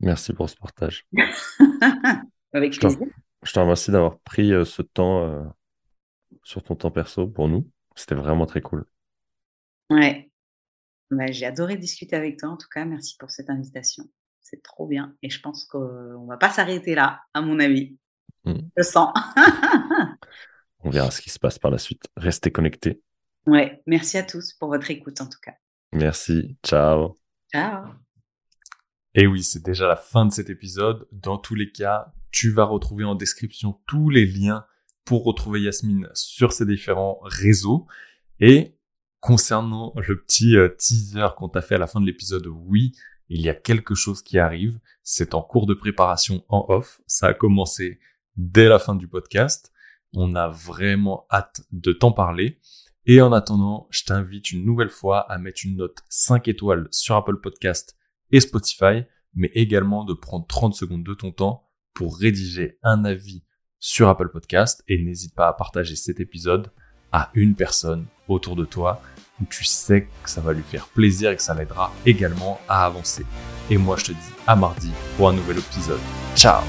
Merci 0.00 0.32
pour 0.32 0.48
ce 0.48 0.56
partage. 0.56 1.06
Avec 2.52 2.78
plaisir. 2.78 3.08
Je 3.42 3.52
te 3.52 3.58
remercie 3.58 3.90
d'avoir 3.90 4.20
pris 4.20 4.52
euh, 4.52 4.64
ce 4.64 4.82
temps 4.82 5.24
euh, 5.24 5.44
sur 6.44 6.62
ton 6.62 6.76
temps 6.76 6.92
perso 6.92 7.26
pour 7.26 7.48
nous. 7.48 7.68
C'était 7.96 8.14
vraiment 8.14 8.46
très 8.46 8.60
cool. 8.60 8.84
Ouais. 9.90 10.30
Bah, 11.10 11.30
j'ai 11.30 11.46
adoré 11.46 11.76
discuter 11.76 12.14
avec 12.14 12.38
toi. 12.38 12.50
En 12.50 12.56
tout 12.56 12.68
cas, 12.68 12.84
merci 12.84 13.16
pour 13.18 13.30
cette 13.30 13.50
invitation. 13.50 14.08
C'est 14.48 14.62
trop 14.62 14.86
bien. 14.86 15.12
Et 15.22 15.28
je 15.28 15.40
pense 15.40 15.64
qu'on 15.64 16.24
va 16.26 16.36
pas 16.36 16.50
s'arrêter 16.50 16.94
là, 16.94 17.22
à 17.34 17.42
mon 17.42 17.58
avis. 17.58 17.96
Hmm. 18.44 18.60
Je 18.76 18.82
sens. 18.84 19.12
On 20.84 20.90
verra 20.90 21.10
ce 21.10 21.20
qui 21.20 21.30
se 21.30 21.40
passe 21.40 21.58
par 21.58 21.72
la 21.72 21.78
suite. 21.78 22.04
Restez 22.16 22.52
connectés. 22.52 23.02
Ouais, 23.46 23.82
merci 23.86 24.18
à 24.18 24.22
tous 24.22 24.52
pour 24.52 24.68
votre 24.68 24.88
écoute 24.88 25.20
en 25.20 25.26
tout 25.26 25.40
cas. 25.42 25.54
Merci, 25.92 26.56
ciao. 26.64 27.16
Ciao. 27.52 27.86
Et 29.14 29.26
oui, 29.26 29.42
c'est 29.42 29.64
déjà 29.64 29.88
la 29.88 29.96
fin 29.96 30.24
de 30.26 30.32
cet 30.32 30.48
épisode. 30.48 31.08
Dans 31.10 31.38
tous 31.38 31.56
les 31.56 31.72
cas, 31.72 32.12
tu 32.30 32.52
vas 32.52 32.64
retrouver 32.66 33.02
en 33.02 33.16
description 33.16 33.80
tous 33.88 34.10
les 34.10 34.26
liens 34.26 34.64
pour 35.04 35.24
retrouver 35.24 35.60
Yasmine 35.62 36.08
sur 36.14 36.52
ses 36.52 36.66
différents 36.66 37.18
réseaux. 37.24 37.88
Et 38.38 38.76
concernant 39.18 39.92
le 39.96 40.22
petit 40.22 40.56
euh, 40.56 40.68
teaser 40.68 41.34
qu'on 41.36 41.48
t'a 41.48 41.62
fait 41.62 41.74
à 41.74 41.78
la 41.78 41.88
fin 41.88 42.00
de 42.00 42.06
l'épisode, 42.06 42.46
oui, 42.46 42.92
il 43.28 43.40
y 43.40 43.48
a 43.48 43.54
quelque 43.54 43.94
chose 43.94 44.22
qui 44.22 44.38
arrive. 44.38 44.78
C'est 45.02 45.34
en 45.34 45.42
cours 45.42 45.66
de 45.66 45.74
préparation 45.74 46.44
en 46.48 46.66
off. 46.68 47.00
Ça 47.06 47.28
a 47.28 47.34
commencé 47.34 47.98
dès 48.36 48.68
la 48.68 48.78
fin 48.78 48.94
du 48.94 49.08
podcast. 49.08 49.72
On 50.14 50.34
a 50.34 50.48
vraiment 50.48 51.26
hâte 51.30 51.62
de 51.72 51.92
t'en 51.92 52.12
parler. 52.12 52.60
Et 53.04 53.20
en 53.20 53.32
attendant, 53.32 53.86
je 53.90 54.04
t'invite 54.04 54.50
une 54.50 54.64
nouvelle 54.64 54.90
fois 54.90 55.20
à 55.30 55.38
mettre 55.38 55.60
une 55.64 55.76
note 55.76 55.98
5 56.08 56.48
étoiles 56.48 56.88
sur 56.90 57.14
Apple 57.14 57.40
Podcast 57.40 57.96
et 58.32 58.40
Spotify, 58.40 59.04
mais 59.34 59.50
également 59.54 60.04
de 60.04 60.14
prendre 60.14 60.46
30 60.46 60.74
secondes 60.74 61.04
de 61.04 61.14
ton 61.14 61.30
temps 61.30 61.68
pour 61.94 62.18
rédiger 62.18 62.78
un 62.82 63.04
avis 63.04 63.44
sur 63.78 64.08
Apple 64.08 64.30
Podcast 64.30 64.82
et 64.88 65.02
n'hésite 65.02 65.34
pas 65.34 65.48
à 65.48 65.52
partager 65.52 65.94
cet 65.94 66.18
épisode 66.18 66.72
à 67.12 67.30
une 67.34 67.54
personne 67.54 68.06
autour 68.28 68.56
de 68.56 68.64
toi 68.64 69.00
où 69.40 69.44
tu 69.48 69.64
sais 69.64 70.08
que 70.22 70.30
ça 70.30 70.40
va 70.40 70.52
lui 70.52 70.62
faire 70.62 70.86
plaisir 70.86 71.30
et 71.30 71.36
que 71.36 71.42
ça 71.42 71.54
l'aidera 71.54 71.92
également 72.04 72.60
à 72.68 72.86
avancer. 72.86 73.26
Et 73.70 73.76
moi, 73.76 73.96
je 73.98 74.06
te 74.06 74.12
dis 74.12 74.32
à 74.46 74.56
mardi 74.56 74.90
pour 75.16 75.28
un 75.28 75.32
nouvel 75.32 75.58
épisode. 75.58 76.00
Ciao 76.34 76.62